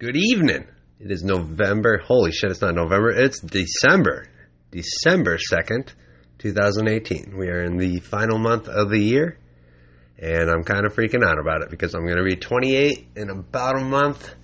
Good 0.00 0.16
evening. 0.16 0.66
It 0.98 1.10
is 1.10 1.22
November. 1.22 1.98
Holy 1.98 2.32
shit, 2.32 2.50
it's 2.50 2.62
not 2.62 2.74
November. 2.74 3.10
It's 3.10 3.38
December. 3.38 4.28
December 4.70 5.36
2nd, 5.36 5.92
2018. 6.38 7.36
We 7.36 7.48
are 7.48 7.62
in 7.64 7.76
the 7.76 8.00
final 8.00 8.38
month 8.38 8.66
of 8.66 8.88
the 8.88 8.98
year, 8.98 9.36
and 10.18 10.48
I'm 10.48 10.64
kind 10.64 10.86
of 10.86 10.94
freaking 10.94 11.22
out 11.22 11.38
about 11.38 11.60
it 11.60 11.70
because 11.70 11.92
I'm 11.92 12.06
going 12.06 12.16
to 12.16 12.24
be 12.24 12.36
28 12.36 13.08
in 13.14 13.28
about 13.28 13.78
a 13.78 13.84
month, 13.84 14.34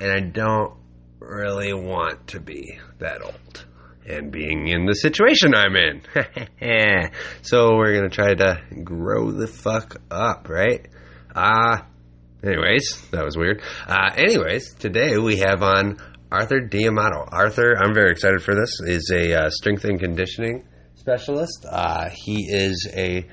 and 0.00 0.10
I 0.10 0.20
don't 0.20 0.72
really 1.18 1.74
want 1.74 2.28
to 2.28 2.40
be 2.40 2.78
that 2.98 3.20
old 3.20 3.66
and 4.06 4.32
being 4.32 4.68
in 4.68 4.86
the 4.86 4.94
situation 4.94 5.54
I'm 5.54 5.76
in. 5.76 6.00
so 7.42 7.76
we're 7.76 7.92
going 7.92 8.08
to 8.08 8.16
try 8.16 8.34
to 8.34 8.62
grow 8.82 9.32
the 9.32 9.48
fuck 9.48 10.00
up, 10.10 10.48
right? 10.48 10.88
Ah. 11.36 11.82
Uh, 11.82 11.84
Anyways, 12.42 13.10
that 13.10 13.24
was 13.24 13.36
weird. 13.36 13.62
Uh, 13.86 14.10
anyways, 14.16 14.74
today 14.74 15.18
we 15.18 15.38
have 15.38 15.62
on 15.62 15.96
Arthur 16.30 16.60
D'Amato. 16.60 17.26
Arthur, 17.32 17.76
I'm 17.76 17.94
very 17.94 18.12
excited 18.12 18.42
for 18.42 18.54
this, 18.54 18.78
is 18.86 19.10
a 19.12 19.34
uh, 19.34 19.50
strength 19.50 19.84
and 19.84 19.98
conditioning 19.98 20.64
specialist. 20.94 21.66
Uh, 21.68 22.10
he 22.14 22.46
is 22.48 22.88
a 22.94 23.26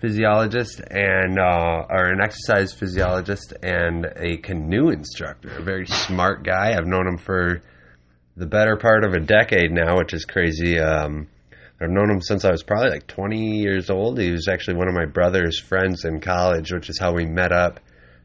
physiologist 0.00 0.82
and 0.90 1.38
uh, 1.38 1.86
or 1.88 2.12
an 2.12 2.20
exercise 2.20 2.74
physiologist 2.74 3.54
and 3.62 4.06
a 4.16 4.36
canoe 4.38 4.90
instructor. 4.90 5.56
A 5.56 5.62
very 5.62 5.86
smart 5.86 6.44
guy. 6.44 6.76
I've 6.76 6.86
known 6.86 7.06
him 7.06 7.16
for 7.16 7.62
the 8.36 8.46
better 8.46 8.76
part 8.76 9.04
of 9.04 9.14
a 9.14 9.20
decade 9.20 9.70
now, 9.70 9.96
which 9.96 10.12
is 10.12 10.26
crazy. 10.26 10.78
Um, 10.78 11.28
I've 11.80 11.90
known 11.90 12.10
him 12.10 12.20
since 12.20 12.44
I 12.44 12.50
was 12.50 12.62
probably 12.62 12.90
like 12.90 13.06
20 13.06 13.60
years 13.60 13.88
old. 13.88 14.18
He 14.18 14.30
was 14.30 14.46
actually 14.46 14.76
one 14.76 14.88
of 14.88 14.94
my 14.94 15.06
brother's 15.06 15.58
friends 15.58 16.04
in 16.04 16.20
college, 16.20 16.70
which 16.70 16.90
is 16.90 16.98
how 16.98 17.14
we 17.14 17.24
met 17.24 17.50
up 17.50 17.80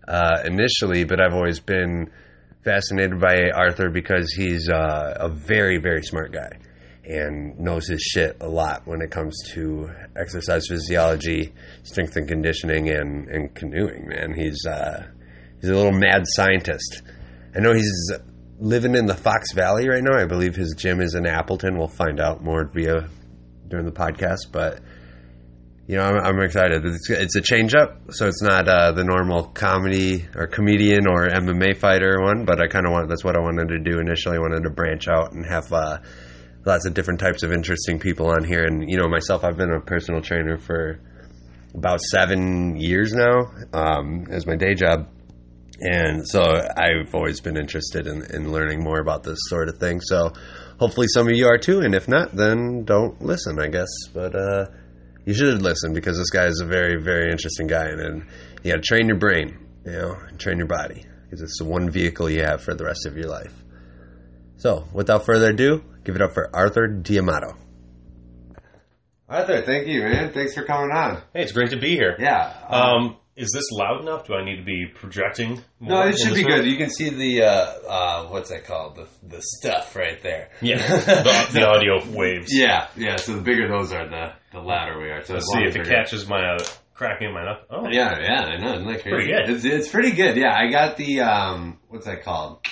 uh, 0.07 0.41
initially, 0.45 1.03
but 1.03 1.19
I've 1.19 1.33
always 1.33 1.59
been 1.59 2.09
fascinated 2.63 3.19
by 3.19 3.49
Arthur 3.53 3.89
because 3.89 4.31
he's 4.33 4.69
uh, 4.69 5.17
a 5.19 5.29
very, 5.29 5.77
very 5.77 6.03
smart 6.03 6.31
guy 6.31 6.51
and 7.05 7.57
knows 7.57 7.87
his 7.87 8.01
shit 8.01 8.35
a 8.41 8.47
lot 8.47 8.85
when 8.85 9.01
it 9.01 9.09
comes 9.09 9.37
to 9.53 9.89
exercise 10.17 10.67
physiology, 10.67 11.53
strength 11.83 12.17
and 12.17 12.27
conditioning, 12.27 12.89
and, 12.89 13.29
and 13.29 13.55
canoeing. 13.55 14.07
Man, 14.09 14.33
he's 14.33 14.65
uh, 14.65 15.07
he's 15.61 15.69
a 15.69 15.75
little 15.75 15.93
mad 15.93 16.23
scientist. 16.25 17.03
I 17.55 17.59
know 17.59 17.73
he's 17.73 18.11
living 18.59 18.95
in 18.95 19.05
the 19.05 19.15
Fox 19.15 19.53
Valley 19.53 19.87
right 19.87 20.03
now. 20.03 20.19
I 20.19 20.25
believe 20.25 20.55
his 20.55 20.75
gym 20.77 20.99
is 20.99 21.15
in 21.15 21.25
Appleton. 21.25 21.77
We'll 21.77 21.87
find 21.87 22.19
out 22.19 22.43
more 22.43 22.65
via 22.65 23.09
during 23.69 23.85
the 23.85 23.91
podcast, 23.91 24.51
but 24.51 24.79
you 25.87 25.95
know, 25.95 26.03
I'm, 26.03 26.17
I'm 26.17 26.41
excited. 26.41 26.85
It's, 26.85 27.09
it's, 27.09 27.35
a 27.37 27.41
change 27.41 27.73
up, 27.73 28.11
so 28.11 28.27
it's 28.27 28.41
not 28.41 28.67
uh, 28.67 28.91
the 28.91 29.05
normal 29.05 29.45
comedy 29.45 30.27
or 30.35 30.45
comedian 30.45 31.07
or 31.07 31.29
MMA 31.29 31.77
fighter 31.77 32.21
one. 32.21 32.43
But 32.43 32.61
I 32.61 32.67
kind 32.67 32.85
of 32.85 32.91
want 32.91 33.07
that's 33.07 33.23
what 33.23 33.37
I 33.37 33.39
wanted 33.39 33.69
to 33.69 33.79
do 33.79 33.99
initially. 33.99 34.35
I 34.35 34.39
wanted 34.39 34.63
to 34.63 34.69
branch 34.69 35.07
out 35.07 35.31
and 35.31 35.45
have 35.45 35.71
uh, 35.71 35.99
lots 36.65 36.85
of 36.85 36.93
different 36.93 37.21
types 37.21 37.41
of 37.43 37.53
interesting 37.53 37.99
people 37.99 38.27
on 38.27 38.43
here. 38.43 38.65
And 38.65 38.89
you 38.89 38.97
know, 38.97 39.07
myself, 39.07 39.45
I've 39.45 39.55
been 39.55 39.71
a 39.71 39.79
personal 39.79 40.21
trainer 40.21 40.57
for 40.57 40.99
about 41.73 42.01
seven 42.01 42.75
years 42.75 43.13
now 43.13 43.49
um, 43.71 44.25
as 44.29 44.45
my 44.45 44.57
day 44.57 44.73
job. 44.73 45.07
And 45.79 46.27
so 46.27 46.41
I've 46.41 47.15
always 47.15 47.39
been 47.39 47.55
interested 47.55 48.07
in, 48.07 48.23
in 48.33 48.51
learning 48.51 48.83
more 48.83 48.99
about 48.99 49.23
this 49.23 49.37
sort 49.43 49.69
of 49.69 49.77
thing. 49.77 50.01
So 50.01 50.33
hopefully 50.79 51.07
some 51.07 51.27
of 51.27 51.33
you 51.33 51.47
are 51.47 51.57
too. 51.57 51.79
And 51.79 51.95
if 51.95 52.09
not, 52.09 52.35
then 52.35 52.83
don't 52.83 53.21
listen, 53.21 53.57
I 53.59 53.67
guess. 53.67 53.87
But 54.11 54.35
uh, 54.35 54.65
you 55.27 55.33
should 55.33 55.61
listen 55.61 55.93
because 55.93 56.17
this 56.17 56.29
guy 56.29 56.45
is 56.45 56.61
a 56.61 56.65
very, 56.65 57.03
very 57.03 57.29
interesting 57.29 57.67
guy, 57.67 57.83
and, 57.89 57.99
and 57.99 58.25
you 58.63 58.71
got 58.71 58.77
to 58.77 58.81
train 58.81 59.07
your 59.07 59.17
brain, 59.17 59.57
you 59.85 59.91
know, 59.91 60.15
and 60.25 60.39
train 60.39 60.57
your 60.57 60.67
body 60.67 61.03
because 61.25 61.41
it's 61.41 61.59
the 61.59 61.65
one 61.65 61.89
vehicle 61.89 62.29
you 62.29 62.41
have 62.41 62.63
for 62.63 62.73
the 62.73 62.85
rest 62.85 63.05
of 63.05 63.17
your 63.17 63.27
life. 63.27 63.53
So, 64.55 64.87
without 64.93 65.25
further 65.25 65.49
ado, 65.49 65.83
give 66.05 66.15
it 66.15 66.21
up 66.21 66.33
for 66.33 66.49
Arthur 66.55 66.87
D'Amato. 66.87 67.57
Arthur, 69.27 69.63
thank 69.63 69.87
you, 69.87 70.03
man. 70.03 70.31
Thanks 70.31 70.53
for 70.53 70.63
coming 70.63 70.95
on. 70.95 71.21
Hey, 71.33 71.43
it's 71.43 71.51
great 71.51 71.71
to 71.71 71.77
be 71.77 71.95
here. 71.95 72.15
Yeah. 72.17 72.53
Um, 72.69 72.81
um, 72.81 73.17
is 73.37 73.51
this 73.53 73.71
loud 73.71 74.01
enough? 74.01 74.25
Do 74.25 74.33
I 74.33 74.43
need 74.43 74.57
to 74.57 74.63
be 74.63 74.87
projecting? 74.87 75.61
no, 75.79 76.01
it 76.07 76.17
should 76.17 76.33
be 76.33 76.43
room? 76.43 76.61
good. 76.61 76.65
You 76.65 76.75
can 76.75 76.89
see 76.89 77.09
the 77.09 77.43
uh, 77.43 77.47
uh, 77.87 78.27
what's 78.27 78.49
that 78.49 78.65
called? 78.65 78.95
The 78.95 79.07
the 79.27 79.41
stuff 79.41 79.95
right 79.95 80.21
there. 80.23 80.49
Yeah, 80.59 80.77
the, 80.87 81.49
the 81.53 81.67
audio 81.67 82.03
waves. 82.17 82.49
Yeah, 82.51 82.87
yeah. 82.97 83.17
So 83.17 83.35
the 83.35 83.41
bigger 83.41 83.69
those 83.69 83.93
are, 83.93 84.09
the 84.09 84.33
the 84.51 84.59
louder 84.59 84.99
we 84.99 85.09
are. 85.09 85.23
So 85.23 85.35
Let's 85.35 85.45
see 85.53 85.61
if 85.61 85.75
it 85.75 85.87
catches 85.87 86.27
my 86.27 86.55
uh, 86.55 86.65
cracking 86.95 87.31
my 87.31 87.45
knuckle. 87.45 87.65
Oh, 87.69 87.87
yeah, 87.89 88.19
yeah. 88.19 88.41
I 88.41 88.57
know. 88.57 88.73
Isn't 88.73 88.87
that 88.87 89.03
crazy? 89.03 89.09
Pretty 89.09 89.31
good. 89.31 89.49
It's, 89.49 89.65
it's 89.65 89.87
pretty 89.87 90.11
good. 90.11 90.35
Yeah, 90.35 90.53
I 90.53 90.71
got 90.71 90.97
the 90.97 91.21
um, 91.21 91.77
what's 91.89 92.07
that 92.07 92.23
called? 92.23 92.65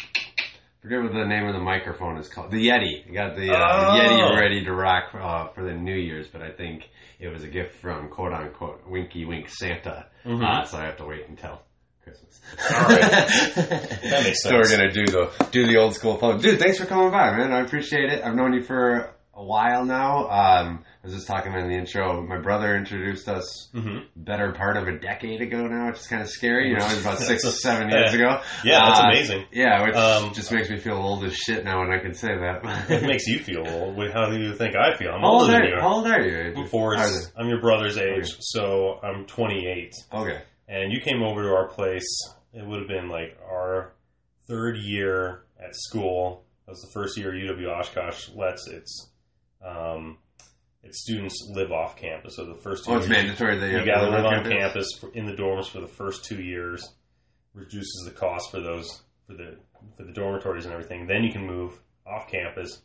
forget 0.86 1.02
what 1.02 1.14
the 1.14 1.26
name 1.26 1.48
of 1.48 1.56
the 1.56 1.60
microphone 1.60 2.16
is 2.18 2.28
called. 2.30 2.52
The 2.52 2.68
Yeti. 2.68 3.10
I 3.10 3.12
got 3.12 3.36
the, 3.36 3.50
uh, 3.50 3.58
oh. 3.58 3.98
the 3.98 4.04
Yeti 4.04 4.40
ready 4.40 4.64
to 4.66 4.72
rock 4.72 5.16
uh, 5.16 5.48
for 5.48 5.64
the 5.64 5.74
New 5.74 5.96
Year's, 5.96 6.28
but 6.28 6.44
I 6.44 6.52
think 6.52 6.84
it 7.20 7.30
was 7.30 7.44
a 7.44 7.48
gift 7.48 7.76
from 7.82 8.10
quote 8.10 8.34
unquote 8.34 8.88
Winky 8.88 9.26
Wink 9.26 9.50
Santa. 9.50 10.08
Mm-hmm. 10.26 10.44
Uh, 10.44 10.64
so 10.66 10.78
I 10.78 10.86
have 10.86 10.98
to 10.98 11.06
wait 11.06 11.28
until 11.28 11.62
Christmas. 12.04 12.40
All 12.60 12.82
right, 12.88 13.02
that 13.02 14.22
makes 14.24 14.42
sense. 14.42 14.44
So 14.44 14.56
we're 14.56 14.70
gonna 14.70 14.92
do 14.92 15.06
the 15.06 15.48
do 15.52 15.68
the 15.68 15.78
old 15.78 15.96
school 15.96 16.18
phone. 16.18 16.40
Dude, 16.40 16.60
thanks 16.60 16.78
for 16.78 16.86
coming 16.86 17.12
by, 17.12 17.36
man. 17.36 17.52
I 17.52 17.62
appreciate 17.62 18.10
it. 18.12 18.24
I've 18.24 18.36
known 18.36 18.54
you 18.54 18.64
for 18.64 19.14
a 19.34 19.44
while 19.44 19.86
now. 19.86 20.30
Um, 20.30 20.86
I 21.06 21.08
was 21.08 21.14
just 21.14 21.28
talking 21.28 21.52
about 21.52 21.66
in 21.66 21.70
the 21.70 21.78
intro. 21.78 22.26
My 22.26 22.40
brother 22.40 22.76
introduced 22.76 23.30
us 23.30 23.70
mm-hmm. 23.76 24.08
better 24.16 24.54
part 24.54 24.76
of 24.76 24.88
a 24.88 24.98
decade 24.98 25.40
ago 25.40 25.68
now, 25.68 25.90
which 25.90 26.00
is 26.00 26.08
kind 26.08 26.24
of 26.24 26.28
scary. 26.28 26.70
You 26.70 26.78
know, 26.78 26.86
it 26.88 26.96
was 26.96 27.02
about 27.02 27.20
six, 27.20 27.44
seven 27.62 27.92
years 27.92 28.16
ago. 28.16 28.42
Yeah, 28.64 28.80
that's 28.88 29.00
uh, 29.02 29.04
amazing. 29.04 29.46
Yeah, 29.52 29.84
which 29.86 29.96
um, 29.96 30.34
just 30.34 30.52
makes 30.52 30.68
me 30.68 30.78
feel 30.78 30.96
old 30.96 31.24
as 31.24 31.36
shit 31.36 31.64
now 31.64 31.82
when 31.82 31.92
I 31.92 32.00
can 32.00 32.16
say 32.16 32.30
that. 32.30 32.90
it 32.90 33.04
makes 33.04 33.28
you 33.28 33.38
feel 33.38 33.68
old. 33.68 34.00
How 34.14 34.32
do 34.32 34.40
you 34.40 34.56
think 34.56 34.76
I 34.76 34.98
feel? 34.98 35.12
I'm 35.12 35.22
how 35.22 35.28
older 35.28 35.52
than 35.52 35.66
you. 35.66 35.76
How 35.80 35.94
old 35.94 36.08
are 36.08 36.22
you? 36.24 36.56
Before 36.56 36.98
I'm 36.98 37.50
your 37.50 37.62
brother's 37.62 38.00
age, 38.00 38.32
okay. 38.32 38.38
so 38.40 39.00
I'm 39.04 39.28
28. 39.28 39.94
Okay. 40.12 40.42
And 40.68 40.92
you 40.92 41.02
came 41.02 41.22
over 41.22 41.44
to 41.44 41.50
our 41.50 41.68
place. 41.68 42.34
It 42.52 42.66
would 42.66 42.80
have 42.80 42.88
been 42.88 43.10
like 43.10 43.38
our 43.48 43.94
third 44.48 44.78
year 44.78 45.44
at 45.64 45.76
school. 45.76 46.46
That 46.66 46.72
was 46.72 46.82
the 46.82 46.92
first 46.92 47.16
year 47.16 47.32
UW 47.32 47.80
Oshkosh 47.80 48.30
lets 48.34 48.68
its 48.68 49.12
um, 49.64 50.18
its 50.24 50.25
students 50.92 51.48
live 51.52 51.72
off 51.72 51.96
campus. 51.96 52.36
So 52.36 52.46
the 52.46 52.56
first 52.56 52.86
two 52.86 52.92
oh, 52.92 52.98
it's 52.98 53.08
years, 53.08 53.18
mandatory 53.18 53.58
that 53.58 53.72
you, 53.72 53.86
got 53.86 54.02
to 54.02 54.10
live 54.10 54.26
on 54.26 54.44
campus, 54.44 54.52
campus 54.52 54.88
for, 55.00 55.12
in 55.14 55.26
the 55.26 55.34
dorms 55.34 55.68
for 55.68 55.82
the 55.82 55.88
first 55.88 56.26
two 56.26 56.42
years. 56.42 56.88
Reduces 57.54 58.04
the 58.06 58.12
cost 58.12 58.52
for 58.52 58.60
those 58.60 59.02
for 59.28 59.34
the 59.34 59.58
for 59.96 60.04
the 60.04 60.12
dormitories 60.12 60.66
and 60.66 60.74
everything. 60.74 61.08
Then 61.08 61.24
you 61.24 61.32
can 61.32 61.46
move 61.46 61.80
off 62.06 62.30
campus. 62.30 62.82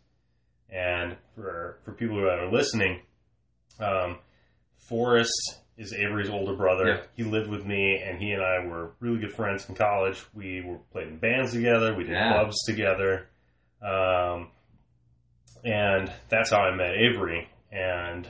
And 0.68 1.16
for 1.34 1.78
for 1.84 1.92
people 1.92 2.16
who 2.16 2.26
are 2.26 2.50
listening, 2.50 3.00
um, 3.80 4.18
Forrest 4.78 5.58
is 5.76 5.92
Avery's 5.92 6.30
older 6.30 6.54
brother. 6.54 6.86
Yeah. 6.86 7.00
He 7.16 7.24
lived 7.24 7.48
with 7.48 7.64
me, 7.64 8.00
and 8.04 8.20
he 8.22 8.32
and 8.32 8.42
I 8.42 8.64
were 8.66 8.92
really 9.00 9.18
good 9.18 9.32
friends 9.32 9.68
in 9.68 9.74
college. 9.74 10.22
We 10.34 10.62
were 10.62 10.78
played 10.92 11.08
in 11.08 11.18
bands 11.18 11.52
together. 11.52 11.94
We 11.96 12.04
did 12.04 12.12
yeah. 12.12 12.34
clubs 12.34 12.62
together. 12.64 13.28
Um, 13.82 14.50
and 15.64 16.12
that's 16.28 16.50
how 16.50 16.58
I 16.58 16.74
met 16.74 16.94
Avery. 16.94 17.48
And 17.70 18.26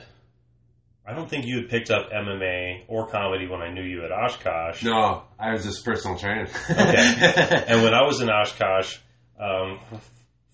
I 1.05 1.13
don't 1.13 1.29
think 1.29 1.45
you 1.45 1.61
had 1.61 1.69
picked 1.69 1.89
up 1.89 2.11
MMA 2.11 2.83
or 2.87 3.07
comedy 3.07 3.47
when 3.47 3.61
I 3.61 3.71
knew 3.71 3.83
you 3.83 4.05
at 4.05 4.11
Oshkosh. 4.11 4.83
No, 4.83 5.23
I 5.39 5.51
was 5.51 5.63
just 5.63 5.83
personal 5.83 6.17
training. 6.17 6.47
okay. 6.69 7.63
And 7.67 7.83
when 7.83 7.93
I 7.93 8.03
was 8.03 8.21
in 8.21 8.29
Oshkosh, 8.29 8.97
um, 9.39 9.79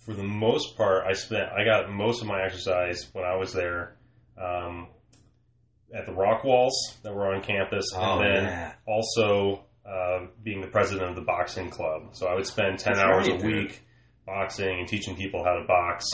for 0.06 0.14
the 0.14 0.24
most 0.24 0.78
part, 0.78 1.06
I 1.06 1.14
spent 1.14 1.52
I 1.52 1.66
got 1.66 1.92
most 1.92 2.22
of 2.22 2.28
my 2.28 2.44
exercise 2.44 3.08
when 3.12 3.26
I 3.26 3.36
was 3.36 3.52
there 3.52 3.98
um, 4.42 4.88
at 5.94 6.06
the 6.06 6.14
rock 6.14 6.46
walls 6.46 6.74
that 7.04 7.14
were 7.14 7.34
on 7.34 7.44
campus, 7.44 7.92
oh, 7.94 8.20
and 8.20 8.22
then 8.22 8.44
yeah. 8.46 8.72
also 8.88 9.66
uh, 9.86 10.28
being 10.42 10.62
the 10.62 10.68
president 10.68 11.10
of 11.10 11.16
the 11.16 11.22
boxing 11.22 11.70
club. 11.70 12.10
So 12.14 12.28
I 12.28 12.36
would 12.36 12.48
spend 12.48 12.80
ten 12.80 12.94
That's 12.94 13.06
hours 13.06 13.28
right, 13.28 13.44
a 13.44 13.46
week 13.46 13.82
boxing 14.26 14.80
and 14.80 14.88
teaching 14.88 15.18
people 15.18 15.44
how 15.44 15.56
to 15.60 15.66
box 15.68 16.06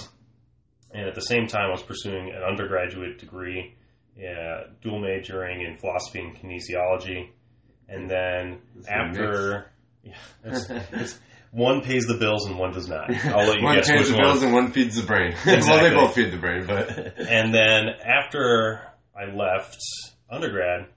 and 0.94 1.08
at 1.08 1.16
the 1.16 1.22
same 1.22 1.48
time, 1.48 1.70
I 1.70 1.72
was 1.72 1.82
pursuing 1.82 2.30
an 2.30 2.44
undergraduate 2.44 3.18
degree, 3.18 3.76
uh, 4.18 4.68
dual 4.82 5.00
majoring 5.00 5.62
in 5.62 5.78
philosophy 5.78 6.20
and 6.20 6.36
kinesiology. 6.38 7.30
And 7.90 8.10
then 8.10 8.60
That's 8.76 8.88
after, 8.88 9.72
yeah, 10.04 10.14
it's, 10.44 10.70
it's, 10.70 11.20
one 11.52 11.82
pays 11.82 12.06
the 12.06 12.18
bills 12.18 12.46
and 12.46 12.58
one 12.58 12.74
does 12.74 12.88
not. 12.88 13.14
I'll 13.26 13.48
let 13.48 13.58
you 13.58 13.64
one 13.64 13.76
guess 13.76 13.90
pays 13.90 14.10
the 14.10 14.18
bills 14.18 14.44
and 14.44 14.54
one 14.54 14.72
feeds 14.72 14.96
the 14.96 15.04
brain. 15.04 15.32
Exactly. 15.32 15.62
well, 15.68 15.84
they 15.84 15.96
both 15.96 16.16
feed 16.16 16.32
the 16.32 16.38
brain, 16.38 16.66
but. 16.66 17.20
and 17.20 17.54
then 17.54 17.90
after 18.04 18.82
I 19.16 19.34
left 19.34 19.78
undergrad, 20.30 20.88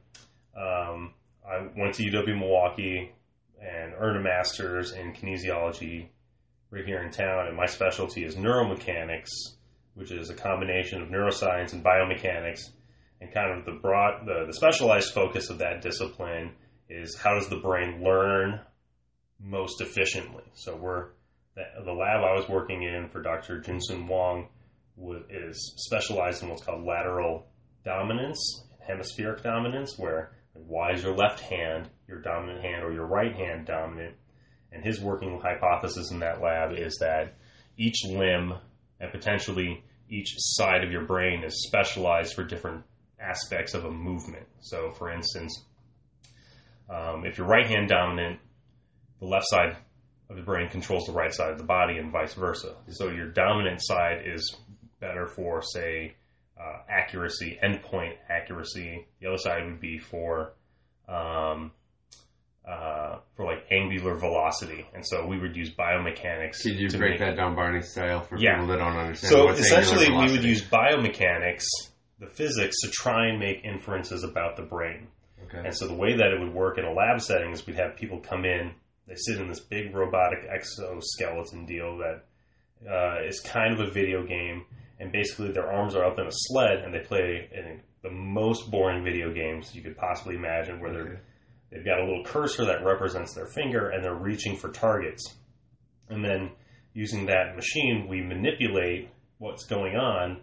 um, 0.57 1.15
I 1.47 1.69
went 1.77 1.95
to 1.95 2.05
UW 2.05 2.39
Milwaukee 2.39 3.13
and 3.61 3.95
earned 3.99 4.19
a 4.19 4.23
master's 4.23 4.93
in 4.93 5.13
kinesiology 5.13 6.09
right 6.71 6.85
here 6.85 7.03
in 7.03 7.11
town. 7.11 7.47
And 7.47 7.57
my 7.57 7.67
specialty 7.67 8.25
is 8.25 8.37
neuromechanics 8.37 9.31
which 9.97 10.13
is 10.13 10.31
a 10.31 10.35
combination 10.35 11.03
of 11.03 11.09
neuroscience 11.09 11.73
and 11.73 11.83
biomechanics. 11.83 12.61
And 13.21 13.33
kind 13.33 13.59
of 13.59 13.65
the 13.65 13.81
broad, 13.81 14.27
the, 14.27 14.45
the 14.47 14.53
specialized 14.53 15.13
focus 15.15 15.49
of 15.49 15.59
that 15.59 15.81
discipline 15.81 16.53
is 16.89 17.17
how 17.17 17.35
does 17.35 17.49
the 17.49 17.57
brain 17.57 18.03
learn 18.05 18.61
most 19.41 19.81
efficiently. 19.81 20.45
So 20.53 20.77
we're 20.77 21.09
the, 21.55 21.93
lab 21.93 22.23
I 22.23 22.35
was 22.35 22.47
working 22.47 22.83
in 22.83 23.09
for 23.09 23.23
Dr. 23.23 23.61
Jinsung 23.61 24.07
Wang 24.07 24.49
is 25.31 25.73
specialized 25.77 26.43
in 26.43 26.51
what's 26.51 26.63
called 26.63 26.85
lateral 26.85 27.47
dominance, 27.83 28.65
hemispheric 28.87 29.43
dominance, 29.43 29.99
where 29.99 30.33
why 30.53 30.93
is 30.93 31.03
your 31.03 31.17
left 31.17 31.41
hand 31.41 31.89
your 32.07 32.21
dominant 32.21 32.63
hand 32.63 32.85
or 32.85 32.93
your 32.93 33.07
right 33.07 33.35
hand 33.35 33.67
dominant? 33.67 34.15
And 34.73 34.85
his 34.85 35.01
working 35.01 35.41
hypothesis 35.41 36.11
in 36.11 36.19
that 36.21 36.43
lab 36.43 36.73
is 36.77 36.99
that 37.01 37.35
each 37.79 38.05
limb 38.05 38.55
and 39.01 39.11
potentially 39.11 39.83
each 40.09 40.35
side 40.39 40.85
of 40.85 40.91
your 40.91 41.05
brain 41.05 41.43
is 41.45 41.67
specialized 41.67 42.35
for 42.35 42.45
different 42.45 42.85
aspects 43.21 43.75
of 43.75 43.85
a 43.85 43.91
movement. 43.91 44.47
So, 44.61 44.93
for 44.93 45.11
instance, 45.11 45.65
um, 46.89 47.25
if 47.25 47.39
you're 47.39 47.47
right 47.47 47.67
hand 47.67 47.89
dominant, 47.89 48.39
the 49.21 49.27
left 49.27 49.47
side 49.49 49.77
of 50.29 50.37
the 50.37 50.43
brain 50.43 50.69
controls 50.69 51.07
the 51.07 51.13
right 51.13 51.33
side 51.33 51.51
of 51.51 51.59
the 51.59 51.65
body 51.65 51.99
and 51.99 52.13
vice 52.13 52.35
versa. 52.35 52.75
So, 52.91 53.11
your 53.11 53.29
dominant 53.29 53.81
side 53.83 54.23
is 54.27 54.57
better 55.01 55.27
for, 55.27 55.63
say, 55.63 56.15
uh, 56.61 56.79
accuracy, 56.89 57.59
endpoint 57.63 58.15
accuracy. 58.29 59.07
The 59.21 59.29
other 59.29 59.39
side 59.39 59.65
would 59.65 59.81
be 59.81 59.99
for 59.99 60.55
um, 61.09 61.73
uh, 62.67 63.19
for 63.37 63.45
like 63.45 63.65
angular 63.71 64.15
velocity, 64.17 64.87
and 64.95 65.07
so 65.07 65.25
we 65.27 65.39
would 65.39 65.55
use 65.57 65.71
biomechanics. 65.75 66.63
Could 66.63 66.75
you 66.81 66.89
to 66.89 66.99
break 66.99 67.11
make- 67.13 67.21
that 67.21 67.37
down 67.37 67.55
Barney 67.55 67.83
style 67.83 68.21
for 68.23 68.37
Yeah. 68.39 68.55
people 68.55 68.67
that 68.69 68.79
don't 68.79 68.97
understand? 68.97 69.31
so 69.33 69.49
essentially, 69.51 70.09
we 70.11 70.31
would 70.33 70.43
use 70.45 70.63
biomechanics, 70.69 71.65
the 72.19 72.27
physics, 72.27 72.77
to 72.83 72.91
try 72.91 73.29
and 73.29 73.39
make 73.39 73.65
inferences 73.65 74.25
about 74.25 74.57
the 74.57 74.63
brain. 74.63 75.07
Okay. 75.45 75.59
And 75.65 75.77
so 75.77 75.87
the 75.87 75.95
way 75.95 76.17
that 76.17 76.33
it 76.33 76.41
would 76.41 76.53
work 76.53 76.77
in 76.79 76.85
a 76.85 76.93
lab 76.93 77.21
setting 77.21 77.53
is 77.53 77.65
we'd 77.67 77.77
have 77.77 77.95
people 77.97 78.19
come 78.21 78.45
in, 78.45 78.73
they 79.07 79.15
sit 79.15 79.41
in 79.41 79.47
this 79.49 79.61
big 79.61 79.95
robotic 79.95 80.41
exoskeleton 80.49 81.67
deal 81.67 81.99
that 81.99 82.25
uh, 82.91 83.25
is 83.27 83.41
kind 83.41 83.73
of 83.73 83.81
a 83.81 83.91
video 83.91 84.27
game, 84.27 84.65
and 84.99 85.13
basically 85.13 85.53
their 85.53 85.71
arms 85.71 85.95
are 85.95 86.05
up 86.05 86.19
in 86.19 86.27
a 86.27 86.31
sled 86.33 86.79
and 86.85 86.93
they 86.93 86.99
play 87.01 87.49
in 87.53 87.81
the 88.03 88.11
most 88.11 88.71
boring 88.71 89.05
video 89.05 89.33
games 89.33 89.75
you 89.75 89.83
could 89.83 89.97
possibly 89.97 90.35
imagine, 90.35 90.81
where 90.81 90.93
they're 90.93 91.03
Okay. 91.03 91.19
They've 91.71 91.85
got 91.85 92.01
a 92.01 92.05
little 92.05 92.25
cursor 92.25 92.65
that 92.67 92.85
represents 92.85 93.35
their 93.35 93.47
finger 93.47 93.91
and 93.91 94.03
they're 94.05 94.15
reaching 94.15 94.57
for 94.57 94.71
targets. 94.71 95.35
And 96.09 96.25
then 96.25 96.51
using 96.95 97.27
that 97.27 97.57
machine, 97.57 98.07
we 98.09 98.21
manipulate 98.23 99.11
what's 99.39 99.67
going 99.67 99.97
on 99.97 100.41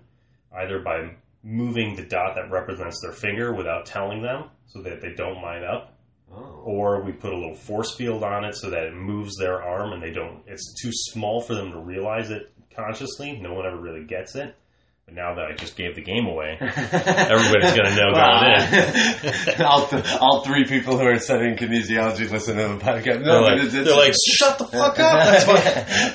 either 0.56 0.80
by 0.80 1.16
moving 1.44 1.96
the 1.96 2.06
dot 2.06 2.36
that 2.36 2.52
represents 2.52 3.00
their 3.02 3.12
finger 3.14 3.54
without 3.54 3.86
telling 3.86 4.22
them 4.22 4.50
so 4.68 4.82
that 4.82 5.02
they 5.02 5.14
don't 5.14 5.42
line 5.42 5.64
up, 5.64 5.90
Oh. 6.32 6.62
or 6.66 7.04
we 7.04 7.12
put 7.12 7.32
a 7.34 7.38
little 7.38 7.56
force 7.56 7.96
field 7.96 8.24
on 8.24 8.44
it 8.44 8.56
so 8.56 8.70
that 8.72 8.84
it 8.86 8.94
moves 8.94 9.36
their 9.38 9.62
arm 9.62 9.94
and 9.94 10.02
they 10.02 10.12
don't, 10.12 10.42
it's 10.48 10.74
too 10.82 10.90
small 10.92 11.42
for 11.42 11.54
them 11.54 11.72
to 11.72 11.78
realize 11.80 12.32
it 12.32 12.52
consciously. 12.76 13.38
No 13.40 13.54
one 13.54 13.66
ever 13.68 13.78
really 13.80 14.06
gets 14.06 14.36
it. 14.36 14.56
But 15.06 15.16
now 15.16 15.36
that 15.36 15.46
I 15.52 15.54
just 15.56 15.76
gave 15.76 15.96
the 15.96 16.02
game 16.02 16.26
away, 16.28 16.58
everybody's 16.62 17.76
going 17.76 17.90
to 17.90 17.96
know 17.96 18.14
going 18.14 19.56
in. 19.58 19.62
all, 19.66 19.86
th- 19.88 20.06
all 20.22 20.44
three 20.46 20.64
people 20.66 20.98
who 20.98 21.06
are 21.06 21.20
studying 21.20 21.58
kinesiology 21.58 22.30
listen 22.32 22.56
to 22.56 22.64
the 22.64 22.78
podcast. 22.78 23.04
They're 23.04 23.20
No, 23.20 23.42
like, 23.42 23.58
but 23.58 23.66
it's, 23.66 23.74
they're 23.74 23.96
like, 23.98 24.14
shut 24.38 24.58
the 24.60 24.66
fuck 24.66 24.98
up. 25.00 25.14
That's 25.14 25.46
my, 25.46 25.56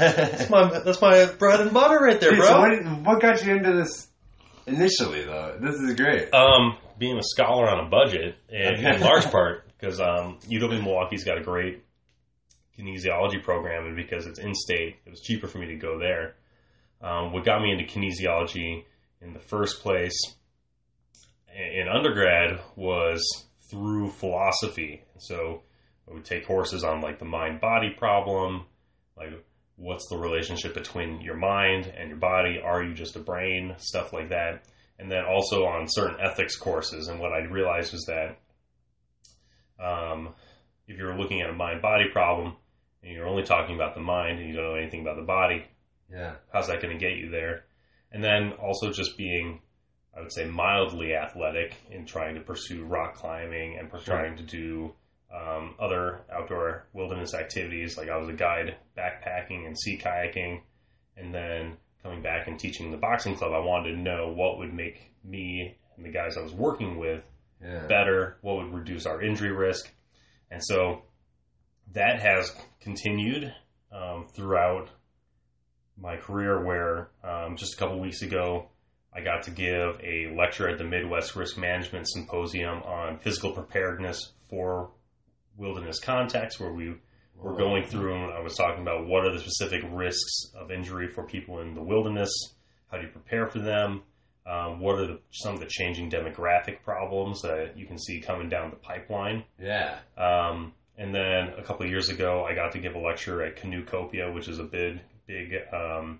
that's 0.08 0.50
my, 0.50 0.80
that's 0.80 1.00
my 1.02 1.26
bread 1.38 1.60
and 1.60 1.72
butter 1.74 1.98
right 1.98 2.18
there, 2.18 2.30
Dude, 2.30 2.38
bro. 2.40 2.48
so 2.48 2.58
what, 2.60 3.00
what 3.06 3.20
got 3.20 3.44
you 3.44 3.56
into 3.56 3.72
this 3.74 4.08
initially, 4.66 5.22
though? 5.24 5.58
This 5.60 5.74
is 5.74 5.94
great. 5.94 6.32
Um, 6.32 6.78
being 6.98 7.18
a 7.18 7.22
scholar 7.22 7.68
on 7.68 7.86
a 7.86 7.90
budget, 7.90 8.36
and 8.50 8.84
in 8.86 9.00
large 9.02 9.24
part 9.30 9.64
because 9.78 10.00
um, 10.00 10.38
UW 10.48 10.82
Milwaukee's 10.82 11.24
got 11.24 11.36
a 11.36 11.42
great 11.42 11.84
kinesiology 12.78 13.42
program, 13.42 13.84
and 13.86 13.96
because 13.96 14.26
it's 14.26 14.38
in 14.38 14.54
state, 14.54 14.96
it 15.04 15.10
was 15.10 15.20
cheaper 15.20 15.46
for 15.46 15.58
me 15.58 15.66
to 15.66 15.76
go 15.76 15.98
there. 15.98 16.34
Um, 17.00 17.32
what 17.32 17.44
got 17.44 17.62
me 17.62 17.72
into 17.72 17.84
kinesiology 17.84 18.84
in 19.20 19.32
the 19.32 19.40
first 19.40 19.82
place 19.82 20.18
in 21.54 21.88
undergrad 21.88 22.60
was 22.76 23.22
through 23.70 24.10
philosophy. 24.10 25.04
So 25.18 25.62
I 26.08 26.14
would 26.14 26.24
take 26.24 26.46
courses 26.46 26.84
on 26.84 27.00
like 27.00 27.18
the 27.18 27.24
mind 27.24 27.60
body 27.60 27.90
problem, 27.96 28.66
like 29.16 29.30
what's 29.76 30.08
the 30.08 30.16
relationship 30.16 30.74
between 30.74 31.20
your 31.20 31.36
mind 31.36 31.92
and 31.96 32.08
your 32.08 32.18
body? 32.18 32.60
Are 32.62 32.82
you 32.82 32.94
just 32.94 33.16
a 33.16 33.20
brain? 33.20 33.74
Stuff 33.78 34.12
like 34.12 34.30
that. 34.30 34.64
And 34.98 35.10
then 35.10 35.24
also 35.24 35.64
on 35.64 35.86
certain 35.88 36.16
ethics 36.20 36.56
courses. 36.56 37.08
And 37.08 37.20
what 37.20 37.32
I 37.32 37.44
realized 37.44 37.92
was 37.92 38.04
that 38.06 38.38
um, 39.82 40.34
if 40.88 40.98
you're 40.98 41.16
looking 41.16 41.40
at 41.40 41.50
a 41.50 41.52
mind 41.52 41.82
body 41.82 42.06
problem 42.12 42.56
and 43.02 43.12
you're 43.12 43.28
only 43.28 43.44
talking 43.44 43.76
about 43.76 43.94
the 43.94 44.00
mind 44.00 44.40
and 44.40 44.48
you 44.48 44.56
don't 44.56 44.64
know 44.64 44.74
anything 44.74 45.02
about 45.02 45.16
the 45.16 45.22
body, 45.22 45.64
Yeah. 46.12 46.34
how's 46.52 46.68
that 46.68 46.80
going 46.82 46.96
to 46.96 47.04
get 47.04 47.16
you 47.18 47.30
there? 47.30 47.64
And 48.12 48.22
then 48.24 48.52
also 48.52 48.90
just 48.90 49.16
being, 49.18 49.60
I 50.16 50.20
would 50.20 50.32
say, 50.32 50.44
mildly 50.46 51.14
athletic 51.14 51.74
in 51.90 52.06
trying 52.06 52.34
to 52.36 52.40
pursue 52.40 52.84
rock 52.84 53.14
climbing 53.14 53.78
and 53.78 53.90
trying 54.04 54.36
to 54.38 54.42
do 54.42 54.92
um, 55.34 55.74
other 55.78 56.20
outdoor 56.32 56.86
wilderness 56.94 57.34
activities. 57.34 57.98
Like 57.98 58.08
I 58.08 58.16
was 58.16 58.28
a 58.28 58.32
guide 58.32 58.76
backpacking 58.96 59.66
and 59.66 59.78
sea 59.78 59.98
kayaking, 60.02 60.62
and 61.18 61.34
then 61.34 61.76
coming 62.02 62.22
back 62.22 62.48
and 62.48 62.58
teaching 62.58 62.90
the 62.90 62.96
boxing 62.96 63.34
club. 63.36 63.52
I 63.52 63.58
wanted 63.58 63.92
to 63.92 63.98
know 64.00 64.32
what 64.34 64.56
would 64.58 64.72
make 64.72 65.12
me 65.22 65.76
and 65.96 66.06
the 66.06 66.10
guys 66.10 66.36
I 66.38 66.42
was 66.42 66.54
working 66.54 66.96
with 66.98 67.22
Yeah. 67.62 67.86
better, 67.88 68.38
what 68.40 68.56
would 68.56 68.72
reduce 68.72 69.04
our 69.04 69.20
injury 69.20 69.52
risk. 69.52 69.92
And 70.50 70.62
so 70.64 71.02
that 71.92 72.20
has 72.22 72.54
continued 72.80 73.52
um, 73.92 74.26
throughout 74.34 74.88
my 76.00 76.16
career, 76.16 76.64
where 76.64 77.10
um, 77.24 77.56
just 77.56 77.74
a 77.74 77.76
couple 77.76 77.98
weeks 78.00 78.22
ago, 78.22 78.68
I 79.14 79.20
got 79.20 79.44
to 79.44 79.50
give 79.50 80.00
a 80.02 80.34
lecture 80.36 80.68
at 80.68 80.78
the 80.78 80.84
Midwest 80.84 81.34
Risk 81.34 81.58
Management 81.58 82.08
Symposium 82.08 82.82
on 82.82 83.18
physical 83.18 83.52
preparedness 83.52 84.32
for 84.48 84.90
wilderness 85.56 85.98
context, 85.98 86.60
where 86.60 86.72
we 86.72 86.94
were 87.34 87.56
going 87.56 87.84
through 87.84 88.14
and 88.14 88.32
I 88.32 88.40
was 88.40 88.56
talking 88.56 88.82
about 88.82 89.06
what 89.06 89.24
are 89.24 89.32
the 89.32 89.40
specific 89.40 89.82
risks 89.90 90.50
of 90.54 90.70
injury 90.70 91.08
for 91.08 91.24
people 91.24 91.60
in 91.60 91.74
the 91.74 91.82
wilderness, 91.82 92.30
how 92.90 92.98
do 92.98 93.04
you 93.04 93.12
prepare 93.12 93.46
for 93.46 93.60
them, 93.60 94.02
um, 94.46 94.80
what 94.80 94.98
are 94.98 95.06
the, 95.06 95.20
some 95.30 95.54
of 95.54 95.60
the 95.60 95.66
changing 95.68 96.10
demographic 96.10 96.82
problems 96.82 97.42
that 97.42 97.76
you 97.76 97.86
can 97.86 97.98
see 97.98 98.20
coming 98.20 98.48
down 98.48 98.70
the 98.70 98.76
pipeline. 98.76 99.44
Yeah. 99.60 99.98
Um, 100.16 100.72
and 100.96 101.14
then 101.14 101.50
a 101.56 101.62
couple 101.62 101.84
of 101.84 101.90
years 101.90 102.08
ago, 102.08 102.44
I 102.44 102.54
got 102.54 102.72
to 102.72 102.78
give 102.78 102.94
a 102.94 102.98
lecture 102.98 103.42
at 103.42 103.56
Canoecopia, 103.56 104.34
which 104.34 104.48
is 104.48 104.58
a 104.58 104.64
big, 104.64 105.00
big. 105.28 105.52
Um, 105.72 106.18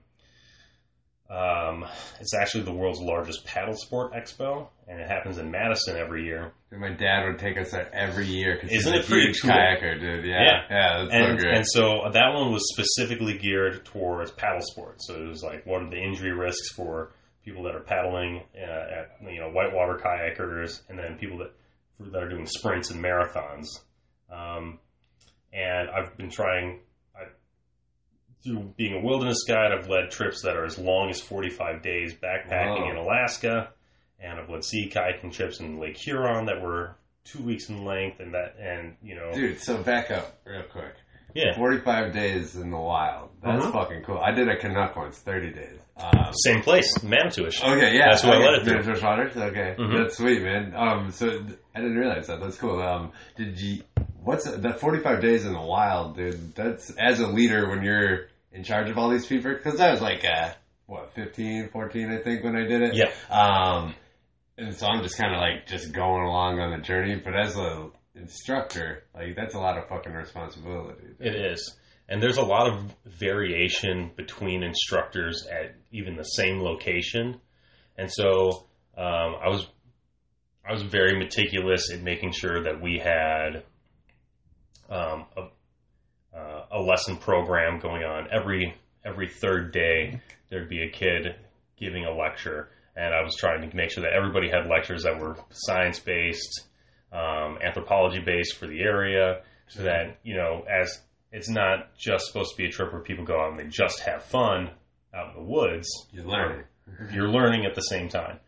um, 1.31 1.85
it's 2.21 2.35
actually 2.35 2.65
the 2.65 2.73
world's 2.73 3.01
largest 3.01 3.45
paddle 3.45 3.75
sport 3.75 4.13
expo, 4.15 4.69
and 4.87 5.01
it 5.01 5.09
happens 5.09 5.37
in 5.39 5.51
Madison 5.51 5.97
every 5.97 6.25
year. 6.25 6.53
Dude, 6.71 6.81
my 6.81 6.91
dad 6.91 7.27
would 7.27 7.39
take 7.39 7.59
us 7.59 7.73
there 7.73 7.93
every 7.95 8.27
year 8.27 8.55
because 8.55 8.71
he's 8.71 8.87
a 8.87 8.95
it 8.95 9.05
huge 9.05 9.43
cool? 9.43 9.51
kayaker, 9.51 10.01
dude. 10.01 10.25
Yeah. 10.25 10.41
Yeah. 10.43 10.61
Yeah. 10.71 11.03
that's 11.03 11.15
and 11.15 11.39
so 11.39 11.45
great. 11.45 11.57
and 11.57 11.67
so 11.67 12.11
that 12.13 12.33
one 12.35 12.53
was 12.53 12.63
specifically 12.73 13.37
geared 13.37 13.85
towards 13.85 14.31
paddle 14.31 14.63
sports. 14.63 15.07
So 15.07 15.17
it 15.17 15.29
was 15.29 15.43
like, 15.43 15.67
what 15.67 15.83
are 15.83 15.91
the 15.91 16.01
injury 16.01 16.33
risks 16.33 16.73
for 16.73 17.13
people 17.45 17.63
that 17.65 17.75
are 17.75 17.81
paddling 17.81 18.43
uh, 18.57 19.01
at 19.01 19.33
you 19.33 19.41
know 19.41 19.51
whitewater 19.51 19.99
kayakers, 20.03 20.81
and 20.89 20.99
then 20.99 21.17
people 21.19 21.39
that 21.39 21.53
that 22.01 22.23
are 22.23 22.29
doing 22.29 22.47
sprints 22.47 22.91
and 22.91 23.03
marathons. 23.05 23.67
Um, 24.33 24.79
and 25.53 25.91
I've 25.91 26.17
been 26.17 26.31
trying. 26.31 26.81
I, 28.39 28.49
through 28.49 28.75
being 28.77 28.95
a 28.95 29.01
wilderness 29.01 29.45
guide, 29.47 29.73
I've 29.73 29.89
led 29.89 30.11
trips 30.11 30.43
that 30.43 30.57
are 30.57 30.65
as 30.65 30.79
long 30.79 31.11
as 31.11 31.21
45 31.21 31.83
days 31.83 32.15
backpacking 32.15 32.83
Wow. 32.83 32.91
in 32.91 32.97
Alaska, 32.97 33.71
and 34.21 34.39
I've 34.39 34.49
led 34.51 34.65
sea 34.65 34.91
kayaking 34.95 35.33
trips 35.33 35.61
in 35.61 35.79
Lake 35.79 35.97
Huron 35.97 36.47
that 36.47 36.61
were 36.61 36.97
two 37.25 37.43
weeks 37.43 37.69
in 37.69 37.85
length, 37.85 38.21
and 38.21 38.35
that 38.35 38.57
and 38.61 38.97
you 39.03 39.15
know 39.15 39.33
Dude, 39.33 39.61
so 39.61 39.83
back 39.83 40.11
up 40.11 40.39
real 40.45 40.63
quick. 40.63 40.95
yeah 41.35 41.55
45 41.57 42.13
days 42.13 42.57
in 42.57 42.71
the 42.71 42.77
wild. 42.79 43.31
That's 43.43 43.65
Mhm. 43.67 43.73
fucking 43.73 44.03
cool. 44.05 44.19
I 44.19 44.33
did 44.33 44.49
a 44.49 44.57
Canuck 44.57 44.97
once, 44.97 45.19
30 45.19 45.51
days. 45.53 45.79
Um, 45.99 46.33
Same 46.33 46.63
place, 46.63 47.03
Manitowish. 47.03 47.63
okay, 47.63 47.95
yeah. 47.97 48.11
That's 48.11 48.23
who 48.23 48.31
I 48.31 48.37
okay. 48.37 48.45
led 48.45 48.55
it 48.55 48.65
through. 48.65 48.73
Manitowish 48.75 49.03
Waters? 49.03 49.37
Okay. 49.37 49.75
Mhm. 49.79 49.99
That's 49.99 50.17
sweet, 50.17 50.43
man. 50.43 50.73
Um, 50.77 51.11
so 51.11 51.27
I 51.75 51.81
didn't 51.81 51.97
realize 51.99 52.29
that. 52.29 52.41
That's 52.41 52.57
cool. 52.57 52.81
Um, 52.81 53.13
did 53.37 53.61
you, 53.61 53.83
what's 54.23 54.45
that 54.45 54.81
45 54.81 55.21
days 55.21 55.45
in 55.45 55.53
the 55.53 55.61
wild, 55.61 56.17
dude? 56.17 56.55
That's, 56.55 56.91
as 56.91 57.21
a 57.21 57.27
leader, 57.27 57.69
when 57.69 57.83
you're 57.83 58.29
in 58.53 58.65
charge 58.65 58.91
of 58.91 58.99
all 58.99 59.11
these 59.11 59.27
people, 59.27 59.53
because 59.53 59.81
I 59.81 59.91
was 59.91 60.01
like, 60.01 60.25
uh, 60.25 60.51
what, 60.87 61.13
15, 61.15 61.69
14, 61.71 62.11
I 62.11 62.19
think, 62.19 62.45
when 62.45 62.57
I 62.57 62.65
did 62.65 62.83
it? 62.83 62.95
Yeah. 62.95 63.13
Um, 63.31 63.95
and 64.57 64.75
so 64.75 64.87
I'm 64.87 65.03
just 65.03 65.17
kind 65.17 65.35
of 65.35 65.41
like 65.41 65.67
just 65.67 65.93
going 65.93 66.25
along 66.25 66.59
on 66.59 66.77
the 66.77 66.85
journey. 66.85 67.21
But 67.23 67.39
as 67.39 67.57
a 67.57 67.91
instructor, 68.15 69.05
like 69.15 69.37
that's 69.37 69.55
a 69.55 69.59
lot 69.59 69.79
of 69.79 69.89
fucking 69.89 70.13
responsibility. 70.13 71.05
It 71.21 71.35
is. 71.35 71.77
And 72.09 72.23
there's 72.23 72.39
a 72.39 72.43
lot 72.43 72.73
of 72.73 72.95
variation 73.05 74.11
between 74.17 74.63
instructors 74.63 75.47
at 75.47 75.77
even 75.93 76.17
the 76.17 76.25
same 76.25 76.61
location. 76.61 77.41
And 77.97 78.11
so 78.11 78.67
um, 78.97 79.37
I 79.45 79.49
was 79.49 79.67
I 80.69 80.73
was 80.73 80.83
very 80.83 81.19
meticulous 81.19 81.91
in 81.91 82.03
making 82.05 82.33
sure 82.33 82.65
that 82.65 82.81
we 82.83 82.99
had 82.99 83.63
um, 84.89 85.27
a, 85.37 86.37
uh, 86.37 86.67
a 86.73 86.81
lesson 86.81 87.17
program 87.17 87.81
going 87.81 88.05
on 88.05 88.29
every 88.31 88.75
every 89.05 89.29
third 89.29 89.73
day. 89.73 90.21
There'd 90.51 90.69
be 90.69 90.83
a 90.83 90.91
kid 90.91 91.35
giving 91.77 92.05
a 92.05 92.13
lecture, 92.13 92.69
and 92.97 93.15
I 93.15 93.23
was 93.23 93.37
trying 93.37 93.69
to 93.69 93.77
make 93.77 93.91
sure 93.91 94.03
that 94.03 94.13
everybody 94.13 94.49
had 94.49 94.67
lectures 94.69 95.05
that 95.05 95.19
were 95.19 95.37
science 95.51 95.99
based, 95.99 96.65
um, 97.13 97.59
anthropology 97.63 98.21
based 98.21 98.57
for 98.57 98.67
the 98.67 98.81
area, 98.81 99.43
so 99.69 99.83
that 99.83 100.19
you 100.23 100.35
know 100.35 100.65
as 100.69 101.01
it's 101.33 101.49
not 101.49 101.97
just 101.97 102.27
supposed 102.27 102.53
to 102.53 102.57
be 102.57 102.67
a 102.67 102.71
trip 102.71 102.93
where 102.93 103.03
people 103.03 103.25
go 103.25 103.41
out 103.41 103.51
and 103.51 103.59
they 103.59 103.67
just 103.69 104.01
have 104.01 104.23
fun 104.25 104.71
out 105.15 105.35
in 105.35 105.43
the 105.43 105.49
woods. 105.49 105.89
You're 106.11 106.25
learning. 106.25 106.65
You're 107.13 107.29
learning 107.29 107.67
at 107.67 107.75
the 107.75 107.83
same 107.83 108.09
time. 108.09 108.39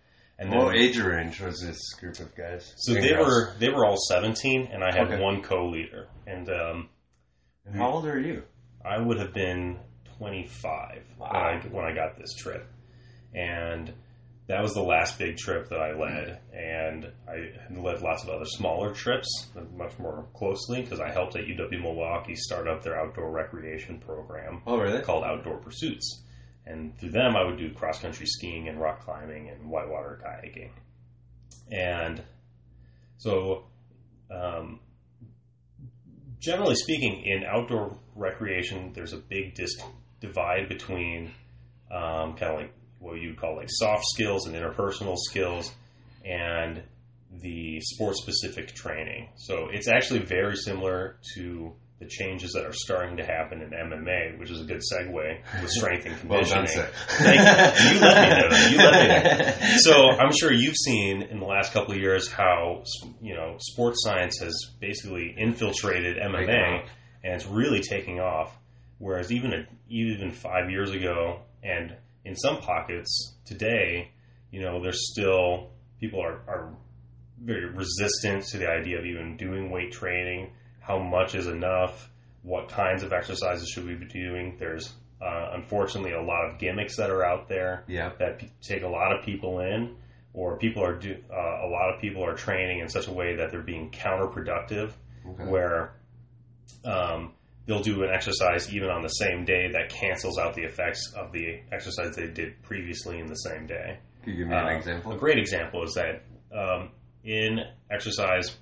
And 0.41 0.51
then, 0.51 0.59
What 0.59 0.75
age 0.77 0.99
range 0.99 1.39
was 1.41 1.61
this 1.61 1.79
group 2.01 2.19
of 2.19 2.35
guys? 2.35 2.73
so 2.79 2.95
they 2.95 3.11
girls? 3.11 3.27
were 3.27 3.53
they 3.59 3.69
were 3.69 3.85
all 3.85 3.99
17, 4.09 4.71
and 4.73 4.83
I 4.83 4.91
had 4.93 5.09
Okay. 5.13 5.23
one 5.23 5.43
co-leader, 5.43 6.09
and 6.27 6.49
um, 6.49 6.89
And 7.67 7.77
how 7.77 7.91
old 7.91 8.07
are 8.07 8.19
you? 8.19 8.43
I 8.83 8.99
would 8.99 9.19
have 9.19 9.35
been 9.35 9.79
25 10.17 11.03
when, 11.19 11.31
I, 11.31 11.61
when 11.71 11.85
I 11.85 11.95
got 11.95 12.17
this 12.19 12.35
trip, 12.35 12.67
and 13.35 13.93
that 14.47 14.63
was 14.63 14.73
the 14.73 14.83
last 14.83 15.19
big 15.19 15.37
trip 15.37 15.69
that 15.69 15.79
I 15.79 15.93
led. 15.93 16.41
And 16.55 17.13
I 17.29 17.79
led 17.79 18.01
lots 18.01 18.25
of 18.25 18.31
other 18.31 18.47
smaller 18.47 18.93
trips, 18.95 19.29
much 19.77 19.97
more 19.99 20.27
closely, 20.35 20.81
because 20.81 21.01
I 21.01 21.13
helped 21.13 21.37
at 21.37 21.45
UW 21.45 21.83
Milwaukee 21.83 22.35
start 22.35 22.67
up 22.67 22.83
their 22.83 22.99
outdoor 22.99 23.31
recreation 23.31 23.99
program 24.01 24.63
Oh, 24.67 24.79
really? 24.79 25.03
called 25.03 25.23
Outdoor 25.25 25.59
Pursuits. 25.59 26.25
And 26.67 26.97
through 26.99 27.11
them, 27.11 27.37
I 27.37 27.45
would 27.45 27.59
do 27.59 27.73
cross 27.73 28.01
country 28.01 28.27
skiing 28.27 28.69
and 28.69 28.81
rock 28.81 29.05
climbing 29.05 29.49
and 29.49 29.71
whitewater 29.71 30.21
kayaking. 30.25 30.71
And 31.73 32.23
so, 33.19 33.65
um, 34.31 34.81
generally 36.39 36.75
speaking, 36.75 37.23
in 37.25 37.45
outdoor 37.45 37.97
recreation, 38.15 38.93
there's 38.93 39.13
a 39.13 39.19
big 39.19 39.59
divide 40.21 40.69
between 40.69 41.33
um, 41.91 42.37
kind 42.37 42.53
of 42.53 42.61
like 42.61 42.75
what 42.99 43.15
you'd 43.15 43.39
call 43.39 43.57
like 43.57 43.69
soft 43.71 44.05
skills 44.07 44.47
and 44.47 44.55
interpersonal 44.55 45.17
skills 45.17 45.73
and 46.25 46.83
the 47.33 47.81
sport 47.81 48.17
specific 48.17 48.75
training. 48.75 49.29
So 49.37 49.69
it's 49.73 49.89
actually 49.89 50.21
very 50.21 50.57
similar 50.57 51.19
to 51.35 51.73
the 52.01 52.07
changes 52.09 52.53
that 52.55 52.65
are 52.65 52.73
starting 52.73 53.19
to 53.19 53.25
happen 53.25 53.61
in 53.61 53.71
MMA, 53.71 54.39
which 54.39 54.51
is 54.51 54.61
a 54.61 54.65
good 54.65 54.81
segue 54.93 55.13
with 55.61 55.71
strength 55.71 56.07
and 56.07 56.15
Well 56.31 56.41
conditioning. 56.41 56.65
done, 56.65 56.75
sir. 56.75 56.91
Thank 57.09 57.93
you. 57.93 57.95
You 57.95 58.01
let 58.01 58.17
me 58.23 58.49
know. 58.49 58.69
You 58.71 58.77
let 58.79 58.93
me 58.93 59.09
know. 59.09 59.53
So 59.81 60.09
I'm 60.11 60.33
sure 60.33 60.51
you've 60.53 60.77
seen 60.77 61.23
in 61.23 61.39
the 61.41 61.47
last 61.47 61.73
couple 61.73 61.93
of 61.95 62.01
years 62.01 62.27
how 62.31 62.85
you 63.21 63.35
know 63.35 63.57
sports 63.61 64.03
science 64.03 64.39
has 64.43 64.55
basically 64.81 65.35
infiltrated 65.37 66.17
MMA, 66.17 66.83
off. 66.85 66.91
and 67.23 67.35
it's 67.35 67.47
really 67.47 67.81
taking 67.83 68.19
off. 68.19 68.57
Whereas 68.99 69.31
even 69.33 69.53
a, 69.53 69.67
even 69.89 70.31
five 70.31 70.71
years 70.71 70.91
ago, 70.93 71.41
and 71.63 71.95
in 72.25 72.35
some 72.37 72.59
pockets 72.59 73.35
today, 73.45 74.11
you 74.51 74.61
know, 74.63 74.83
there's 74.83 75.11
still 75.13 75.69
people 76.01 76.21
are, 76.23 76.41
are 76.49 76.73
very 77.43 77.67
resistant 77.67 78.45
to 78.47 78.59
the 78.59 78.69
idea 78.69 78.99
of 78.99 79.05
even 79.07 79.37
doing 79.37 79.71
weight 79.71 79.93
training. 79.93 80.51
How 80.81 80.99
much 80.99 81.35
is 81.35 81.47
enough? 81.47 82.11
What 82.43 82.69
kinds 82.69 83.03
of 83.03 83.13
exercises 83.13 83.69
should 83.69 83.87
we 83.87 83.95
be 83.95 84.07
doing? 84.07 84.57
There's 84.59 84.93
uh, 85.21 85.51
unfortunately 85.53 86.13
a 86.13 86.23
lot 86.23 86.47
of 86.51 86.59
gimmicks 86.59 86.97
that 86.97 87.11
are 87.11 87.23
out 87.25 87.49
there 87.49 87.85
Yeah. 87.87 88.13
that 88.19 88.39
p- 88.39 88.51
take 88.63 88.83
a 88.83 88.89
lot 88.89 89.13
of 89.13 89.25
people 89.25 89.61
in, 89.61 89.95
or 90.33 90.57
people 90.57 90.83
are 90.83 90.99
do 90.99 91.17
uh, 91.31 91.67
a 91.67 91.69
lot 91.69 91.93
of 91.95 92.01
people 92.01 92.25
are 92.25 92.35
training 92.35 92.81
in 92.81 92.89
such 92.89 93.07
a 93.09 93.13
way 93.13 93.37
that 93.37 93.51
they're 93.51 93.63
being 93.63 93.91
counterproductive, 93.91 94.93
Okay. 95.29 95.45
where 95.45 95.93
um, 96.87 97.35
they'll 97.67 97.83
do 97.83 98.03
an 98.03 98.11
exercise 98.11 98.73
even 98.73 98.89
on 98.89 99.03
the 99.03 99.09
same 99.09 99.45
day 99.45 99.71
that 99.73 99.91
cancels 99.91 100.39
out 100.39 100.55
the 100.55 100.63
effects 100.63 101.13
of 101.15 101.31
the 101.33 101.61
exercise 101.71 102.17
they 102.17 102.27
did 102.29 102.63
previously 102.63 103.19
in 103.19 103.27
the 103.27 103.35
same 103.35 103.67
day. 103.67 103.99
Could 104.25 104.31
you 104.33 104.39
give 104.39 104.49
me 104.49 104.55
an 104.57 104.67
Uh, 104.67 104.71
example? 104.71 105.13
A 105.13 105.19
great 105.19 105.39
example 105.39 105.83
is 105.85 105.93
that 105.95 106.23
um, 106.57 106.91
in 107.23 107.61
exercise 107.91 108.57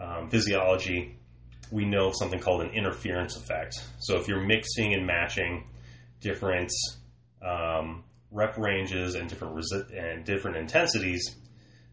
um, 0.00 0.30
physiology, 0.30 1.18
we 1.72 1.86
know 1.86 2.12
something 2.12 2.38
called 2.38 2.60
an 2.60 2.70
interference 2.70 3.36
effect. 3.36 3.74
So 3.98 4.16
if 4.16 4.28
you're 4.28 4.44
mixing 4.44 4.92
and 4.92 5.06
matching 5.06 5.64
different 6.20 6.70
um, 7.40 8.04
rep 8.30 8.58
ranges 8.58 9.14
and 9.14 9.28
different 9.28 9.56
resi- 9.56 9.96
and 9.96 10.24
different 10.24 10.58
intensities, 10.58 11.34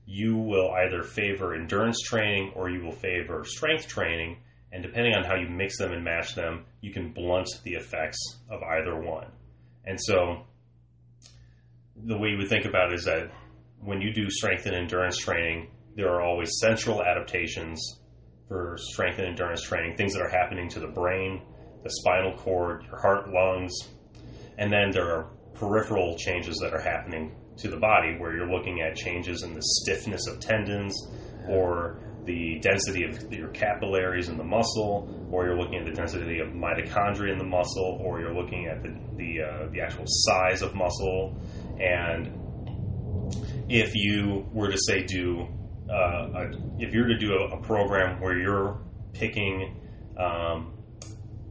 you 0.06 0.36
will 0.36 0.72
either 0.72 1.02
favor 1.04 1.56
endurance 1.56 2.02
training 2.02 2.52
or 2.56 2.70
you 2.70 2.82
will 2.84 2.92
favor 2.92 3.44
strength 3.46 3.88
training. 3.88 4.38
And 4.72 4.84
depending 4.84 5.16
on 5.16 5.24
how 5.24 5.36
you 5.36 5.48
mix 5.48 5.78
them 5.78 5.94
and 5.94 6.04
match 6.04 6.36
them, 6.36 6.66
you 6.82 6.92
can 6.92 7.14
blunt 7.14 7.50
the 7.64 7.74
effects 7.74 8.20
of 8.50 8.62
either 8.62 9.00
one. 9.00 9.28
And 9.86 9.98
so 10.00 10.44
the 11.96 12.18
way 12.18 12.30
you 12.30 12.38
would 12.38 12.50
think 12.50 12.66
about 12.66 12.92
it 12.92 12.96
is 12.96 13.06
that 13.06 13.32
when 13.80 14.02
you 14.02 14.14
do 14.14 14.30
strength 14.30 14.66
and 14.66 14.76
endurance 14.76 15.18
training, 15.18 15.70
there 15.96 16.10
are 16.10 16.22
always 16.22 16.60
central 16.60 17.02
adaptations 17.02 17.99
for 18.50 18.76
strength 18.78 19.20
and 19.20 19.28
endurance 19.28 19.62
training, 19.62 19.96
things 19.96 20.14
that 20.14 20.22
are 20.22 20.30
happening 20.30 20.68
to 20.68 20.80
the 20.80 20.88
brain, 20.88 21.42
the 21.84 21.90
spinal 21.90 22.36
cord, 22.36 22.84
your 22.84 23.00
heart, 23.00 23.30
lungs, 23.30 23.72
and 24.58 24.74
then 24.74 24.92
there 24.92 25.08
are 25.10 25.30
peripheral 25.54 26.18
changes 26.18 26.58
that 26.62 26.74
are 26.74 26.82
happening 26.82 27.36
to 27.58 27.70
the 27.70 27.78
body 27.78 28.18
where 28.18 28.36
you're 28.36 28.52
looking 28.52 28.82
at 28.82 28.96
changes 28.96 29.44
in 29.44 29.54
the 29.54 29.62
stiffness 29.62 30.28
of 30.28 30.40
tendons 30.40 31.08
or 31.48 32.00
the 32.26 32.60
density 32.60 33.06
of 33.06 33.32
your 33.32 33.50
capillaries 33.50 34.30
in 34.30 34.38
the 34.38 34.44
muscle, 34.44 35.28
or 35.32 35.46
you're 35.46 35.58
looking 35.58 35.80
at 35.80 35.86
the 35.86 35.92
density 35.92 36.40
of 36.40 36.50
mitochondria 36.50 37.32
in 37.32 37.38
the 37.38 37.46
muscle, 37.46 38.02
or 38.04 38.20
you're 38.20 38.36
looking 38.36 38.68
at 38.68 38.84
the 38.84 38.90
the, 39.16 39.42
uh, 39.42 39.68
the 39.72 39.82
actual 39.82 40.06
size 40.06 40.62
of 40.62 40.76
muscle. 40.76 41.40
And 41.80 42.30
if 43.70 43.96
you 43.96 44.48
were 44.52 44.70
to 44.70 44.78
say 44.78 45.04
do 45.04 45.48
uh, 45.92 46.52
if 46.78 46.94
you're 46.94 47.08
to 47.08 47.18
do 47.18 47.34
a, 47.34 47.58
a 47.58 47.62
program 47.62 48.22
where 48.22 48.38
you're 48.38 48.80
picking 49.14 49.76
um, 50.18 50.74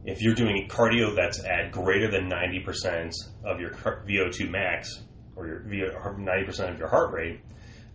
if 0.05 0.21
you're 0.21 0.35
doing 0.35 0.67
cardio 0.69 1.15
that's 1.15 1.43
at 1.43 1.71
greater 1.71 2.09
than 2.09 2.29
90% 2.29 3.13
of 3.43 3.59
your 3.59 3.71
VO2 3.71 4.49
max 4.49 5.03
or 5.35 5.47
your 5.47 5.59
VO, 5.61 5.91
90% 6.17 6.71
of 6.71 6.79
your 6.79 6.87
heart 6.87 7.13
rate, 7.13 7.41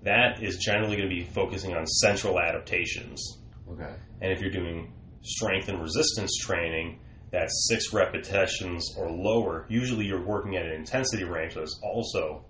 that 0.03 0.43
is 0.43 0.59
generally 0.59 0.97
going 0.97 1.09
to 1.09 1.15
be 1.15 1.25
focusing 1.25 1.75
on 1.75 1.87
central 1.87 2.39
adaptations. 2.39 3.39
Okay. 3.71 3.93
And 4.21 4.33
if 4.33 4.41
you're 4.41 4.51
doing 4.51 4.93
strength 5.23 5.69
and 5.69 5.81
resistance 5.81 6.37
training, 6.39 7.01
that's 7.31 7.67
six 7.69 7.93
repetitions 7.93 8.95
or 8.97 9.11
lower. 9.11 9.67
Usually, 9.69 10.05
you're 10.05 10.25
working 10.25 10.57
at 10.57 10.67
an 10.67 10.73
intensity 10.73 11.25
range 11.25 11.55
that's 11.55 11.81
also 11.83 12.45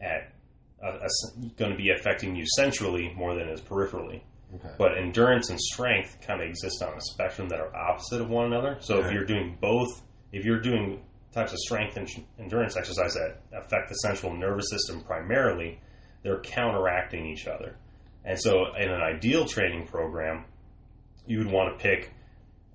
at 0.00 0.34
Uh, 0.82 0.88
uh, 0.88 1.08
going 1.56 1.70
to 1.70 1.76
be 1.76 1.90
affecting 1.90 2.36
you 2.36 2.44
centrally 2.54 3.12
more 3.16 3.34
than 3.34 3.48
it 3.48 3.52
is 3.52 3.62
peripherally. 3.62 4.20
Okay. 4.54 4.68
But 4.78 4.98
endurance 4.98 5.48
and 5.48 5.58
strength 5.58 6.18
kind 6.20 6.42
of 6.42 6.48
exist 6.48 6.82
on 6.82 6.96
a 6.96 7.00
spectrum 7.00 7.48
that 7.48 7.60
are 7.60 7.74
opposite 7.74 8.20
of 8.20 8.28
one 8.28 8.46
another. 8.46 8.76
So 8.80 9.00
if 9.00 9.10
you're 9.10 9.24
doing 9.24 9.56
both, 9.60 10.02
if 10.32 10.44
you're 10.44 10.60
doing 10.60 11.02
types 11.32 11.52
of 11.52 11.58
strength 11.58 11.96
and 11.96 12.08
endurance 12.38 12.76
exercise 12.76 13.14
that 13.14 13.40
affect 13.52 13.88
the 13.88 13.94
central 13.96 14.34
nervous 14.36 14.66
system 14.70 15.02
primarily, 15.02 15.80
they're 16.22 16.40
counteracting 16.40 17.26
each 17.26 17.46
other. 17.46 17.76
And 18.24 18.38
so 18.38 18.74
in 18.78 18.90
an 18.90 19.00
ideal 19.00 19.46
training 19.46 19.86
program, 19.86 20.44
you 21.26 21.38
would 21.38 21.50
want 21.50 21.76
to 21.76 21.82
pick 21.82 22.12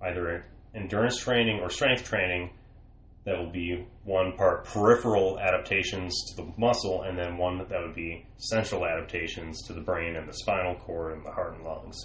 either 0.01 0.45
endurance 0.73 1.19
training 1.19 1.59
or 1.59 1.69
strength 1.69 2.03
training 2.03 2.51
that 3.25 3.37
will 3.37 3.51
be 3.51 3.85
one 4.03 4.33
part 4.35 4.65
peripheral 4.65 5.39
adaptations 5.39 6.13
to 6.29 6.41
the 6.43 6.51
muscle 6.57 7.03
and 7.03 7.17
then 7.17 7.37
one 7.37 7.57
that 7.59 7.69
would 7.69 7.93
be 7.95 8.25
central 8.37 8.85
adaptations 8.85 9.61
to 9.67 9.73
the 9.73 9.81
brain 9.81 10.15
and 10.15 10.27
the 10.27 10.33
spinal 10.33 10.75
cord 10.75 11.13
and 11.13 11.23
the 11.25 11.31
heart 11.31 11.53
and 11.55 11.63
lungs. 11.63 11.97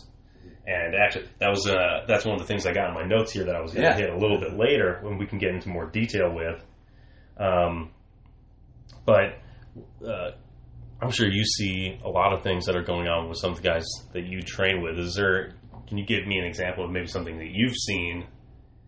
And 0.67 0.95
actually, 0.95 1.29
that 1.39 1.49
was 1.49 1.67
uh, 1.67 2.05
that's 2.07 2.25
one 2.25 2.35
of 2.35 2.41
the 2.41 2.47
things 2.47 2.67
I 2.67 2.73
got 2.73 2.89
in 2.89 2.95
my 2.95 3.05
notes 3.07 3.33
here 3.33 3.45
that 3.45 3.55
I 3.57 3.61
was 3.61 3.73
going 3.73 3.85
to 3.85 3.91
Yeah. 3.91 3.97
hit 3.97 4.11
a 4.11 4.17
little 4.19 4.39
bit 4.39 4.59
later 4.59 4.99
when 5.03 5.17
we 5.17 5.27
can 5.27 5.39
get 5.39 5.51
into 5.55 5.69
more 5.69 5.87
detail 5.91 6.33
with. 6.35 6.63
Um, 7.39 7.91
but 9.05 9.39
uh, 10.07 10.33
I'm 11.01 11.11
sure 11.11 11.29
you 11.29 11.45
see 11.45 11.99
a 12.05 12.09
lot 12.09 12.33
of 12.33 12.43
things 12.43 12.67
that 12.67 12.77
are 12.77 12.83
going 12.83 13.07
on 13.09 13.29
with 13.29 13.39
some 13.39 13.51
of 13.53 13.57
the 13.59 13.63
guys 13.63 13.87
that 14.13 14.25
you 14.27 14.43
train 14.43 14.83
with. 14.83 14.99
Is 14.99 15.15
there? 15.15 15.55
Can 15.89 15.99
you 15.99 16.05
give 16.07 16.27
me 16.27 16.39
an 16.39 16.45
example 16.45 16.85
of 16.85 16.91
maybe 16.91 17.07
something 17.07 17.39
that 17.39 17.51
you've 17.51 17.77
seen? 17.77 18.27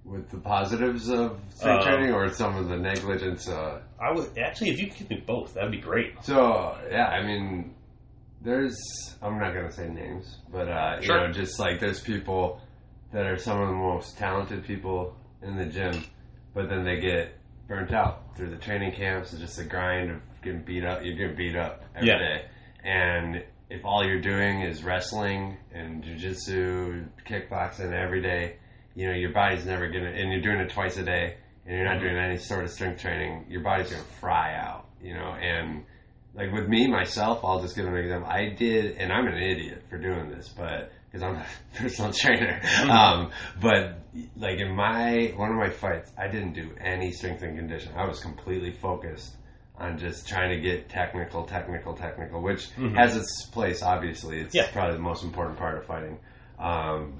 With 0.09 0.31
the 0.31 0.39
positives 0.39 1.09
of 1.11 1.39
strength 1.51 1.87
Um, 1.87 1.93
training 1.93 2.15
or 2.15 2.29
some 2.33 2.57
of 2.57 2.69
the 2.69 2.77
negligence? 2.79 3.49
Uh, 3.49 3.83
I 4.01 4.11
would 4.13 4.39
actually, 4.39 4.71
if 4.71 4.81
you 4.81 4.89
could 4.91 5.09
do 5.09 5.21
both, 5.27 5.55
that'd 5.55 5.71
be 5.71 5.81
great. 5.81 6.15
so, 6.23 6.79
yeah, 6.91 7.07
I 7.09 7.23
mean, 7.27 7.75
there's, 8.41 8.77
I'm 9.21 9.39
not 9.39 9.53
going 9.53 9.67
to 9.67 9.73
say 9.73 9.89
names, 9.89 10.39
but, 10.51 10.69
uh, 10.69 11.01
Sure. 11.03 11.21
you 11.21 11.27
know, 11.27 11.33
just 11.33 11.59
like 11.59 11.81
there's 11.81 12.01
people 12.01 12.61
that 13.13 13.27
are 13.27 13.37
some 13.37 13.61
of 13.61 13.69
the 13.69 13.75
most 13.75 14.17
talented 14.17 14.65
people 14.65 15.15
in 15.43 15.57
the 15.57 15.67
gym, 15.67 16.05
but 16.55 16.69
then 16.69 16.85
they 16.85 17.01
get 17.01 17.35
burnt 17.67 17.93
out 17.93 18.35
through 18.37 18.51
the 18.51 18.57
training 18.57 18.93
camps. 18.95 19.33
It's 19.33 19.43
just 19.43 19.59
a 19.59 19.65
grind 19.65 20.11
of 20.11 20.21
getting 20.43 20.63
beat 20.63 20.85
up. 20.85 21.01
You're 21.05 21.17
getting 21.17 21.37
beat 21.37 21.57
up 21.57 21.85
every 21.95 22.09
day, 22.09 22.43
Yeah. 22.85 22.91
And 22.91 23.45
if 23.69 23.85
all 23.85 24.07
you're 24.07 24.21
doing 24.23 24.63
is 24.63 24.83
wrestling 24.85 25.59
and 25.75 26.03
jujitsu, 26.03 27.07
kickboxing 27.27 27.93
every 27.93 28.23
day, 28.23 28.57
you 28.99 29.07
know 29.07 29.15
your 29.15 29.33
body's 29.33 29.65
never 29.65 29.89
gonna, 29.89 30.11
and 30.11 30.33
you're 30.33 30.41
doing 30.41 30.59
it 30.59 30.71
twice 30.71 30.97
a 30.97 31.05
day, 31.05 31.37
and 31.65 31.77
you're 31.77 31.85
not 31.85 32.01
doing 32.01 32.17
any 32.17 32.37
sort 32.37 32.65
of 32.65 32.71
strength 32.71 33.01
training, 33.01 33.47
your 33.49 33.63
body's 33.63 33.91
gonna 33.91 34.03
fry 34.21 34.55
out, 34.57 34.87
you 35.01 35.15
know, 35.15 35.31
and 35.41 35.85
like 36.35 36.53
with 36.53 36.69
me 36.69 36.89
myself, 36.89 37.45
I'll 37.45 37.61
just 37.63 37.77
give 37.77 37.87
an 37.87 37.95
example. 37.95 38.29
I 38.29 38.51
did, 38.51 38.97
and 38.97 39.13
I'm 39.13 39.27
an 39.29 39.39
idiot 39.39 39.85
for 39.89 39.99
doing 39.99 40.31
this, 40.31 40.49
but 40.49 40.91
because 41.07 41.23
I'm 41.23 41.37
a 41.37 41.47
personal 41.77 42.13
trainer. 42.13 42.61
Um, 42.91 43.31
but 43.61 44.01
like 44.37 44.59
in 44.59 44.75
my 44.75 45.33
one 45.37 45.51
of 45.51 45.57
my 45.57 45.71
fights, 45.71 46.11
I 46.19 46.27
didn't 46.27 46.55
do 46.55 46.71
any 46.81 47.13
strength 47.13 47.43
and 47.43 47.57
conditioning. 47.57 47.97
I 47.97 48.07
was 48.07 48.19
completely 48.19 48.73
focused 48.73 49.37
on 49.77 49.97
just 49.99 50.27
trying 50.27 50.51
to 50.51 50.61
get 50.61 50.89
technical, 50.89 51.45
technical, 51.45 51.95
technical, 51.95 52.43
which 52.43 52.67
has 52.97 53.17
its 53.17 53.47
place. 53.47 53.81
Obviously, 53.81 54.41
it's 54.41 54.55
Yeah. 54.55 54.69
probably 54.73 54.97
the 54.97 55.03
most 55.03 55.23
important 55.23 55.57
part 55.57 55.79
of 55.79 55.87
fighting. 55.87 56.19
Um, 56.59 57.19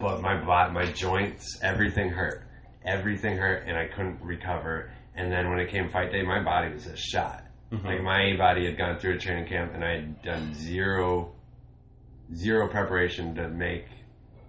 but 0.00 0.20
my 0.22 0.42
body, 0.44 0.72
my 0.72 0.86
joints, 0.92 1.58
everything 1.62 2.08
hurt. 2.10 2.42
Everything 2.84 3.36
hurt, 3.36 3.64
and 3.66 3.76
I 3.76 3.86
couldn't 3.86 4.20
recover. 4.22 4.90
And 5.14 5.30
then 5.30 5.50
when 5.50 5.58
it 5.60 5.70
came 5.70 5.90
fight 5.90 6.10
day, 6.12 6.22
my 6.22 6.42
body 6.42 6.72
was 6.72 6.86
a 6.86 6.96
shot. 6.96 7.44
Like 7.70 8.02
my 8.02 8.34
body 8.36 8.66
had 8.66 8.76
gone 8.76 8.98
through 8.98 9.14
a 9.14 9.18
training 9.18 9.46
camp, 9.48 9.74
and 9.74 9.84
I 9.84 9.90
had 9.96 10.22
done 10.22 10.54
zero, 10.54 11.32
zero 12.34 12.68
preparation 12.68 13.34
to 13.36 13.48
make 13.48 13.86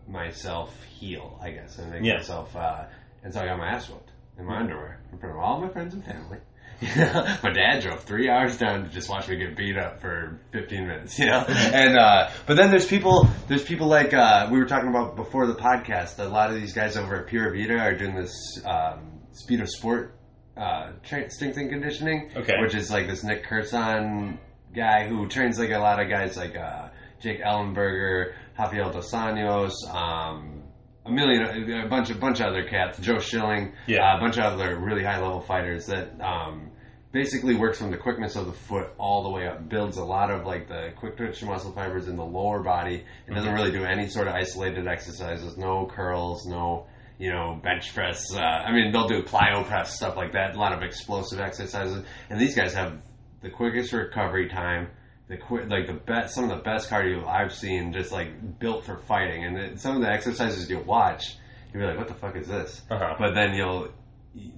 myself 0.08 0.76
heal. 0.86 1.38
I 1.42 1.52
guess 1.52 1.78
and 1.78 1.92
make 1.92 2.04
Yeah. 2.04 2.16
myself. 2.18 2.56
Uh, 2.56 2.86
and 3.24 3.34
so 3.34 3.42
I 3.42 3.46
got 3.46 3.58
my 3.60 3.68
ass 3.68 3.90
whooped 3.90 4.10
in 4.40 4.46
my 4.46 4.58
underwear 4.58 5.00
in 5.12 5.20
front 5.20 5.36
of 5.36 5.42
all 5.42 5.62
my 5.62 5.70
friends 5.70 5.94
and 5.94 6.04
family. 6.04 6.40
my 7.44 7.52
dad 7.54 7.82
drove 7.82 8.04
three 8.04 8.30
hours 8.30 8.58
down 8.58 8.84
to 8.84 8.90
just 8.90 9.10
watch 9.10 9.28
me 9.28 9.36
get 9.38 9.56
beat 9.56 9.78
up 9.78 10.02
for 10.02 10.40
15 10.52 10.88
minutes, 10.88 11.20
you 11.20 11.28
know? 11.28 11.44
And, 11.48 11.98
uh, 11.98 12.30
but 12.48 12.58
then 12.58 12.72
there's 12.72 12.88
people, 12.88 13.30
there's 13.48 13.64
people 13.64 13.88
like, 13.88 14.14
uh, 14.14 14.48
we 14.52 14.58
were 14.58 14.66
talking 14.66 14.90
about 14.90 15.16
before 15.16 15.46
the 15.48 15.54
podcast, 15.56 16.18
a 16.20 16.24
lot 16.28 16.50
of 16.50 16.56
these 16.56 16.74
guys 16.74 16.98
over 16.98 17.22
at 17.22 17.28
Pura 17.28 17.52
Vida 17.56 17.78
are 17.78 17.96
doing 17.96 18.16
this, 18.16 18.34
um, 18.66 19.20
speed 19.32 19.62
of 19.62 19.70
sport, 19.70 20.18
uh, 20.58 20.92
tra- 21.04 21.30
strength 21.30 21.58
and 21.58 21.70
conditioning. 21.70 22.32
Okay. 22.36 22.54
Which 22.62 22.74
is 22.76 22.90
like 22.90 23.08
this 23.08 23.24
Nick 23.24 23.46
Curson 23.46 24.38
guy 24.76 25.08
who 25.08 25.28
trains 25.28 25.60
like 25.60 25.70
a 25.72 25.78
lot 25.80 26.02
of 26.02 26.10
guys 26.10 26.36
like, 26.36 26.56
uh, 26.56 26.90
Jake 27.22 27.42
Ellenberger, 27.44 28.34
Rafael 28.58 28.92
Dos 28.92 29.12
Anjos, 29.14 29.74
um, 29.94 30.64
a 31.06 31.12
million, 31.12 31.72
a 31.82 31.88
bunch 31.88 32.10
of 32.10 32.20
bunch 32.20 32.40
of 32.40 32.48
other 32.48 32.64
cats, 32.64 32.98
Joe 33.00 33.20
Schilling, 33.20 33.74
Yeah. 33.88 34.14
uh, 34.14 34.18
a 34.18 34.20
bunch 34.20 34.38
of 34.38 34.44
other 34.44 34.78
really 34.80 35.04
high 35.04 35.20
level 35.20 35.40
fighters 35.42 35.86
that 35.88 36.20
um, 36.22 36.71
basically 37.12 37.56
works 37.56 37.78
from 37.78 37.92
the 37.92 37.98
quickness 37.98 38.36
of 38.36 38.46
the 38.46 38.54
foot 38.54 38.90
all 38.98 39.24
the 39.24 39.30
way 39.30 39.48
up, 39.48 39.68
builds 39.68 39.98
a 39.98 40.04
lot 40.04 40.32
of 40.32 40.46
like 40.46 40.68
the 40.68 40.94
quick 40.96 41.18
twitch 41.18 41.44
muscle 41.44 41.72
fibers 41.72 42.08
in 42.08 42.16
the 42.16 42.24
lower 42.26 42.64
body. 42.64 43.04
It 43.28 43.34
doesn't 43.34 43.54
really 43.54 43.72
do 43.72 43.84
any 43.84 44.08
sort 44.08 44.28
of 44.28 44.34
isolated 44.34 44.88
exercises, 44.88 45.58
no 45.58 45.88
curls, 45.94 46.46
no 46.46 46.88
you 47.18 47.32
know 47.32 47.60
bench 47.62 47.94
press. 47.94 48.34
Uh, 48.34 48.40
I 48.40 48.72
mean, 48.72 48.92
they'll 48.92 49.08
do 49.08 49.24
plyo 49.24 49.66
press 49.66 49.96
stuff 49.96 50.16
like 50.16 50.34
that, 50.34 50.56
a 50.56 50.60
lot 50.60 50.74
of 50.74 50.82
explosive 50.82 51.40
exercises, 51.40 52.04
and 52.30 52.40
these 52.40 52.56
guys 52.56 52.74
have 52.74 53.02
the 53.42 53.50
quickest 53.50 53.94
recovery 53.94 54.50
time. 54.50 54.90
The 55.28 55.38
quick, 55.38 55.70
like 55.70 55.88
the 55.88 55.94
best, 55.94 56.36
some 56.36 56.50
of 56.50 56.50
the 56.50 56.64
best 56.64 56.90
cardio 56.90 57.26
I've 57.26 57.54
seen, 57.54 57.94
just 57.94 58.12
like 58.12 58.60
built 58.60 58.84
for 58.86 58.98
fighting. 58.98 59.46
And 59.46 59.56
the, 59.56 59.80
some 59.80 59.96
of 59.96 60.02
the 60.02 60.10
exercises 60.10 60.70
you'll 60.70 60.84
watch, 60.84 61.38
you'll 61.72 61.84
be 61.84 61.88
like, 61.88 61.98
"What 61.98 62.10
the 62.10 62.16
fuck 62.16 62.36
is 62.36 62.48
this?" 62.48 62.82
Uh-huh. 62.90 63.16
But 63.18 63.34
then 63.34 63.54
you'll 63.54 63.94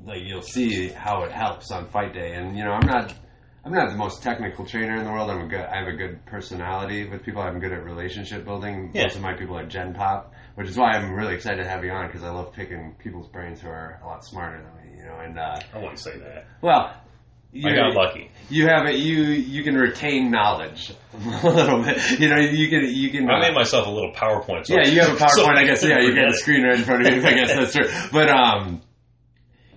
like 0.06 0.22
you'll 0.24 0.42
see 0.42 0.89
how 0.89 1.24
it 1.24 1.32
helps 1.32 1.72
on 1.72 1.88
fight 1.89 2.13
day. 2.13 2.34
And 2.34 2.58
you 2.58 2.63
know, 2.63 2.72
I'm 2.72 2.86
not 2.88 3.13
I'm 3.65 3.72
not 3.74 3.89
the 3.89 3.96
most 3.98 4.22
technical 4.22 4.65
trainer 4.65 4.96
in 4.98 5.06
the 5.06 5.12
world. 5.12 5.30
I'm 5.30 5.42
a 5.42 5.48
good 5.48 5.62
I 5.62 5.77
have 5.80 5.88
a 5.88 5.96
good 5.98 6.25
personality 6.25 7.08
with 7.10 7.24
people. 7.24 7.42
I'm 7.42 7.60
good 7.60 7.72
at 7.72 7.84
relationship 7.84 8.46
building. 8.46 8.92
Yeah. 8.94 9.03
Most 9.03 9.15
of 9.15 9.22
my 9.22 9.34
people 9.34 9.58
are 9.58 9.65
Gen 9.65 9.94
Pop, 9.94 10.34
which 10.56 10.68
is 10.68 10.77
why 10.77 10.92
I'm 10.92 11.13
really 11.13 11.34
excited 11.36 11.63
to 11.63 11.70
have 11.70 11.84
you 11.84 11.92
on 11.92 12.08
because 12.08 12.24
I 12.24 12.30
love 12.30 12.53
picking 12.53 12.96
people's 13.00 13.27
brains 13.30 13.62
who 13.62 13.70
are 13.70 14.00
a 14.03 14.06
lot 14.08 14.24
smarter 14.25 14.62
than 14.62 14.92
me. 14.92 14.98
You 15.00 15.06
know, 15.06 15.20
and 15.20 15.38
uh, 15.39 15.60
I 15.74 15.77
wouldn't 15.77 16.00
say 16.00 16.18
that. 16.20 16.46
well. 16.62 16.94
I 17.56 17.58
you're- 17.58 17.75
got 17.75 17.94
lucky. 17.94 18.32
You 18.50 18.65
have 18.68 18.88
it. 18.88 18.96
You 18.96 19.22
you 19.25 19.64
can 19.64 19.75
retain 19.75 20.31
knowledge 20.31 20.92
a 21.14 21.48
little 21.48 21.83
bit. 21.83 22.20
You 22.20 22.27
know, 22.27 22.38
you 22.40 22.68
can 22.68 22.83
you 22.92 23.12
can. 23.12 23.29
I 23.29 23.38
uh, 23.38 23.42
made 23.42 23.53
myself 23.53 23.86
a 23.86 23.92
little 23.92 24.12
PowerPoint. 24.12 24.66
so- 24.66 24.74
yeah, 24.75 24.88
you 24.88 25.01
have 25.01 25.12
a 25.12 25.16
PowerPoint. 25.24 25.29
so 25.29 25.46
I 25.46 25.64
guess. 25.64 25.83
Yeah, 25.83 26.00
you 26.00 26.16
got 26.20 26.29
a 26.29 26.33
screen 26.33 26.64
right 26.64 26.79
in 26.79 26.83
front 26.83 27.05
of 27.05 27.14
you. 27.14 27.22
I 27.24 27.33
guess 27.36 27.53
that's 27.53 27.74
true. 27.75 27.88
But 28.12 28.29
um, 28.31 28.81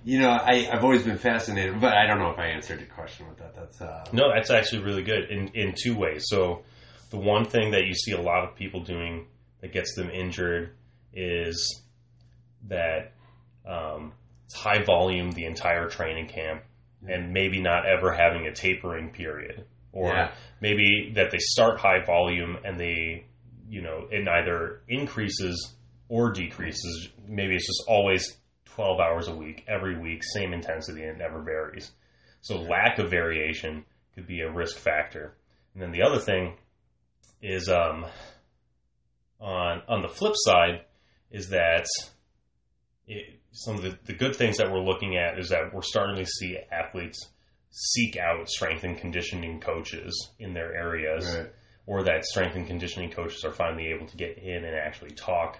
you 0.06 0.20
know, 0.20 0.30
I 0.30 0.68
I've 0.72 0.84
always 0.84 1.02
been 1.02 1.18
fascinated, 1.18 1.80
but 1.80 1.92
I 1.96 2.06
don't 2.06 2.20
know 2.20 2.30
if 2.30 2.38
I 2.38 2.46
answered 2.46 2.78
your 2.78 2.88
question 2.88 3.28
with 3.28 3.38
that. 3.38 3.54
That's 3.54 3.80
uh, 3.80 4.04
No, 4.12 4.32
that's 4.32 4.50
actually 4.50 4.84
really 4.84 5.02
good 5.02 5.30
in 5.30 5.48
in 5.48 5.74
two 5.76 5.96
ways. 5.96 6.22
So 6.28 6.62
the 7.10 7.18
one 7.18 7.44
thing 7.44 7.72
that 7.72 7.84
you 7.86 7.94
see 7.94 8.12
a 8.12 8.20
lot 8.20 8.44
of 8.44 8.54
people 8.54 8.84
doing 8.84 9.26
that 9.60 9.72
gets 9.72 9.94
them 9.96 10.08
injured 10.10 10.70
is 11.12 11.82
that 12.68 13.12
um, 13.66 14.12
it's 14.44 14.54
high 14.54 14.82
volume 14.84 15.32
the 15.32 15.44
entire 15.44 15.88
training 15.88 16.28
camp, 16.28 16.62
and 17.08 17.32
maybe 17.32 17.60
not 17.60 17.84
ever 17.86 18.12
having 18.12 18.46
a 18.46 18.54
tapering 18.54 19.10
period, 19.10 19.64
or 19.92 20.10
Yeah. 20.12 20.32
maybe 20.60 21.12
that 21.16 21.32
they 21.32 21.38
start 21.40 21.80
high 21.80 22.04
volume 22.04 22.58
and 22.64 22.78
they, 22.78 23.26
you 23.68 23.82
know, 23.82 24.06
it 24.10 24.22
neither 24.22 24.82
increases 24.88 25.74
or 26.08 26.30
decreases. 26.32 27.08
Maybe 27.26 27.56
it's 27.56 27.66
just 27.66 27.84
always 27.88 28.36
twelve 28.76 29.00
hours 29.00 29.26
a 29.26 29.34
week, 29.34 29.64
every 29.66 29.98
week, 29.98 30.22
same 30.22 30.52
intensity, 30.52 31.02
and 31.02 31.12
it 31.12 31.18
never 31.18 31.42
varies. 31.42 31.90
So 32.42 32.60
lack 32.60 32.98
of 32.98 33.10
variation 33.10 33.84
could 34.14 34.26
be 34.26 34.40
a 34.40 34.52
risk 34.52 34.76
factor. 34.76 35.34
And 35.74 35.82
then 35.82 35.90
the 35.90 36.02
other 36.02 36.20
thing 36.20 36.56
is 37.42 37.68
um, 37.68 38.06
on 39.40 39.82
on 39.88 40.02
the 40.02 40.08
flip 40.08 40.34
side 40.36 40.82
is 41.30 41.48
that 41.48 41.86
it, 43.06 43.40
some 43.52 43.76
of 43.76 43.82
the, 43.82 43.98
the 44.04 44.14
good 44.14 44.36
things 44.36 44.58
that 44.58 44.70
we're 44.70 44.84
looking 44.84 45.16
at 45.16 45.38
is 45.38 45.48
that 45.48 45.72
we're 45.72 45.82
starting 45.82 46.16
to 46.16 46.26
see 46.26 46.58
athletes 46.70 47.18
seek 47.70 48.16
out 48.16 48.48
strength 48.48 48.84
and 48.84 48.98
conditioning 48.98 49.60
coaches 49.60 50.30
in 50.38 50.52
their 50.54 50.74
areas 50.74 51.26
right. 51.26 51.52
or 51.86 52.02
that 52.04 52.24
strength 52.24 52.56
and 52.56 52.66
conditioning 52.66 53.10
coaches 53.10 53.44
are 53.44 53.52
finally 53.52 53.86
able 53.88 54.06
to 54.06 54.16
get 54.16 54.38
in 54.38 54.64
and 54.64 54.74
actually 54.76 55.10
talk 55.10 55.58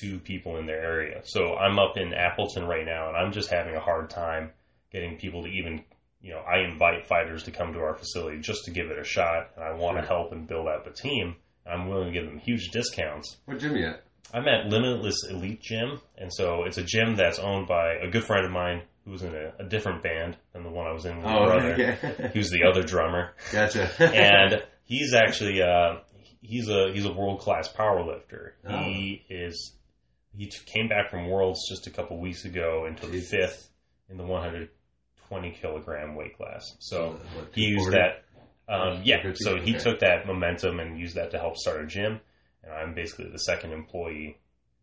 to 0.00 0.18
people 0.18 0.56
in 0.56 0.66
their 0.66 0.80
area. 0.82 1.20
So 1.24 1.54
I'm 1.54 1.78
up 1.78 1.96
in 1.96 2.14
Appleton 2.14 2.64
right 2.66 2.84
now 2.86 3.08
and 3.08 3.16
I'm 3.16 3.32
just 3.32 3.50
having 3.50 3.74
a 3.74 3.80
hard 3.80 4.10
time 4.10 4.50
getting 4.92 5.16
people 5.18 5.42
to 5.42 5.48
even, 5.48 5.84
you 6.20 6.32
know, 6.32 6.40
I 6.40 6.60
invite 6.70 7.06
fighters 7.06 7.44
to 7.44 7.50
come 7.50 7.72
to 7.74 7.80
our 7.80 7.94
facility 7.94 8.38
just 8.40 8.64
to 8.64 8.70
give 8.70 8.90
it 8.90 8.98
a 8.98 9.04
shot 9.04 9.50
and 9.56 9.64
I 9.64 9.72
want 9.74 9.96
to 9.98 10.02
Sure. 10.02 10.08
help 10.16 10.32
and 10.32 10.46
build 10.46 10.66
out 10.68 10.84
the 10.84 10.92
team. 10.92 11.36
I'm 11.66 11.88
willing 11.88 12.12
to 12.12 12.12
give 12.12 12.26
them 12.28 12.38
huge 12.38 12.70
discounts. 12.70 13.36
What 13.44 13.58
gym 13.60 13.74
are 13.74 13.76
you 13.78 13.86
at? 13.86 14.02
I'm 14.34 14.48
at 14.48 14.66
Limitless 14.66 15.24
Elite 15.28 15.60
Gym, 15.60 16.00
and 16.16 16.32
so 16.32 16.64
it's 16.64 16.78
a 16.78 16.82
gym 16.82 17.16
that's 17.16 17.38
owned 17.38 17.68
by 17.68 17.94
a 17.96 18.08
good 18.08 18.24
friend 18.24 18.46
of 18.46 18.50
mine 18.50 18.82
who's 19.04 19.22
in 19.22 19.34
a, 19.34 19.52
a 19.58 19.64
different 19.64 20.02
band 20.02 20.36
than 20.54 20.62
the 20.62 20.70
one 20.70 20.86
I 20.86 20.92
was 20.92 21.04
in 21.04 21.16
with 21.16 21.26
my 21.26 21.38
Oh, 21.38 21.44
brother. 21.44 21.72
okay. 21.74 22.30
He 22.32 22.38
was 22.38 22.50
the 22.50 22.64
other 22.64 22.82
drummer 22.82 23.34
gotcha. 23.52 23.90
and 24.02 24.62
he's 24.84 25.12
actually 25.12 25.60
uh, 25.60 25.96
he's 26.40 26.68
a 26.68 26.92
he's 26.92 27.04
a 27.04 27.12
world 27.12 27.40
class 27.40 27.68
power 27.68 28.02
lifter. 28.04 28.54
Oh. 28.66 28.78
He 28.84 29.22
is 29.28 29.72
he 30.34 30.46
t- 30.46 30.58
came 30.66 30.88
back 30.88 31.10
from 31.10 31.28
Worlds 31.28 31.60
just 31.68 31.86
a 31.86 31.90
couple 31.90 32.18
weeks 32.20 32.44
ago 32.44 32.84
and 32.86 32.96
took 32.96 33.12
Jesus. 33.12 33.30
fifth 33.30 33.68
in 34.08 34.16
the 34.16 34.24
120 34.24 35.50
kilogram 35.60 36.14
weight 36.14 36.36
class. 36.36 36.64
So 36.80 37.10
What, 37.34 37.48
he 37.54 37.62
used 37.66 37.90
that. 37.92 38.24
Um, 38.68 39.02
yeah, 39.04 39.16
so 39.34 39.56
he 39.56 39.74
Okay. 39.74 39.78
took 39.78 40.00
that 40.00 40.26
momentum 40.26 40.80
and 40.80 40.98
used 40.98 41.16
that 41.16 41.30
to 41.32 41.38
help 41.38 41.56
start 41.56 41.82
a 41.82 41.86
gym. 41.86 42.20
And 42.62 42.72
I'm 42.72 42.94
basically 42.94 43.28
the 43.30 43.38
second 43.38 43.72
employee 43.72 44.38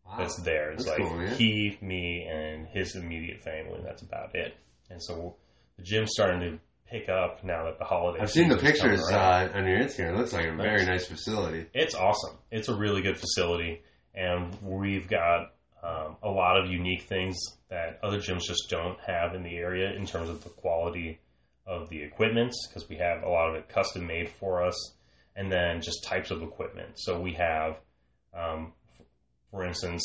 Wow. 0.06 0.16
that's 0.18 0.36
there. 0.42 0.72
It's 0.72 0.84
That's 0.84 0.98
like 0.98 1.08
cool, 1.08 1.20
he, 1.36 1.78
me, 1.80 2.26
and 2.30 2.66
his 2.68 2.94
immediate 2.96 3.40
family. 3.42 3.80
That's 3.84 4.02
about 4.02 4.34
it. 4.34 4.54
And 4.90 5.02
so 5.02 5.36
the 5.76 5.82
gym's 5.82 6.10
starting 6.12 6.40
to 6.40 6.58
pick 6.90 7.08
up 7.08 7.42
now 7.44 7.64
that 7.64 7.78
the 7.78 7.84
holidays. 7.84 8.20
I've 8.22 8.30
seen 8.30 8.48
the 8.48 8.56
pictures 8.58 9.00
uh, 9.10 9.48
on 9.54 9.66
your 9.66 9.78
Instagram. 9.78 10.14
It 10.14 10.16
looks 10.18 10.32
like 10.32 10.46
a 10.46 10.56
very 10.56 10.84
nice 10.84 11.06
facility. 11.06 11.66
It's 11.72 11.94
awesome. 11.94 12.36
It's 12.50 12.68
a 12.68 12.74
really 12.74 13.02
good 13.02 13.16
facility, 13.18 13.82
and 14.14 14.56
we've 14.62 15.08
got 15.08 15.52
um, 15.82 16.16
a 16.22 16.28
lot 16.28 16.58
of 16.58 16.70
unique 16.70 17.02
things 17.02 17.38
that 17.68 17.98
other 18.02 18.18
gyms 18.18 18.42
just 18.42 18.68
don't 18.68 18.98
have 19.00 19.34
in 19.34 19.42
the 19.42 19.56
area 19.56 19.92
in 19.92 20.06
terms 20.06 20.28
of 20.28 20.42
the 20.44 20.50
quality 20.50 21.20
of 21.66 21.88
the 21.88 22.02
equipment 22.02 22.54
because 22.68 22.88
we 22.88 22.96
have 22.96 23.22
a 23.22 23.28
lot 23.28 23.48
of 23.48 23.54
it 23.54 23.68
custom 23.68 24.06
made 24.06 24.28
for 24.28 24.62
us, 24.62 24.94
and 25.36 25.50
then 25.50 25.80
just 25.80 26.04
types 26.04 26.30
of 26.30 26.42
equipment. 26.42 26.90
So 26.96 27.20
we 27.20 27.32
have, 27.34 27.78
um, 28.34 28.72
for 29.50 29.64
instance, 29.64 30.02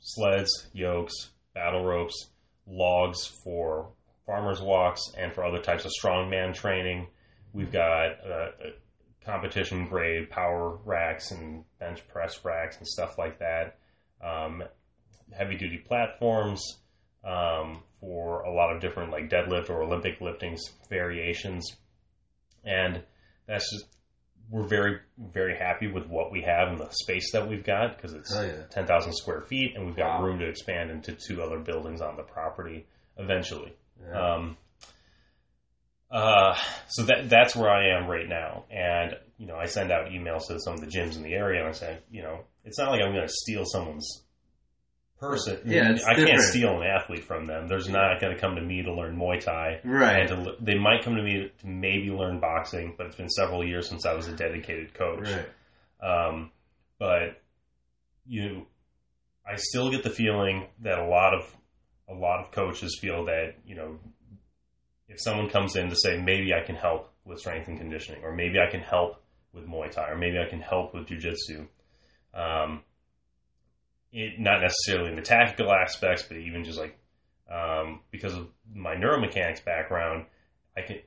sleds, 0.00 0.50
yokes, 0.72 1.14
battle 1.54 1.84
ropes, 1.84 2.30
logs 2.66 3.26
for 3.44 3.90
farmers 4.26 4.60
walks, 4.60 5.02
and 5.16 5.32
for 5.32 5.44
other 5.44 5.60
types 5.60 5.84
of 5.84 5.92
strongman 6.02 6.54
training. 6.54 7.08
We've 7.52 7.72
got 7.72 8.12
uh, 8.24 8.50
competition 9.24 9.86
grade 9.88 10.30
power 10.30 10.78
racks 10.84 11.30
and 11.30 11.64
bench 11.78 12.06
press 12.08 12.44
racks 12.44 12.76
and 12.78 12.86
stuff 12.86 13.18
like 13.18 13.38
that. 13.38 13.78
Um, 14.24 14.62
heavy 15.36 15.56
duty 15.56 15.78
platforms 15.78 16.62
um, 17.24 17.82
for 18.00 18.42
a 18.42 18.52
lot 18.52 18.74
of 18.74 18.80
different 18.80 19.10
like 19.10 19.30
deadlift 19.30 19.70
or 19.70 19.82
Olympic 19.82 20.20
liftings 20.20 20.60
variations, 20.88 21.76
and 22.64 23.02
that's 23.46 23.70
just 23.72 23.86
we're 24.50 24.66
very 24.66 24.98
very 25.18 25.56
happy 25.56 25.86
with 25.86 26.06
what 26.06 26.30
we 26.30 26.42
have 26.42 26.68
and 26.68 26.78
the 26.78 26.88
space 26.90 27.32
that 27.32 27.48
we've 27.48 27.64
got 27.64 27.96
because 27.96 28.12
it's 28.12 28.34
Oh, 28.34 28.42
yeah. 28.44 28.62
ten 28.70 28.86
thousand 28.86 29.14
square 29.14 29.40
feet 29.40 29.72
and 29.76 29.86
we've 29.86 29.96
got 29.96 30.20
Wow. 30.20 30.26
room 30.26 30.38
to 30.40 30.46
expand 30.48 30.90
into 30.90 31.16
two 31.26 31.42
other 31.42 31.58
buildings 31.58 32.00
on 32.00 32.16
the 32.16 32.22
property 32.22 32.86
eventually. 33.16 33.72
Yeah. 34.04 34.34
Um, 34.34 34.56
uh, 36.12 36.56
so 36.88 37.04
that 37.04 37.28
that's 37.28 37.56
where 37.56 37.70
I 37.70 37.96
am 37.96 38.08
right 38.08 38.28
now, 38.28 38.64
and 38.70 39.16
you 39.38 39.46
know 39.46 39.56
I 39.56 39.66
send 39.66 39.90
out 39.90 40.10
emails 40.10 40.46
to 40.48 40.60
some 40.60 40.74
of 40.74 40.80
the 40.80 40.86
gyms 40.86 41.16
in 41.16 41.22
the 41.22 41.32
area, 41.32 41.60
and 41.60 41.68
I 41.68 41.72
say, 41.72 41.98
you 42.10 42.22
know, 42.22 42.40
it's 42.64 42.78
not 42.78 42.90
like 42.90 43.00
I'm 43.00 43.12
going 43.12 43.26
to 43.26 43.32
steal 43.32 43.64
someone's 43.64 44.22
person. 45.22 45.60
Yeah, 45.64 45.92
it's 45.92 46.04
I 46.04 46.14
can't 46.14 46.40
steal 46.40 46.80
an 46.80 46.86
athlete 46.86 47.24
from 47.24 47.46
them. 47.46 47.68
There's 47.68 47.88
not 47.88 48.20
going 48.20 48.34
to 48.34 48.40
come 48.40 48.56
to 48.56 48.60
me 48.60 48.82
to 48.82 48.92
learn 48.92 49.16
Muay 49.16 49.40
Thai. 49.40 49.80
right. 49.84 50.30
And 50.30 50.44
to, 50.44 50.52
they 50.60 50.74
might 50.74 51.04
come 51.04 51.14
to 51.14 51.22
me 51.22 51.50
to 51.60 51.66
maybe 51.66 52.10
learn 52.10 52.40
boxing, 52.40 52.94
but 52.98 53.06
it's 53.06 53.16
been 53.16 53.30
several 53.30 53.66
years 53.66 53.88
since 53.88 54.04
I 54.04 54.14
was 54.14 54.28
a 54.28 54.36
dedicated 54.36 54.92
coach. 54.94 55.28
Right. 55.28 56.28
Um, 56.28 56.50
but 56.98 57.40
you, 58.26 58.66
I 59.46 59.56
still 59.56 59.90
get 59.90 60.02
the 60.02 60.10
feeling 60.10 60.66
that 60.80 60.98
a 60.98 61.06
lot 61.06 61.34
of 61.34 61.56
a 62.08 62.14
lot 62.14 62.40
of 62.40 62.50
coaches 62.50 62.98
feel 63.00 63.26
that 63.26 63.54
you 63.64 63.76
know, 63.76 63.98
if 65.12 65.20
someone 65.20 65.48
comes 65.48 65.76
in 65.76 65.88
to 65.90 65.96
say 65.96 66.16
maybe 66.18 66.52
I 66.54 66.64
can 66.64 66.76
help 66.76 67.12
with 67.24 67.38
strength 67.38 67.68
and 67.68 67.78
conditioning, 67.78 68.24
or 68.24 68.34
maybe 68.34 68.58
I 68.58 68.70
can 68.70 68.80
help 68.80 69.22
with 69.52 69.66
Muay 69.66 69.90
Thai, 69.90 70.10
or 70.10 70.16
maybe 70.16 70.38
I 70.38 70.48
can 70.48 70.60
help 70.60 70.94
with 70.94 71.06
jujitsu. 71.06 71.68
Um, 72.34 72.82
not 74.38 74.60
necessarily 74.60 75.10
in 75.10 75.16
the 75.16 75.22
tactical 75.22 75.72
aspects, 75.72 76.22
but 76.22 76.38
even 76.38 76.64
just 76.64 76.78
like 76.78 76.98
um, 77.50 78.00
because 78.10 78.34
of 78.34 78.48
my 78.74 78.94
neuromechanics 78.94 79.64
background, 79.64 80.26
I 80.76 80.82
can 80.82 80.98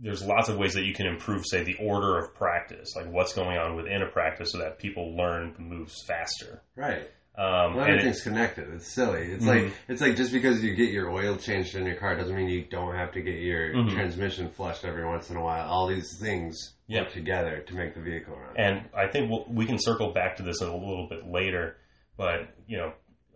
there's 0.00 0.22
lots 0.22 0.48
of 0.48 0.56
ways 0.56 0.74
that 0.74 0.84
you 0.84 0.92
can 0.92 1.06
improve, 1.06 1.44
say, 1.46 1.62
the 1.62 1.76
order 1.80 2.18
of 2.18 2.34
practice, 2.34 2.94
like 2.96 3.06
what's 3.10 3.32
going 3.32 3.56
on 3.56 3.76
within 3.76 4.02
a 4.02 4.06
practice, 4.06 4.50
so 4.52 4.58
that 4.58 4.78
people 4.78 5.16
learn 5.16 5.54
the 5.54 5.62
moves 5.62 6.02
faster. 6.06 6.62
Right. 6.74 7.08
Um, 7.36 7.74
Well, 7.74 7.84
and 7.84 7.94
everything's 7.94 8.22
connected. 8.22 8.72
It's 8.74 8.92
silly. 8.94 9.32
It's 9.32 9.44
Mhm. 9.44 9.64
like 9.64 9.72
it's 9.88 10.00
like 10.00 10.14
just 10.16 10.32
because 10.32 10.62
you 10.62 10.74
get 10.76 10.90
your 10.90 11.10
oil 11.10 11.36
changed 11.36 11.74
in 11.74 11.84
your 11.84 11.96
car 11.96 12.14
doesn't 12.14 12.34
mean 12.36 12.48
you 12.48 12.64
don't 12.70 12.94
have 12.94 13.10
to 13.12 13.20
get 13.22 13.40
your 13.40 13.74
Mhm. 13.74 13.90
transmission 13.92 14.50
flushed 14.50 14.84
every 14.84 15.04
once 15.04 15.30
in 15.30 15.36
a 15.36 15.42
while. 15.42 15.68
All 15.68 15.88
these 15.88 16.16
things 16.20 16.56
Yeah. 16.86 17.00
work 17.02 17.12
together 17.12 17.58
to 17.66 17.74
make 17.74 17.94
the 17.94 18.00
vehicle 18.00 18.36
run. 18.36 18.54
and 18.56 18.88
I 18.96 19.08
think 19.08 19.30
we'll, 19.30 19.46
we 19.48 19.66
can 19.66 19.78
circle 19.80 20.12
back 20.12 20.36
to 20.36 20.42
this 20.44 20.60
a 20.60 20.66
little 20.72 21.08
bit 21.08 21.26
later, 21.26 21.76
but 22.16 22.48
you 22.68 22.76
know, 22.76 22.92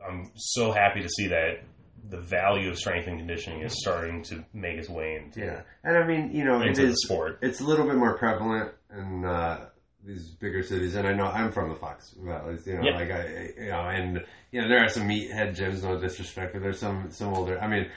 I'm 0.06 0.30
so 0.36 0.70
happy 0.70 1.02
to 1.02 1.08
see 1.08 1.26
that 1.28 1.64
the 2.08 2.20
value 2.20 2.70
of 2.70 2.78
strength 2.78 3.08
and 3.08 3.18
conditioning 3.18 3.62
is 3.62 3.74
starting 3.80 4.22
to 4.22 4.44
make 4.54 4.76
its 4.78 4.88
way 4.88 5.16
into, 5.16 5.40
yeah, 5.40 5.62
and 5.82 5.96
I 5.96 6.06
mean, 6.06 6.30
you 6.30 6.44
know, 6.44 6.62
it 6.62 6.76
the 6.76 6.94
sport. 6.94 7.38
It's 7.42 7.60
a 7.60 7.64
little 7.64 7.84
bit 7.84 7.96
more 7.96 8.16
prevalent 8.16 8.70
in 8.96 9.24
uh, 9.24 9.66
these 10.08 10.30
bigger 10.30 10.62
cities, 10.62 10.94
and 10.96 11.06
I 11.06 11.12
know 11.12 11.26
I'm 11.26 11.52
from 11.52 11.68
the 11.68 11.76
Fox 11.76 12.14
Valleys. 12.18 12.66
You 12.66 12.74
know, 12.76 12.82
Yeah. 12.82 12.96
like 12.96 13.10
I, 13.10 13.50
you 13.58 13.68
know, 13.70 13.80
and 13.82 14.24
you 14.50 14.62
know, 14.62 14.68
there 14.68 14.82
are 14.84 14.88
some 14.88 15.06
meathead 15.06 15.54
gyms. 15.56 15.82
No 15.82 16.00
disrespect, 16.00 16.54
but 16.54 16.62
there's 16.62 16.78
some 16.80 17.10
some 17.10 17.34
older. 17.34 17.60
I 17.60 17.68
mean, 17.68 17.90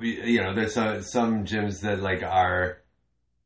you 0.00 0.40
know, 0.42 0.54
there's 0.54 0.72
some 0.74 1.02
some 1.02 1.44
gyms 1.44 1.80
that 1.82 2.00
like 2.00 2.22
are 2.22 2.78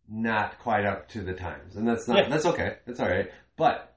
not 0.09 0.59
quite 0.59 0.85
up 0.85 1.09
to 1.11 1.23
the 1.23 1.33
times, 1.33 1.77
and 1.77 1.89
that's 1.89 2.07
not 2.07 2.19
Yeah. 2.19 2.29
that's 2.29 2.47
okay. 2.47 2.77
That's 2.87 3.01
all 3.01 3.09
right. 3.09 3.31
But 3.57 3.95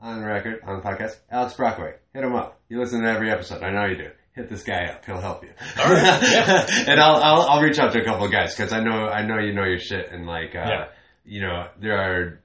on 0.00 0.22
record, 0.24 0.60
on 0.66 0.76
the 0.80 0.82
podcast, 0.82 1.16
Alex 1.30 1.54
Brockway, 1.54 1.94
hit 2.12 2.24
him 2.24 2.34
up. 2.34 2.60
You 2.68 2.78
listen 2.80 3.02
to 3.02 3.08
every 3.10 3.30
episode. 3.30 3.62
I 3.62 3.70
know 3.70 3.84
you 3.86 3.96
do. 3.96 4.10
Hit 4.34 4.48
this 4.48 4.64
guy 4.64 4.86
up. 4.86 5.04
He'll 5.04 5.20
help 5.20 5.44
you. 5.44 5.50
All 5.78 5.92
right. 5.92 6.22
Yeah. 6.22 6.66
and 6.88 7.00
I'll, 7.00 7.16
I'll 7.22 7.42
I'll 7.42 7.62
reach 7.62 7.78
out 7.78 7.92
to 7.92 8.00
a 8.00 8.04
couple 8.04 8.24
of 8.26 8.32
guys 8.32 8.54
because 8.56 8.72
I 8.72 8.80
know 8.80 9.06
I 9.08 9.24
know 9.24 9.38
you 9.38 9.52
know 9.52 9.64
your 9.64 9.78
shit 9.78 10.10
and 10.10 10.26
like 10.26 10.54
uh, 10.56 10.66
Yeah. 10.66 10.84
you 11.24 11.40
know 11.42 11.68
there 11.80 11.98
are 11.98 12.40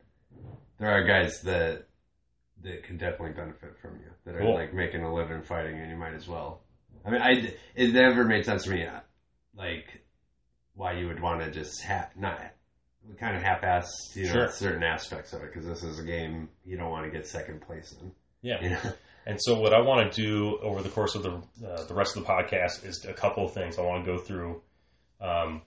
there 0.80 0.90
are 0.90 1.04
guys 1.04 1.42
that 1.42 1.86
that 2.62 2.84
can 2.84 2.98
definitely 2.98 3.32
benefit 3.32 3.78
from 3.82 3.96
you 3.98 4.12
that 4.26 4.36
are 4.36 4.40
Cool. 4.40 4.54
like 4.56 4.74
making 4.74 5.02
a 5.04 5.14
living 5.14 5.42
fighting 5.44 5.80
and 5.80 5.90
you 5.90 5.96
might 5.98 6.14
as 6.14 6.28
well. 6.28 6.62
I 7.06 7.10
mean, 7.12 7.22
I 7.22 7.54
it 7.76 7.94
never 7.94 8.24
made 8.26 8.46
sense 8.46 8.64
to 8.64 8.72
me 8.72 8.86
uh, 8.86 9.00
like 9.56 10.04
why 10.76 10.94
you 10.94 11.08
would 11.08 11.22
want 11.22 11.42
to 11.42 11.52
just 11.52 11.82
ha- 11.84 12.10
not 12.18 12.40
kind 13.18 13.36
of 13.36 13.42
half-ass 13.42 14.12
you 14.14 14.26
know 14.28 14.34
Sure. 14.34 14.52
certain 14.52 14.84
aspects 14.84 15.34
of 15.34 15.42
it 15.42 15.52
because 15.54 15.66
this 15.66 15.84
is 15.84 16.00
a 16.00 16.04
game 16.04 16.50
you 16.66 16.78
don't 16.78 16.92
want 16.92 17.06
to 17.06 17.12
get 17.12 17.28
second 17.28 17.62
place 17.62 17.96
in. 18.02 18.12
Yeah. 18.42 18.58
You 18.64 18.70
know? 18.72 18.94
And 19.26 19.38
so, 19.42 19.60
what 19.60 19.74
I 19.74 19.82
want 19.82 20.12
to 20.12 20.22
do 20.22 20.58
over 20.64 20.82
the 20.82 20.90
course 20.90 21.14
of 21.16 21.24
the 21.24 21.32
uh, 21.68 21.84
the 21.86 21.94
rest 21.94 22.16
of 22.18 22.24
the 22.24 22.30
podcast 22.30 22.84
is 22.86 23.06
a 23.06 23.14
couple 23.14 23.46
of 23.46 23.54
things. 23.54 23.78
I 23.78 23.82
want 23.84 24.04
to 24.06 24.12
go 24.12 24.18
through 24.18 24.62
um, 25.22 25.62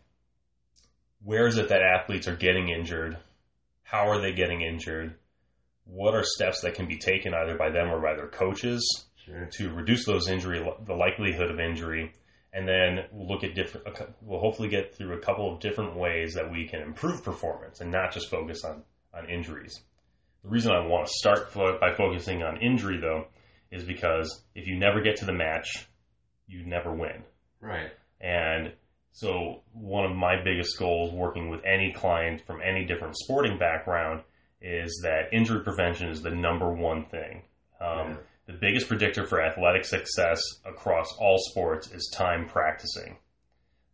where 1.23 1.47
is 1.47 1.59
it 1.59 1.69
that 1.69 1.81
athletes 1.83 2.27
are 2.29 2.35
getting 2.35 2.69
injured? 2.71 3.19
How 3.93 4.09
are 4.09 4.23
they 4.23 4.33
getting 4.33 4.63
injured? 4.63 5.17
What 5.85 6.15
are 6.15 6.25
steps 6.25 6.63
that 6.63 6.75
can 6.75 6.87
be 6.89 6.97
taken 6.97 7.35
either 7.35 7.59
by 7.59 7.69
them 7.69 7.91
or 7.91 8.01
by 8.01 8.15
their 8.15 8.29
coaches 8.29 9.07
Sure. 9.27 9.47
to 9.59 9.71
reduce 9.71 10.07
those 10.07 10.29
injury, 10.29 10.65
the 10.87 10.95
likelihood 10.95 11.51
of 11.51 11.61
injury, 11.61 12.11
and 12.55 12.67
then 12.67 13.05
we'll 13.13 13.29
look 13.29 13.45
at 13.45 13.55
different. 13.55 13.87
We'll 14.23 14.41
hopefully 14.41 14.71
get 14.71 14.95
through 14.95 15.13
a 15.17 15.21
couple 15.21 15.53
of 15.53 15.61
different 15.61 15.95
ways 15.95 16.33
that 16.35 16.51
we 16.51 16.67
can 16.67 16.81
improve 16.81 17.23
performance 17.23 17.81
and 17.83 17.93
not 17.93 18.13
just 18.13 18.31
focus 18.31 18.65
on 18.65 18.83
on 19.13 19.29
injuries. 19.29 19.79
The 20.43 20.49
reason 20.49 20.73
I 20.73 20.87
want 20.87 21.07
to 21.07 21.13
start 21.13 21.53
by 21.55 21.93
focusing 21.95 22.43
on 22.43 22.63
injury, 22.63 22.99
though, 22.99 23.27
is 23.71 23.85
because 23.85 24.43
if 24.55 24.67
you 24.67 24.79
never 24.79 25.03
get 25.03 25.17
to 25.17 25.27
the 25.27 25.35
match, 25.35 25.87
you 26.49 26.65
never 26.65 26.91
win. 26.95 27.23
Right. 27.61 27.91
And 28.23 28.73
so, 29.13 29.63
one 29.73 30.05
of 30.05 30.17
my 30.17 30.43
biggest 30.43 30.79
goals 30.79 31.13
working 31.13 31.51
with 31.51 31.61
any 31.65 31.93
client 31.93 32.41
from 32.47 32.63
any 32.63 32.87
different 32.87 33.15
sporting 33.17 33.59
background 33.59 34.23
is 34.63 35.01
that 35.05 35.33
injury 35.33 35.63
prevention 35.63 36.09
is 36.09 36.23
the 36.23 36.31
number 36.31 36.73
one 36.73 37.05
thing. 37.07 37.43
Um, 37.81 38.11
Yeah. 38.11 38.17
The 38.47 38.53
biggest 38.55 38.89
predictor 38.89 39.25
for 39.25 39.41
athletic 39.41 39.85
success 39.85 40.43
across 40.65 41.07
all 41.19 41.39
sports 41.39 41.91
is 41.93 42.13
time 42.13 42.49
practicing. 42.49 43.19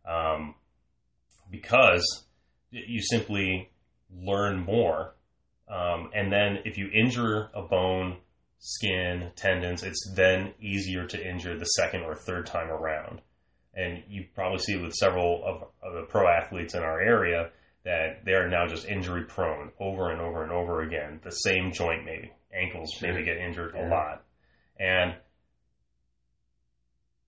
Um, 0.05 0.55
because 1.51 2.25
you 2.71 3.01
simply 3.01 3.69
learn 4.11 4.59
more. 4.59 5.15
Um, 5.67 6.09
and 6.15 6.31
then 6.31 6.59
if 6.65 6.77
you 6.77 6.89
injure 6.91 7.49
a 7.53 7.61
bone, 7.61 8.17
skin, 8.57 9.31
tendons, 9.35 9.83
it's 9.83 10.11
then 10.15 10.53
easier 10.59 11.05
to 11.05 11.29
injure 11.29 11.57
the 11.57 11.65
second 11.65 12.01
or 12.01 12.15
third 12.15 12.45
time 12.47 12.69
around. 12.69 13.21
And 13.73 14.03
you 14.09 14.25
probably 14.33 14.59
see 14.59 14.77
with 14.77 14.93
several 14.93 15.43
of, 15.45 15.63
of 15.83 15.93
the 15.93 16.07
pro 16.09 16.27
athletes 16.27 16.73
in 16.73 16.81
our 16.81 16.99
area 16.99 17.51
that 17.85 18.25
they 18.25 18.33
are 18.33 18.49
now 18.49 18.67
just 18.67 18.85
injury 18.87 19.23
prone 19.25 19.71
over 19.79 20.11
and 20.11 20.21
over 20.21 20.43
and 20.43 20.51
over 20.51 20.81
again. 20.81 21.19
The 21.23 21.31
same 21.31 21.71
joint, 21.71 22.03
maybe 22.05 22.31
ankles, 22.53 22.91
Sure. 22.97 23.11
maybe 23.11 23.23
get 23.23 23.37
injured 23.37 23.75
a 23.75 23.87
lot. 23.87 24.23
And 24.79 25.15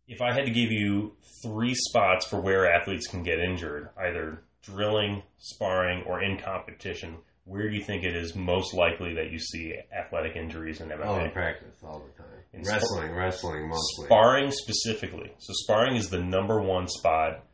if 0.08 0.22
I 0.22 0.34
had 0.34 0.46
to 0.46 0.52
give 0.52 0.72
you 0.72 1.16
three 1.44 1.74
spots 1.74 2.26
for 2.26 2.42
where 2.42 2.72
athletes 2.72 3.08
can 3.08 3.24
get 3.24 3.40
injured, 3.40 3.90
either 3.98 4.44
drilling, 4.62 5.24
sparring, 5.38 6.04
or 6.04 6.22
in 6.22 6.38
competition, 6.38 7.18
where 7.46 7.70
do 7.70 7.76
you 7.76 7.84
think 7.84 8.04
it 8.04 8.16
is 8.16 8.36
most 8.36 8.74
likely 8.74 9.14
that 9.16 9.32
you 9.32 9.40
see 9.40 9.74
athletic 9.98 10.36
injuries 10.36 10.82
in 10.82 10.90
MMA? 10.90 11.06
All 11.06 11.16
oh, 11.16 11.24
in 11.24 11.32
practice, 11.32 11.76
all 11.84 12.00
the 12.00 12.22
time. 12.22 12.31
In 12.54 12.64
wrestling, 12.64 13.12
wrestling 13.14 13.70
mostly. 13.70 14.06
Sparring 14.06 14.52
specifically. 14.52 15.32
So 15.40 15.54
sparring 15.54 15.96
is 15.96 16.10
the 16.10 16.20
number 16.22 16.62
one 16.62 16.88
spot 16.88 17.46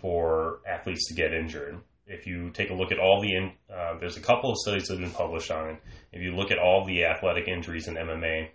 for 0.00 0.60
athletes 0.68 1.08
to 1.08 1.14
get 1.14 1.32
injured. 1.32 1.80
If 2.06 2.26
you 2.26 2.50
take 2.50 2.68
a 2.70 2.74
look 2.74 2.92
at 2.92 2.98
all 2.98 3.22
the, 3.22 3.34
in, 3.34 3.52
uh, 3.74 3.98
there's 3.98 4.16
a 4.18 4.20
couple 4.20 4.50
of 4.50 4.58
studies 4.58 4.88
that 4.88 4.94
have 4.94 5.00
been 5.00 5.14
published 5.16 5.50
on 5.50 5.70
it. 5.70 5.76
If 6.12 6.20
you 6.20 6.32
look 6.36 6.50
at 6.50 6.58
all 6.58 6.84
the 6.84 7.04
athletic 7.04 7.48
injuries 7.48 7.88
in 7.88 7.94
MMA, 7.94 8.48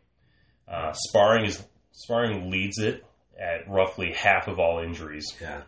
uh, 0.67 0.91
sparring 0.93 1.45
is 1.45 1.63
sparring 1.93 2.51
leads 2.51 2.77
it 2.77 3.03
at 3.39 3.67
roughly 3.67 4.11
half 4.11 4.47
of 4.47 4.59
all 4.59 4.79
injuries. 4.83 5.25
Yeah. 5.41 5.61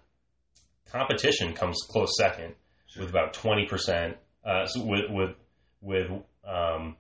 Competition 0.92 1.54
comes 1.54 1.78
close 1.90 2.10
second 2.18 2.54
Sure. 2.88 3.04
with 3.04 3.10
about 3.12 3.34
twenty 3.34 3.66
percent. 3.66 4.18
Uh, 4.44 4.66
so 4.66 4.84
with 4.84 5.06
with 5.10 5.36
with 5.82 6.12
um, 6.46 6.98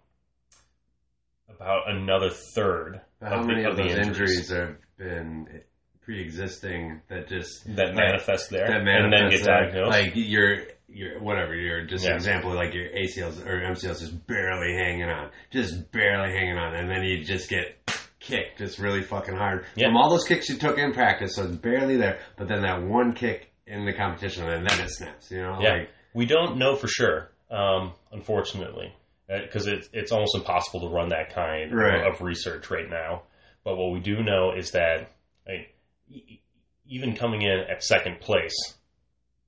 about 1.49 1.89
another 1.89 2.29
third 2.55 3.01
how 3.21 3.39
of, 3.41 3.45
many 3.47 3.63
the, 3.63 3.69
of 3.69 3.77
those 3.77 3.91
injuries. 3.91 4.07
injuries 4.07 4.49
have 4.49 4.75
been 4.97 5.61
pre-existing 6.01 7.01
that 7.09 7.27
just 7.27 7.63
that 7.75 7.93
manifest 7.93 8.49
there 8.49 8.67
that 8.67 8.87
and 8.87 9.13
then 9.13 9.29
get 9.29 9.43
there? 9.43 9.65
diagnosed. 9.65 9.91
Like 9.91 10.11
your 10.15 10.57
your 10.87 11.19
whatever 11.21 11.53
your 11.55 11.85
just 11.85 12.03
Yeah. 12.03 12.11
an 12.11 12.15
example 12.17 12.53
like 12.53 12.73
your 12.73 12.85
ACLs 12.89 13.45
or 13.45 13.61
MCLs 13.61 13.99
just 13.99 14.25
barely 14.27 14.73
hanging 14.75 15.03
on, 15.09 15.29
just 15.51 15.91
barely 15.91 16.31
hanging 16.33 16.57
on, 16.57 16.75
and 16.75 16.89
then 16.89 17.03
you 17.03 17.23
just 17.23 17.49
get 17.49 17.75
kicked 18.19 18.57
just 18.57 18.79
really 18.79 19.01
fucking 19.01 19.35
hard 19.35 19.65
Yeah. 19.75 19.87
from 19.87 19.97
all 19.97 20.09
those 20.09 20.25
kicks 20.25 20.49
you 20.49 20.57
took 20.57 20.77
in 20.77 20.93
practice, 20.93 21.35
so 21.35 21.43
it's 21.45 21.55
barely 21.55 21.97
there. 21.97 22.19
But 22.37 22.47
then 22.47 22.63
that 22.63 22.81
one 22.83 23.13
kick 23.13 23.51
in 23.67 23.85
the 23.85 23.93
competition, 23.93 24.47
and 24.49 24.67
then 24.67 24.79
it 24.79 24.89
snaps. 24.89 25.29
You 25.31 25.41
know, 25.43 25.59
Yeah. 25.61 25.69
like 25.73 25.89
we 26.13 26.25
don't 26.25 26.57
know 26.57 26.75
for 26.75 26.87
sure, 26.87 27.29
um, 27.51 27.93
unfortunately, 28.11 28.91
because 29.29 29.67
it's 29.67 29.87
it's 29.93 30.11
almost 30.11 30.35
impossible 30.35 30.81
to 30.81 30.87
run 30.87 31.09
that 31.09 31.33
kind 31.33 31.71
Right. 31.73 32.05
of 32.05 32.21
research 32.21 32.69
right 32.71 32.89
now. 32.89 33.23
But 33.63 33.77
what 33.77 33.91
we 33.91 33.99
do 33.99 34.23
know 34.23 34.53
is 34.57 34.71
that 34.71 35.11
like, 35.47 35.73
e- 36.09 36.39
even 36.87 37.15
coming 37.15 37.43
in 37.43 37.59
at 37.69 37.83
second 37.83 38.19
place, 38.19 38.55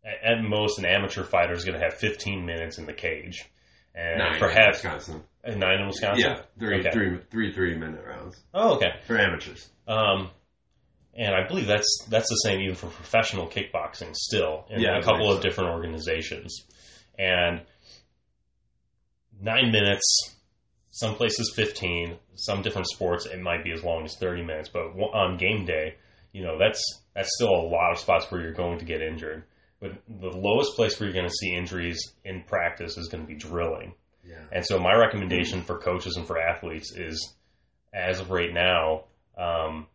at, 0.06 0.38
at 0.38 0.44
most, 0.44 0.78
an 0.80 0.86
amateur 0.86 1.24
fighter 1.24 1.54
is 1.54 1.64
going 1.66 1.78
to 1.80 1.84
have 1.84 1.96
15 1.96 2.46
minutes 2.46 2.78
in 2.78 2.86
the 2.86 2.94
cage. 2.94 3.46
and 3.96 4.20
Nine 4.20 4.34
in 4.34 4.40
perhaps 4.40 4.84
Wisconsin. 4.84 5.24
uh, 5.44 5.52
nine 5.56 5.80
in 5.82 5.88
Wisconsin. 5.88 6.24
Yeah, 6.24 6.42
three, 6.60 6.80
Okay. 6.80 6.92
three, 6.92 7.18
three, 7.32 7.52
three 7.54 7.76
minute 7.76 8.06
rounds 8.06 8.40
Oh, 8.54 8.76
okay. 8.76 8.92
for 9.08 9.18
amateurs. 9.18 9.70
Um, 9.88 10.30
and 11.14 11.34
I 11.36 11.46
believe 11.48 11.68
that's 11.68 12.06
that's 12.10 12.30
the 12.30 12.36
same 12.48 12.62
even 12.62 12.76
for 12.76 12.88
professional 12.88 13.48
kickboxing 13.48 14.16
still 14.16 14.66
in 14.70 14.80
Yeah, 14.82 14.92
I 14.92 15.00
a 15.00 15.02
couple 15.04 15.30
of 15.32 15.42
different 15.42 15.72
organizations. 15.72 16.66
And 17.20 17.62
nine 19.42 19.72
minutes, 19.72 20.36
some 20.92 21.16
places 21.16 21.54
fifteen, 21.56 22.18
some 22.36 22.62
different 22.62 22.88
sports 22.88 23.26
it 23.26 23.42
might 23.42 23.64
be 23.64 23.72
as 23.72 23.84
long 23.84 24.04
as 24.06 24.16
thirty 24.18 24.44
minutes. 24.44 24.70
But 24.70 24.82
on 24.82 25.38
game 25.38 25.66
day, 25.66 25.96
you 26.32 26.44
know 26.44 26.58
that's 26.58 26.82
that's 27.16 27.34
still 27.36 27.50
a 27.50 27.68
lot 27.68 27.92
of 27.92 28.00
spots 28.00 28.30
where 28.30 28.42
you're 28.42 28.54
going 28.54 28.80
to 28.80 28.86
get 28.86 29.02
injured. 29.02 29.44
But 29.80 29.94
the 30.08 30.30
lowest 30.30 30.76
place 30.76 31.00
where 31.00 31.10
you're 31.10 31.16
going 31.16 31.28
to 31.28 31.36
see 31.36 31.56
injuries 31.56 32.14
in 32.24 32.44
practice 32.44 32.98
is 32.98 33.08
going 33.08 33.24
to 33.24 33.28
be 33.28 33.36
drilling. 33.36 33.96
Yeah. 34.24 34.44
And 34.52 34.64
so 34.64 34.78
my 34.78 34.94
recommendation 34.94 35.64
for 35.64 35.80
coaches 35.80 36.18
and 36.18 36.28
for 36.28 36.40
athletes 36.40 36.94
is, 36.96 37.34
as 37.92 38.20
of 38.20 38.30
right 38.30 38.54
now, 38.54 39.06
um, 39.38 39.88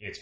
it's 0.00 0.20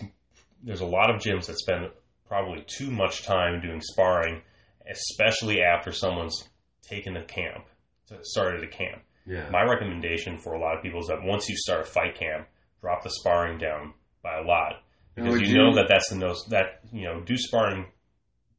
there's 0.64 0.81
a 0.81 0.87
lot 0.87 1.14
of 1.14 1.23
gyms 1.23 1.47
that 1.47 1.59
spend 1.59 1.91
probably 2.27 2.64
too 2.67 2.91
much 2.91 3.25
time 3.25 3.61
doing 3.61 3.81
sparring, 3.81 4.43
especially 4.91 5.62
after 5.62 5.93
someone's 5.93 6.49
taken 6.88 7.16
a 7.16 7.24
camp, 7.24 7.64
started 8.22 8.62
a 8.64 8.68
camp. 8.68 9.03
Yeah. 9.27 9.48
My 9.51 9.62
recommendation 9.62 10.38
for 10.38 10.55
a 10.55 10.59
lot 10.61 10.77
of 10.77 10.83
people 10.83 11.01
is 11.01 11.09
that 11.09 11.22
once 11.22 11.48
you 11.48 11.57
start 11.57 11.83
a 11.83 11.85
fight 11.85 12.18
camp, 12.18 12.48
drop 12.81 13.03
the 13.03 13.11
sparring 13.11 13.59
down 13.59 13.92
by 14.22 14.38
a 14.38 14.42
lot 14.42 14.83
because 15.14 15.40
you, 15.40 15.57
know 15.59 15.74
that 15.74 15.87
that's 15.88 16.09
the 16.09 16.16
most 16.16 16.51
that 16.51 16.81
you 16.92 17.05
know 17.05 17.20
do 17.20 17.37
sparring 17.37 17.87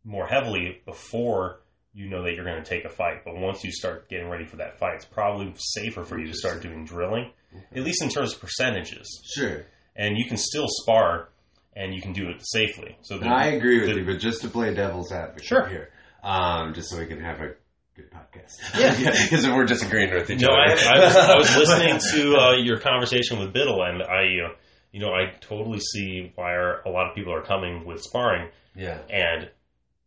more 0.04 0.28
heavily 0.28 0.82
before 0.86 1.62
you 1.94 2.10
know 2.10 2.24
that 2.24 2.34
you're 2.36 2.46
going 2.46 2.62
to 2.64 2.70
take 2.70 2.86
a 2.86 2.90
fight. 2.90 3.24
But 3.26 3.36
once 3.38 3.64
you 3.64 3.72
start 3.72 4.10
getting 4.10 4.30
ready 4.30 4.46
for 4.46 4.58
that 4.58 4.78
fight, 4.78 4.96
it's 4.96 5.06
probably 5.06 5.54
safer 5.58 6.04
for 6.04 6.20
you 6.20 6.28
to 6.28 6.34
start 6.34 6.62
doing 6.62 6.86
drilling, 6.86 7.32
at 7.76 7.84
least 7.84 8.04
in 8.04 8.10
terms 8.10 8.34
of 8.34 8.40
percentages. 8.42 9.08
Sure. 9.36 9.66
And 9.96 10.18
you 10.18 10.26
can 10.26 10.38
still 10.38 10.68
spar, 10.68 11.30
and 11.76 11.94
you 11.94 12.02
can 12.02 12.14
do 12.14 12.30
it 12.30 12.42
safely. 12.42 12.98
So 13.02 13.18
the, 13.18 13.28
I 13.28 13.48
agree 13.48 13.80
with 13.82 13.90
the- 13.90 14.00
you, 14.02 14.06
but 14.06 14.20
just 14.20 14.42
to 14.42 14.50
play 14.50 14.74
devil's 14.74 15.12
advocate 15.12 15.46
Sure. 15.46 15.68
here, 15.68 15.90
um, 16.24 16.74
just 16.74 16.90
so 16.90 17.00
we 17.00 17.06
can 17.08 17.20
have 17.20 17.40
a 17.42 17.54
good 18.02 18.12
podcast. 18.12 18.58
Yeah. 18.80 19.24
because 19.24 19.48
we're 19.48 19.66
disagreeing 19.66 20.14
with 20.14 20.30
each 20.30 20.42
No, 20.42 20.50
other. 20.50 20.76
I, 20.76 20.96
I, 20.96 21.06
was, 21.06 21.16
I 21.16 21.36
was 21.38 21.56
listening 21.58 22.00
to 22.14 22.38
uh, 22.38 22.56
your 22.58 22.80
conversation 22.80 23.40
with 23.40 23.54
Biddle, 23.54 23.82
and 23.84 24.02
I, 24.04 24.24
uh, 24.46 24.56
you 24.92 25.00
know, 25.00 25.10
I 25.14 25.34
totally 25.42 25.80
see 25.80 26.32
why 26.36 26.52
our, 26.54 26.82
a 26.86 26.90
lot 26.90 27.10
of 27.10 27.16
people 27.16 27.34
are 27.34 27.42
coming 27.44 27.86
with 27.86 28.02
sparring, 28.02 28.50
yeah. 28.76 29.00
and 29.10 29.50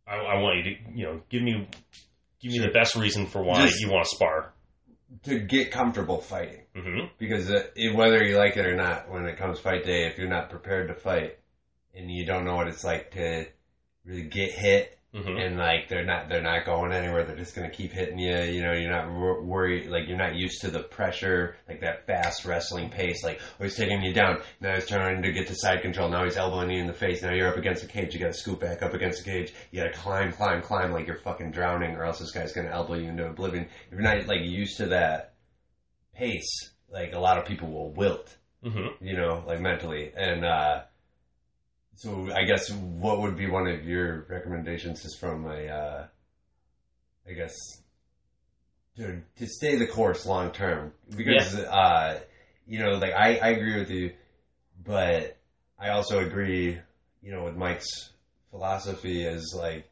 I, 0.07 0.15
I 0.15 0.41
want 0.41 0.57
you 0.57 0.63
to, 0.63 0.81
you 0.95 1.03
know, 1.05 1.21
give 1.29 1.41
me, 1.41 1.67
give 2.41 2.51
me 2.51 2.57
Sure. 2.57 2.67
the 2.67 2.73
best 2.73 2.95
reason 2.95 3.25
for 3.27 3.43
why 3.43 3.65
Just- 3.65 3.79
you 3.81 3.89
want 3.89 4.05
to 4.09 4.15
spar. 4.15 4.53
To 5.25 5.39
get 5.39 5.69
comfortable 5.71 6.17
fighting, 6.21 6.63
hmm 6.75 7.01
because 7.19 7.47
uh, 7.51 7.67
it, 7.75 7.95
whether 7.95 8.23
you 8.23 8.35
like 8.35 8.57
it 8.57 8.65
or 8.65 8.75
not, 8.75 9.11
when 9.11 9.25
it 9.27 9.37
comes 9.37 9.59
fight 9.59 9.85
day, 9.85 10.07
if 10.07 10.17
you're 10.17 10.27
not 10.27 10.49
prepared 10.49 10.87
to 10.87 10.95
fight 10.95 11.37
and 11.93 12.09
you 12.09 12.25
don't 12.25 12.45
know 12.45 12.55
what 12.55 12.67
it's 12.67 12.83
like 12.83 13.11
to 13.11 13.45
really 14.05 14.23
get 14.23 14.51
hit 14.51 14.97
hmm 15.13 15.37
and 15.37 15.57
like 15.57 15.89
they're 15.89 16.05
not 16.05 16.27
they're 16.27 16.41
not 16.41 16.65
going 16.65 16.91
anywhere. 16.91 17.23
They're 17.23 17.35
just 17.35 17.55
gonna 17.55 17.69
keep 17.69 17.91
hitting 17.91 18.17
you. 18.17 18.35
You 18.35 18.63
know 18.63 18.73
you're 18.73 18.91
not 18.91 19.11
wor- 19.11 19.43
worried 19.43 19.87
like 19.87 20.07
you're 20.07 20.17
not 20.17 20.35
used 20.35 20.61
to 20.61 20.71
the 20.71 20.81
pressure 20.81 21.55
like 21.69 21.81
that 21.81 22.07
fast 22.07 22.45
wrestling 22.45 22.89
pace. 22.89 23.23
Like 23.23 23.39
oh 23.59 23.63
he's 23.63 23.75
taking 23.75 24.01
you 24.01 24.13
down. 24.13 24.41
Now 24.59 24.73
he's 24.73 24.87
trying 24.87 25.21
to 25.21 25.31
get 25.31 25.47
to 25.47 25.55
side 25.55 25.81
control. 25.81 26.09
Now 26.09 26.23
he's 26.23 26.37
elbowing 26.37 26.71
you 26.71 26.81
in 26.81 26.87
the 26.87 26.93
face. 26.93 27.21
Now 27.21 27.31
you're 27.31 27.49
up 27.49 27.57
against 27.57 27.83
the 27.83 27.87
cage. 27.87 28.13
You 28.13 28.19
gotta 28.19 28.33
scoop 28.33 28.59
back 28.59 28.81
up 28.81 28.93
against 28.93 29.23
the 29.23 29.29
cage. 29.29 29.53
You 29.71 29.81
gotta 29.83 29.93
climb 29.93 30.31
climb 30.31 30.61
climb 30.61 30.91
like 30.91 31.05
you're 31.07 31.19
fucking 31.19 31.51
drowning 31.51 31.95
or 31.95 32.05
else 32.05 32.19
this 32.19 32.31
guy's 32.31 32.53
gonna 32.53 32.71
elbow 32.71 32.95
you 32.95 33.09
into 33.09 33.25
oblivion. 33.27 33.65
If 33.87 33.91
you're 33.93 34.01
not 34.01 34.25
like 34.27 34.41
used 34.41 34.77
to 34.77 34.87
that 34.87 35.33
pace 36.15 36.71
like 36.89 37.13
a 37.13 37.19
lot 37.19 37.37
of 37.37 37.45
people 37.45 37.71
will 37.71 37.91
wilt 37.91 38.35
hmm 38.63 38.87
you 39.01 39.17
know, 39.17 39.43
like 39.45 39.59
mentally. 39.59 40.11
And 40.15 40.45
uh, 40.45 40.83
so 41.95 42.31
I 42.33 42.43
guess 42.45 42.71
what 42.71 43.21
would 43.21 43.37
be 43.37 43.49
one 43.49 43.67
of 43.67 43.85
your 43.85 44.25
recommendations 44.29 45.05
is 45.05 45.15
from 45.19 45.45
a, 45.45 45.67
uh, 45.67 46.07
I 47.27 47.33
guess, 47.33 47.55
to 48.97 49.21
to 49.37 49.47
stay 49.47 49.77
the 49.77 49.87
course 49.87 50.25
long 50.25 50.51
term 50.51 50.93
because 51.15 51.55
uh, 51.55 52.19
you 52.67 52.79
know, 52.79 52.91
like 52.91 53.13
I 53.13 53.37
I 53.37 53.47
agree 53.49 53.79
with 53.79 53.89
you, 53.89 54.13
but 54.83 55.37
I 55.79 55.89
also 55.89 56.19
agree, 56.19 56.79
you 57.21 57.31
know, 57.31 57.43
with 57.43 57.55
Mike's 57.55 58.11
philosophy 58.51 59.23
is 59.23 59.55
like 59.57 59.89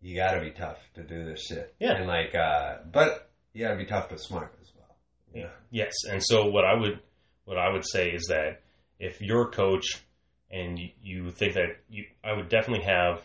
you 0.00 0.16
got 0.16 0.32
to 0.34 0.40
be 0.40 0.50
tough 0.50 0.78
to 0.94 1.02
do 1.02 1.24
this 1.24 1.44
shit. 1.46 1.74
Yeah. 1.80 1.96
and 1.96 2.06
like, 2.06 2.34
uh, 2.34 2.78
but 2.92 3.30
you 3.52 3.64
got 3.64 3.72
to 3.72 3.76
be 3.76 3.86
tough 3.86 4.08
but 4.08 4.20
smart 4.20 4.54
as 4.60 4.70
well. 4.76 4.96
Yeah. 5.34 5.50
Yes. 5.70 5.92
And 6.08 6.22
so 6.22 6.46
what 6.46 6.64
I 6.64 6.74
would 6.74 7.00
what 7.44 7.58
I 7.58 7.72
would 7.72 7.84
say 7.86 8.10
is 8.10 8.26
that 8.28 8.62
if 8.98 9.20
you're 9.20 9.50
coach 9.50 9.98
and 10.50 10.78
you, 10.78 10.88
you 11.02 11.30
think 11.30 11.54
that 11.54 11.76
you, 11.88 12.04
I 12.24 12.32
would 12.32 12.48
definitely 12.48 12.84
have 12.84 13.20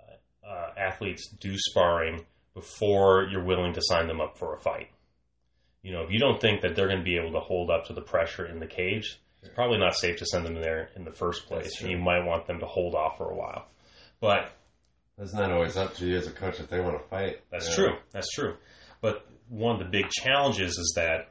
uh, 0.00 0.48
uh, 0.48 0.70
athletes 0.76 1.28
do 1.28 1.54
sparring 1.56 2.24
before 2.54 3.28
you're 3.30 3.44
willing 3.44 3.74
to 3.74 3.82
sign 3.82 4.06
them 4.06 4.20
up 4.20 4.38
for 4.38 4.54
a 4.54 4.60
fight. 4.60 4.88
You 5.82 5.92
know, 5.92 6.02
if 6.02 6.10
you 6.10 6.18
don't 6.18 6.40
think 6.40 6.62
that 6.62 6.74
they're 6.74 6.88
going 6.88 6.98
to 6.98 7.04
be 7.04 7.16
able 7.16 7.32
to 7.32 7.40
hold 7.40 7.70
up 7.70 7.86
to 7.86 7.92
the 7.92 8.00
pressure 8.00 8.46
in 8.46 8.58
the 8.58 8.66
cage, 8.66 9.20
it's 9.42 9.54
probably 9.54 9.78
not 9.78 9.94
safe 9.94 10.16
to 10.18 10.26
send 10.26 10.44
them 10.44 10.54
there 10.54 10.88
in 10.96 11.04
the 11.04 11.12
first 11.12 11.46
place. 11.46 11.80
And 11.80 11.90
you 11.90 11.98
might 11.98 12.24
want 12.24 12.46
them 12.46 12.58
to 12.60 12.66
hold 12.66 12.94
off 12.94 13.18
for 13.18 13.30
a 13.30 13.36
while. 13.36 13.68
But 14.20 14.50
That's 15.18 15.34
not 15.34 15.52
always 15.52 15.76
up 15.76 15.94
to 15.96 16.06
you 16.06 16.16
as 16.16 16.26
a 16.26 16.32
coach 16.32 16.58
if 16.58 16.68
they 16.68 16.80
want 16.80 17.00
to 17.00 17.08
fight. 17.08 17.42
That's 17.50 17.66
you 17.76 17.84
know? 17.84 17.90
true. 17.90 17.98
That's 18.10 18.30
true. 18.32 18.56
But 19.00 19.26
one 19.48 19.76
of 19.76 19.78
the 19.78 19.90
big 19.90 20.10
challenges 20.10 20.72
is 20.78 20.94
that 20.96 21.28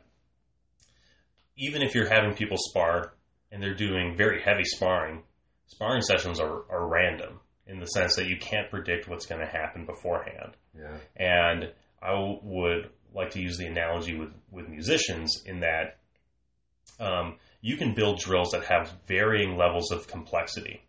even 1.58 1.82
if 1.82 1.96
you're 1.96 2.08
having 2.08 2.36
people 2.36 2.58
spar 2.58 3.15
and 3.56 3.64
they're 3.64 3.74
doing 3.74 4.18
very 4.18 4.42
heavy 4.42 4.66
sparring, 4.66 5.24
sparring 5.68 6.02
sessions 6.02 6.42
are, 6.42 6.66
are 6.70 6.90
random 6.90 7.40
in 7.66 7.80
the 7.80 7.86
sense 7.86 8.18
that 8.18 8.28
you 8.28 8.36
can't 8.38 8.70
predict 8.70 9.08
what's 9.08 9.26
going 9.26 9.40
to 9.40 9.48
happen 9.48 9.86
beforehand. 9.86 10.58
Yeah. 10.78 10.98
And 11.16 11.72
I 12.04 12.12
w- 12.12 12.40
would 12.44 12.90
like 13.14 13.30
to 13.32 13.42
use 13.42 13.58
the 13.58 13.68
analogy 13.68 14.14
with, 14.20 14.34
with 14.52 14.68
musicians 14.68 15.42
in 15.46 15.62
that 15.62 16.00
um, 17.00 17.38
you 17.62 17.78
can 17.78 17.96
build 17.96 18.20
drills 18.20 18.52
that 18.52 18.66
have 18.66 18.94
varying 19.08 19.56
levels 19.56 19.90
of 19.90 20.06
complexity. 20.06 20.82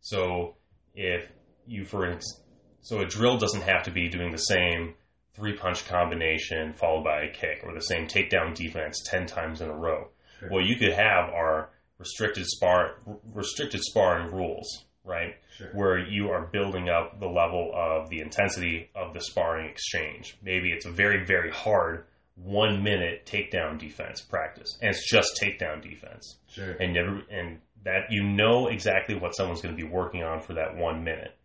So 0.00 0.56
if 0.96 1.30
you, 1.68 1.84
for 1.84 2.04
instance, 2.04 2.42
so 2.80 2.98
a 2.98 3.06
drill 3.06 3.38
doesn't 3.38 3.62
have 3.62 3.84
to 3.84 3.92
be 3.92 4.08
doing 4.08 4.32
the 4.32 4.38
same 4.38 4.94
three 5.34 5.56
punch 5.56 5.86
combination 5.86 6.72
followed 6.72 7.04
by 7.04 7.22
a 7.22 7.32
kick 7.32 7.60
or 7.62 7.74
the 7.74 7.80
same 7.80 8.08
takedown 8.08 8.56
defense 8.56 9.04
10 9.06 9.26
times 9.26 9.60
in 9.60 9.68
a 9.70 9.76
row. 9.76 10.08
Sure. 10.40 10.48
What 10.48 10.64
you 10.64 10.74
could 10.74 10.92
have 10.92 11.30
are 11.30 11.70
restricted 11.98 12.46
spar 12.46 12.96
restricted 13.32 13.80
sparring 13.82 14.32
rules, 14.32 14.84
right? 15.04 15.34
Sure. 15.56 15.70
where 15.72 15.98
you 15.98 16.28
are 16.30 16.46
building 16.46 16.88
up 16.88 17.18
the 17.18 17.26
level 17.26 17.72
of 17.74 18.08
the 18.10 18.20
intensity 18.20 18.90
of 18.94 19.12
the 19.12 19.20
sparring 19.20 19.68
exchange. 19.68 20.36
Maybe 20.40 20.70
it's 20.70 20.86
a 20.86 20.90
very, 20.92 21.24
very 21.26 21.50
hard 21.50 22.04
one 22.36 22.84
minute 22.84 23.26
takedown 23.26 23.76
defense 23.78 24.20
practice, 24.20 24.78
and 24.80 24.90
it's 24.90 25.10
just 25.10 25.40
takedown 25.42 25.82
defense, 25.82 26.38
Sure. 26.48 26.70
and 26.78 26.94
never 26.94 27.22
and 27.30 27.58
that 27.84 28.06
you 28.10 28.22
know 28.22 28.68
exactly 28.68 29.16
what 29.16 29.34
someone's 29.34 29.60
going 29.60 29.76
to 29.76 29.82
be 29.82 29.88
working 29.88 30.22
on 30.22 30.40
for 30.40 30.54
that 30.54 30.76
one 30.76 31.02
minute. 31.02 31.36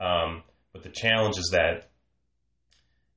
Um, 0.00 0.42
but 0.72 0.82
the 0.84 0.90
challenge 0.90 1.36
is 1.38 1.50
that 1.52 1.88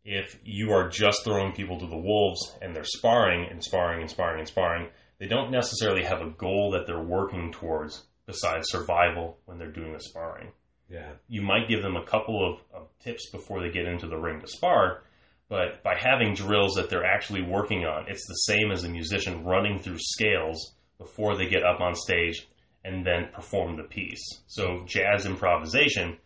if 0.04 0.40
you 0.44 0.72
are 0.72 0.90
just 0.90 1.24
throwing 1.24 1.52
people 1.52 1.80
to 1.80 1.86
the 1.88 1.98
wolves 1.98 2.40
and 2.62 2.76
they're 2.76 2.84
sparring 2.84 3.48
and 3.52 3.64
sparring 3.64 4.02
and 4.02 4.10
sparring 4.10 4.40
and 4.40 4.48
sparring, 4.48 4.88
they 5.20 5.28
don't 5.28 5.52
necessarily 5.52 6.04
have 6.04 6.22
a 6.22 6.30
goal 6.32 6.72
that 6.72 6.86
they're 6.88 7.04
working 7.04 7.52
towards 7.52 8.04
besides 8.26 8.70
survival 8.70 9.38
when 9.46 9.58
they're 9.58 9.72
doing 9.72 9.94
the 9.94 10.00
sparring 10.00 10.52
Yeah. 10.90 11.12
you 11.28 11.42
might 11.42 11.68
give 11.70 11.82
them 11.82 11.96
a 11.96 12.06
couple 12.06 12.38
of, 12.54 12.60
of 12.74 12.88
tips 13.00 13.30
before 13.32 13.62
they 13.62 13.70
get 13.72 13.86
into 13.86 14.08
the 14.08 14.18
ring 14.18 14.40
to 14.42 14.48
spar, 14.48 15.04
but 15.50 15.82
by 15.84 15.96
having 15.98 16.34
drills 16.36 16.76
that 16.76 16.90
they're 16.90 17.06
actually 17.06 17.42
working 17.42 17.86
on, 17.86 18.06
it's 18.08 18.26
the 18.28 18.34
same 18.54 18.72
as 18.72 18.84
a 18.84 18.90
musician 18.90 19.44
running 19.44 19.80
through 19.80 19.98
scales 20.00 20.74
before 21.00 21.36
they 21.36 21.48
get 21.48 21.64
up 21.64 21.80
on 21.82 21.96
stage 21.96 22.48
and 22.86 23.06
then 23.06 23.30
perform 23.34 23.76
the 23.78 23.84
piece. 23.84 24.42
So 24.48 24.84
jazz 24.86 25.26
improvisation, 25.26 26.18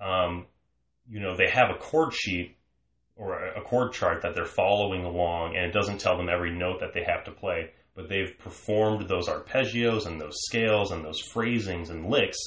um, 0.00 0.46
you 1.08 1.20
know, 1.20 1.36
they 1.36 1.48
have 1.50 1.68
a 1.70 1.78
chord 1.78 2.12
sheet 2.14 2.56
or 3.16 3.38
a 3.38 3.60
a 3.60 3.62
chord 3.62 3.92
chart 3.92 4.22
that 4.22 4.34
they're 4.34 4.44
following 4.44 5.04
along, 5.04 5.56
and 5.56 5.64
it 5.66 5.72
doesn't 5.72 6.00
tell 6.00 6.16
them 6.16 6.28
every 6.28 6.50
note 6.56 6.80
that 6.80 6.92
they 6.94 7.04
have 7.04 7.24
to 7.24 7.30
play, 7.30 7.70
but 7.94 8.08
they've 8.08 8.38
performed 8.38 9.08
those 9.08 9.28
arpeggios 9.28 10.06
and 10.06 10.20
those 10.20 10.36
scales 10.46 10.90
and 10.90 11.04
those 11.04 11.20
phrasings 11.20 11.90
and 11.90 12.10
licks 12.10 12.38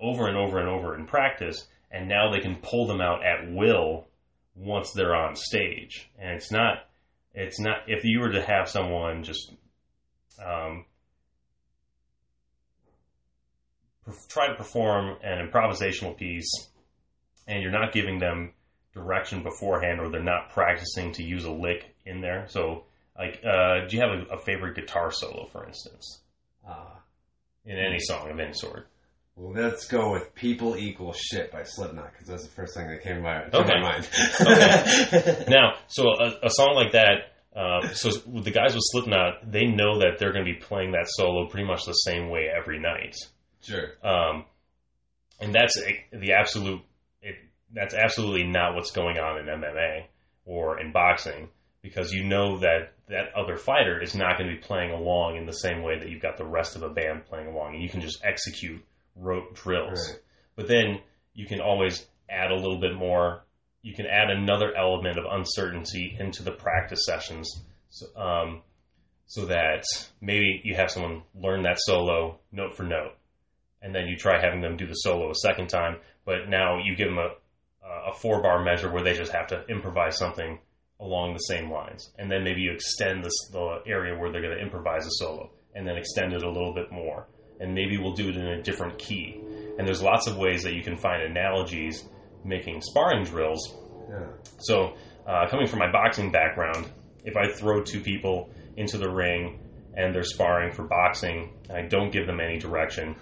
over 0.00 0.26
and 0.26 0.36
over 0.36 0.58
and 0.58 0.68
over 0.68 0.96
in 0.96 1.06
practice, 1.06 1.66
and 1.90 2.08
now 2.08 2.30
they 2.30 2.40
can 2.40 2.56
pull 2.56 2.86
them 2.86 3.00
out 3.00 3.24
at 3.24 3.50
will 3.50 4.06
once 4.54 4.92
they're 4.92 5.14
on 5.14 5.36
stage. 5.36 6.10
And 6.18 6.34
it's 6.34 6.50
not, 6.50 6.88
it's 7.34 7.60
not. 7.60 7.78
If 7.86 8.04
you 8.04 8.20
were 8.20 8.32
to 8.32 8.42
have 8.42 8.68
someone 8.68 9.22
just 9.22 9.52
um, 10.44 10.84
try 14.28 14.48
to 14.48 14.54
perform 14.54 15.16
an 15.22 15.46
improvisational 15.46 16.16
piece, 16.16 16.50
and 17.46 17.62
you're 17.62 17.72
not 17.72 17.92
giving 17.92 18.18
them 18.18 18.52
direction 18.92 19.42
beforehand, 19.42 20.00
or 20.00 20.08
they're 20.08 20.22
not 20.22 20.50
practicing 20.50 21.12
to 21.12 21.22
use 21.22 21.44
a 21.44 21.52
lick 21.52 21.94
in 22.04 22.20
there. 22.20 22.46
So, 22.48 22.85
like, 23.18 23.40
uh, 23.44 23.86
do 23.88 23.96
you 23.96 24.02
have 24.02 24.10
a, 24.10 24.34
a 24.34 24.38
favorite 24.38 24.74
guitar 24.76 25.10
solo, 25.10 25.46
for 25.52 25.66
instance, 25.66 26.20
Uh, 26.68 26.94
in 27.64 27.78
any 27.78 27.98
song 28.00 28.30
of 28.30 28.38
any 28.38 28.52
sort? 28.52 28.86
well, 29.36 29.52
let's 29.52 29.86
go 29.86 30.12
with 30.12 30.34
"People 30.34 30.76
Equal 30.76 31.12
Shit" 31.12 31.52
by 31.52 31.62
Slipknot 31.64 32.12
because 32.12 32.26
that's 32.28 32.44
the 32.44 32.50
first 32.54 32.74
thing 32.74 32.88
that 32.88 33.02
came 33.02 33.16
to 33.16 33.20
my, 33.22 33.42
to 33.44 33.56
Okay. 33.58 33.80
my 33.80 33.92
mind. 33.92 34.08
Okay. 34.40 35.44
Now, 35.48 35.74
so 35.88 36.04
a, 36.08 36.46
a 36.46 36.50
song 36.50 36.74
like 36.74 36.92
that. 36.92 37.32
Uh, 37.54 37.88
so 37.94 38.10
the 38.10 38.50
guys 38.50 38.74
with 38.74 38.82
Slipknot, 38.92 39.50
they 39.50 39.64
know 39.66 39.98
that 40.00 40.18
they're 40.18 40.32
going 40.32 40.44
to 40.44 40.52
be 40.52 40.58
playing 40.58 40.92
that 40.92 41.06
solo 41.08 41.46
pretty 41.48 41.66
much 41.66 41.84
the 41.86 41.92
same 41.92 42.28
way 42.28 42.48
every 42.54 42.78
night. 42.78 43.14
sure. 43.62 43.92
um, 44.04 44.44
and 45.40 45.54
that's 45.54 45.74
the 46.12 46.32
absolute. 46.32 46.82
It, 47.22 47.36
that's 47.72 47.94
absolutely 47.94 48.44
not 48.46 48.74
what's 48.74 48.90
going 48.90 49.18
on 49.18 49.38
in 49.38 49.46
MMA 49.46 50.04
or 50.44 50.78
in 50.80 50.92
boxing 50.92 51.48
because 51.86 52.12
you 52.12 52.24
know 52.24 52.58
that 52.58 52.92
that 53.08 53.32
other 53.36 53.56
fighter 53.56 54.02
is 54.02 54.16
not 54.16 54.36
going 54.36 54.50
to 54.50 54.56
be 54.56 54.60
playing 54.60 54.90
along 54.90 55.36
in 55.36 55.46
the 55.46 55.52
same 55.52 55.82
way 55.82 55.96
that 55.96 56.08
you've 56.08 56.20
got 56.20 56.36
the 56.36 56.44
rest 56.44 56.74
of 56.74 56.82
a 56.82 56.88
band 56.88 57.24
playing 57.26 57.46
along, 57.46 57.74
and 57.74 57.82
you 57.82 57.88
can 57.88 58.00
just 58.00 58.18
execute 58.24 58.84
rote 59.14 59.54
drills. 59.54 60.10
Right. 60.10 60.18
But 60.56 60.66
then 60.66 60.98
you 61.32 61.46
can 61.46 61.60
always 61.60 62.04
add 62.28 62.50
a 62.50 62.56
little 62.56 62.80
bit 62.80 62.94
more. 62.96 63.44
You 63.82 63.94
can 63.94 64.06
add 64.06 64.30
another 64.30 64.74
element 64.76 65.16
of 65.16 65.24
uncertainty 65.30 66.16
into 66.18 66.42
the 66.42 66.50
practice 66.50 67.04
sessions, 67.06 67.48
so, 67.88 68.06
um, 68.16 68.62
so 69.26 69.46
that 69.46 69.84
maybe 70.20 70.60
you 70.64 70.74
have 70.74 70.90
someone 70.90 71.22
learn 71.40 71.62
that 71.62 71.78
solo 71.78 72.40
note 72.50 72.74
for 72.74 72.82
note, 72.82 73.14
and 73.80 73.94
then 73.94 74.08
you 74.08 74.16
try 74.16 74.40
having 74.40 74.60
them 74.60 74.76
do 74.76 74.88
the 74.88 74.94
solo 74.94 75.30
a 75.30 75.34
second 75.36 75.68
time. 75.68 75.98
But 76.24 76.48
now 76.48 76.78
you 76.82 76.96
give 76.96 77.06
them 77.06 77.18
a 77.18 77.34
a 78.08 78.12
four 78.12 78.42
bar 78.42 78.64
measure 78.64 78.90
where 78.90 79.02
they 79.02 79.14
just 79.14 79.32
have 79.32 79.48
to 79.48 79.64
improvise 79.68 80.16
something 80.16 80.58
along 81.00 81.32
the 81.34 81.38
same 81.40 81.70
lines, 81.70 82.12
and 82.18 82.30
then 82.30 82.42
maybe 82.42 82.60
you 82.62 82.72
extend 82.72 83.22
this, 83.22 83.32
the 83.52 83.80
area 83.86 84.18
where 84.18 84.32
they're 84.32 84.40
going 84.42 84.56
to 84.56 84.62
improvise 84.62 85.06
a 85.06 85.10
solo, 85.10 85.50
and 85.74 85.86
then 85.86 85.96
extend 85.96 86.32
it 86.32 86.42
a 86.42 86.48
little 86.50 86.72
bit 86.72 86.90
more, 86.90 87.26
and 87.60 87.74
maybe 87.74 87.98
we'll 87.98 88.14
do 88.14 88.28
it 88.30 88.36
in 88.36 88.46
a 88.46 88.62
different 88.62 88.98
key. 88.98 89.40
And 89.78 89.86
there's 89.86 90.02
lots 90.02 90.26
of 90.26 90.36
ways 90.38 90.62
that 90.62 90.72
you 90.74 90.82
can 90.82 90.96
find 90.96 91.22
analogies 91.22 92.08
making 92.44 92.80
sparring 92.80 93.24
drills 93.24 93.74
Yeah. 94.08 94.26
so, 94.58 94.94
uh, 95.26 95.48
coming 95.48 95.66
from 95.66 95.80
my 95.80 95.90
boxing 95.90 96.30
background, 96.30 96.88
if 97.24 97.36
I 97.36 97.48
throw 97.52 97.82
two 97.82 98.00
people 98.00 98.50
into 98.76 98.96
the 98.98 99.10
ring 99.10 99.58
and 99.94 100.14
they're 100.14 100.22
sparring 100.22 100.72
for 100.72 100.84
boxing, 100.86 101.52
and 101.68 101.76
I 101.76 101.88
don't 101.88 102.10
give 102.12 102.26
them 102.26 102.40
any 102.40 102.58
direction, 102.58 103.16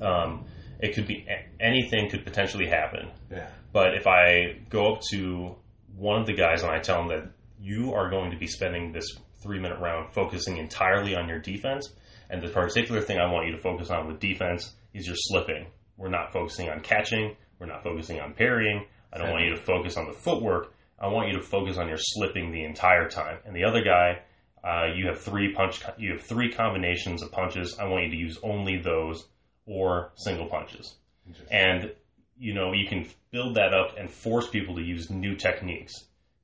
um, 0.00 0.44
it 0.80 0.94
could 0.94 1.06
be 1.06 1.26
anything 1.60 2.10
could 2.10 2.24
potentially 2.24 2.66
happen. 2.68 3.10
Yeah. 3.30 3.48
But 3.72 3.94
if 3.94 4.06
I 4.06 4.58
go 4.68 4.92
up 4.94 5.00
to 5.12 5.56
one 5.96 6.20
of 6.20 6.26
the 6.26 6.34
guys 6.34 6.62
and 6.62 6.70
I 6.70 6.78
tell 6.78 7.02
him 7.02 7.08
that 7.08 7.30
you 7.60 7.94
are 7.94 8.10
going 8.10 8.30
to 8.30 8.36
be 8.36 8.46
spending 8.46 8.92
this 8.92 9.06
three 9.42 9.60
minute 9.60 9.78
round 9.78 10.12
focusing 10.12 10.56
entirely 10.56 11.14
on 11.14 11.28
your 11.28 11.38
defense, 11.38 11.92
and 12.30 12.42
the 12.42 12.48
particular 12.48 13.00
thing 13.00 13.18
I 13.18 13.30
want 13.30 13.46
you 13.46 13.52
to 13.52 13.60
focus 13.60 13.90
on 13.90 14.06
with 14.06 14.20
defense 14.20 14.74
is 14.92 15.06
your 15.06 15.16
slipping. 15.16 15.66
We're 15.96 16.08
not 16.08 16.32
focusing 16.32 16.68
on 16.70 16.80
catching. 16.80 17.36
We're 17.58 17.66
not 17.66 17.82
focusing 17.82 18.20
on 18.20 18.34
parrying. 18.34 18.86
I 19.12 19.18
don't 19.18 19.30
want 19.30 19.44
you 19.44 19.50
to 19.50 19.60
focus 19.60 19.96
on 19.96 20.06
the 20.06 20.12
footwork. 20.12 20.74
I 20.98 21.06
want 21.08 21.28
you 21.28 21.38
to 21.38 21.42
focus 21.42 21.76
on 21.76 21.88
your 21.88 21.98
slipping 21.98 22.50
the 22.50 22.64
entire 22.64 23.08
time. 23.08 23.38
And 23.44 23.54
the 23.54 23.64
other 23.64 23.82
guy, 23.82 24.20
uh, 24.64 24.86
you 24.94 25.06
have 25.06 25.20
three 25.20 25.52
punch. 25.52 25.82
You 25.98 26.12
have 26.12 26.22
three 26.22 26.50
combinations 26.52 27.22
of 27.22 27.30
punches. 27.30 27.76
I 27.78 27.84
want 27.84 28.04
you 28.04 28.10
to 28.10 28.16
use 28.16 28.38
only 28.42 28.78
those 28.78 29.26
or 29.66 30.12
single 30.16 30.46
punches. 30.46 30.96
And 31.50 31.92
you 32.38 32.54
know 32.54 32.72
you 32.72 32.86
can 32.88 33.06
build 33.30 33.56
that 33.56 33.72
up 33.74 33.96
and 33.98 34.10
force 34.10 34.48
people 34.48 34.74
to 34.76 34.82
use 34.82 35.10
new 35.10 35.36
techniques 35.36 35.92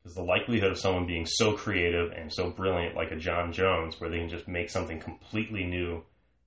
because 0.03 0.15
the 0.15 0.23
likelihood 0.23 0.71
of 0.71 0.79
someone 0.79 1.07
being 1.07 1.27
so 1.27 1.53
creative 1.53 2.13
and 2.13 2.33
so 2.33 2.51
brilliant 2.51 2.97
like 2.97 3.11
a 3.11 3.17
Jon 3.17 3.53
Jones, 3.53 4.01
where 4.01 4.09
they 4.11 4.19
can 4.19 4.29
just 4.31 4.49
make 4.49 4.71
something 4.71 4.99
completely 5.01 5.65
new 5.65 6.03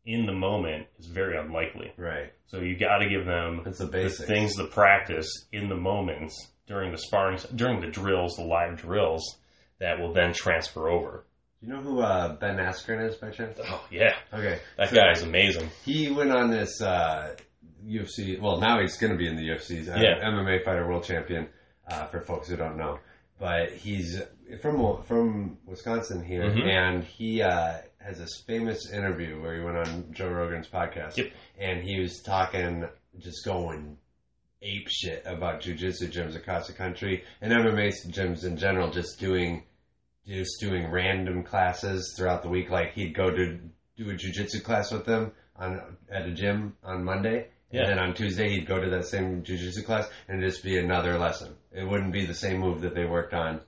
in 0.05 0.25
the 0.25 0.33
moment, 0.33 0.87
is 0.99 1.05
very 1.05 1.37
unlikely. 1.37 1.93
Right. 1.95 2.33
So 2.47 2.57
you 2.59 2.77
got 2.77 2.97
to 2.97 3.07
give 3.09 3.25
them 3.25 3.61
That's 3.63 3.77
the 3.77 3.85
the 3.85 4.09
things 4.09 4.55
to 4.57 4.65
practice 4.65 5.29
in 5.51 5.69
the 5.69 5.75
moments 5.75 6.35
during 6.67 6.91
the 6.91 6.97
sparring, 6.97 7.37
during 7.55 7.79
the 7.79 7.87
drills, 7.87 8.35
the 8.35 8.43
live 8.43 8.77
drills 8.77 9.37
that 9.79 9.99
will 9.99 10.13
then 10.13 10.33
transfer 10.33 10.89
over. 10.89 11.23
You 11.61 11.69
know 11.69 11.79
who 11.81 12.01
uh, 12.01 12.35
Ben 12.35 12.57
Askren 12.57 13.07
is 13.07 13.15
by 13.15 13.29
chance? 13.29 13.57
Oh 13.63 13.85
yeah, 13.91 14.15
Okay. 14.33 14.59
that 14.77 14.89
So- 14.89 14.95
guy 14.95 15.11
is 15.11 15.21
amazing. 15.21 15.69
He 15.85 16.09
went 16.11 16.31
on 16.31 16.49
this 16.49 16.81
uh, 16.81 17.35
UFC. 17.87 18.39
Well, 18.39 18.59
now 18.59 18.79
he's 18.81 18.97
going 18.97 19.11
to 19.11 19.17
be 19.17 19.27
in 19.27 19.35
the 19.35 19.47
UFC. 19.49 19.85
Yeah. 19.85 20.29
MMA 20.29 20.63
fighter, 20.63 20.87
world 20.87 21.03
champion. 21.03 21.47
Uh, 21.85 22.05
for 22.07 22.21
folks 22.21 22.47
who 22.47 22.55
don't 22.55 22.77
know, 22.77 22.97
but 23.39 23.69
he's 23.73 24.21
from 24.61 25.03
from 25.03 25.57
Wisconsin 25.65 26.23
here, 26.23 26.43
Mhm. 26.43 26.63
and 26.65 27.03
he 27.03 27.41
uh, 27.41 27.79
has 27.99 28.19
this 28.19 28.41
famous 28.47 28.89
interview 28.89 29.41
where 29.41 29.53
he 29.55 29.61
went 29.61 29.75
on 29.75 30.13
Joe 30.13 30.29
Rogan's 30.29 30.69
podcast, 30.69 31.17
Yep. 31.17 31.31
and 31.59 31.83
he 31.83 31.99
was 31.99 32.21
talking, 32.21 32.85
just 33.19 33.43
going 33.43 33.97
ape 34.61 34.87
shit 34.89 35.23
about 35.25 35.59
jujitsu 35.59 36.09
gyms 36.09 36.37
across 36.37 36.67
the 36.67 36.73
country 36.73 37.25
and 37.41 37.51
MMA 37.51 37.89
gyms 38.07 38.45
in 38.45 38.55
general, 38.55 38.89
just 38.89 39.19
doing 39.19 39.63
just 40.25 40.61
doing 40.61 40.89
random 40.89 41.43
classes 41.43 42.13
throughout 42.17 42.43
the 42.43 42.49
week. 42.49 42.69
Like 42.69 42.93
he'd 42.93 43.13
go 43.13 43.29
to 43.29 43.59
do 43.97 44.09
a 44.09 44.13
jujitsu 44.13 44.63
class 44.63 44.89
with 44.89 45.05
them 45.05 45.33
on 45.57 45.81
at 46.09 46.25
a 46.25 46.31
gym 46.31 46.77
on 46.81 47.03
Monday, 47.03 47.49
Yeah. 47.73 47.81
and 47.81 47.89
then 47.89 47.99
on 47.99 48.13
Tuesday 48.13 48.49
he'd 48.49 48.67
go 48.67 48.79
to 48.79 48.89
that 48.91 49.05
same 49.05 49.41
jujitsu 49.41 49.83
class 49.83 50.07
and 50.27 50.37
it'd 50.37 50.51
just 50.51 50.63
be 50.63 50.77
another 50.77 51.17
lesson. 51.17 51.55
It 51.71 51.83
wouldn't 51.83 52.13
be 52.13 52.25
the 52.25 52.33
same 52.33 52.59
move 52.59 52.81
that 52.81 52.93
they 52.93 53.05
worked 53.05 53.33
on 53.33 53.61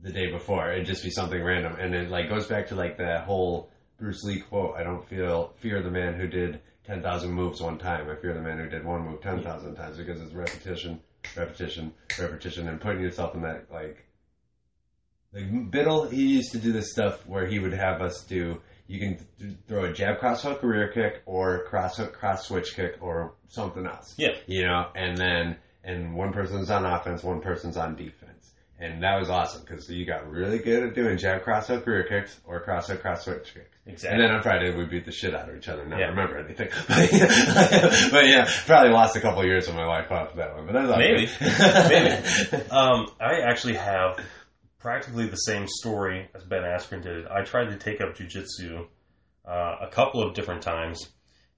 the 0.00 0.10
day 0.10 0.30
before. 0.30 0.72
It'd 0.72 0.86
just 0.86 1.04
be 1.04 1.10
something 1.10 1.42
random, 1.42 1.76
and 1.78 1.94
it 1.94 2.10
like 2.10 2.28
goes 2.28 2.46
back 2.46 2.68
to 2.68 2.74
like 2.74 2.96
that 2.98 3.24
whole 3.24 3.70
Bruce 3.98 4.24
Lee 4.24 4.40
quote: 4.40 4.76
"I 4.76 4.82
don't 4.82 5.06
feel 5.06 5.52
fear 5.60 5.82
the 5.82 5.90
man 5.90 6.14
who 6.14 6.26
did 6.26 6.60
ten 6.84 7.02
thousand 7.02 7.32
moves 7.32 7.60
one 7.60 7.78
time. 7.78 8.08
I 8.10 8.16
fear 8.16 8.34
the 8.34 8.40
man 8.40 8.58
who 8.58 8.68
did 8.68 8.84
one 8.84 9.04
move 9.04 9.20
ten 9.20 9.42
thousand 9.42 9.76
times 9.76 9.98
because 9.98 10.20
it's 10.20 10.32
repetition, 10.32 11.00
repetition, 11.36 11.92
repetition, 12.18 12.68
and 12.68 12.80
putting 12.80 13.02
yourself 13.02 13.34
in 13.34 13.42
that 13.42 13.70
like." 13.70 14.04
Like 15.32 15.70
Biddle, 15.70 16.08
he 16.08 16.26
used 16.26 16.52
to 16.52 16.58
do 16.58 16.72
this 16.72 16.90
stuff 16.90 17.26
where 17.26 17.46
he 17.46 17.58
would 17.58 17.72
have 17.72 18.02
us 18.02 18.22
do. 18.24 18.60
You 18.92 18.98
can 18.98 19.16
th- 19.40 19.54
throw 19.68 19.84
a 19.86 19.92
jab, 19.92 20.18
cross 20.18 20.42
hook, 20.42 20.62
rear 20.62 20.88
kick, 20.92 21.22
or 21.24 21.64
cross 21.64 21.96
hook, 21.96 22.12
cross 22.12 22.46
switch 22.46 22.74
kick, 22.76 22.96
or 23.00 23.32
something 23.48 23.86
else. 23.86 24.14
Yeah. 24.18 24.34
You 24.46 24.64
know, 24.66 24.88
and 24.94 25.16
then 25.16 25.56
and 25.82 26.14
one 26.14 26.32
person's 26.34 26.68
on 26.70 26.84
offense, 26.84 27.22
one 27.22 27.40
person's 27.40 27.78
on 27.78 27.96
defense, 27.96 28.50
and 28.78 29.02
that 29.02 29.18
was 29.18 29.30
awesome 29.30 29.62
because 29.62 29.88
you 29.88 30.04
got 30.04 30.30
really 30.30 30.58
good 30.58 30.82
at 30.82 30.94
doing 30.94 31.16
jab, 31.16 31.42
cross 31.42 31.68
hook, 31.68 31.86
rear 31.86 32.04
kicks, 32.04 32.38
or 32.44 32.60
cross 32.60 32.88
hook, 32.88 33.00
cross 33.00 33.24
switch 33.24 33.54
kicks. 33.54 33.66
Exactly. 33.86 34.10
And 34.14 34.22
then 34.28 34.36
on 34.36 34.42
Friday 34.42 34.76
we 34.76 34.84
beat 34.84 35.06
the 35.06 35.10
shit 35.10 35.34
out 35.34 35.48
of 35.48 35.56
each 35.56 35.68
other 35.68 35.80
and 35.82 35.90
not 35.90 35.98
Yeah. 35.98 36.08
remember 36.08 36.36
anything. 36.38 36.68
but 36.88 38.26
yeah, 38.26 38.46
probably 38.66 38.92
lost 38.92 39.16
a 39.16 39.20
couple 39.20 39.40
of 39.40 39.46
years 39.46 39.68
of 39.68 39.74
my 39.74 39.86
life 39.86 40.10
after 40.12 40.36
that 40.36 40.54
one. 40.54 40.66
But 40.66 40.74
that's 40.74 40.90
all 40.90 40.98
Maybe. 40.98 41.30
Maybe. 41.40 42.70
Um, 42.70 43.08
I 43.20 43.40
actually 43.48 43.74
have 43.76 44.20
practically 44.82 45.28
the 45.28 45.36
same 45.36 45.66
story 45.68 46.28
as 46.34 46.42
Ben 46.44 46.62
Askren 46.62 47.02
did. 47.02 47.26
I 47.28 47.42
tried 47.42 47.70
to 47.70 47.78
take 47.78 48.00
up 48.00 48.16
jujitsu 48.16 48.86
uh, 49.48 49.76
a 49.80 49.88
couple 49.90 50.22
of 50.22 50.34
different 50.34 50.62
times, 50.62 51.08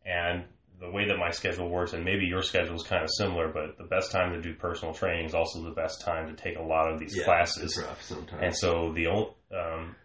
and 0.05 0.45
the 0.79 0.91
way 0.91 1.09
that 1.09 1.17
my 1.17 1.31
schedule 1.31 1.69
works, 1.71 1.95
and 1.95 2.05
maybe 2.05 2.27
your 2.27 2.43
schedule 2.43 2.77
is 2.77 2.83
kind 2.83 3.03
of 3.03 3.09
similar, 3.17 3.49
but 3.49 3.79
the 3.79 3.85
best 3.85 4.13
time 4.13 4.33
to 4.35 4.43
do 4.43 4.55
personal 4.55 4.93
training 4.93 5.25
is 5.25 5.35
also 5.35 5.63
the 5.63 5.71
best 5.71 6.03
time 6.03 6.29
to 6.29 6.35
take 6.35 6.59
a 6.59 6.63
lot 6.63 6.93
of 6.93 7.01
these 7.01 7.17
Yeah, 7.17 7.25
classes. 7.25 7.77
It's 7.77 7.79
rough 7.79 8.03
sometimes. 8.03 8.43
And 8.43 8.55
so 8.57 8.93
the 8.93 9.07
only 9.07 9.31
um, 9.53 9.97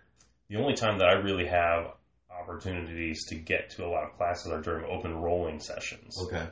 the 0.47 0.55
only 0.58 0.73
time 0.73 0.97
that 0.99 1.10
I 1.10 1.13
really 1.13 1.47
have 1.47 1.91
opportunities 2.32 3.25
to 3.27 3.36
get 3.36 3.71
to 3.71 3.86
a 3.86 3.89
lot 3.89 4.05
of 4.05 4.17
classes 4.17 4.51
are 4.51 4.62
during 4.62 4.86
open 4.86 5.13
rolling 5.13 5.60
sessions 5.60 6.15
okay. 6.27 6.47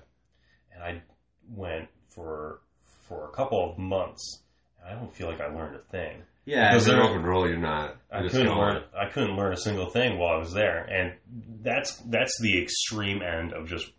and 0.74 0.84
I 0.84 1.02
went 1.50 1.88
for 2.10 2.60
for 3.08 3.30
a 3.30 3.32
couple 3.32 3.72
of 3.72 3.78
months. 3.78 4.44
And 4.84 4.90
I 4.96 5.00
don't 5.00 5.14
feel 5.14 5.28
like 5.28 5.42
I 5.42 5.48
learned 5.48 5.76
a 5.76 5.80
thing. 5.92 6.24
Yeah, 6.46 6.70
Because 6.72 6.88
as 6.88 6.94
an 6.94 7.00
there- 7.00 7.10
open 7.10 7.24
roll, 7.24 7.48
you're 7.48 7.58
not. 7.58 7.98
You're 8.12 8.26
I 8.26 8.30
couldn't 8.30 8.58
learn. 8.58 8.84
I 8.98 9.10
couldn't 9.10 9.36
learn 9.36 9.52
a 9.54 9.58
single 9.58 9.90
thing 9.90 10.18
while 10.18 10.36
I 10.36 10.38
was 10.38 10.54
there, 10.54 10.84
and 10.86 11.14
that's 11.62 11.98
that's 12.10 12.40
the 12.42 12.62
extreme 12.62 13.22
end 13.22 13.52
of 13.54 13.68
just 13.68 13.92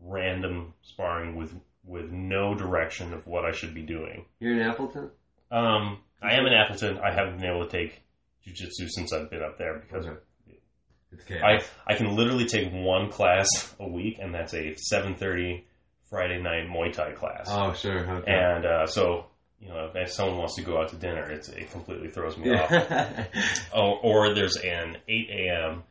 random 0.00 0.74
sparring 0.82 1.36
with 1.36 1.52
with 1.84 2.10
no 2.10 2.54
direction 2.54 3.12
of 3.12 3.26
what 3.26 3.44
I 3.44 3.52
should 3.52 3.74
be 3.74 3.82
doing. 3.82 4.24
You're 4.40 4.52
in 4.54 4.60
Appleton. 4.60 5.10
Um, 5.50 5.98
I 6.22 6.34
am 6.34 6.46
in 6.46 6.52
Appleton. 6.52 6.98
I 6.98 7.12
haven't 7.12 7.38
been 7.38 7.50
able 7.50 7.64
to 7.66 7.70
take 7.70 8.02
jujitsu 8.46 8.88
since 8.88 9.12
I've 9.12 9.30
been 9.30 9.42
up 9.42 9.58
there 9.58 9.78
because 9.78 10.06
Okay. 10.06 11.40
It's 11.40 11.42
I. 11.42 11.92
I 11.92 11.96
can 11.96 12.14
literally 12.14 12.46
take 12.46 12.70
one 12.72 13.10
class 13.10 13.48
a 13.80 13.88
week, 13.88 14.18
and 14.20 14.34
that's 14.34 14.54
a 14.54 14.74
seven 14.76 15.14
thirty 15.14 15.64
Friday 16.10 16.40
night 16.42 16.68
Muay 16.68 16.92
Thai 16.92 17.12
class. 17.12 17.46
oh, 17.50 17.72
sure. 17.72 17.98
Okay. 18.18 18.30
And 18.32 18.64
uh, 18.66 18.86
so, 18.86 19.26
you 19.60 19.68
know, 19.68 19.90
if 19.94 20.12
someone 20.12 20.38
wants 20.38 20.56
to 20.56 20.62
go 20.62 20.80
out 20.80 20.90
to 20.90 20.96
dinner, 20.96 21.30
it's, 21.30 21.48
it 21.48 21.70
completely 21.70 22.08
throws 22.08 22.36
me 22.36 22.50
off. 22.54 22.70
Oh, 23.74 23.98
or 24.02 24.34
there's 24.34 24.56
an 24.56 24.96
8 25.08 25.28
a.m. 25.30 25.82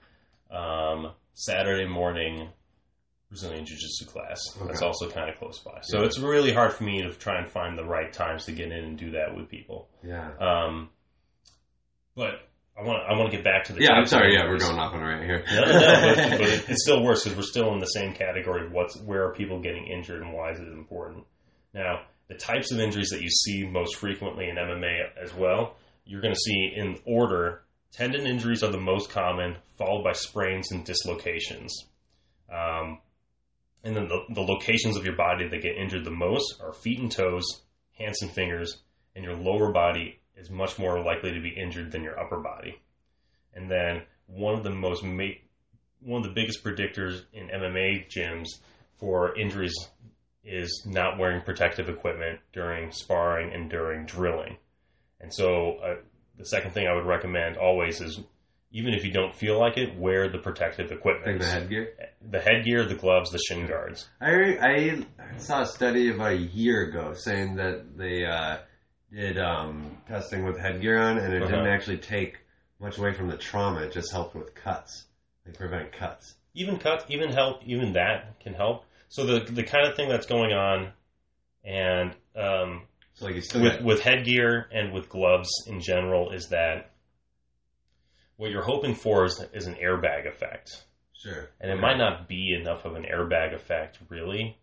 Um, 0.55 1.11
Saturday 1.34 1.88
morning 1.88 2.49
Brazilian 3.30 3.66
Jiu 3.66 3.76
Jitsu 3.76 4.05
class. 4.05 4.39
Okay. 4.55 4.68
That's 4.68 4.82
also 4.82 5.09
kind 5.09 5.30
of 5.30 5.38
close 5.38 5.59
by. 5.59 5.80
So 5.82 5.99
Yeah. 5.99 6.05
it's 6.05 6.20
really 6.20 6.53
hard 6.53 6.74
for 6.74 6.84
me 6.84 7.01
to 7.01 7.11
try 7.13 7.39
and 7.39 7.49
find 7.51 7.78
the 7.78 7.84
right 7.84 8.11
times 8.13 8.45
to 8.45 8.51
get 8.53 8.68
in 8.72 8.84
and 8.84 8.97
do 8.97 9.11
that 9.11 9.36
with 9.36 9.49
people. 9.49 9.89
Yeah. 10.03 10.30
Um, 10.39 10.89
but 12.16 12.47
I 12.80 12.84
want 12.84 13.03
I 13.09 13.18
want 13.18 13.32
to 13.32 13.36
get 13.38 13.43
back 13.43 13.66
to 13.66 13.74
the 13.74 13.82
Yeah, 13.82 13.93
I'm 13.93 14.05
sorry. 14.05 14.34
Yeah, 14.36 14.43
we're 14.45 14.57
going 14.59 14.78
off 14.78 14.93
on 14.93 15.01
a 15.01 15.05
rant 15.05 15.24
here. 15.26 15.43
No, 15.51 15.61
no, 15.66 15.72
no, 15.72 15.80
but, 15.80 16.16
but 16.39 16.41
it- 16.41 16.70
it's 16.70 16.84
still 16.84 17.03
worse 17.03 17.24
because 17.24 17.36
we're 17.38 17.43
still 17.43 17.74
in 17.74 17.80
the 17.80 17.86
same 17.88 18.13
category 18.13 18.66
of 18.66 18.72
what's 18.72 18.97
where 19.01 19.26
are 19.28 19.34
people 19.34 19.59
getting 19.59 19.88
injured 19.88 20.22
and 20.22 20.32
why 20.34 20.51
is 20.51 20.59
it 20.59 20.68
important. 20.68 21.26
Now, 21.74 22.03
the 22.28 22.36
types 22.36 22.71
of 22.71 22.80
injuries 22.80 23.09
that 23.09 23.21
you 23.21 23.30
see 23.30 23.65
most 23.65 23.95
frequently 23.97 24.49
in 24.49 24.55
MMA 24.55 24.99
as 25.21 25.34
well, 25.34 25.76
you're 26.05 26.21
going 26.21 26.34
to 26.34 26.39
see 26.39 26.71
in 26.76 26.99
order. 27.05 27.63
Tendon 27.91 28.26
injuries 28.26 28.63
are 28.63 28.71
the 28.71 28.80
most 28.80 29.09
common, 29.09 29.57
followed 29.78 30.03
by 30.03 30.13
sprains 30.13 30.71
and 30.71 30.84
dislocations. 30.84 31.73
Um, 32.51 32.99
and 33.84 33.95
then 33.95 34.07
the, 34.07 34.23
the 34.34 34.41
locations 34.41 34.97
of 34.97 35.05
your 35.05 35.15
body 35.15 35.47
that 35.47 35.61
get 35.61 35.78
injured 35.78 36.05
the 36.05 36.11
most 36.11 36.59
are 36.61 36.73
feet 36.73 36.99
and 36.99 37.11
toes, 37.11 37.45
hands 37.97 38.21
and 38.21 38.32
fingers, 38.32 38.82
and 39.15 39.23
your 39.23 39.36
lower 39.36 39.71
body 39.71 40.19
is 40.36 40.49
much 40.49 40.78
more 40.78 41.01
likely 41.03 41.32
to 41.32 41.39
be 41.39 41.49
injured 41.55 41.91
than 41.91 42.03
your 42.03 42.19
upper 42.19 42.39
body. 42.39 42.82
And 43.53 43.69
then 43.69 44.01
one 44.28 44.55
of 44.55 44.63
the 44.63 44.71
most 44.71 45.03
ma- 45.03 45.39
one 46.01 46.21
of 46.21 46.28
the 46.28 46.34
biggest 46.34 46.63
predictors 46.63 47.23
in 47.34 47.47
MMA 47.47 48.09
gyms 48.09 48.47
for 48.97 49.38
injuries 49.38 49.73
is 50.45 50.83
not 50.85 51.17
wearing 51.17 51.41
protective 51.41 51.89
equipment 51.89 52.39
during 52.53 52.91
sparring 52.91 53.53
and 53.53 53.69
during 53.69 54.05
drilling. 54.05 54.57
And 55.19 55.33
so 55.33 55.77
uh, 55.77 55.95
the 56.37 56.45
second 56.45 56.71
thing 56.71 56.87
I 56.87 56.93
would 56.93 57.05
recommend 57.05 57.57
always 57.57 58.01
is 58.01 58.19
even 58.71 58.93
if 58.93 59.05
you 59.05 59.11
don't 59.11 59.33
feel 59.33 59.57
like 59.57 59.77
it, 59.77 59.97
wear 59.97 60.27
the 60.29 60.37
protective 60.37 60.89
Like 60.91 60.99
equipment. 60.99 61.39
the 61.39 61.45
headgear. 61.47 61.93
The 62.29 62.39
headgear, 62.41 62.85
the 62.85 62.95
gloves, 62.95 63.31
the 63.31 63.37
shin 63.39 63.67
guards. 63.67 64.07
I 64.19 64.33
I 64.61 65.03
saw 65.37 65.61
a 65.61 65.65
study 65.65 66.09
about 66.13 66.31
a 66.33 66.37
year 66.37 66.81
ago 66.89 67.13
saying 67.13 67.55
that 67.55 67.97
they 67.97 68.25
uh, 68.25 68.57
did 69.13 69.37
um, 69.39 69.97
testing 70.07 70.43
with 70.45 70.57
headgear 70.59 70.97
on, 70.99 71.17
and 71.19 71.33
it 71.33 71.41
Uh-huh. 71.43 71.51
didn't 71.51 71.67
actually 71.67 71.99
take 71.99 72.39
much 72.81 72.97
away 72.97 73.13
from 73.13 73.29
the 73.29 73.37
trauma. 73.37 73.79
It 73.81 73.93
just 73.93 74.11
helped 74.11 74.35
with 74.35 74.53
cuts, 74.53 75.05
like 75.45 75.57
prevent 75.57 75.93
cuts. 75.93 76.35
even 76.53 76.77
cut, 76.77 77.05
even 77.09 77.31
help, 77.31 77.61
even 77.65 77.93
that 77.93 78.39
can 78.41 78.53
help. 78.53 78.83
So 79.16 79.26
the 79.26 79.39
the 79.49 79.63
kind 79.63 79.88
of 79.88 79.95
thing 79.95 80.09
that's 80.09 80.26
going 80.26 80.51
on, 80.51 80.91
and 81.63 82.11
um, 82.36 82.82
So 83.13 83.26
like 83.26 83.36
with 83.36 83.53
got, 83.53 83.84
with 83.84 84.01
headgear 84.01 84.68
and 84.74 84.91
with 84.93 85.07
gloves 85.07 85.49
in 85.68 85.80
general 85.80 86.32
is 86.32 86.49
that 86.49 86.91
what 88.36 88.51
you're 88.51 88.61
hoping 88.63 88.93
for 88.93 89.24
is, 89.24 89.41
is 89.53 89.68
an 89.68 89.76
airbag 89.76 90.28
effect, 90.28 90.84
sure, 91.13 91.49
and 91.61 91.72
it 91.72 91.80
might 91.80 91.97
not 91.97 92.28
be 92.28 92.53
enough 92.59 92.84
of 92.84 92.95
an 92.95 93.03
airbag 93.03 93.53
effect 93.55 93.99
really, 94.09 94.57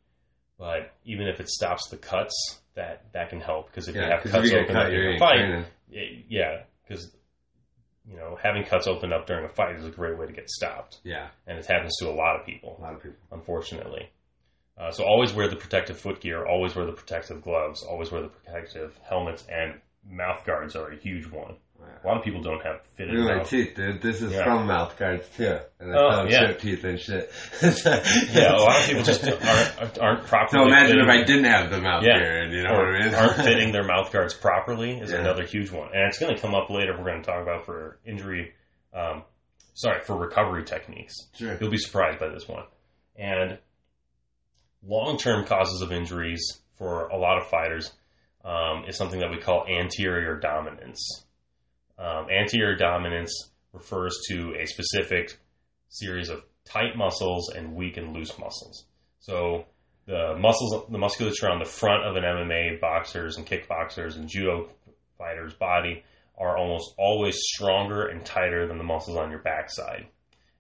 but 0.59 0.93
even 1.07 1.27
if 1.29 1.41
it 1.41 1.49
stops 1.49 1.89
the 1.89 1.97
cuts, 1.97 2.61
that 2.75 3.11
that 3.15 3.31
can 3.31 3.41
help 3.41 3.69
because 3.69 3.89
if 3.89 3.95
you 3.95 4.03
have 4.03 4.23
cuts 4.23 4.51
you 4.51 4.59
open 4.59 4.75
cut, 4.75 4.87
up 4.87 4.91
during 4.91 5.17
a 5.17 5.19
fight, 5.19 5.65
it- 5.91 6.25
yeah, 6.29 6.65
because 6.87 7.11
you 8.07 8.17
know 8.17 8.37
having 8.43 8.65
cuts 8.65 8.87
open 8.87 9.15
up 9.15 9.27
during 9.27 9.47
a 9.47 9.49
fight 9.49 9.77
is 9.77 9.87
a 9.87 9.91
great 9.91 10.19
way 10.19 10.27
to 10.27 10.33
get 10.35 10.51
stopped, 10.51 10.99
Yeah, 11.05 11.29
and 11.47 11.59
it 11.59 11.65
happens 11.65 11.97
to 12.01 12.11
a 12.11 12.13
lot 12.13 12.39
of 12.39 12.45
people 12.45 12.77
a 12.79 12.83
lot 12.83 12.93
of 12.93 13.03
people. 13.03 13.19
unfortunately. 13.31 14.11
Uh, 14.79 14.91
so 14.91 15.05
always 15.05 15.33
wear 15.33 15.49
the 15.49 15.57
protective 15.57 15.99
foot 15.99 16.21
gear, 16.21 16.47
always 16.47 16.75
wear 16.75 16.87
the 16.87 16.93
protective 16.93 17.43
gloves, 17.43 17.83
always 17.83 18.11
wear 18.11 18.23
the 18.23 18.29
protective 18.29 18.99
helmets, 19.09 19.45
and 19.49 19.75
mouth 20.09 20.45
guards 20.45 20.75
are 20.75 20.91
a 20.91 20.97
huge 20.97 21.27
one. 21.31 21.55
A 22.05 22.07
lot 22.07 22.17
of 22.19 22.23
people 22.25 22.41
don't 22.41 22.63
have 22.65 22.81
fitted 22.97 23.15
Look 23.15 23.29
at 23.31 23.37
my 23.39 23.43
teeth, 23.43 23.75
dude. 23.75 24.01
This 24.01 24.23
is 24.23 24.33
Yeah. 24.33 24.45
from 24.45 24.67
mouth 24.69 24.97
guards 24.97 25.29
too, 25.37 25.59
and 25.81 25.93
I 25.93 25.99
Oh, 25.99 26.11
found 26.11 26.31
yeah. 26.31 26.53
teeth 26.53 26.85
and 26.85 26.99
shit. 26.99 27.31
Yeah, 28.33 28.55
a 28.55 28.57
lot 28.57 28.81
of 28.81 28.87
people 28.87 29.03
just 29.03 29.25
aren't, 29.29 29.99
aren't 29.99 30.27
properly. 30.27 30.63
So 30.63 30.69
imagine 30.69 30.99
if 31.01 31.07
fitting- 31.07 31.21
I 31.23 31.25
didn't 31.25 31.45
have 31.45 31.71
the 31.71 31.81
mouth 31.81 32.05
Yeah. 32.05 32.45
you 32.45 32.63
know 32.63 32.71
or 32.71 32.93
what 32.93 33.01
I 33.03 33.05
mean? 33.05 33.15
aren't 33.15 33.37
fitting 33.45 33.73
their 33.73 33.83
mouth 33.85 34.13
guards 34.13 34.33
properly 34.33 34.99
is 34.99 35.11
Yeah. 35.11 35.19
another 35.19 35.45
huge 35.45 35.71
one, 35.73 35.89
and 35.93 36.05
it's 36.07 36.19
going 36.21 36.35
to 36.35 36.41
come 36.41 36.55
up 36.55 36.71
later. 36.71 36.97
We're 36.97 37.05
going 37.05 37.21
to 37.23 37.27
talk 37.31 37.43
about 37.43 37.67
for 37.67 37.99
injury, 38.07 38.53
um, 38.95 39.25
sorry, 39.75 40.01
for 40.03 40.17
recovery 40.17 40.65
techniques. 40.65 41.15
sure. 41.35 41.57
You'll 41.61 41.71
be 41.71 41.79
surprised 41.79 42.21
by 42.21 42.29
this 42.29 42.47
one. 42.49 42.65
And 43.17 43.59
long 44.87 45.17
term 45.19 45.45
causes 45.45 45.83
of 45.83 45.93
injuries 45.93 46.61
for 46.77 47.09
a 47.09 47.17
lot 47.17 47.39
of 47.39 47.47
fighters 47.49 47.93
um, 48.45 48.85
is 48.89 48.97
something 48.97 49.21
that 49.21 49.31
we 49.31 49.39
call 49.39 49.67
anterior 49.67 50.39
dominance. 50.39 51.25
Um, 51.99 52.27
anterior 52.31 52.77
dominance 52.77 53.51
refers 53.73 54.19
to 54.29 54.55
a 54.61 54.67
specific 54.67 55.39
series 55.89 56.29
of 56.29 56.43
tight 56.65 56.97
muscles 56.97 57.51
and 57.51 57.75
weak 57.75 57.97
and 57.97 58.13
loose 58.13 58.37
muscles. 58.39 58.87
So 59.21 59.67
the 60.07 60.37
muscles, 60.39 60.87
the 60.91 60.99
musculature 60.99 61.49
on 61.49 61.59
the 61.59 61.65
front 61.65 62.05
of 62.05 62.17
an 62.17 62.25
MMA 62.25 62.81
boxer's 62.81 63.37
and 63.37 63.47
kickboxers 63.47 64.17
and 64.17 64.29
judo 64.29 64.69
fighters' 65.17 65.55
body 65.55 66.03
are 66.37 66.57
almost 66.57 66.95
always 66.99 67.37
stronger 67.39 68.07
and 68.07 68.25
tighter 68.25 68.67
than 68.67 68.79
the 68.79 68.85
muscles 68.85 69.17
on 69.17 69.31
your 69.31 69.41
backside 69.41 70.07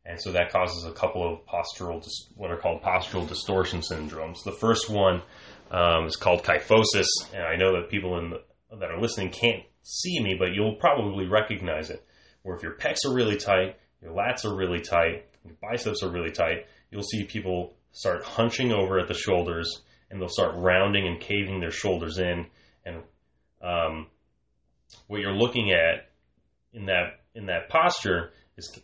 and 0.04 0.20
so 0.20 0.32
that 0.32 0.50
causes 0.50 0.84
a 0.84 0.92
couple 0.92 1.32
of 1.32 1.46
postural, 1.46 2.04
what 2.34 2.50
are 2.50 2.56
called 2.56 2.82
postural 2.82 3.26
distortion 3.28 3.80
syndromes. 3.80 4.42
The 4.44 4.52
first 4.52 4.90
one 4.90 5.22
um, 5.70 6.06
is 6.06 6.16
called 6.16 6.42
kyphosis, 6.42 7.06
and 7.32 7.42
I 7.42 7.56
know 7.56 7.72
that 7.76 7.90
people 7.90 8.18
in 8.18 8.30
the, 8.30 8.42
that 8.78 8.90
are 8.90 9.00
listening 9.00 9.30
can't 9.30 9.62
see 9.82 10.20
me, 10.20 10.34
but 10.38 10.52
you'll 10.54 10.76
probably 10.76 11.26
recognize 11.26 11.90
it. 11.90 12.04
Where 12.42 12.56
if 12.56 12.62
your 12.62 12.74
pecs 12.74 13.06
are 13.06 13.14
really 13.14 13.36
tight, 13.36 13.76
your 14.00 14.12
lats 14.12 14.44
are 14.44 14.56
really 14.56 14.80
tight, 14.80 15.26
your 15.44 15.54
biceps 15.62 16.02
are 16.02 16.10
really 16.10 16.32
tight, 16.32 16.66
you'll 16.90 17.02
see 17.02 17.24
people 17.24 17.74
start 17.92 18.24
hunching 18.24 18.72
over 18.72 18.98
at 18.98 19.06
the 19.06 19.14
shoulders, 19.14 19.82
and 20.10 20.20
they'll 20.20 20.28
start 20.28 20.56
rounding 20.56 21.06
and 21.06 21.20
caving 21.20 21.60
their 21.60 21.70
shoulders 21.70 22.18
in, 22.18 22.46
and 22.84 22.96
um, 23.62 24.08
what 25.06 25.20
you're 25.20 25.32
looking 25.32 25.70
at 25.70 26.10
in 26.72 26.86
that 26.86 27.20
in 27.34 27.46
that 27.46 27.68
posture 27.68 28.32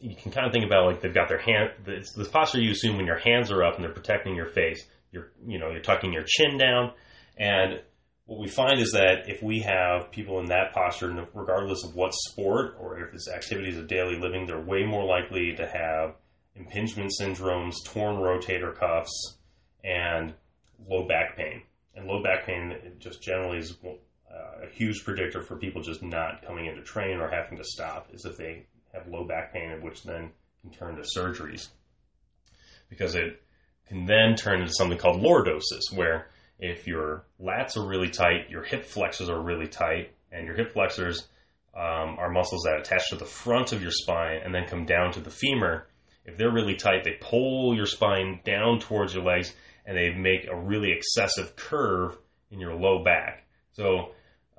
you 0.01 0.16
can 0.16 0.33
kind 0.33 0.47
of 0.47 0.53
think 0.53 0.64
about 0.64 0.87
like 0.87 1.01
they've 1.01 1.14
got 1.14 1.29
their 1.29 1.39
hand. 1.39 1.71
It's 1.87 2.12
the 2.12 2.25
posture 2.25 2.61
you 2.61 2.73
assume 2.73 2.97
when 2.97 3.07
your 3.07 3.19
hands 3.19 3.51
are 3.51 3.62
up 3.62 3.77
and 3.77 3.85
they're 3.85 3.93
protecting 3.93 4.35
your 4.35 4.47
face. 4.49 4.85
You're 5.12 5.31
you 5.47 5.59
know 5.59 5.71
you're 5.71 5.81
tucking 5.81 6.12
your 6.12 6.25
chin 6.27 6.59
down, 6.59 6.93
and 7.37 7.81
what 8.29 8.41
we 8.41 8.49
find 8.49 8.79
is 8.79 8.93
that 8.93 9.29
if 9.29 9.43
we 9.43 9.61
have 9.61 10.11
people 10.11 10.39
in 10.41 10.47
that 10.47 10.75
posture, 10.75 11.27
regardless 11.33 11.83
of 11.83 11.95
what 11.95 12.12
sport 12.12 12.77
or 12.79 12.99
if 13.01 13.14
it's 13.14 13.27
activities 13.27 13.79
of 13.79 13.89
daily 13.89 14.19
living, 14.19 14.47
they're 14.47 14.61
way 14.61 14.85
more 14.85 15.05
likely 15.05 15.55
to 15.57 15.66
have 15.66 16.14
impingement 16.55 17.11
syndromes, 17.19 17.77
torn 17.87 18.16
rotator 18.16 18.75
cuffs, 18.75 19.39
and 19.83 20.35
low 20.87 21.07
back 21.07 21.39
pain. 21.39 21.62
And 21.95 22.07
low 22.07 22.23
back 22.23 22.45
pain 22.45 22.77
just 22.99 23.23
generally 23.23 23.59
is 23.59 23.75
uh, 23.83 24.66
a 24.66 24.71
huge 24.73 25.05
predictor 25.05 25.43
for 25.43 25.57
people 25.57 25.81
just 25.83 26.03
not 26.03 26.45
coming 26.47 26.66
into 26.66 26.83
train 26.83 27.21
or 27.21 27.31
having 27.31 27.57
to 27.57 27.64
stop 27.64 28.09
is 28.12 28.27
if 28.27 28.37
they 28.37 28.66
have 28.99 29.09
low 29.09 29.25
back 29.25 29.53
pain, 29.53 29.81
which 29.83 30.03
then 30.03 30.31
can 30.63 30.71
turn 30.71 30.97
to 30.97 31.03
surgeries. 31.03 31.69
Because 32.89 33.15
it 33.15 33.43
can 33.87 34.07
then 34.07 34.35
turn 34.37 34.61
into 34.61 34.73
something 34.73 34.99
called 34.99 35.23
lordosis, 35.23 35.93
where 35.93 36.29
if 36.59 36.87
your 36.87 37.25
lats 37.41 37.77
are 37.77 37.87
really 37.87 38.11
tight, 38.11 38.51
your 38.51 38.63
hip 38.63 38.85
flexors 38.85 39.29
are 39.29 39.41
really 39.41 39.69
tight, 39.69 40.11
and 40.33 40.47
your 40.47 40.57
hip 40.57 40.73
flexors 40.73 41.29
um, 41.75 42.19
are 42.19 42.31
muscles 42.31 42.65
that 42.65 42.81
attach 42.81 43.11
to 43.11 43.17
the 43.17 43.25
front 43.25 43.73
of 43.73 43.83
your 43.83 43.93
spine 43.93 44.41
and 44.45 44.55
then 44.55 44.67
come 44.67 44.85
down 44.85 45.13
to 45.13 45.21
the 45.21 45.31
femur. 45.31 45.87
If 46.25 46.37
they're 46.37 46.53
really 46.53 46.75
tight, 46.75 47.05
they 47.05 47.17
pull 47.21 47.75
your 47.75 47.87
spine 47.87 48.41
down 48.45 48.81
towards 48.81 49.15
your 49.15 49.25
legs 49.25 49.55
and 49.87 49.97
they 49.97 50.13
make 50.13 50.47
a 50.47 50.57
really 50.57 50.93
excessive 50.93 51.57
curve 51.57 52.19
in 52.51 52.61
your 52.61 52.75
low 52.75 53.03
back. 53.05 53.45
So, 53.73 54.11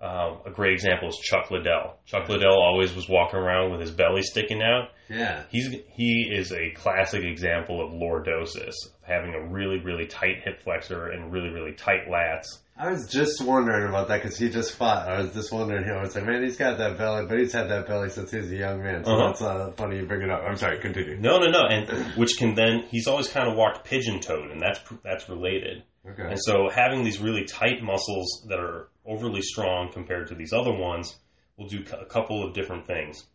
um, 0.01 0.37
a 0.45 0.51
great 0.51 0.73
example 0.73 1.09
is 1.09 1.17
Chuck 1.17 1.51
Liddell. 1.51 1.97
Chuck 2.05 2.29
Liddell 2.29 2.57
always 2.59 2.93
was 2.95 3.09
walking 3.09 3.39
around 3.39 3.71
with 3.71 3.81
his 3.81 3.91
belly 3.91 4.21
sticking 4.23 4.61
out. 4.61 4.89
Yeah. 5.09 5.43
He's 5.49 5.75
he 5.93 6.29
is 6.31 6.51
a 6.51 6.71
classic 6.71 7.23
example 7.23 7.83
of 7.85 7.91
lordosis, 7.93 8.73
of 8.85 8.91
having 9.01 9.33
a 9.33 9.47
really 9.47 9.79
really 9.79 10.05
tight 10.05 10.41
hip 10.43 10.61
flexor 10.63 11.07
and 11.07 11.31
really 11.31 11.49
really 11.49 11.73
tight 11.73 12.07
lats. 12.09 12.59
I 12.81 12.91
was 12.91 13.07
just 13.11 13.41
wondering 13.43 13.89
about 13.89 14.07
that 14.07 14.21
because 14.23 14.37
he 14.37 14.47
just 14.49 14.73
fought. 14.73 15.09
I 15.09 15.19
was 15.21 15.33
just 15.33 15.51
wondering. 15.51 15.83
I 15.89 16.01
was 16.01 16.15
like, 16.15 16.25
man, 16.25 16.43
he's 16.43 16.55
got 16.55 16.77
that 16.77 16.97
belly, 16.97 17.25
but 17.27 17.37
he's 17.37 17.51
had 17.51 17.67
that 17.69 17.87
belly 17.87 18.09
since 18.09 18.31
he 18.31 18.37
was 18.37 18.49
a 18.49 18.55
young 18.55 18.81
man. 18.81 19.03
So 19.03 19.11
Uh-huh. 19.15 19.27
that's 19.27 19.41
uh, 19.41 19.71
funny 19.75 19.97
you 19.97 20.05
bring 20.05 20.21
it 20.21 20.29
up. 20.29 20.43
I'm 20.47 20.55
sorry. 20.55 20.79
Continue. 20.79 21.17
No, 21.19 21.39
no, 21.39 21.49
no, 21.51 21.65
and 21.67 21.89
which 22.15 22.37
can 22.37 22.55
then 22.55 22.83
he's 22.89 23.05
always 23.07 23.27
kind 23.27 23.49
of 23.49 23.57
walked 23.57 23.83
pigeon 23.83 24.21
toed, 24.21 24.49
and 24.51 24.61
that's 24.61 24.79
that's 25.03 25.27
related. 25.27 25.83
Okay. 26.07 26.23
And 26.23 26.39
so 26.39 26.69
having 26.69 27.03
these 27.03 27.19
really 27.19 27.45
tight 27.45 27.81
muscles 27.83 28.45
that 28.49 28.59
are 28.59 28.89
overly 29.05 29.41
strong 29.41 29.91
compared 29.91 30.27
to 30.27 30.35
these 30.35 30.53
other 30.53 30.71
ones 30.71 31.17
will 31.57 31.67
do 31.67 31.83
a 31.99 32.05
couple 32.05 32.45
of 32.45 32.53
different 32.53 32.85
things. 32.85 33.25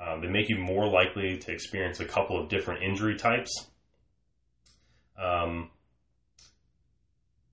Um, 0.00 0.20
they 0.20 0.28
make 0.28 0.48
you 0.48 0.58
more 0.58 0.88
likely 0.88 1.38
to 1.38 1.52
experience 1.52 2.00
a 2.00 2.04
couple 2.04 2.40
of 2.40 2.48
different 2.48 2.82
injury 2.82 3.16
types. 3.16 3.50
Um, 5.20 5.70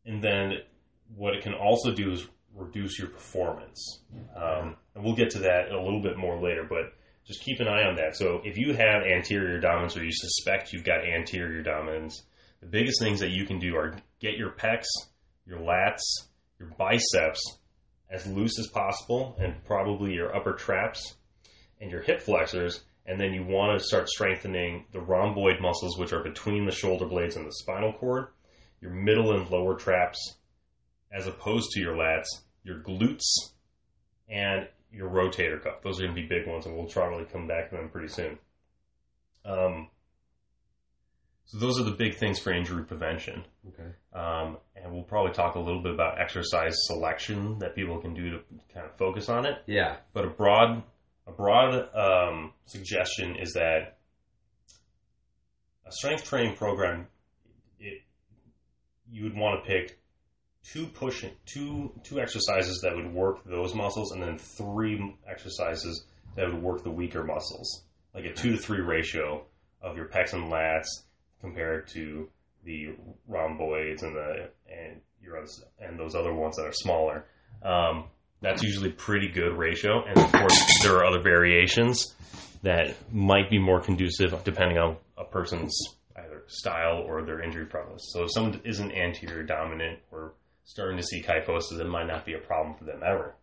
and 0.06 0.24
then 0.24 0.54
what 1.16 1.36
it 1.36 1.44
can 1.44 1.54
also 1.54 1.92
do 1.92 2.12
is 2.12 2.28
reduce 2.56 2.98
your 3.00 3.10
performance. 3.10 4.02
Um, 4.36 4.76
and 4.96 5.04
we'll 5.04 5.16
get 5.16 5.32
to 5.32 5.40
that 5.40 5.72
a 5.72 5.82
little 5.82 6.02
bit 6.02 6.18
more 6.18 6.42
later, 6.42 6.66
but 6.68 6.94
just 7.26 7.42
keep 7.42 7.60
an 7.60 7.68
eye 7.68 7.84
on 7.84 7.96
that. 7.96 8.16
So 8.16 8.42
if 8.44 8.58
you 8.58 8.74
have 8.74 9.04
anterior 9.04 9.60
dominance 9.60 9.96
or 9.96 10.04
you 10.04 10.12
suspect 10.12 10.74
you've 10.74 10.84
got 10.84 11.06
anterior 11.06 11.62
dominance, 11.62 12.24
the 12.62 12.68
biggest 12.68 13.02
things 13.02 13.20
that 13.20 13.32
you 13.32 13.46
can 13.46 13.60
do 13.60 13.76
are 13.76 13.96
get 14.20 14.38
your 14.38 14.52
pecs, 14.52 14.88
your 15.46 15.60
lats, 15.60 16.02
your 16.60 16.70
biceps 16.78 17.42
as 18.10 18.28
loose 18.28 18.60
as 18.60 18.68
possible, 18.68 19.36
and 19.40 19.64
probably 19.66 20.14
your 20.14 20.36
upper 20.36 20.54
traps 20.54 21.16
and 21.80 21.90
your 21.90 22.02
hip 22.02 22.22
flexors. 22.22 22.82
And 23.06 23.20
then 23.20 23.34
you 23.34 23.44
want 23.44 23.80
to 23.80 23.84
start 23.86 24.10
strengthening 24.10 24.86
the 24.92 25.00
rhomboid 25.00 25.60
muscles, 25.60 25.98
which 25.98 26.14
are 26.14 26.24
between 26.24 26.66
the 26.66 26.72
shoulder 26.72 27.06
blades 27.06 27.36
and 27.36 27.48
the 27.48 27.52
spinal 27.54 27.94
cord, 27.94 28.28
your 28.80 28.92
middle 28.92 29.36
and 29.36 29.50
lower 29.50 29.76
traps, 29.76 30.38
as 31.12 31.26
opposed 31.26 31.72
to 31.72 31.80
your 31.80 31.96
lats, 31.96 32.28
your 32.64 32.80
glutes, 32.80 33.26
and 34.30 34.68
your 34.92 35.10
rotator 35.10 35.62
cuff. 35.62 35.82
Those 35.84 36.00
are 36.00 36.04
going 36.04 36.16
to 36.16 36.22
be 36.22 36.28
big 36.28 36.48
ones, 36.48 36.66
and 36.66 36.76
we'll 36.76 36.86
probably 36.86 37.26
come 37.26 37.48
back 37.48 37.70
to 37.70 37.78
them 37.78 37.90
pretty 37.90 38.10
soon. 38.10 38.38
Um, 39.46 39.90
so 41.46 41.58
those 41.58 41.80
are 41.80 41.84
the 41.84 41.92
big 41.92 42.16
things 42.16 42.40
for 42.40 42.54
injury 42.54 42.86
prevention. 42.86 43.44
Okay. 43.68 43.90
Um, 44.14 44.58
and 44.76 44.94
we'll 44.94 45.04
probably 45.04 45.34
talk 45.34 45.56
a 45.56 45.60
little 45.60 45.82
bit 45.82 45.94
about 45.94 46.20
exercise 46.20 46.74
selection 46.86 47.60
that 47.60 47.76
people 47.76 48.00
can 48.00 48.14
do 48.14 48.32
to 48.32 48.40
kind 48.74 48.86
of 48.86 48.96
focus 48.98 49.28
on 49.28 49.46
it. 49.46 49.56
Yeah. 49.68 49.98
But 50.14 50.26
a 50.26 50.30
broad, 50.30 50.84
a 51.28 51.32
broad 51.32 51.90
um, 51.94 52.54
suggestion 52.66 53.36
is 53.36 53.54
that 53.54 53.98
a 55.86 55.92
strength 55.92 56.24
training 56.24 56.56
program, 56.56 57.08
it, 57.80 58.02
you 59.12 59.24
would 59.24 59.36
want 59.36 59.62
to 59.62 59.70
pick 59.70 60.00
two 60.64 60.86
pushing, 60.88 61.32
two 61.46 61.92
two 62.04 62.22
exercises 62.22 62.80
that 62.84 62.96
would 62.96 63.14
work 63.14 63.44
those 63.46 63.76
muscles, 63.76 64.14
and 64.14 64.22
then 64.22 64.38
three 64.38 65.18
exercises 65.30 66.06
that 66.36 66.48
would 66.48 66.62
work 66.62 66.84
the 66.84 66.92
weaker 66.92 67.24
muscles, 67.24 67.84
like 68.14 68.24
a 68.24 68.32
two 68.32 68.52
to 68.52 68.58
three 68.58 68.80
ratio 68.80 69.44
of 69.82 69.98
your 69.98 70.08
pecs 70.08 70.34
and 70.34 70.52
lats 70.52 70.88
compared 71.42 71.88
to 71.90 72.30
the 72.64 72.96
rhomboids 73.28 74.04
and 74.04 74.16
the 74.16 74.50
and 74.70 75.02
your 75.22 75.44
and 75.80 76.00
those 76.00 76.16
other 76.16 76.34
ones 76.34 76.56
that 76.58 76.66
are 76.66 76.74
smaller. 76.74 77.26
Um, 77.64 78.06
that's 78.42 78.64
usually 78.64 78.92
pretty 78.92 79.30
good 79.30 79.56
ratio, 79.56 80.04
and 80.06 80.18
of 80.18 80.32
course 80.32 80.84
there 80.84 80.96
are 80.96 81.06
other 81.06 81.22
variations 81.22 82.16
that 82.64 82.96
might 83.12 83.50
be 83.50 83.60
more 83.60 83.82
conducive 83.82 84.36
depending 84.44 84.78
on 84.78 84.98
a 85.18 85.24
person's 85.24 85.76
either 86.18 86.44
style 86.48 87.04
or 87.06 87.24
their 87.24 87.42
injury 87.42 87.66
prevalence. 87.66 88.10
So 88.14 88.24
if 88.24 88.32
someone 88.32 88.62
isn't 88.64 88.92
anterior 88.92 89.44
dominant 89.44 90.00
or 90.12 90.34
starting 90.64 90.98
to 90.98 91.04
see 91.04 91.22
kyphosis, 91.22 91.80
it 91.80 91.88
might 91.88 92.08
not 92.08 92.26
be 92.26 92.34
a 92.34 92.40
problem 92.40 92.76
for 92.78 92.86
them 92.86 93.02
ever. 93.06 93.36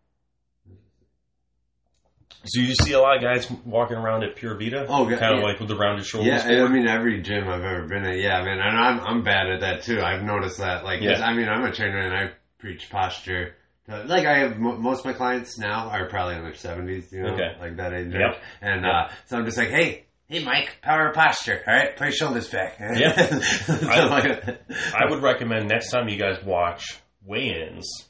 So 2.44 2.60
you 2.62 2.74
see 2.74 2.92
a 2.92 3.00
lot 3.00 3.16
of 3.16 3.22
guys 3.22 3.50
walking 3.64 3.96
around 3.96 4.22
at 4.22 4.36
Pure 4.36 4.58
Vita, 4.58 4.86
Oh, 4.88 5.08
yeah, 5.08 5.18
kind 5.18 5.34
of 5.34 5.40
yeah. 5.40 5.46
like 5.46 5.58
with 5.58 5.68
the 5.68 5.76
rounded 5.76 6.06
shoulders. 6.06 6.28
Yeah, 6.28 6.38
forward. 6.46 6.70
I 6.70 6.72
mean 6.72 6.86
every 6.86 7.20
gym 7.22 7.48
I've 7.48 7.62
ever 7.64 7.86
been 7.88 8.04
at. 8.04 8.16
Yeah, 8.18 8.42
man, 8.44 8.58
and 8.60 8.78
I'm 8.78 9.00
I'm 9.00 9.22
bad 9.24 9.48
at 9.50 9.60
that 9.60 9.82
too. 9.82 10.00
I've 10.00 10.22
noticed 10.22 10.58
that. 10.58 10.84
Like, 10.84 11.00
Yeah. 11.02 11.20
I 11.24 11.34
mean, 11.34 11.48
I'm 11.48 11.64
a 11.64 11.72
trainer 11.72 11.98
and 11.98 12.14
I 12.14 12.32
preach 12.58 12.88
posture. 12.90 13.54
Like, 13.88 14.26
I 14.26 14.40
have 14.40 14.58
most 14.58 15.00
of 15.00 15.04
my 15.06 15.14
clients 15.14 15.58
now 15.58 15.88
are 15.88 16.08
probably 16.10 16.36
in 16.36 16.42
their 16.42 16.52
70s, 16.52 17.10
you 17.10 17.22
know, 17.22 17.32
Okay. 17.32 17.56
like 17.58 17.76
that 17.78 17.94
age. 17.94 18.12
Yep. 18.12 18.38
And 18.60 18.84
uh, 18.84 19.08
so 19.26 19.38
I'm 19.38 19.46
just 19.46 19.56
like, 19.56 19.70
hey, 19.70 20.04
hey, 20.28 20.44
Mike, 20.44 20.76
power 20.82 21.10
posture. 21.14 21.62
All 21.66 21.74
right, 21.74 21.96
put 21.96 22.04
your 22.08 22.12
shoulders 22.12 22.48
back. 22.48 22.76
Yeah. 22.80 24.08
Like. 24.10 24.60
I 24.94 25.06
would 25.10 25.22
recommend 25.22 25.68
next 25.68 25.90
time 25.90 26.06
you 26.08 26.18
guys 26.18 26.36
watch 26.44 26.98
weigh-ins, 27.24 28.07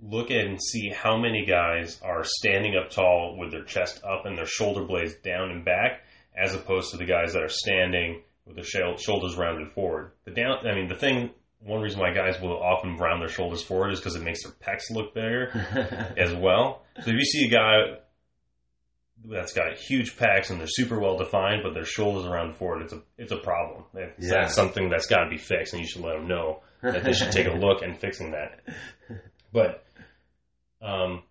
look 0.00 0.30
at 0.30 0.44
and 0.44 0.60
see 0.62 0.90
how 0.90 1.16
many 1.16 1.46
guys 1.46 2.00
are 2.02 2.24
standing 2.24 2.74
up 2.76 2.90
tall 2.90 3.36
with 3.38 3.50
their 3.52 3.64
chest 3.64 4.02
up 4.04 4.26
and 4.26 4.36
their 4.36 4.46
shoulder 4.46 4.84
blades 4.84 5.14
down 5.14 5.50
and 5.50 5.64
back, 5.64 6.02
as 6.36 6.54
opposed 6.54 6.90
to 6.90 6.96
the 6.96 7.04
guys 7.06 7.32
that 7.32 7.42
are 7.42 7.48
standing 7.48 8.22
with 8.46 8.56
their 8.56 8.64
shoulders 8.98 9.36
rounded 9.36 9.72
forward. 9.72 10.10
The 10.24 10.32
down, 10.32 10.66
I 10.66 10.74
mean, 10.74 10.88
the 10.88 10.96
thing. 10.96 11.30
One 11.60 11.80
reason 11.80 11.98
why 11.98 12.12
guys 12.12 12.38
will 12.42 12.62
often 12.62 12.96
round 12.98 13.22
their 13.22 13.28
shoulders 13.30 13.62
forward 13.62 13.92
is 13.92 13.98
because 13.98 14.16
it 14.16 14.22
makes 14.22 14.42
their 14.44 14.52
pecs 14.52 14.90
look 14.90 15.14
bigger 15.14 15.48
as 16.18 16.34
well. 16.34 16.82
So 17.02 17.08
if 17.10 17.14
you 17.14 17.24
see 17.24 17.46
a 17.46 17.50
guy 17.50 18.00
that's 19.24 19.54
got 19.54 19.74
huge 19.78 20.16
pecs 20.18 20.50
and 20.50 20.60
they're 20.60 20.66
super 20.68 21.00
well 21.00 21.16
defined, 21.16 21.62
but 21.62 21.72
their 21.72 21.86
shoulders 21.86 22.26
are 22.26 22.34
rounded 22.34 22.56
forward, 22.56 22.82
it's 22.82 22.92
a 22.92 23.00
it's 23.16 23.32
a 23.32 23.38
problem. 23.38 23.84
It's 23.94 24.26
Yeah. 24.26 24.40
that's 24.42 24.54
something 24.54 24.90
that's 24.90 25.06
got 25.06 25.24
to 25.24 25.30
be 25.30 25.38
fixed, 25.38 25.72
and 25.72 25.80
you 25.80 25.88
should 25.88 26.02
let 26.02 26.16
them 26.18 26.28
know 26.28 26.60
that 26.82 27.02
they 27.04 27.14
should 27.14 27.32
take 27.32 27.46
a 27.46 27.52
look 27.56 27.80
and 27.80 27.98
fixing 27.98 28.32
that. 28.32 28.60
But 29.50 29.83
um, 30.84 31.22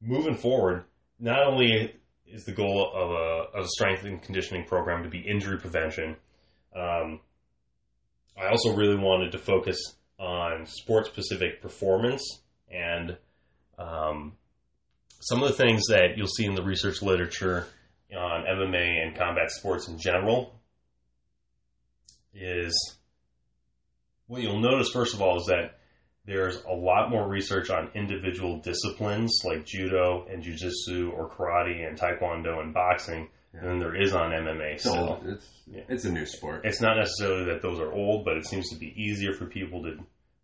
moving 0.00 0.36
forward, 0.36 0.84
not 1.18 1.46
only 1.46 1.94
is 2.26 2.44
the 2.44 2.52
goal 2.52 2.92
of 2.94 3.10
a, 3.10 3.58
of 3.58 3.64
a 3.64 3.68
strength 3.68 4.04
and 4.04 4.22
conditioning 4.22 4.64
program 4.64 5.02
to 5.02 5.08
be 5.08 5.18
injury 5.18 5.58
prevention, 5.58 6.16
um, 6.76 7.20
I 8.40 8.48
also 8.48 8.76
really 8.76 8.96
wanted 8.96 9.32
to 9.32 9.38
focus 9.38 9.78
on 10.18 10.66
sport 10.66 11.06
specific 11.06 11.62
performance 11.62 12.22
and 12.70 13.16
um, 13.78 14.34
some 15.20 15.42
of 15.42 15.48
the 15.48 15.54
things 15.54 15.86
that 15.88 16.16
you'll 16.16 16.26
see 16.26 16.44
in 16.44 16.54
the 16.54 16.62
research 16.62 17.02
literature 17.02 17.66
on 18.16 18.44
MMA 18.44 19.02
and 19.02 19.16
combat 19.16 19.50
sports 19.50 19.88
in 19.88 19.98
general 19.98 20.54
is 22.34 22.96
what 24.26 24.42
you'll 24.42 24.60
notice 24.60 24.90
first 24.90 25.14
of 25.14 25.22
all 25.22 25.38
is 25.38 25.46
that 25.46 25.79
there's 26.30 26.62
a 26.64 26.72
lot 26.72 27.10
more 27.10 27.26
research 27.28 27.70
on 27.70 27.90
individual 27.94 28.58
disciplines 28.60 29.32
like 29.44 29.66
judo 29.66 30.26
and 30.30 30.44
jujitsu 30.44 31.12
or 31.12 31.28
karate 31.28 31.84
and 31.86 31.98
taekwondo 31.98 32.60
and 32.60 32.72
boxing 32.72 33.28
than 33.52 33.80
there 33.80 34.00
is 34.00 34.14
on 34.14 34.30
MMA. 34.30 34.74
It's, 34.74 34.86
old. 34.86 35.26
It's, 35.26 35.46
Yeah. 35.66 35.82
it's 35.88 36.04
a 36.04 36.12
new 36.12 36.24
sport. 36.24 36.60
It's 36.64 36.80
not 36.80 36.96
necessarily 36.96 37.46
that 37.46 37.62
those 37.62 37.80
are 37.80 37.92
old, 37.92 38.24
but 38.24 38.36
it 38.36 38.46
seems 38.46 38.70
to 38.70 38.76
be 38.78 38.94
easier 38.96 39.32
for 39.32 39.46
people 39.46 39.82
to 39.82 39.96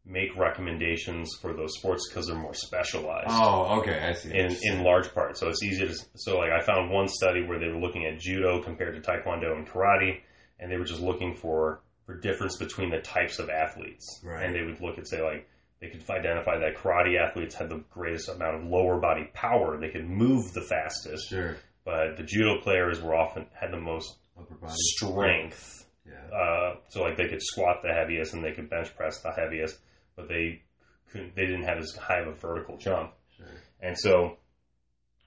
make 0.04 0.36
recommendations 0.36 1.30
for 1.40 1.52
those 1.52 1.74
sports 1.78 2.08
because 2.08 2.26
they're 2.26 2.36
more 2.36 2.54
specialized 2.54 3.28
Oh, 3.30 3.78
okay, 3.80 3.98
I 4.00 4.12
see. 4.12 4.34
in 4.36 4.56
in 4.62 4.82
large 4.82 5.12
part. 5.14 5.38
So 5.38 5.48
it's 5.48 5.62
easy 5.62 5.86
to 5.86 5.94
so 6.16 6.38
like 6.38 6.50
I 6.50 6.60
found 6.62 6.90
one 6.90 7.06
study 7.08 7.44
where 7.46 7.58
they 7.60 7.68
were 7.68 7.78
looking 7.80 8.06
at 8.06 8.18
judo 8.18 8.60
compared 8.62 8.94
to 9.00 9.00
taekwondo 9.08 9.54
and 9.56 9.68
karate, 9.68 10.20
and 10.58 10.70
they 10.70 10.76
were 10.78 10.84
just 10.84 11.00
looking 11.00 11.34
for 11.34 11.80
for 12.06 12.14
difference 12.18 12.56
between 12.56 12.90
the 12.90 13.00
types 13.00 13.38
of 13.40 13.50
athletes, 13.50 14.20
Right. 14.24 14.44
and 14.44 14.54
they 14.54 14.62
would 14.62 14.80
look 14.80 14.96
and 14.96 15.06
say 15.06 15.20
like 15.22 15.48
they 15.80 15.88
could 15.88 16.02
identify 16.10 16.58
that 16.58 16.76
karate 16.76 17.18
athletes 17.20 17.54
had 17.54 17.68
the 17.68 17.82
greatest 17.90 18.28
amount 18.28 18.56
of 18.56 18.64
lower 18.64 18.98
body 18.98 19.28
power, 19.34 19.76
they 19.78 19.90
could 19.90 20.08
move 20.08 20.52
the 20.54 20.62
fastest, 20.62 21.28
Sure. 21.28 21.56
but 21.84 22.16
the 22.16 22.22
judo 22.22 22.60
players 22.62 23.00
were 23.02 23.14
often 23.14 23.46
had 23.54 23.70
the 23.72 23.80
most 23.80 24.16
Upper 24.38 24.54
body. 24.54 24.72
strength 24.76 25.86
Yeah. 26.06 26.14
uh, 26.36 26.76
so 26.88 27.02
like 27.02 27.16
they 27.16 27.28
could 27.28 27.42
squat 27.42 27.82
the 27.82 27.92
heaviest 27.92 28.32
and 28.34 28.42
they 28.44 28.52
could 28.52 28.70
bench 28.70 28.94
press 28.96 29.20
the 29.20 29.32
heaviest, 29.32 29.78
but 30.16 30.28
they 30.28 30.62
couldn't. 31.10 31.34
They 31.36 31.46
didn't 31.46 31.64
have 31.64 31.78
as 31.78 31.94
high 31.96 32.20
of 32.20 32.28
a 32.28 32.32
vertical 32.32 32.76
jump. 32.78 33.12
Sure. 33.36 33.46
And 33.80 33.96
so, 33.98 34.38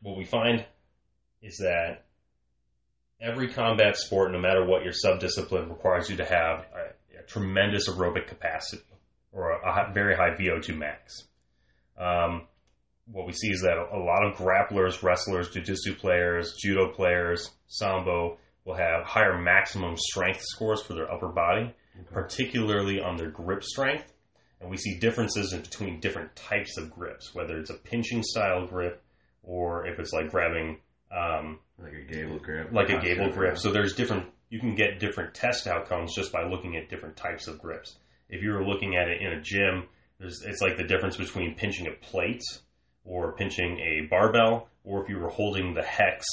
what 0.01 0.17
we 0.17 0.25
find 0.25 0.65
is 1.41 1.57
that 1.57 2.05
every 3.21 3.49
combat 3.49 3.95
sport, 3.97 4.31
no 4.31 4.39
matter 4.39 4.65
what 4.65 4.83
your 4.83 4.93
subdiscipline, 4.93 5.69
requires 5.69 6.09
you 6.09 6.17
to 6.17 6.25
have 6.25 6.65
a, 6.73 7.19
a 7.19 7.23
tremendous 7.27 7.87
aerobic 7.89 8.27
capacity 8.27 8.83
or 9.31 9.51
a, 9.51 9.71
hi- 9.71 9.91
very 9.93 10.15
high 10.15 10.31
VO2 10.31 10.77
max. 10.77 11.23
Um, 11.97 12.47
what 13.11 13.25
we 13.25 13.33
see 13.33 13.49
is 13.49 13.61
that 13.61 13.77
a 13.77 13.97
lot 13.97 14.23
of 14.25 14.35
grapplers, 14.37 15.01
wrestlers, 15.03 15.49
jiu-jitsu 15.49 15.95
players, 15.95 16.55
judo 16.61 16.91
players, 16.91 17.49
sambo 17.67 18.37
will 18.65 18.75
have 18.75 19.03
higher 19.03 19.37
maximum 19.41 19.95
strength 19.97 20.41
scores 20.43 20.81
for 20.81 20.93
their 20.93 21.11
upper 21.11 21.29
body, 21.29 21.73
particularly 22.11 22.99
on 23.01 23.17
their 23.17 23.29
grip 23.31 23.63
strength. 23.63 24.11
And 24.61 24.69
we 24.69 24.77
see 24.77 24.99
differences 24.99 25.53
in 25.53 25.61
between 25.61 25.99
different 25.99 26.35
types 26.35 26.77
of 26.77 26.91
grips, 26.91 27.33
whether 27.33 27.57
it's 27.57 27.69
a 27.69 27.75
pinching 27.75 28.21
style 28.23 28.67
grip 28.67 29.01
or 29.41 29.87
if 29.87 29.99
it's 29.99 30.11
like 30.11 30.29
grabbing 30.29 30.77
um, 31.11 31.59
Like 31.81 31.93
a 31.93 32.01
gable 32.13 32.37
grip. 32.39 32.71
like 32.71 32.89
a 32.89 32.99
gable 32.99 33.31
grip. 33.31 33.57
So 33.57 33.71
there's 33.71 33.95
different. 33.95 34.25
You 34.49 34.59
can 34.59 34.75
get 34.75 34.99
different 34.99 35.33
test 35.33 35.65
outcomes 35.65 36.13
just 36.15 36.31
by 36.31 36.43
looking 36.43 36.75
at 36.75 36.89
different 36.89 37.15
types 37.15 37.47
of 37.47 37.57
grips. 37.59 37.97
If 38.29 38.43
you 38.43 38.51
were 38.51 38.65
looking 38.65 38.95
at 38.95 39.07
it 39.07 39.21
in 39.21 39.33
a 39.33 39.41
gym, 39.41 39.87
it's 40.19 40.61
like 40.61 40.77
the 40.77 40.83
difference 40.83 41.17
between 41.17 41.55
pinching 41.55 41.87
a 41.87 41.91
plate 41.91 42.43
or 43.05 43.33
pinching 43.33 43.79
a 43.79 44.07
barbell, 44.09 44.67
or 44.83 45.03
if 45.03 45.09
you 45.09 45.17
were 45.17 45.29
holding 45.29 45.73
the 45.73 45.81
hex, 45.83 46.25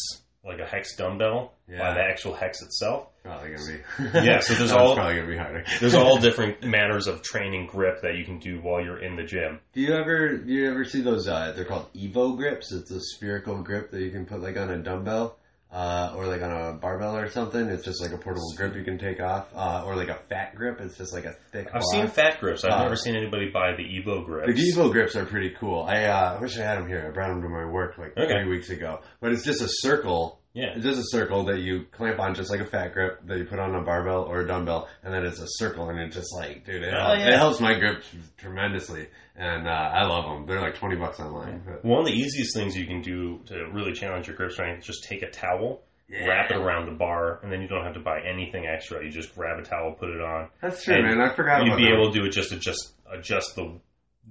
like 0.44 0.58
a 0.60 0.66
hex 0.66 0.94
dumbbell, 0.96 1.54
by 1.68 1.94
the 1.94 2.00
actual 2.00 2.34
hex 2.34 2.62
itself. 2.62 3.08
Probably 3.24 3.50
gonna 3.50 3.66
be. 4.12 4.18
Yeah, 4.26 4.38
so 4.40 4.54
there's 4.54 4.70
all- 4.72 4.94
probably 4.94 5.16
gonna 5.16 5.28
be 5.28 5.36
harder. 5.36 5.64
There's 5.80 5.94
all 6.02 6.18
different 6.18 6.62
manners 6.62 7.06
of 7.08 7.22
training 7.22 7.66
grip 7.66 8.02
that 8.02 8.16
you 8.16 8.24
can 8.24 8.38
do 8.38 8.60
while 8.60 8.80
you're 8.84 8.98
in 9.02 9.16
the 9.16 9.24
gym. 9.24 9.58
Do 9.72 9.80
you 9.80 9.94
ever 9.94 10.36
do 10.36 10.52
you 10.52 10.70
ever 10.70 10.84
see 10.84 11.00
those? 11.00 11.26
Uh, 11.26 11.52
they're 11.56 11.64
called 11.64 11.92
Evo 11.94 12.36
grips. 12.36 12.72
It's 12.72 12.90
a 12.90 13.00
spherical 13.00 13.62
grip 13.62 13.90
that 13.90 14.00
you 14.02 14.10
can 14.10 14.26
put 14.26 14.40
like 14.42 14.56
on 14.56 14.70
a 14.70 14.78
dumbbell 14.78 15.38
uh, 15.72 16.14
or 16.16 16.26
like 16.26 16.42
on 16.42 16.50
a 16.52 16.72
barbell 16.74 17.16
or 17.16 17.28
something. 17.28 17.68
It's 17.68 17.84
just 17.84 18.00
like 18.00 18.12
a 18.12 18.18
portable 18.18 18.52
grip 18.56 18.74
you 18.76 18.84
can 18.84 18.98
take 18.98 19.20
off, 19.20 19.48
uh, 19.54 19.84
or 19.84 19.96
like 19.96 20.08
a 20.08 20.18
fat 20.28 20.54
grip. 20.54 20.80
It's 20.80 20.96
just 20.96 21.12
like 21.12 21.24
a 21.24 21.34
thick. 21.52 21.66
I've 21.74 21.80
block. 21.82 21.92
seen 21.92 22.06
fat 22.08 22.40
grips. 22.40 22.64
I've 22.64 22.72
Uh, 22.72 22.82
never 22.84 22.96
seen 22.96 23.16
anybody 23.16 23.50
buy 23.50 23.72
the 23.76 23.82
Evo 23.84 24.24
grips. 24.24 24.52
The 24.54 24.72
Evo 24.72 24.90
grips 24.92 25.16
are 25.16 25.26
pretty 25.26 25.50
cool. 25.58 25.82
I 25.82 26.04
uh, 26.04 26.38
wish 26.40 26.56
I 26.58 26.62
had 26.62 26.78
them 26.78 26.88
here. 26.88 27.06
I 27.08 27.10
brought 27.12 27.28
them 27.28 27.42
to 27.42 27.48
my 27.48 27.64
work 27.66 27.98
like 27.98 28.16
Okay. 28.16 28.28
three 28.32 28.48
weeks 28.48 28.70
ago. 28.70 29.00
But 29.20 29.32
it's 29.32 29.44
just 29.44 29.60
a 29.60 29.68
circle 29.68 30.40
Yeah. 30.56 30.72
It's 30.74 30.84
just 30.84 30.98
a 30.98 31.04
circle 31.16 31.44
that 31.44 31.58
you 31.60 31.84
clamp 31.92 32.18
on, 32.18 32.34
just 32.34 32.50
like 32.50 32.60
a 32.60 32.64
fat 32.66 32.94
grip 32.94 33.20
that 33.26 33.36
you 33.38 33.44
put 33.44 33.58
on 33.58 33.74
a 33.74 33.82
barbell 33.82 34.22
or 34.24 34.40
a 34.40 34.46
dumbbell, 34.46 34.88
and 35.04 35.12
then 35.12 35.24
it's 35.24 35.38
a 35.40 35.46
circle, 35.46 35.90
and 35.90 35.98
it's 36.00 36.16
just 36.16 36.34
like, 36.34 36.64
dude, 36.64 36.82
it, 36.82 36.94
Oh, 36.94 36.98
helps, 36.98 37.20
yeah. 37.20 37.28
it 37.28 37.36
helps 37.38 37.60
my 37.60 37.78
grip 37.78 38.02
tremendously, 38.38 39.08
and 39.36 39.68
uh, 39.68 39.70
I 39.70 40.04
love 40.06 40.24
them. 40.24 40.46
They're 40.46 40.60
like 40.60 40.76
twenty 40.76 40.96
bucks 40.96 41.20
online. 41.20 41.62
But, 41.66 41.84
One 41.84 42.00
of 42.00 42.06
the 42.06 42.12
easiest 42.14 42.54
things 42.56 42.76
you 42.76 42.86
can 42.86 43.02
do 43.02 43.40
to 43.46 43.68
really 43.72 43.92
challenge 43.92 44.26
your 44.26 44.36
grip 44.36 44.52
strength 44.52 44.80
is 44.80 44.86
just 44.86 45.04
take 45.04 45.22
a 45.22 45.30
towel, 45.30 45.82
yeah. 46.08 46.26
wrap 46.26 46.50
it 46.50 46.56
around 46.56 46.86
the 46.86 46.92
bar, 46.96 47.40
and 47.42 47.52
then 47.52 47.60
you 47.60 47.68
don't 47.68 47.84
have 47.84 47.94
to 47.94 48.00
buy 48.00 48.20
anything 48.20 48.66
extra. 48.66 49.04
You 49.04 49.10
just 49.10 49.34
grab 49.34 49.58
a 49.58 49.62
towel, 49.62 49.92
put 49.92 50.08
it 50.10 50.20
on. 50.20 50.48
That's 50.62 50.82
true, 50.84 51.02
man. 51.02 51.20
I 51.20 51.34
forgot 51.34 51.64
You'd 51.66 51.76
be 51.76 51.84
that. 51.84 51.92
able 51.94 52.10
to 52.12 52.18
do 52.18 52.24
it 52.24 52.30
just 52.30 52.52
adjust 52.52 52.94
adjust 53.12 53.54
the 53.56 53.78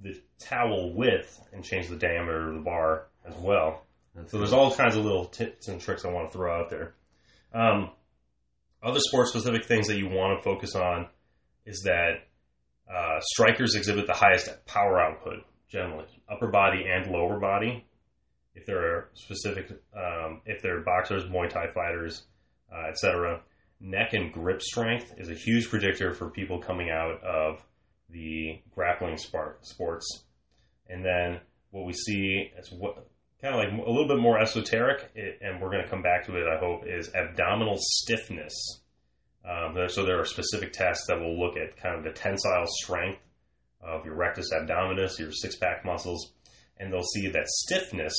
the 0.01 0.19
towel 0.39 0.93
width 0.93 1.39
and 1.53 1.63
change 1.63 1.87
the 1.87 1.95
diameter 1.95 2.49
of 2.49 2.55
the 2.55 2.61
bar 2.61 3.05
as 3.25 3.33
well. 3.35 3.83
So 4.27 4.37
there's 4.37 4.53
all 4.53 4.73
kinds 4.73 4.95
of 4.95 5.03
little 5.03 5.25
tips 5.25 5.67
and 5.67 5.79
tricks 5.79 6.05
I 6.05 6.11
want 6.11 6.31
to 6.31 6.37
throw 6.37 6.57
out 6.57 6.69
there. 6.69 6.95
Um, 7.53 7.91
other 8.81 8.99
sport 8.99 9.27
specific 9.27 9.65
things 9.65 9.87
that 9.87 9.97
you 9.97 10.07
want 10.07 10.37
to 10.37 10.43
focus 10.43 10.75
on 10.75 11.07
is 11.65 11.81
that 11.85 12.27
uh, 12.91 13.19
strikers 13.21 13.75
exhibit 13.75 14.07
the 14.07 14.13
highest 14.13 14.49
power 14.65 14.99
output 15.01 15.43
generally, 15.67 16.05
upper 16.29 16.47
body 16.47 16.85
and 16.87 17.11
lower 17.11 17.39
body. 17.39 17.85
If 18.53 18.65
there 18.65 18.77
are 18.77 19.09
specific, 19.13 19.71
um, 19.95 20.41
if 20.45 20.61
they're 20.61 20.81
boxers, 20.81 21.25
Muay 21.25 21.49
Thai 21.49 21.67
fighters, 21.73 22.23
uh, 22.73 22.87
etc. 22.89 23.41
Neck 23.81 24.13
and 24.13 24.31
grip 24.31 24.61
strength 24.61 25.13
is 25.17 25.29
a 25.29 25.33
huge 25.33 25.69
predictor 25.69 26.13
for 26.13 26.29
people 26.29 26.61
coming 26.61 26.89
out 26.89 27.21
of 27.23 27.61
the 28.09 28.61
grappling 28.73 29.17
sport, 29.17 29.65
sports. 29.65 30.23
And 30.87 31.03
then 31.03 31.41
what 31.71 31.85
we 31.85 31.93
see 31.93 32.51
is 32.57 32.71
what 32.71 33.05
kind 33.41 33.53
of 33.53 33.59
like 33.59 33.85
a 33.87 33.89
little 33.91 34.07
bit 34.07 34.17
more 34.19 34.39
esoteric, 34.39 35.11
and 35.15 35.61
we're 35.61 35.69
going 35.71 35.83
to 35.83 35.89
come 35.89 36.01
back 36.01 36.25
to 36.25 36.35
it, 36.35 36.47
I 36.47 36.57
hope, 36.59 36.85
is 36.87 37.13
abdominal 37.13 37.77
stiffness. 37.79 38.53
Um, 39.47 39.77
so 39.89 40.05
there 40.05 40.19
are 40.19 40.25
specific 40.25 40.73
tests 40.73 41.05
that 41.07 41.19
will 41.19 41.39
look 41.39 41.55
at 41.57 41.77
kind 41.77 41.95
of 41.95 42.03
the 42.03 42.11
tensile 42.11 42.65
strength 42.67 43.19
of 43.81 44.05
your 44.05 44.15
rectus 44.15 44.51
abdominis, 44.51 45.19
your 45.19 45.31
six 45.31 45.55
pack 45.55 45.85
muscles, 45.85 46.33
and 46.77 46.91
they'll 46.91 47.03
see 47.03 47.27
that 47.29 47.47
stiffness, 47.47 48.15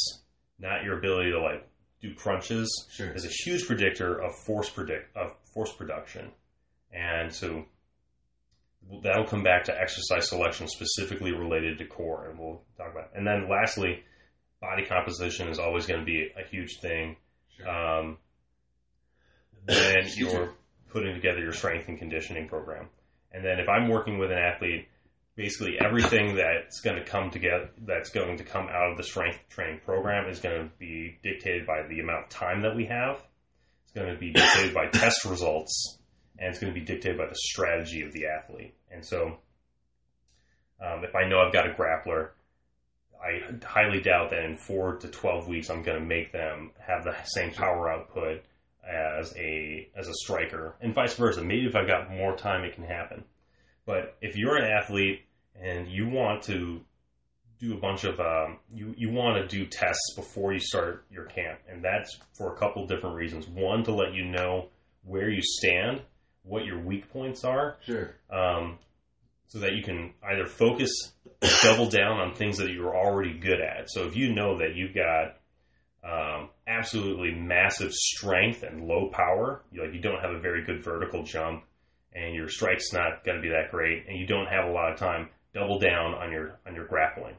not 0.59 0.85
your 0.85 0.99
ability 0.99 1.33
to 1.33 1.41
like 1.41 1.69
do 2.01 2.15
crunches, 2.15 2.87
Sure. 2.93 3.11
is 3.13 3.25
a 3.25 3.29
huge 3.29 3.67
predictor 3.67 4.23
of 4.23 4.37
force 4.45 4.71
predict 4.71 5.17
of 5.17 5.35
force 5.53 5.73
production, 5.73 6.31
and 6.93 7.33
so 7.33 7.65
that'll 9.03 9.27
come 9.27 9.43
back 9.43 9.65
to 9.65 9.81
exercise 9.81 10.29
selection 10.29 10.69
specifically 10.69 11.33
related 11.33 11.79
to 11.79 11.87
core, 11.87 12.29
and 12.29 12.39
we'll 12.39 12.63
talk 12.77 12.93
about. 12.93 13.07
It. 13.07 13.11
And 13.17 13.27
then 13.27 13.49
lastly, 13.51 14.05
body 14.67 14.85
composition 14.85 15.49
is 15.49 15.59
always 15.59 15.87
going 15.87 16.01
to 16.01 16.07
be 16.07 16.29
a 16.37 16.47
huge 16.49 16.81
thing 16.81 17.17
Sure. 17.57 17.69
um, 17.69 18.19
when 19.67 20.07
you're 20.17 20.55
putting 20.91 21.15
together 21.15 21.41
your 21.41 21.53
strength 21.53 21.89
and 21.89 21.99
conditioning 21.99 22.49
program. 22.49 22.89
And 23.33 23.45
then 23.45 23.59
if 23.59 23.69
I'm 23.69 23.89
working 23.89 24.19
with 24.19 24.31
an 24.31 24.39
athlete, 24.39 24.89
basically 25.37 25.77
everything 25.85 26.37
that's 26.37 26.81
going 26.81 26.97
to 26.97 27.05
come 27.05 27.31
together, 27.31 27.69
that's 27.87 28.11
going 28.11 28.39
to 28.39 28.45
come 28.45 28.67
out 28.69 28.91
of 28.93 28.97
the 28.97 29.03
strength 29.05 29.39
training 29.49 29.81
program 29.85 30.29
is 30.29 30.41
going 30.41 30.57
to 30.65 30.71
be 30.79 31.19
dictated 31.23 31.67
by 31.67 31.83
the 31.89 32.01
amount 32.01 32.25
of 32.25 32.31
time 32.31 32.63
that 32.63 32.75
we 32.75 32.87
have. 32.87 33.23
It's 33.85 33.93
going 33.93 34.13
to 34.13 34.19
be 34.19 34.33
dictated 34.33 34.75
by 34.75 34.87
test 34.93 35.25
results, 35.25 35.99
and 36.39 36.49
it's 36.51 36.59
going 36.59 36.73
to 36.73 36.79
be 36.79 36.85
dictated 36.85 37.19
by 37.19 37.27
the 37.27 37.37
strategy 37.37 38.03
of 38.03 38.13
the 38.13 38.27
athlete. 38.27 38.75
And 38.91 39.05
so, 39.05 39.39
um, 40.85 41.05
if 41.05 41.15
I 41.15 41.29
know 41.29 41.41
I've 41.41 41.53
got 41.53 41.67
a 41.69 41.75
grappler, 41.75 42.31
I 43.23 43.41
highly 43.65 44.01
doubt 44.01 44.31
that 44.31 44.45
in 44.45 44.57
four 44.57 44.97
to 44.97 45.09
twelve 45.09 45.49
weeks 45.49 45.71
I'm 45.71 45.83
going 45.83 45.99
to 45.99 46.05
make 46.07 46.33
them 46.33 46.73
have 46.79 47.05
the 47.05 47.15
same 47.25 47.53
power 47.53 47.91
output 47.91 48.43
as 48.89 49.35
a 49.37 49.89
as 49.97 50.09
a 50.09 50.15
striker, 50.15 50.77
and 50.81 50.95
vice 50.95 51.15
versa. 51.15 51.43
Maybe 51.43 51.67
if 51.67 51.75
I've 51.75 51.89
got 51.89 52.11
more 52.11 52.37
time, 52.37 52.65
it 52.65 52.75
can 52.75 52.85
happen. 52.85 53.25
But 53.85 54.17
if 54.21 54.37
you're 54.37 54.57
an 54.57 54.65
athlete 54.65 55.23
and 55.61 55.89
you 55.89 56.09
want 56.09 56.43
to 56.45 56.81
do 57.59 57.73
a 57.75 57.81
bunch 57.81 58.05
of 58.05 58.21
um, 58.21 58.59
you 58.73 58.95
you 58.97 59.11
want 59.11 59.37
to 59.41 59.57
do 59.57 59.67
tests 59.67 60.15
before 60.15 60.53
you 60.53 60.61
start 60.61 61.05
your 61.11 61.25
camp, 61.25 61.61
and 61.69 61.83
that's 61.83 62.19
for 62.37 62.53
a 62.53 62.57
couple 62.59 62.87
different 62.87 63.17
reasons. 63.17 63.49
One, 63.49 63.83
to 63.85 63.93
let 63.95 64.13
you 64.13 64.25
know 64.27 64.69
where 65.05 65.31
you 65.31 65.41
stand, 65.43 66.03
what 66.43 66.65
your 66.65 66.79
weak 66.81 67.09
points 67.11 67.45
are, 67.45 67.77
Sure. 67.85 68.15
um, 68.31 68.79
so 69.47 69.61
that 69.61 69.73
you 69.73 69.83
can 69.83 70.13
either 70.23 70.47
focus, 70.47 70.91
double 71.63 71.89
down 71.89 72.19
on 72.19 72.35
things 72.35 72.59
that 72.59 72.71
you're 72.71 72.97
already 72.97 73.39
good 73.39 73.61
at. 73.61 73.91
So 73.91 74.07
if 74.07 74.17
you 74.17 74.33
know 74.33 74.59
that 74.59 74.75
you've 74.75 74.95
got 74.95 75.37
um, 76.05 76.51
absolutely 76.67 77.33
massive 77.33 77.93
strength 77.93 78.63
and 78.63 78.87
low 78.87 79.09
power, 79.09 79.63
you, 79.71 79.83
like 79.83 79.95
you 79.95 80.01
don't 80.01 80.21
have 80.21 80.33
a 80.33 80.41
very 80.41 80.65
good 80.65 80.83
vertical 80.85 81.23
jump, 81.23 81.65
and 82.15 82.35
your 82.35 82.49
strike's 82.49 82.93
not 82.93 83.25
going 83.25 83.37
to 83.37 83.43
be 83.43 83.51
that 83.51 83.71
great, 83.71 84.07
and 84.09 84.19
you 84.19 84.27
don't 84.27 84.47
have 84.47 84.65
a 84.65 84.73
lot 84.73 84.93
of 84.93 84.99
time, 84.99 85.29
double 85.53 85.79
down 85.79 86.15
on 86.15 86.31
your 86.31 86.59
on 86.67 86.75
your 86.75 86.87
grappling. 86.87 87.35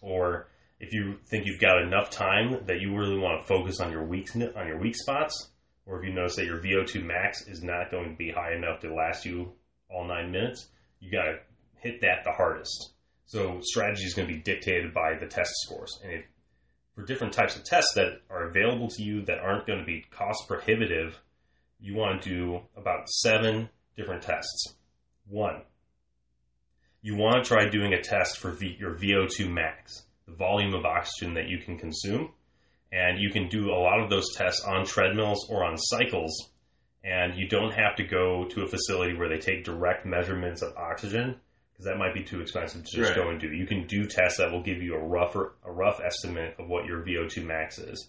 Or 0.00 0.48
if 0.80 0.92
you 0.92 1.16
think 1.30 1.46
you've 1.46 1.60
got 1.60 1.82
enough 1.82 2.10
time 2.10 2.64
that 2.66 2.80
you 2.80 2.96
really 2.96 3.18
want 3.18 3.40
to 3.40 3.46
focus 3.46 3.80
on 3.80 3.90
your 3.90 4.04
weak 4.04 4.28
on 4.34 4.66
your 4.66 4.78
weak 4.78 4.96
spots, 4.96 5.50
or 5.86 5.98
if 5.98 6.06
you 6.06 6.12
notice 6.12 6.36
that 6.36 6.46
your 6.46 6.58
VO2 6.58 7.04
max 7.04 7.46
is 7.46 7.62
not 7.62 7.90
going 7.90 8.10
to 8.10 8.16
be 8.16 8.30
high 8.30 8.54
enough 8.54 8.80
to 8.80 8.94
last 8.94 9.24
you 9.24 9.52
all 9.88 10.06
nine 10.06 10.30
minutes, 10.30 10.68
you 11.00 11.10
got 11.10 11.24
to 11.24 11.38
hit 11.76 12.00
that 12.00 12.24
the 12.24 12.32
hardest. 12.32 12.91
So 13.32 13.60
strategy 13.62 14.04
is 14.04 14.12
going 14.12 14.28
to 14.28 14.34
be 14.34 14.40
dictated 14.40 14.92
by 14.92 15.14
the 15.18 15.24
test 15.24 15.50
scores, 15.62 15.98
and 16.04 16.12
if 16.12 16.24
for 16.94 17.02
different 17.02 17.32
types 17.32 17.56
of 17.56 17.64
tests 17.64 17.94
that 17.94 18.20
are 18.28 18.46
available 18.46 18.88
to 18.88 19.02
you 19.02 19.24
that 19.24 19.38
aren't 19.38 19.66
going 19.66 19.78
to 19.78 19.86
be 19.86 20.04
cost 20.10 20.46
prohibitive, 20.46 21.18
you 21.80 21.94
want 21.94 22.20
to 22.20 22.28
do 22.28 22.60
about 22.76 23.08
seven 23.08 23.70
different 23.96 24.22
tests. 24.22 24.74
One, 25.26 25.62
you 27.00 27.16
want 27.16 27.42
to 27.42 27.48
try 27.48 27.70
doing 27.70 27.94
a 27.94 28.02
test 28.02 28.36
for 28.36 28.50
v- 28.50 28.76
your 28.78 28.96
VO2 28.96 29.50
max, 29.50 30.02
the 30.26 30.34
volume 30.34 30.74
of 30.74 30.84
oxygen 30.84 31.32
that 31.32 31.48
you 31.48 31.56
can 31.56 31.78
consume. 31.78 32.34
And 32.92 33.18
you 33.18 33.30
can 33.30 33.48
do 33.48 33.70
a 33.70 33.80
lot 33.80 34.00
of 34.00 34.10
those 34.10 34.34
tests 34.36 34.62
on 34.62 34.84
treadmills 34.84 35.48
or 35.48 35.64
on 35.64 35.78
cycles. 35.78 36.50
And 37.02 37.34
you 37.34 37.48
don't 37.48 37.72
have 37.72 37.96
to 37.96 38.04
go 38.04 38.44
to 38.50 38.64
a 38.64 38.68
facility 38.68 39.16
where 39.16 39.30
they 39.30 39.38
take 39.38 39.64
direct 39.64 40.04
measurements 40.04 40.60
of 40.60 40.76
oxygen 40.76 41.40
because 41.82 41.92
that 41.92 41.98
might 41.98 42.14
be 42.14 42.22
too 42.24 42.40
expensive 42.40 42.84
to 42.84 42.90
just 42.96 43.10
Right. 43.10 43.16
go 43.16 43.28
and 43.30 43.40
do. 43.40 43.48
You 43.48 43.66
can 43.66 43.86
do 43.86 44.06
tests 44.06 44.38
that 44.38 44.50
will 44.52 44.62
give 44.62 44.82
you 44.82 44.94
a 44.94 44.98
rougher, 44.98 45.54
a 45.64 45.72
rough 45.72 46.00
estimate 46.00 46.54
of 46.58 46.68
what 46.68 46.86
your 46.86 47.02
VO2 47.02 47.44
max 47.44 47.78
is. 47.78 48.08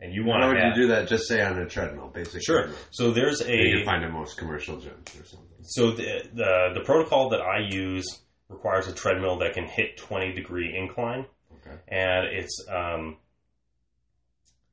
And 0.00 0.12
you 0.12 0.24
want 0.24 0.40
Why 0.42 0.48
to 0.48 0.54
would 0.54 0.62
have, 0.62 0.76
you 0.76 0.82
do 0.82 0.88
that? 0.88 1.08
Just 1.08 1.28
say 1.28 1.40
on 1.42 1.58
a 1.58 1.66
treadmill, 1.66 2.08
basic. 2.08 2.42
Sure. 2.44 2.58
treadmill. 2.62 2.78
So 2.90 3.12
there's 3.12 3.40
a 3.40 3.56
You 3.56 3.76
can 3.78 3.84
find 3.86 4.04
it 4.04 4.10
most 4.10 4.36
commercial 4.36 4.76
gyms 4.76 5.20
or 5.20 5.24
something. 5.24 5.48
so 5.62 5.92
the, 5.92 6.28
the 6.34 6.70
the 6.74 6.80
protocol 6.84 7.30
that 7.30 7.40
I 7.40 7.60
use 7.70 8.04
requires 8.48 8.86
a 8.88 8.92
treadmill 8.92 9.38
that 9.38 9.54
can 9.54 9.66
hit 9.66 9.96
20 9.96 10.32
degree 10.34 10.76
incline, 10.76 11.24
Okay. 11.54 11.76
and 11.88 12.26
it's 12.26 12.66
um, 12.68 13.16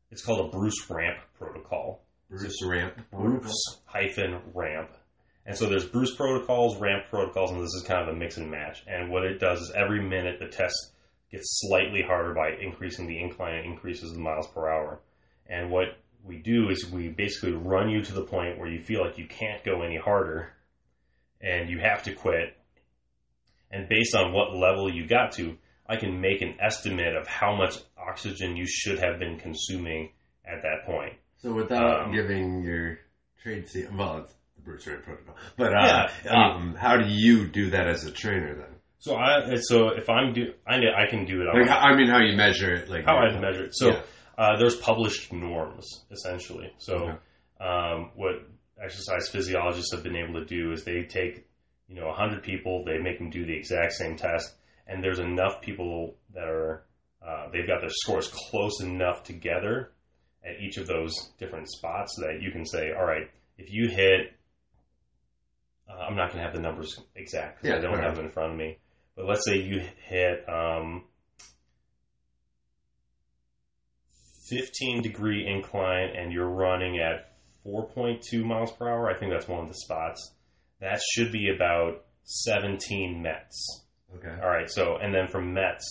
it's 0.10 0.24
called 0.26 0.48
a 0.48 0.50
Bruce 0.50 0.90
ramp 0.90 1.20
protocol. 1.38 2.04
Bruce 2.30 2.62
Ramp. 2.66 2.94
Bruce 3.12 3.80
hyphen 3.86 4.42
ramp. 4.54 4.90
And 5.46 5.58
so 5.58 5.68
there's 5.68 5.86
Bruce 5.86 6.16
protocols, 6.16 6.78
ramp 6.78 7.06
protocols, 7.10 7.52
and 7.52 7.62
this 7.62 7.74
is 7.74 7.84
kind 7.88 8.08
of 8.08 8.16
a 8.16 8.18
mix 8.18 8.38
and 8.38 8.50
match. 8.52 8.84
And 8.88 9.10
what 9.10 9.24
it 9.24 9.40
does 9.40 9.60
is 9.60 9.72
every 9.76 10.02
minute 10.02 10.40
the 10.40 10.48
test 10.48 10.76
gets 11.32 11.62
slightly 11.62 12.04
harder 12.06 12.34
by 12.34 12.52
increasing 12.62 13.08
the 13.08 13.20
incline, 13.20 13.56
it 13.56 13.66
increases 13.66 14.14
the 14.14 14.20
miles 14.20 14.48
per 14.48 14.70
hour. 14.70 15.00
And 15.48 15.72
what 15.72 15.98
we 16.24 16.38
do 16.38 16.70
is 16.70 16.90
we 16.92 17.10
basically 17.10 17.54
run 17.54 17.90
you 17.90 18.04
to 18.04 18.14
the 18.14 18.24
point 18.24 18.60
where 18.60 18.70
you 18.70 18.84
feel 18.84 19.02
like 19.04 19.18
you 19.18 19.28
can't 19.28 19.64
go 19.64 19.82
any 19.82 19.98
harder 19.98 20.54
and 21.42 21.70
you 21.70 21.80
have 21.80 22.04
to 22.04 22.14
quit. 22.14 22.56
And 23.72 23.90
based 23.90 24.16
on 24.16 24.34
what 24.34 24.54
level 24.56 24.94
you 24.94 25.08
got 25.08 25.32
to, 25.34 25.58
I 25.88 25.96
can 25.96 26.22
make 26.22 26.42
an 26.42 26.56
estimate 26.62 27.16
of 27.16 27.28
how 27.28 27.56
much 27.56 27.78
oxygen 27.98 28.56
you 28.56 28.68
should 28.68 29.00
have 29.00 29.18
been 29.18 29.40
consuming 29.40 30.12
at 30.46 30.62
that 30.62 30.86
point. 30.86 31.14
So 31.38 31.54
without 31.54 32.06
Um, 32.06 32.12
giving 32.14 32.62
your 32.62 33.00
trade 33.42 33.68
secret, 33.68 33.94
well, 33.96 34.20
it's 34.20 34.36
Bruce 34.64 34.84
protocol. 34.84 35.36
But 35.58 35.74
uh, 35.74 36.08
Yeah, 36.26 36.32
um, 36.32 36.76
how 36.76 36.98
do 36.98 37.08
you 37.08 37.48
do 37.48 37.72
that 37.72 37.88
as 37.88 38.06
a 38.06 38.12
trainer 38.12 38.56
then? 38.56 38.76
So 39.00 39.16
I 39.16 39.56
so 39.56 39.90
if 39.90 40.10
I'm 40.10 40.34
do 40.34 40.54
I 40.68 40.78
know 40.78 40.92
I 40.96 41.10
can 41.10 41.26
do 41.26 41.42
it 41.42 41.46
Like, 41.54 41.70
I 41.70 41.96
mean, 41.96 42.08
how 42.08 42.20
you 42.20 42.38
measure 42.38 42.74
it? 42.76 42.90
Like 42.90 43.06
how 43.06 43.18
I 43.18 43.38
measure 43.40 43.66
it. 43.66 43.76
So 43.76 43.88
Yeah. 43.90 44.02
uh, 44.38 44.58
there's 44.58 44.76
published 44.76 45.34
norms 45.34 46.06
essentially. 46.12 46.72
So 46.78 46.96
Okay. 46.96 47.18
um, 47.60 48.12
what 48.16 48.36
exercise 48.82 49.30
physiologists 49.30 49.94
have 49.94 50.04
been 50.04 50.16
able 50.16 50.34
to 50.36 50.46
do 50.46 50.72
is 50.72 50.84
they 50.84 51.04
take 51.04 51.46
you 51.88 51.96
know 51.96 52.08
100 52.08 52.44
people, 52.44 52.84
they 52.86 53.00
make 53.00 53.18
them 53.18 53.30
do 53.32 53.46
the 53.46 53.56
exact 53.56 53.94
same 53.94 54.16
test, 54.18 54.56
and 54.88 55.04
there's 55.04 55.20
enough 55.20 55.62
people 55.62 56.16
that 56.34 56.48
are 56.48 56.84
uh, 57.26 57.50
they've 57.52 57.68
got 57.68 57.82
their 57.82 57.90
scores 57.90 58.28
close 58.28 58.82
enough 58.82 59.24
together 59.24 59.92
at 60.44 60.60
each 60.60 60.78
of 60.78 60.88
those 60.88 61.32
different 61.38 61.70
spots 61.70 62.16
that 62.18 62.40
you 62.42 62.52
can 62.52 62.66
say, 62.66 62.92
all 62.98 63.06
right, 63.06 63.30
if 63.58 63.72
you 63.72 63.90
hit 63.90 64.34
uh, 65.92 66.04
I'm 66.08 66.16
not 66.16 66.28
going 66.32 66.40
to 66.40 66.44
have 66.46 66.54
the 66.56 66.62
numbers 66.62 67.00
exact 67.16 67.62
because 67.62 67.82
Yeah, 67.82 67.88
I 67.88 67.92
don't 67.92 68.02
have 68.02 68.16
them 68.16 68.26
in 68.26 68.32
front 68.32 68.52
of 68.54 68.58
me. 68.58 68.78
But 69.16 69.26
let's 69.26 69.46
say 69.46 69.58
you 69.58 69.82
hit 70.08 70.46
um, 70.48 71.04
15 74.50 75.02
degree 75.02 75.48
incline 75.48 76.10
and 76.16 76.32
you're 76.32 76.50
running 76.50 77.00
at 77.00 77.34
4.2 77.66 78.44
miles 78.44 78.72
per 78.72 78.90
hour, 78.90 79.10
I 79.10 79.18
think 79.18 79.32
that's 79.32 79.48
one 79.48 79.62
of 79.62 79.68
the 79.68 79.76
spots. 79.76 80.34
That 80.80 81.00
should 81.14 81.32
be 81.32 81.52
about 81.56 82.06
17 82.24 83.22
METs. 83.22 83.86
Okay. 84.16 84.34
All 84.42 84.50
right, 84.50 84.70
so 84.70 84.98
and 84.98 85.14
then 85.14 85.28
from 85.28 85.54
METs 85.54 85.86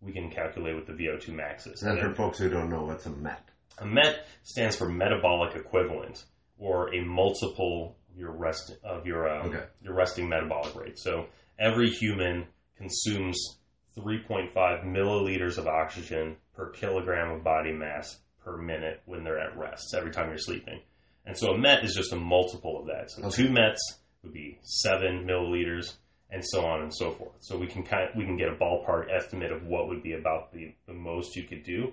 we 0.00 0.12
can 0.12 0.30
calculate 0.30 0.74
what 0.74 0.86
the 0.86 0.92
VO2 0.92 1.30
max 1.30 1.66
is. 1.66 1.82
And 1.82 1.98
And 1.98 2.10
for 2.10 2.14
folks 2.14 2.38
who 2.38 2.50
don't 2.50 2.68
know, 2.70 2.84
what's 2.84 3.06
a 3.06 3.10
MET? 3.10 3.42
a 3.78 3.86
MET 3.86 4.26
stands 4.44 4.76
for 4.76 4.88
metabolic 4.88 5.56
equivalent, 5.56 6.24
or 6.58 6.94
a 6.94 7.04
multiple 7.04 7.96
your 8.16 8.32
rest 8.32 8.76
of 8.84 9.06
your 9.06 9.28
um, 9.28 9.48
Okay. 9.48 9.64
your 9.82 9.94
resting 9.94 10.28
metabolic 10.28 10.74
rate. 10.74 10.98
So 10.98 11.26
every 11.58 11.90
human 11.90 12.46
consumes 12.76 13.58
3.5 13.98 14.52
milliliters 14.84 15.58
of 15.58 15.66
oxygen 15.66 16.36
per 16.54 16.70
kilogram 16.70 17.30
of 17.32 17.44
body 17.44 17.72
mass 17.72 18.18
per 18.44 18.56
minute 18.56 19.00
when 19.06 19.24
they're 19.24 19.38
at 19.38 19.56
rest. 19.56 19.94
Every 19.96 20.10
time 20.10 20.28
you're 20.28 20.38
sleeping, 20.38 20.80
and 21.26 21.36
so 21.36 21.52
a 21.52 21.58
MET 21.58 21.84
is 21.84 21.94
just 21.94 22.12
a 22.12 22.16
multiple 22.16 22.80
of 22.80 22.86
that. 22.86 23.10
So 23.10 23.22
Okay. 23.24 23.36
two 23.44 23.50
METs 23.50 23.80
would 24.22 24.32
be 24.32 24.58
seven 24.62 25.24
milliliters, 25.26 25.94
and 26.30 26.42
so 26.44 26.64
on 26.66 26.82
and 26.82 26.94
so 26.94 27.10
forth. 27.12 27.36
So 27.40 27.56
we 27.56 27.66
can 27.66 27.82
kind 27.84 28.08
of, 28.10 28.16
we 28.16 28.24
can 28.24 28.36
get 28.36 28.48
a 28.48 28.54
ballpark 28.56 29.06
estimate 29.14 29.52
of 29.52 29.64
what 29.66 29.88
would 29.88 30.02
be 30.02 30.14
about 30.14 30.52
the, 30.52 30.74
the 30.86 30.92
most 30.94 31.36
you 31.36 31.44
could 31.44 31.62
do. 31.62 31.92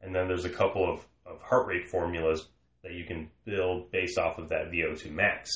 And 0.00 0.14
then 0.14 0.26
there's 0.28 0.44
a 0.44 0.50
couple 0.50 0.90
of, 0.90 1.04
of 1.26 1.40
heart 1.42 1.66
rate 1.68 1.88
formulas 1.88 2.48
that 2.82 2.92
you 2.92 3.04
can 3.04 3.30
build 3.44 3.90
based 3.90 4.18
off 4.18 4.38
of 4.38 4.48
that 4.48 4.70
VO2 4.70 5.10
max 5.12 5.50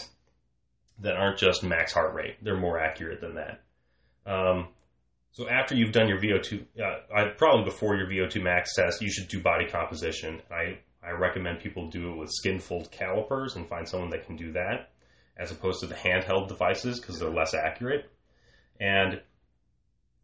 that 1.00 1.14
aren't 1.16 1.38
just 1.38 1.62
max 1.62 1.92
heart 1.92 2.14
rate. 2.14 2.36
They're 2.42 2.56
more 2.56 2.78
accurate 2.78 3.20
than 3.20 3.34
that. 3.34 3.60
Um, 4.24 4.68
so 5.32 5.48
after 5.48 5.74
you've 5.74 5.92
done 5.92 6.08
your 6.08 6.18
VO2, 6.18 6.64
uh, 6.80 7.14
I, 7.14 7.28
probably 7.36 7.64
before 7.64 7.96
your 7.96 8.06
VO2 8.08 8.42
max 8.42 8.74
test, 8.74 9.02
you 9.02 9.10
should 9.10 9.28
do 9.28 9.40
body 9.42 9.66
composition. 9.66 10.40
I, 10.50 10.78
I 11.06 11.10
recommend 11.10 11.60
people 11.60 11.90
do 11.90 12.12
it 12.12 12.16
with 12.16 12.30
skin 12.30 12.58
fold 12.58 12.90
calipers 12.90 13.56
and 13.56 13.68
find 13.68 13.86
someone 13.86 14.10
that 14.10 14.24
can 14.26 14.36
do 14.36 14.52
that 14.52 14.90
as 15.36 15.50
opposed 15.52 15.80
to 15.80 15.86
the 15.86 15.94
handheld 15.94 16.48
devices 16.48 16.98
because 16.98 17.18
they're 17.18 17.28
less 17.28 17.52
accurate. 17.52 18.10
And 18.80 19.20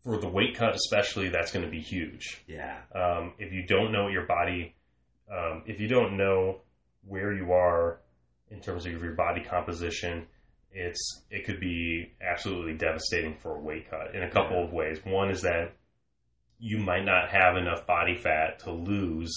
for 0.03 0.19
the 0.19 0.29
weight 0.29 0.57
cut, 0.57 0.75
especially, 0.75 1.29
that's 1.29 1.53
going 1.53 1.65
to 1.65 1.71
be 1.71 1.81
huge 1.81 2.43
Yeah. 2.47 2.79
um, 2.95 3.35
if 3.39 3.53
you 3.53 3.67
don't 3.67 3.93
know 3.93 4.05
what 4.05 4.13
your 4.13 4.27
body, 4.27 4.75
um, 5.31 5.63
if 5.67 5.81
you 5.81 5.89
don't 5.89 6.17
know 6.17 6.63
where 7.07 7.33
you 7.33 7.53
are 7.53 8.01
in 8.51 8.61
terms 8.61 8.87
of 8.87 8.93
your 8.93 9.13
body 9.13 9.43
composition, 9.43 10.27
it's 10.73 11.23
it 11.31 11.45
could 11.47 11.61
be 11.61 12.13
absolutely 12.21 12.75
devastating 12.75 13.37
for 13.39 13.57
a 13.57 13.61
weight 13.61 13.91
cut 13.91 14.15
in 14.15 14.23
a 14.23 14.31
couple 14.31 14.57
Yeah. 14.59 14.65
of 14.65 14.73
ways. 14.73 14.99
One 15.05 15.31
is 15.31 15.43
that 15.43 15.73
you 16.59 16.79
might 16.79 17.05
not 17.05 17.31
have 17.31 17.57
enough 17.57 17.87
body 17.87 18.17
fat 18.17 18.61
to 18.61 18.71
lose 18.71 19.33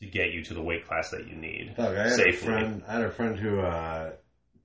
to 0.00 0.06
get 0.06 0.32
you 0.32 0.42
to 0.44 0.54
the 0.54 0.62
weight 0.62 0.86
class 0.86 1.10
that 1.10 1.26
you 1.28 1.36
need. 1.36 1.74
Look, 1.76 1.96
I 1.96 2.02
had 2.04 2.06
a 2.06 2.10
Safely. 2.10 2.46
friend. 2.48 2.82
I 2.88 2.92
had 2.94 3.02
a 3.04 3.10
friend 3.10 3.38
who 3.38 3.60
uh, 3.60 4.12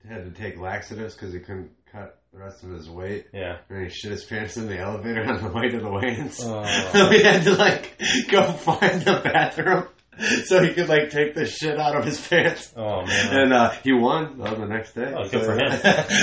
had 0.08 0.24
to 0.24 0.30
take 0.30 0.58
laxatives 0.58 1.14
because 1.14 1.34
he 1.34 1.40
couldn't 1.40 1.70
cut 1.92 2.22
the 2.32 2.38
rest 2.38 2.64
of 2.64 2.70
his 2.70 2.88
weight, 2.88 3.26
Yeah. 3.34 3.58
and 3.68 3.82
he 3.84 3.90
shit 3.90 4.12
his 4.12 4.24
pants 4.24 4.56
in 4.56 4.66
the 4.66 4.78
elevator 4.78 5.24
on 5.28 5.42
the 5.42 5.50
way 5.50 5.68
to 5.68 5.78
the 5.78 5.90
weigh-ins. 5.90 6.40
Oh. 6.42 6.62
we 7.10 7.22
had 7.22 7.42
to 7.44 7.54
like 7.54 7.98
go 8.30 8.50
find 8.52 9.02
the 9.02 9.20
bathroom 9.22 9.86
so 10.44 10.62
he 10.62 10.72
could 10.72 10.88
like 10.88 11.10
take 11.10 11.34
the 11.34 11.44
shit 11.46 11.78
out 11.78 11.96
of 11.96 12.04
his 12.04 12.20
pants. 12.26 12.72
Oh 12.76 13.04
man. 13.04 13.36
And 13.38 13.52
uh, 13.52 13.70
he 13.84 13.92
won 13.92 14.40
on 14.40 14.60
the 14.60 14.66
next 14.66 14.94
day. 14.94 15.12
Oh, 15.14 15.28
good 15.28 15.44
for 15.44 15.52
him. 15.54 15.70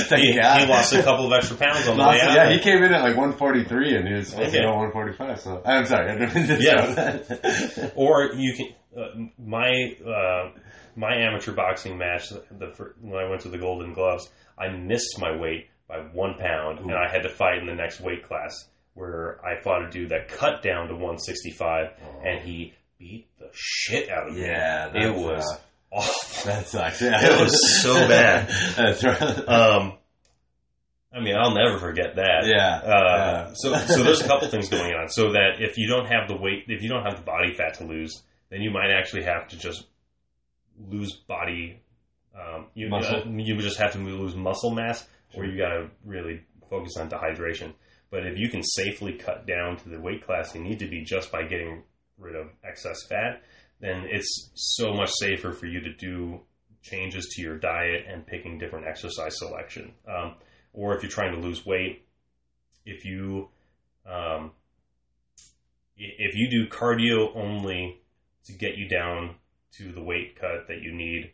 Thank 0.08 0.22
he, 0.24 0.36
God. 0.36 0.62
he 0.62 0.68
lost 0.68 0.94
a 0.94 1.04
couple 1.04 1.28
of 1.28 1.34
extra 1.34 1.58
pounds 1.58 1.88
on 1.88 1.98
the 1.98 2.04
Lost- 2.04 2.20
way 2.20 2.28
out. 2.28 2.36
yeah, 2.36 2.50
he 2.52 2.60
came 2.60 2.78
in 2.84 2.94
at 2.94 3.02
like 3.02 3.16
143 3.16 3.96
and 3.96 4.08
he 4.08 4.14
was 4.16 4.30
supposed 4.30 4.50
Okay. 4.50 4.58
to 4.60 4.64
go 4.64 4.76
145. 4.78 5.40
So 5.42 5.62
I'm 5.66 5.86
sorry, 5.86 6.12
I 6.12 6.18
didn't 6.26 6.62
Yeah. 6.62 7.90
or 7.96 8.32
you 8.36 8.54
can 8.56 8.68
uh, 8.98 9.30
my 9.38 9.96
uh, 10.06 10.52
my 10.96 11.16
amateur 11.16 11.54
boxing 11.54 11.98
match 11.98 12.30
the 12.30 12.94
when 13.02 13.24
I 13.24 13.30
went 13.30 13.42
to 13.42 13.50
the 13.50 13.58
Golden 13.58 13.94
Gloves 13.94 14.30
I 14.58 14.70
missed 14.70 15.20
my 15.20 15.36
weight 15.36 15.68
by 15.88 15.98
one 16.14 16.36
pound 16.40 16.80
and 16.80 16.92
I 16.94 17.12
had 17.12 17.24
to 17.24 17.30
fight 17.30 17.58
in 17.60 17.66
the 17.68 17.74
next 17.76 18.00
weight 18.02 18.28
class 18.28 18.70
where 18.94 19.40
I 19.44 19.60
fought 19.62 19.86
a 19.86 19.90
dude 19.90 20.10
that 20.10 20.28
cut 20.28 20.62
down 20.62 20.88
to 20.90 20.94
165 20.94 21.88
and 22.24 22.40
he 22.48 22.74
beat 23.04 23.28
the 23.40 23.50
shit 23.54 24.10
out 24.10 24.30
of 24.30 24.36
me. 24.36 24.42
yeah, 24.42 24.88
it 24.88 24.94
that's, 24.94 25.20
was 25.20 25.44
uh, 25.52 25.96
awful. 25.98 26.52
that 26.52 26.68
sucks. 26.68 27.02
Yeah, 27.02 27.20
It 27.22 27.42
was 27.44 27.82
so 27.82 27.94
bad. 28.08 28.48
that's 28.78 29.04
right. 29.04 29.48
Um, 29.48 29.98
I 31.14 31.20
mean, 31.20 31.36
I'll 31.36 31.54
never 31.54 31.78
forget 31.78 32.16
that. 32.16 32.46
yeah, 32.46 32.78
Uh, 32.78 32.90
yeah. 32.90 33.54
so, 33.56 33.76
so 33.76 34.04
there's 34.04 34.22
a 34.22 34.28
couple 34.28 34.48
things 34.48 34.70
going 34.70 34.94
on. 34.94 35.10
So 35.10 35.34
that 35.34 35.58
if 35.60 35.78
you 35.78 35.88
don't 35.88 36.06
have 36.08 36.28
the 36.28 36.36
weight, 36.38 36.64
if 36.68 36.82
you 36.82 36.90
don't 36.90 37.04
have 37.04 37.18
the 37.18 37.22
body 37.24 37.54
fat 37.54 37.76
to 37.76 37.84
lose, 37.84 38.24
then 38.50 38.62
you 38.62 38.72
might 38.72 38.90
actually 38.92 39.24
have 39.24 39.48
to 39.50 39.58
just 39.58 39.86
lose 40.80 41.14
body. 41.28 41.82
Um, 42.36 42.68
you 42.74 42.90
uh, 42.94 43.24
you 43.28 43.56
would 43.56 43.64
just 43.64 43.78
have 43.78 43.92
to 43.94 44.00
lose 44.00 44.34
muscle 44.36 44.72
mass, 44.72 45.06
or 45.36 45.46
you 45.46 45.56
got 45.58 45.70
to 45.70 45.90
really 46.04 46.42
focus 46.70 46.98
on 46.98 47.10
dehydration. 47.10 47.74
But 48.10 48.26
if 48.26 48.38
you 48.38 48.50
can 48.50 48.64
safely 48.64 49.14
cut 49.14 49.46
down 49.46 49.78
to 49.78 49.90
the 49.90 50.00
weight 50.00 50.26
class 50.26 50.54
you 50.56 50.62
need 50.62 50.80
to 50.80 50.88
be 50.88 51.04
just 51.04 51.32
by 51.32 51.44
getting 51.44 51.84
rid 52.18 52.36
of 52.36 52.48
excess 52.64 52.98
fat, 53.08 53.42
then 53.80 54.06
it's 54.10 54.52
so 54.56 54.94
much 54.94 55.12
safer 55.12 55.52
for 55.52 55.66
you 55.66 55.82
to 55.82 55.94
do 55.94 56.40
changes 56.82 57.28
to 57.34 57.42
your 57.42 57.58
diet 57.58 58.06
and 58.08 58.28
picking 58.28 58.58
different 58.58 58.88
exercise 58.88 59.38
selection. 59.38 59.94
Um, 60.08 60.36
or 60.74 60.96
if 60.96 61.04
you're 61.04 61.12
trying 61.12 61.34
to 61.34 61.42
lose 61.42 61.66
weight, 61.66 62.06
if 62.86 63.06
you 63.06 63.50
um, 64.06 64.52
if 65.96 66.36
you 66.36 66.50
do 66.50 66.68
cardio 66.68 67.36
only 67.36 68.02
to 68.46 68.54
get 68.54 68.78
you 68.78 68.90
down 68.90 69.36
to 69.78 69.92
the 69.92 70.02
weight 70.02 70.40
cut 70.40 70.68
that 70.68 70.82
you 70.82 70.94
need, 70.94 71.32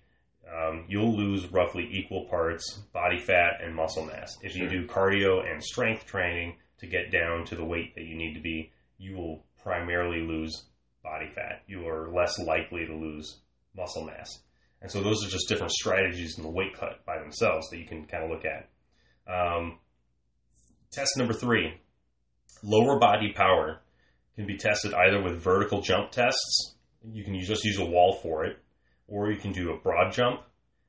um, 0.48 0.86
you'll 0.88 1.16
lose 1.16 1.52
roughly 1.52 1.88
equal 1.92 2.26
parts 2.26 2.80
body 2.94 3.20
fat 3.20 3.62
and 3.64 3.76
muscle 3.76 4.06
mass. 4.06 4.38
If 4.42 4.56
you 4.56 4.70
do 4.70 4.88
cardio 4.88 5.50
and 5.50 5.64
strength 5.64 6.06
training 6.06 6.56
to 6.80 6.88
get 6.88 7.12
down 7.12 7.46
to 7.46 7.56
the 7.56 7.66
weight 7.66 7.96
that 7.96 8.06
you 8.06 8.16
need 8.16 8.34
to 8.36 8.42
be, 8.42 8.72
you 8.98 9.16
will 9.16 9.44
primarily 9.64 10.22
lose 10.22 10.64
body 11.04 11.30
fat. 11.34 11.64
You 11.68 11.88
are 11.88 12.12
less 12.12 12.38
likely 12.40 12.86
to 12.86 12.96
lose 12.96 13.40
muscle 13.76 14.06
mass. 14.06 14.30
And 14.82 14.90
so 14.92 15.02
those 15.02 15.26
are 15.26 15.30
just 15.30 15.50
different 15.50 15.72
strategies 15.74 16.38
in 16.38 16.44
the 16.44 16.50
weight 16.50 16.78
cut 16.78 17.06
by 17.06 17.20
themselves 17.20 17.70
that 17.70 17.78
you 17.78 17.86
can 17.86 18.06
kind 18.06 18.24
of 18.24 18.30
look 18.30 18.46
at. 18.46 18.70
Um, 19.28 19.80
test 20.92 21.18
number 21.18 21.34
three 21.34 21.74
lower 22.64 23.00
body 23.00 23.32
power 23.34 23.82
can 24.36 24.48
be 24.48 24.58
tested 24.58 24.94
either 24.94 25.22
with 25.22 25.42
vertical 25.42 25.82
jump 25.82 26.12
tests. 26.12 26.76
You 27.04 27.24
can 27.24 27.40
just 27.40 27.64
use 27.64 27.78
a 27.78 27.86
wall 27.86 28.20
for 28.22 28.46
it, 28.46 28.58
or 29.08 29.32
you 29.32 29.38
can 29.38 29.52
do 29.52 29.72
a 29.72 29.78
broad 29.78 30.14
jump. 30.14 30.42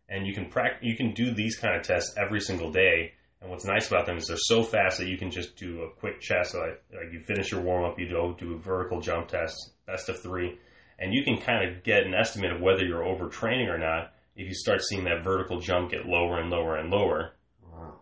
And 0.08 0.26
you 0.26 0.34
can 0.34 0.50
prac- 0.50 0.80
you 0.82 0.96
can 0.96 1.14
do 1.14 1.32
these 1.32 1.56
kind 1.56 1.76
of 1.76 1.82
tests 1.82 2.14
every 2.16 2.40
single 2.40 2.72
day. 2.72 3.12
And 3.40 3.50
what's 3.50 3.64
nice 3.64 3.88
about 3.88 4.04
them 4.06 4.18
is 4.18 4.26
they're 4.26 4.36
so 4.38 4.62
fast 4.62 4.98
that 4.98 5.08
you 5.08 5.16
can 5.16 5.30
just 5.30 5.56
do 5.56 5.82
a 5.82 5.90
quick 5.98 6.20
chest. 6.20 6.54
Like, 6.54 6.82
like 6.92 7.12
you 7.12 7.20
finish 7.20 7.50
your 7.50 7.62
warm 7.62 7.84
up, 7.84 7.98
you 7.98 8.08
go 8.10 8.34
do 8.38 8.54
a 8.54 8.58
vertical 8.58 9.00
jump 9.00 9.28
test, 9.28 9.54
best 9.86 10.08
of 10.10 10.20
three, 10.20 10.58
and 10.98 11.14
you 11.14 11.24
can 11.24 11.38
kind 11.38 11.68
of 11.68 11.82
get 11.82 12.02
an 12.04 12.14
estimate 12.14 12.52
of 12.52 12.60
whether 12.60 12.84
you're 12.84 13.02
overtraining 13.02 13.68
or 13.68 13.78
not 13.78 14.12
if 14.36 14.46
you 14.46 14.54
start 14.54 14.82
seeing 14.82 15.04
that 15.04 15.24
vertical 15.24 15.58
jump 15.60 15.90
get 15.90 16.04
lower 16.06 16.38
and 16.38 16.50
lower 16.50 16.76
and 16.76 16.90
lower. 16.90 17.32
Wow. 17.72 18.00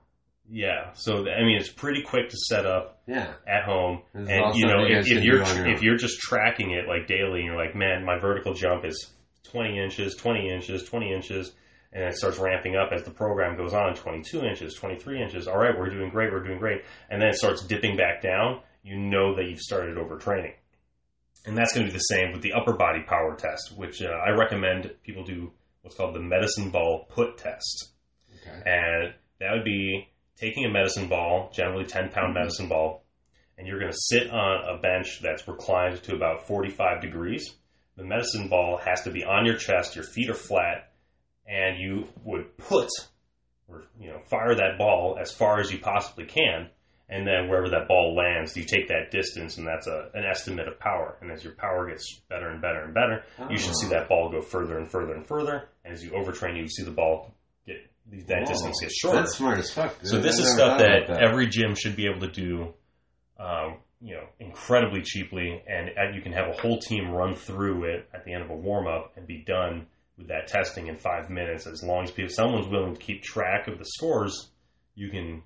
Yeah, 0.50 0.92
so 0.94 1.20
I 1.28 1.42
mean 1.44 1.58
it's 1.58 1.72
pretty 1.72 2.02
quick 2.02 2.30
to 2.30 2.36
set 2.36 2.66
up 2.66 3.00
Yeah. 3.06 3.32
at 3.46 3.62
home, 3.64 4.02
and 4.14 4.56
you 4.56 4.66
know 4.66 4.84
if, 4.88 5.06
if 5.06 5.22
you're 5.22 5.42
if 5.68 5.82
you're 5.82 5.96
just 5.96 6.18
tracking 6.18 6.72
it 6.72 6.88
like 6.88 7.06
daily, 7.06 7.40
and 7.40 7.44
you're 7.46 7.56
like, 7.56 7.76
man, 7.76 8.04
my 8.04 8.18
vertical 8.18 8.54
jump 8.54 8.84
is 8.84 9.12
20 9.52 9.78
inches, 9.78 10.14
20 10.16 10.50
inches, 10.50 10.82
20 10.84 11.12
inches, 11.12 11.52
and 11.92 12.04
it 12.04 12.16
starts 12.16 12.38
ramping 12.38 12.76
up 12.76 12.90
as 12.92 13.02
the 13.02 13.10
program 13.10 13.56
goes 13.56 13.72
on, 13.72 13.94
22 13.94 14.44
inches, 14.44 14.74
23 14.74 15.22
inches. 15.22 15.48
All 15.48 15.58
right, 15.58 15.76
we're 15.76 15.88
doing 15.88 16.10
great, 16.10 16.32
we're 16.32 16.44
doing 16.44 16.58
great, 16.58 16.82
and 17.10 17.20
then 17.20 17.28
it 17.28 17.36
starts 17.36 17.64
dipping 17.64 17.96
back 17.96 18.22
down. 18.22 18.60
You 18.82 18.98
know 18.98 19.34
that 19.36 19.44
you've 19.44 19.60
started 19.60 19.96
overtraining, 19.96 20.54
and 21.46 21.56
that's 21.56 21.72
going 21.72 21.86
to 21.86 21.92
be 21.92 21.96
the 21.96 22.02
same 22.02 22.32
with 22.32 22.42
the 22.42 22.52
upper 22.52 22.74
body 22.74 23.02
power 23.06 23.36
test, 23.36 23.74
which 23.76 24.02
uh, 24.02 24.08
I 24.08 24.30
recommend 24.30 24.94
people 25.02 25.24
do 25.24 25.52
what's 25.82 25.96
called 25.96 26.14
the 26.14 26.20
medicine 26.20 26.70
ball 26.70 27.06
put 27.08 27.38
test. 27.38 27.90
Okay. 28.40 28.70
And 28.70 29.14
that 29.40 29.52
would 29.52 29.64
be 29.64 30.08
taking 30.36 30.64
a 30.64 30.70
medicine 30.70 31.08
ball, 31.08 31.50
generally 31.52 31.84
10 31.84 32.10
pound 32.10 32.34
medicine 32.34 32.68
ball, 32.68 33.04
and 33.56 33.66
you're 33.66 33.80
going 33.80 33.92
to 33.92 33.98
sit 33.98 34.30
on 34.30 34.76
a 34.76 34.80
bench 34.80 35.20
that's 35.22 35.48
reclined 35.48 36.02
to 36.04 36.14
about 36.14 36.46
45 36.46 37.00
degrees. 37.00 37.54
The 37.96 38.04
medicine 38.04 38.48
ball 38.48 38.78
has 38.84 39.02
to 39.02 39.10
be 39.10 39.24
on 39.24 39.44
your 39.44 39.56
chest, 39.56 39.96
your 39.96 40.04
feet 40.04 40.30
are 40.30 40.34
flat, 40.34 40.92
and 41.48 41.78
you 41.80 42.06
would 42.24 42.56
put 42.58 42.88
or 43.68 43.84
you 44.00 44.10
know 44.10 44.18
fire 44.30 44.54
that 44.54 44.78
ball 44.78 45.18
as 45.20 45.32
far 45.32 45.60
as 45.60 45.72
you 45.72 45.78
possibly 45.78 46.24
can. 46.26 46.68
And 47.10 47.26
then 47.26 47.48
wherever 47.48 47.70
that 47.70 47.88
ball 47.88 48.14
lands, 48.14 48.54
you 48.54 48.64
take 48.64 48.88
that 48.88 49.10
distance, 49.10 49.56
and 49.56 49.66
that's 49.66 49.86
a, 49.86 50.10
an 50.12 50.24
estimate 50.26 50.68
of 50.68 50.78
power. 50.78 51.16
And 51.22 51.30
as 51.32 51.42
your 51.42 51.54
power 51.54 51.88
gets 51.88 52.20
better 52.28 52.50
and 52.50 52.60
better 52.60 52.82
and 52.84 52.92
better, 52.92 53.24
you 53.48 53.56
should 53.56 53.74
see 53.76 53.86
Oh. 53.86 53.90
that 53.90 54.10
ball 54.10 54.28
go 54.30 54.42
further 54.42 54.76
and 54.76 54.86
further 54.86 55.14
and 55.14 55.26
further. 55.26 55.70
And 55.86 55.94
as 55.94 56.04
you 56.04 56.10
overtrain, 56.10 56.58
you 56.58 56.68
see 56.68 56.84
the 56.84 56.90
ball 56.90 57.34
get 57.66 57.76
that 58.26 58.40
Whoa. 58.40 58.44
distance 58.44 58.76
get 58.82 58.90
shorter. 58.92 59.20
That's 59.20 59.36
smart 59.36 59.58
as 59.58 59.70
fuck. 59.72 59.98
Dude. 60.00 60.08
So 60.10 60.18
this 60.20 60.38
I 60.38 60.42
is 60.42 60.52
stuff 60.52 60.78
thought 60.78 61.06
that, 61.08 61.22
every 61.22 61.46
gym 61.46 61.74
should 61.74 61.96
be 61.96 62.04
able 62.06 62.20
to 62.20 62.30
do 62.30 62.74
um, 63.38 63.78
you 64.02 64.14
know 64.14 64.24
incredibly 64.38 65.00
cheaply, 65.00 65.62
and 65.66 65.88
uh, 65.96 66.14
you 66.14 66.20
can 66.20 66.32
have 66.32 66.48
a 66.48 66.60
whole 66.60 66.78
team 66.78 67.10
run 67.10 67.34
through 67.34 67.84
it 67.84 68.06
at 68.12 68.26
the 68.26 68.34
end 68.34 68.42
of 68.42 68.50
a 68.50 68.54
warm 68.54 68.86
up 68.86 69.12
and 69.16 69.26
be 69.26 69.42
done 69.46 69.86
with 70.18 70.28
that 70.28 70.48
testing 70.48 70.88
in 70.88 70.96
five 70.96 71.30
minutes. 71.30 71.66
As 71.66 71.82
long 71.82 72.04
as 72.04 72.10
people, 72.10 72.30
someone's 72.34 72.68
willing 72.68 72.94
to 72.94 73.00
keep 73.00 73.22
track 73.22 73.68
of 73.68 73.78
the 73.78 73.84
scores, 73.86 74.50
you 74.94 75.10
can. 75.10 75.42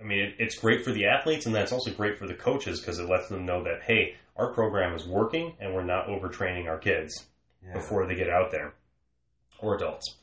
I 0.00 0.04
mean, 0.04 0.20
it, 0.20 0.34
it's 0.38 0.56
great 0.58 0.84
for 0.84 0.92
the 0.92 1.06
athletes, 1.06 1.46
and 1.46 1.54
that's 1.54 1.72
also 1.72 1.90
great 1.92 2.18
for 2.18 2.26
the 2.26 2.34
coaches 2.34 2.80
because 2.80 2.98
it 2.98 3.08
lets 3.08 3.28
them 3.28 3.44
know 3.44 3.64
that 3.64 3.82
hey, 3.86 4.14
our 4.36 4.52
program 4.54 4.94
is 4.94 5.06
working, 5.06 5.54
and 5.60 5.74
we're 5.74 5.84
not 5.84 6.06
overtraining 6.08 6.68
our 6.68 6.78
kids 6.78 7.26
Yeah. 7.64 7.74
before 7.74 8.06
they 8.06 8.14
get 8.14 8.30
out 8.30 8.50
there, 8.50 8.74
or 9.60 9.74
adults. 9.76 10.16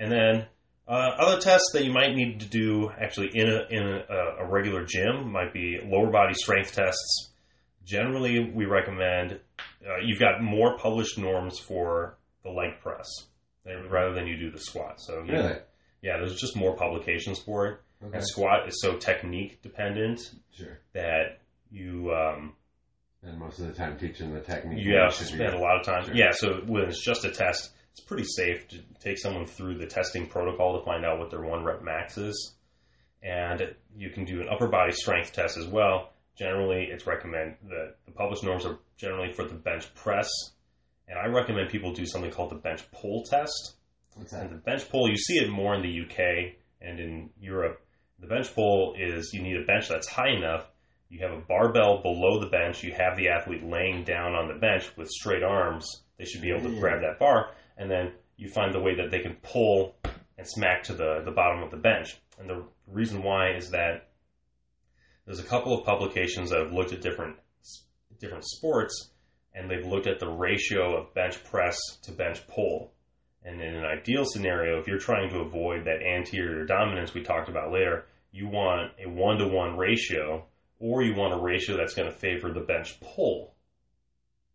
And 0.00 0.10
then 0.10 0.46
uh, 0.88 0.92
other 1.18 1.40
tests 1.40 1.70
that 1.74 1.84
you 1.84 1.92
might 1.92 2.14
need 2.14 2.40
to 2.40 2.46
do 2.46 2.90
actually 3.00 3.30
in 3.34 3.48
a 3.48 3.66
in 3.70 3.82
a, 3.86 4.44
a 4.44 4.48
regular 4.50 4.84
gym 4.84 5.30
might 5.30 5.52
be 5.52 5.78
lower 5.84 6.10
body 6.10 6.34
strength 6.34 6.74
tests. 6.74 7.30
Generally, 7.84 8.50
we 8.52 8.66
recommend 8.66 9.40
uh, 9.86 9.98
you've 10.04 10.18
got 10.20 10.42
more 10.42 10.76
published 10.76 11.16
norms 11.18 11.58
for 11.58 12.18
the 12.42 12.50
leg 12.50 12.80
press 12.82 13.06
rather 13.90 14.14
than 14.14 14.26
you 14.26 14.36
do 14.38 14.50
the 14.50 14.58
squat. 14.60 15.00
So 15.00 15.20
Really? 15.20 15.58
yeah, 16.02 16.16
there's 16.18 16.40
just 16.40 16.56
more 16.56 16.74
publications 16.76 17.38
for 17.40 17.66
it. 17.66 17.80
Okay. 18.02 18.16
And 18.16 18.26
squat 18.26 18.66
is 18.68 18.80
so 18.80 18.96
technique 18.96 19.60
dependent 19.62 20.20
Sure. 20.52 20.78
that 20.94 21.40
you 21.70 22.12
um, 22.14 22.54
And 23.22 23.38
most 23.38 23.58
of 23.58 23.66
the 23.66 23.74
time 23.74 23.98
teaching 23.98 24.32
the 24.32 24.40
technique. 24.40 24.84
you 24.84 24.94
have 24.94 25.16
to 25.18 25.24
spend 25.24 25.54
a 25.54 25.58
lot 25.58 25.78
of 25.78 25.84
time. 25.84 26.04
Sure. 26.06 26.14
Yeah, 26.14 26.30
so 26.32 26.62
when 26.66 26.84
it's 26.84 27.04
just 27.04 27.24
a 27.26 27.30
test, 27.30 27.72
it's 27.92 28.00
pretty 28.00 28.24
safe 28.24 28.66
to 28.68 28.78
take 29.00 29.18
someone 29.18 29.44
through 29.46 29.76
the 29.78 29.86
testing 29.86 30.26
protocol 30.26 30.78
to 30.78 30.84
find 30.86 31.04
out 31.04 31.18
what 31.18 31.30
their 31.30 31.42
one 31.42 31.62
rep 31.64 31.82
max 31.82 32.16
is. 32.16 32.54
And 33.22 33.74
you 33.94 34.08
can 34.10 34.24
do 34.24 34.40
an 34.40 34.48
upper 34.48 34.68
body 34.68 34.92
strength 34.92 35.32
test 35.34 35.58
as 35.58 35.66
well. 35.66 36.12
Generally, 36.38 36.84
it's 36.84 37.06
recommend 37.06 37.56
that 37.68 37.96
the 38.06 38.12
published 38.12 38.42
norms 38.44 38.64
are 38.64 38.78
generally 38.96 39.30
for 39.32 39.44
the 39.44 39.54
bench 39.54 39.92
press. 39.94 40.30
And 41.10 41.18
I 41.18 41.26
recommend 41.26 41.68
people 41.70 41.92
do 41.92 42.06
something 42.06 42.30
called 42.30 42.50
the 42.50 42.56
bench 42.56 42.82
pull 42.92 43.24
test. 43.24 43.74
What's 44.14 44.32
And 44.32 44.50
the 44.50 44.56
bench 44.56 44.88
pull, 44.88 45.10
you 45.10 45.16
see 45.16 45.38
it 45.38 45.50
more 45.50 45.74
in 45.74 45.82
the 45.82 46.00
UK 46.02 46.54
and 46.80 47.00
in 47.00 47.30
Europe. 47.40 47.84
The 48.20 48.28
bench 48.28 48.54
pull 48.54 48.94
is 48.96 49.32
you 49.34 49.42
need 49.42 49.56
a 49.56 49.64
bench 49.64 49.88
that's 49.88 50.08
high 50.08 50.30
enough. 50.30 50.68
You 51.08 51.18
have 51.26 51.32
a 51.36 51.40
barbell 51.40 52.00
below 52.00 52.38
the 52.40 52.46
bench. 52.48 52.84
You 52.84 52.92
have 52.92 53.16
the 53.16 53.28
athlete 53.28 53.64
laying 53.64 54.04
down 54.04 54.34
on 54.34 54.46
the 54.46 54.54
bench 54.54 54.96
with 54.96 55.08
straight 55.08 55.42
arms. 55.42 55.84
They 56.16 56.24
should 56.24 56.42
be 56.42 56.50
able 56.50 56.62
to 56.68 56.74
Yeah. 56.74 56.80
grab 56.80 57.00
that 57.02 57.18
bar. 57.18 57.50
And 57.76 57.90
then 57.90 58.12
you 58.36 58.48
find 58.48 58.72
the 58.72 58.80
way 58.80 58.94
that 58.94 59.10
they 59.10 59.18
can 59.18 59.34
pull 59.42 59.96
and 60.38 60.46
smack 60.46 60.84
to 60.84 60.94
the, 60.94 61.22
the 61.24 61.32
bottom 61.32 61.62
of 61.64 61.72
the 61.72 61.76
bench. 61.76 62.16
And 62.38 62.48
the 62.48 62.64
reason 62.86 63.22
why 63.24 63.54
is 63.56 63.70
that 63.70 64.10
there's 65.26 65.40
a 65.40 65.44
couple 65.44 65.76
of 65.76 65.84
publications 65.84 66.50
that 66.50 66.60
have 66.60 66.72
looked 66.72 66.92
at 66.92 67.00
different 67.02 67.36
different 68.20 68.44
sports 68.44 69.12
and 69.54 69.70
they've 69.70 69.86
looked 69.86 70.06
at 70.06 70.20
the 70.20 70.28
ratio 70.28 70.96
of 70.96 71.12
bench 71.14 71.42
press 71.44 71.76
to 72.02 72.12
bench 72.12 72.46
pull. 72.48 72.92
And 73.44 73.60
in 73.60 73.74
an 73.74 73.84
ideal 73.84 74.24
scenario, 74.24 74.78
if 74.78 74.86
you're 74.86 74.98
trying 74.98 75.30
to 75.30 75.38
avoid 75.40 75.84
that 75.86 76.02
anterior 76.02 76.64
dominance 76.66 77.14
we 77.14 77.22
talked 77.22 77.48
about 77.48 77.72
later, 77.72 78.04
you 78.32 78.48
want 78.48 78.92
a 79.04 79.08
one 79.08 79.38
to 79.38 79.48
one 79.48 79.76
ratio, 79.76 80.44
or 80.78 81.02
you 81.02 81.14
want 81.14 81.34
a 81.34 81.42
ratio 81.42 81.76
that's 81.76 81.94
going 81.94 82.08
to 82.10 82.14
favor 82.16 82.52
the 82.52 82.60
bench 82.60 83.00
pull 83.00 83.54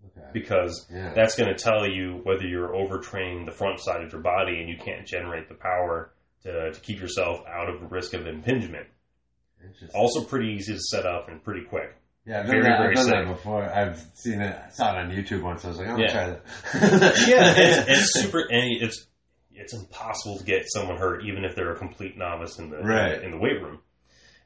Okay. 0.06 0.28
because 0.34 0.88
Yeah. 0.94 1.14
that's 1.16 1.36
going 1.36 1.50
to 1.54 1.62
tell 1.62 1.88
you 1.88 2.20
whether 2.24 2.46
you're 2.46 2.70
overtraining 2.70 3.46
the 3.46 3.52
front 3.52 3.80
side 3.80 4.04
of 4.04 4.12
your 4.14 4.22
body 4.22 4.60
and 4.60 4.70
you 4.70 4.78
can't 4.78 5.06
generate 5.08 5.48
the 5.50 5.56
power 5.56 6.12
to, 6.44 6.72
to 6.72 6.80
keep 6.80 7.00
yourself 7.00 7.40
out 7.48 7.70
of 7.70 7.80
the 7.82 7.88
risk 7.88 8.14
of 8.14 8.28
impingement. 8.28 8.86
Also, 9.96 10.24
pretty 10.24 10.54
easy 10.54 10.74
to 10.74 10.80
set 10.80 11.08
up 11.08 11.28
and 11.28 11.44
pretty 11.44 11.66
quick. 11.66 11.96
Yeah, 12.26 12.40
I've 12.40 12.48
Very, 12.48 12.62
done, 12.64 12.72
that, 12.72 12.78
very 12.80 12.90
I've 12.98 13.06
done 13.08 13.26
that 13.28 13.36
before. 13.36 13.64
I've 13.64 14.00
seen 14.16 14.42
it. 14.42 14.56
I 14.66 14.70
saw 14.72 14.94
it 14.94 14.98
on 15.06 15.12
YouTube 15.12 15.44
once. 15.44 15.64
I 15.64 15.68
was 15.68 15.78
like, 15.78 15.88
I'm 15.90 16.00
Yeah. 16.00 16.08
gonna 16.08 16.40
try 16.72 16.90
that. 16.98 17.26
yeah, 17.28 17.54
it's, 17.56 17.90
it's 17.90 18.14
super, 18.14 18.48
it's 18.50 19.06
it's 19.54 19.74
impossible 19.74 20.38
to 20.40 20.44
get 20.44 20.64
someone 20.68 20.98
hurt, 20.98 21.24
even 21.26 21.46
if 21.46 21.56
they're 21.56 21.72
a 21.72 21.78
complete 21.78 22.18
novice 22.18 22.58
in 22.60 22.70
the 22.72 22.78
Right. 22.78 23.22
in 23.22 23.32
the 23.32 23.38
weight 23.38 23.62
room. 23.62 23.80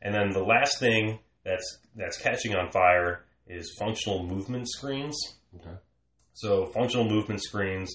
And 0.02 0.14
then 0.14 0.32
the 0.32 0.44
last 0.44 0.80
thing 0.80 1.20
that's 1.46 1.80
that's 1.96 2.18
catching 2.22 2.56
on 2.56 2.72
fire 2.72 3.26
is 3.48 3.74
functional 3.80 4.26
movement 4.26 4.70
screens. 4.70 5.18
Okay. 5.56 5.76
So 6.34 6.66
functional 6.68 7.10
movement 7.10 7.42
screens 7.42 7.92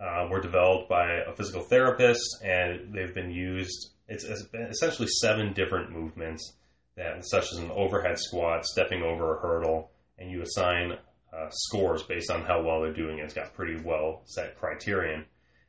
uh, 0.00 0.26
were 0.30 0.40
developed 0.40 0.88
by 0.88 1.06
a 1.30 1.34
physical 1.36 1.62
therapist, 1.62 2.22
and 2.42 2.92
they've 2.94 3.14
been 3.14 3.30
used. 3.30 3.90
It's, 4.08 4.24
it's 4.24 4.46
essentially 4.54 5.06
seven 5.20 5.52
different 5.52 5.90
movements 5.92 6.54
that, 6.98 7.24
such 7.26 7.52
as 7.52 7.58
an 7.58 7.70
overhead 7.70 8.18
squat, 8.18 8.66
stepping 8.66 9.02
over 9.02 9.36
a 9.36 9.40
hurdle, 9.40 9.90
and 10.18 10.30
you 10.30 10.42
assign 10.42 10.92
uh, 11.32 11.48
scores 11.50 12.02
based 12.02 12.30
on 12.30 12.42
how 12.42 12.62
well 12.62 12.80
they're 12.80 12.92
doing. 12.92 13.18
It's 13.18 13.34
got 13.34 13.54
pretty 13.54 13.80
well 13.82 14.22
set 14.26 14.58
criterion, 14.58 15.24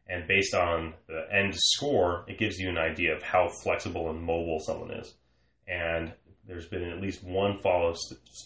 and 0.08 0.28
based 0.28 0.54
on 0.54 0.94
the 1.08 1.26
end 1.32 1.54
score, 1.56 2.26
it 2.28 2.40
gives 2.40 2.60
you 2.60 2.70
an 2.70 2.78
idea 2.78 3.16
of 3.16 3.22
how 3.22 3.50
flexible 3.64 4.10
and 4.10 4.22
mobile 4.22 4.60
someone 4.60 4.92
is. 4.92 5.14
And 5.68 6.14
there's 6.48 6.66
been 6.66 6.84
at 6.84 7.00
least 7.00 7.24
one 7.24 7.60
follow 7.60 7.96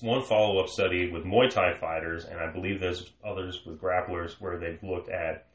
one 0.01 0.23
follow 0.25 0.59
up 0.59 0.67
study 0.67 1.09
with 1.09 1.23
Muay 1.23 1.49
Thai 1.49 1.73
fighters, 1.75 2.25
and 2.25 2.39
I 2.39 2.51
believe 2.51 2.79
there's 2.79 3.11
others 3.25 3.61
with 3.65 3.79
grapplers 3.79 4.34
where 4.41 4.59
they've 4.59 4.84
looked 4.84 5.09
at 5.09 5.47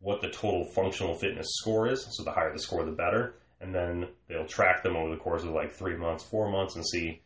what 0.00 0.20
the 0.20 0.28
total 0.28 0.66
functional 0.74 1.14
fitness 1.14 1.46
score 1.50 1.88
is. 1.88 2.06
So 2.10 2.24
the 2.24 2.30
higher 2.30 2.52
the 2.52 2.58
score, 2.58 2.84
the 2.84 2.92
better. 2.92 3.36
And 3.60 3.74
then 3.74 4.08
they'll 4.28 4.46
track 4.46 4.82
them 4.82 4.96
over 4.96 5.10
the 5.10 5.20
course 5.20 5.42
of 5.42 5.50
like 5.50 5.72
three 5.72 5.96
months, 5.96 6.24
four 6.24 6.50
months, 6.50 6.76
and 6.76 6.86
see 6.86 7.22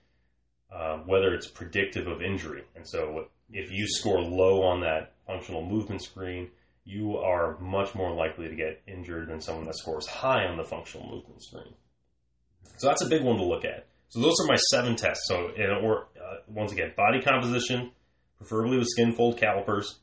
uh, 0.72 0.98
whether 0.98 1.34
it's 1.34 1.48
predictive 1.48 2.06
of 2.06 2.22
injury. 2.22 2.64
And 2.76 2.86
so 2.86 3.26
if 3.50 3.70
you 3.70 3.86
score 3.88 4.20
low 4.20 4.62
on 4.62 4.80
that 4.82 5.12
functional 5.26 5.64
movement 5.64 6.02
screen, 6.02 6.50
you 6.84 7.16
are 7.16 7.58
much 7.58 7.94
more 7.94 8.14
likely 8.14 8.48
to 8.48 8.54
get 8.54 8.80
injured 8.86 9.28
than 9.28 9.40
someone 9.40 9.66
that 9.66 9.76
scores 9.76 10.06
high 10.06 10.46
on 10.46 10.56
the 10.56 10.64
functional 10.64 11.08
movement 11.08 11.42
screen. 11.42 11.74
So 12.76 12.88
that's 12.88 13.02
a 13.02 13.08
big 13.08 13.22
one 13.22 13.36
to 13.36 13.44
look 13.44 13.64
at. 13.64 13.86
So 14.08 14.20
those 14.20 14.34
are 14.40 14.46
my 14.46 14.56
seven 14.70 14.96
tests. 14.96 15.24
So 15.26 15.50
or 15.82 16.08
uh, 16.16 16.36
once 16.48 16.72
again, 16.72 16.92
body 16.96 17.20
composition, 17.20 17.90
preferably 18.38 18.78
with 18.78 18.88
skin 18.88 19.12
fold 19.12 19.36
calipers, 19.36 19.98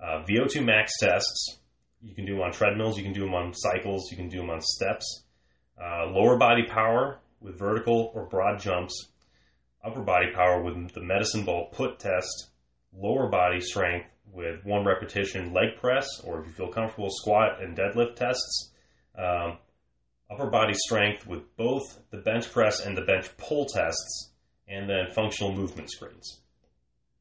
uh, 0.00 0.22
VO2 0.28 0.64
max 0.64 0.92
tests. 1.00 1.58
You 2.00 2.14
can 2.14 2.24
do 2.24 2.34
them 2.34 2.42
on 2.42 2.52
treadmills. 2.52 2.96
You 2.96 3.04
can 3.04 3.12
do 3.12 3.20
them 3.20 3.34
on 3.34 3.52
cycles. 3.52 4.10
You 4.10 4.16
can 4.16 4.28
do 4.28 4.38
them 4.38 4.50
on 4.50 4.60
steps. 4.62 5.24
Uh, 5.80 6.06
lower 6.06 6.36
body 6.38 6.64
power 6.64 7.18
with 7.40 7.58
vertical 7.58 8.10
or 8.14 8.24
broad 8.24 8.60
jumps. 8.60 9.08
Upper 9.84 10.02
body 10.02 10.32
power 10.34 10.62
with 10.62 10.92
the 10.92 11.02
medicine 11.02 11.44
ball 11.44 11.68
put 11.72 11.98
test. 11.98 12.48
Lower 12.92 13.28
body 13.28 13.60
strength 13.60 14.08
with 14.32 14.64
one 14.64 14.84
repetition 14.84 15.52
leg 15.52 15.76
press, 15.80 16.06
or 16.24 16.40
if 16.40 16.46
you 16.46 16.52
feel 16.52 16.68
comfortable, 16.72 17.08
squat 17.10 17.62
and 17.62 17.76
deadlift 17.76 18.16
tests. 18.16 18.72
Um, 19.16 19.58
upper 20.30 20.46
body 20.50 20.74
strength 20.74 21.26
with 21.26 21.56
both 21.56 21.84
the 22.10 22.18
bench 22.18 22.50
press 22.52 22.84
and 22.84 22.96
the 22.96 23.02
bench 23.02 23.28
pull 23.36 23.66
tests, 23.66 24.32
and 24.66 24.88
then 24.88 25.10
functional 25.14 25.52
movement 25.54 25.90
screens. 25.90 26.40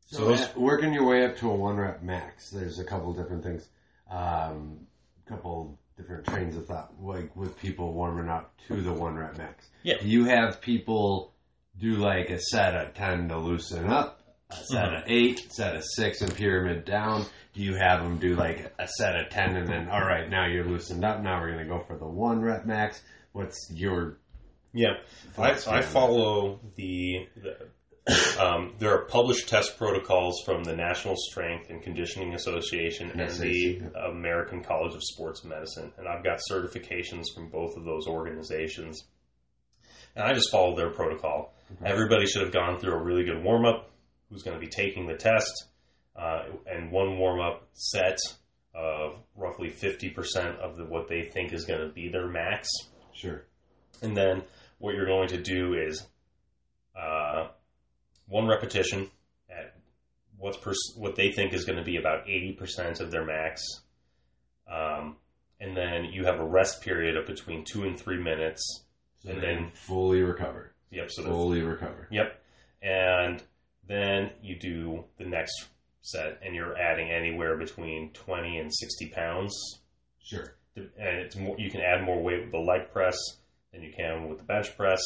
So, 0.08 0.18
So 0.18 0.26
those- 0.28 0.41
uh, 0.49 0.53
working 0.60 0.93
your 0.93 1.06
way 1.06 1.26
up 1.26 1.36
to 1.38 1.49
a 1.49 1.56
one 1.56 1.78
rep 1.78 2.01
max, 2.01 2.49
there's 2.51 2.80
a 2.80 2.86
couple 2.86 3.14
different 3.14 3.43
things. 3.43 3.70
Um, 4.10 4.88
couple 5.28 5.80
different 5.98 6.26
trains 6.26 6.56
of 6.58 6.66
thought, 6.68 6.93
like 7.02 7.36
with 7.36 7.58
people 7.60 7.93
warming 7.93 8.30
up 8.30 8.54
to 8.68 8.82
the 8.82 8.91
one 8.93 9.16
rep 9.16 9.38
max. 9.38 9.68
Yeah. 9.84 9.96
Do 10.02 10.08
you 10.08 10.26
have 10.26 10.62
people 10.62 11.34
do 11.80 11.93
like 11.96 12.30
a 12.30 12.39
set 12.39 12.76
of 12.76 12.93
10 12.93 13.30
to 13.30 13.38
loosen 13.38 13.88
up, 13.89 14.22
a 14.50 14.56
set 14.56 14.86
Mhm. 14.89 14.98
of 14.98 15.04
8, 15.08 15.48
set 15.54 15.76
of 15.76 15.84
6 15.84 16.22
and 16.22 16.34
pyramid 16.36 16.86
down? 16.86 17.26
Do 17.54 17.62
you 17.62 17.76
have 17.76 18.04
them 18.04 18.18
do 18.18 18.36
like 18.36 18.74
a 18.78 18.88
set 18.88 19.16
of 19.16 19.30
10 19.30 19.56
and 19.56 19.68
then, 19.68 19.89
all 19.89 20.02
right, 20.06 20.30
now 20.30 20.46
you're 20.48 20.66
loosened 20.66 21.06
up, 21.06 21.22
now 21.22 21.39
we're 21.39 21.52
going 21.54 21.66
to 21.66 21.70
go 21.74 21.80
for 21.80 21.98
the 21.98 22.08
one 22.08 22.41
rep 22.41 22.66
max? 22.66 23.02
What's 23.32 23.70
your 23.74 24.18
Yeah, 24.74 24.98
I. 25.38 25.52
I 25.68 25.82
follow 25.82 26.60
the, 26.76 27.28
the 27.38 27.68
um, 28.39 28.74
there 28.80 28.93
are 28.93 29.06
published 29.06 29.49
test 29.49 29.78
protocols 29.78 30.41
from 30.45 30.64
the 30.64 30.76
National 30.76 31.16
Strength 31.18 31.70
and 31.70 31.82
Conditioning 31.82 32.34
Association 32.34 33.12
and 33.12 33.30
the. 33.32 33.82
American 34.10 34.64
College 34.64 34.93
of 34.93 35.03
Sports 35.03 35.43
Medicine, 35.43 35.91
and 35.97 36.08
I've 36.08 36.24
got 36.24 36.39
certifications 36.51 37.24
from 37.34 37.49
both 37.49 37.76
of 37.78 37.86
those 37.86 38.08
organizations. 38.08 39.03
And 40.16 40.24
I 40.24 40.34
just 40.34 40.51
follow 40.51 40.76
their 40.76 40.91
protocol. 40.91 41.53
Okay. 41.72 41.91
Everybody 41.91 42.26
should 42.26 42.43
have 42.43 42.53
gone 42.53 42.80
through 42.80 42.93
a 42.93 43.03
really 43.03 43.24
good 43.24 43.43
warm 43.43 43.66
up. 43.66 43.89
Who's 44.30 44.43
going 44.43 44.60
to 44.60 44.62
be 44.62 44.72
taking 44.72 45.08
the 45.08 45.16
test? 45.16 45.66
Uh, 46.16 46.43
and 46.68 46.91
one 46.91 47.18
warm 47.18 47.39
up 47.41 47.68
set 47.74 48.18
of 48.74 49.18
roughly 49.36 49.70
fifty 49.70 50.10
percent 50.10 50.60
of 50.60 50.78
the, 50.78 50.86
what 50.86 51.08
they 51.08 51.24
think 51.24 51.53
is 51.53 51.66
going 51.66 51.82
to 51.82 51.93
be 51.93 52.10
their 52.10 52.28
max. 52.28 52.70
Sure. 53.14 53.45
And 54.01 54.16
then 54.16 54.43
what 54.78 54.95
you're 54.95 55.06
going 55.06 55.30
to 55.30 55.41
do 55.41 55.74
is 55.74 56.06
uh, 56.97 57.47
one 58.28 58.47
repetition 58.47 59.09
at 59.49 59.76
what's 60.38 60.57
pers- 60.57 60.93
what 60.97 61.15
they 61.15 61.32
think 61.32 61.53
is 61.53 61.65
going 61.65 61.78
to 61.78 61.84
be 61.86 61.97
about 61.97 62.26
80% 62.28 62.99
of 62.99 63.11
their 63.11 63.26
max. 63.26 63.61
Um, 64.71 65.17
and 65.59 65.76
then 65.76 66.05
you 66.05 66.26
have 66.26 66.39
a 66.39 66.45
rest 66.45 66.82
period 66.82 67.15
of 67.17 67.26
between 67.26 67.63
two 67.63 67.84
and 67.84 67.99
three 67.99 68.21
minutes. 68.21 68.61
So 69.19 69.32
And 69.32 69.41
then- 69.41 69.71
fully 69.71 70.21
recover. 70.21 70.73
Yep. 70.91 71.11
So 71.11 71.23
Fully 71.23 71.61
recover. 71.61 72.07
Yep. 72.11 72.41
and 72.82 73.43
then 73.88 74.32
you 74.41 74.57
do 74.57 75.03
the 75.17 75.26
next 75.26 75.67
set, 76.01 76.39
and 76.43 76.55
you're 76.55 76.78
adding 76.78 77.09
anywhere 77.11 77.57
between 77.57 78.11
20 78.13 78.57
and 78.59 78.73
60 78.73 79.09
pounds. 79.09 79.82
Sure. 80.23 80.55
And 80.76 80.89
it's 80.97 81.36
more, 81.36 81.55
you 81.59 81.69
can 81.71 81.82
add 81.82 82.03
more 82.03 82.21
weight 82.21 82.41
with 82.41 82.51
the 82.51 82.57
leg 82.59 82.91
press 82.91 83.15
than 83.71 83.82
you 83.84 83.91
can 83.93 84.28
with 84.28 84.38
the 84.39 84.43
bench 84.43 84.76
press, 84.78 85.01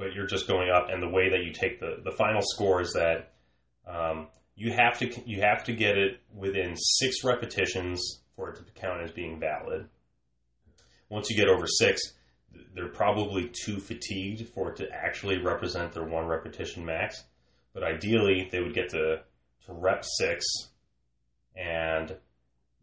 but 0.00 0.14
you're 0.14 0.26
just 0.26 0.48
going 0.48 0.70
up. 0.70 0.88
And 0.90 1.02
the 1.02 1.08
way 1.08 1.28
that 1.28 1.44
you 1.44 1.52
take 1.52 1.78
the, 1.78 2.00
the 2.02 2.10
final 2.10 2.40
score 2.42 2.80
is 2.80 2.94
that 2.94 3.32
um, 3.86 4.28
you 4.56 4.72
have 4.72 4.98
to 4.98 5.10
you 5.26 5.42
have 5.42 5.64
to 5.64 5.72
get 5.72 5.96
it 5.96 6.20
within 6.34 6.74
six 6.74 7.22
repetitions 7.22 8.22
for 8.34 8.50
it 8.50 8.56
to 8.56 8.80
count 8.80 9.02
as 9.02 9.12
being 9.12 9.38
valid. 9.38 9.86
Once 11.10 11.28
you 11.28 11.36
get 11.36 11.48
over 11.48 11.66
six, 11.66 12.00
they're 12.74 12.88
probably 12.88 13.50
too 13.64 13.78
fatigued 13.78 14.48
for 14.48 14.70
it 14.70 14.76
to 14.76 14.88
actually 14.90 15.38
represent 15.38 15.92
their 15.92 16.04
one 16.04 16.26
repetition 16.26 16.84
max. 16.84 17.22
But 17.74 17.82
ideally, 17.84 18.48
they 18.50 18.60
would 18.60 18.74
get 18.74 18.88
to 18.90 19.20
to 19.66 19.72
rep 19.72 20.02
six, 20.04 20.46
and 21.54 22.16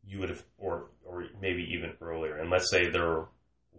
you 0.05 0.19
would 0.19 0.29
have, 0.29 0.43
or 0.59 0.89
or 1.03 1.25
maybe 1.41 1.67
even 1.73 1.93
earlier. 1.99 2.37
And 2.37 2.51
let's 2.51 2.69
say 2.69 2.89
their 2.89 3.25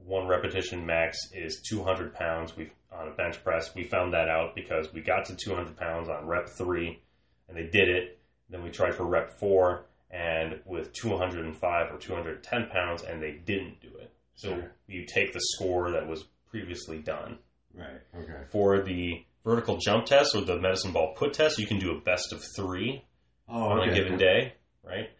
one 0.04 0.26
repetition 0.26 0.84
max 0.84 1.18
is 1.32 1.62
200 1.68 2.14
pounds. 2.14 2.56
We 2.56 2.70
on 2.98 3.08
a 3.08 3.12
bench 3.12 3.42
press. 3.44 3.74
We 3.74 3.84
found 3.84 4.12
that 4.14 4.28
out 4.28 4.54
because 4.54 4.92
we 4.92 5.00
got 5.00 5.26
to 5.26 5.36
200 5.36 5.76
pounds 5.76 6.08
on 6.08 6.26
rep 6.26 6.48
three, 6.48 7.00
and 7.48 7.56
they 7.56 7.64
did 7.66 7.88
it. 7.88 8.18
Then 8.50 8.62
we 8.62 8.70
tried 8.70 8.94
for 8.94 9.04
rep 9.06 9.38
four, 9.38 9.86
and 10.10 10.60
with 10.64 10.92
205 10.94 11.92
or 11.94 11.98
210 11.98 12.68
pounds, 12.70 13.02
and 13.02 13.22
they 13.22 13.32
didn't 13.32 13.80
do 13.80 13.88
it. 13.98 14.10
So 14.34 14.48
Sure. 14.50 14.72
you 14.86 15.04
take 15.06 15.32
the 15.32 15.40
score 15.40 15.92
that 15.92 16.06
was 16.06 16.24
previously 16.50 16.98
done. 17.02 17.38
Right. 17.74 18.00
Okay. 18.16 18.44
For 18.50 18.80
the 18.82 19.24
vertical 19.44 19.76
jump 19.78 20.06
test 20.06 20.34
or 20.34 20.40
the 20.42 20.58
medicine 20.58 20.92
ball 20.92 21.14
put 21.14 21.34
test, 21.34 21.58
you 21.58 21.66
can 21.66 21.78
do 21.78 21.92
a 21.92 22.00
best 22.00 22.32
of 22.32 22.42
three 22.56 23.04
Oh, 23.48 23.62
on 23.70 23.80
okay. 23.80 23.90
a 23.90 23.94
given 23.94 24.18
day, 24.18 24.54
right? 24.82 25.10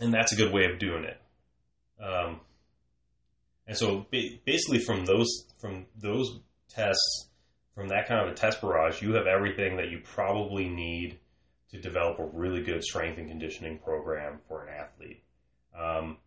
And 0.00 0.12
that's 0.12 0.32
a 0.32 0.36
good 0.36 0.52
way 0.52 0.64
of 0.66 0.78
doing 0.78 1.04
it. 1.04 1.20
Um, 2.02 2.40
and 3.66 3.76
so 3.76 4.06
basically, 4.10 4.78
from 4.80 5.04
those 5.04 5.28
from 5.60 5.86
those 5.96 6.40
tests, 6.68 7.28
from 7.74 7.88
that 7.88 8.06
kind 8.08 8.26
of 8.26 8.32
a 8.32 8.36
test 8.36 8.60
barrage, 8.60 9.00
you 9.02 9.14
have 9.14 9.26
everything 9.26 9.76
that 9.76 9.90
you 9.90 10.00
probably 10.04 10.68
need 10.68 11.18
to 11.70 11.80
develop 11.80 12.18
a 12.18 12.24
really 12.26 12.62
good 12.62 12.82
strength 12.84 13.18
and 13.18 13.28
conditioning 13.28 13.78
program 13.78 14.38
for 14.48 14.64
an 14.66 14.74
athlete. 14.74 15.22
Um, 15.78 16.18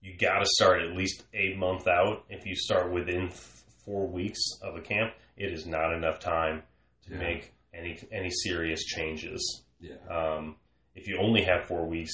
you 0.00 0.16
got 0.18 0.40
to 0.40 0.46
start 0.46 0.82
at 0.82 0.96
least 0.96 1.22
a 1.32 1.54
month 1.54 1.86
out. 1.86 2.24
If 2.28 2.44
you 2.44 2.54
start 2.56 2.92
within 2.92 3.28
f- 3.28 3.62
four 3.84 4.06
weeks 4.08 4.40
of 4.62 4.74
a 4.76 4.80
camp, 4.80 5.12
it 5.36 5.52
is 5.52 5.66
not 5.66 5.94
enough 5.94 6.18
time 6.18 6.62
to 7.06 7.12
Yeah. 7.12 7.18
make 7.18 7.52
any 7.72 7.98
any 8.10 8.30
serious 8.30 8.84
changes. 8.84 9.64
Yeah. 9.80 9.96
Um, 10.10 10.56
if 10.94 11.06
you 11.08 11.18
only 11.18 11.42
have 11.44 11.66
four 11.66 11.86
weeks, 11.86 12.12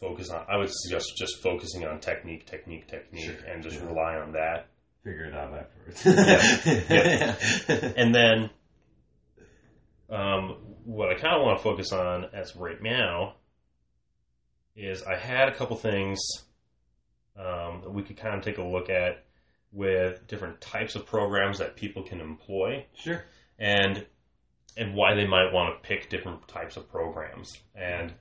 focus 0.00 0.30
on. 0.30 0.44
I 0.48 0.56
would 0.56 0.70
suggest 0.70 1.16
just 1.16 1.42
focusing 1.42 1.84
on 1.86 2.00
technique, 2.00 2.46
technique, 2.46 2.88
technique, 2.88 3.24
Sure. 3.24 3.48
and 3.48 3.62
just 3.62 3.76
Yeah. 3.76 3.86
rely 3.86 4.16
on 4.16 4.32
that. 4.32 4.68
Figure 5.04 5.24
it 5.26 5.34
out 5.34 5.54
afterwards. 5.54 6.04
Yeah. 6.90 7.92
And 7.96 8.14
then, 8.14 8.50
um, 10.10 10.56
what 10.84 11.08
I 11.10 11.14
kind 11.14 11.34
of 11.36 11.42
want 11.42 11.58
to 11.58 11.62
focus 11.62 11.92
on 11.92 12.26
as 12.32 12.54
of 12.54 12.60
right 12.60 12.80
now 12.80 13.34
is 14.76 15.02
I 15.02 15.16
had 15.16 15.48
a 15.48 15.54
couple 15.54 15.76
things 15.76 16.18
um, 17.36 17.80
that 17.82 17.90
we 17.92 18.02
could 18.02 18.16
kind 18.16 18.36
of 18.36 18.42
take 18.44 18.58
a 18.58 18.62
look 18.62 18.88
at 18.88 19.24
with 19.72 20.26
different 20.26 20.60
types 20.60 20.94
of 20.94 21.06
programs 21.06 21.58
that 21.58 21.76
people 21.76 22.02
can 22.02 22.20
employ 22.20 22.86
Sure. 22.94 23.22
and 23.58 24.06
and 24.78 24.94
why 24.94 25.14
they 25.14 25.26
might 25.26 25.52
want 25.52 25.74
to 25.82 25.88
pick 25.88 26.08
different 26.10 26.46
types 26.48 26.76
of 26.76 26.88
programs. 26.90 27.58
And 27.74 28.12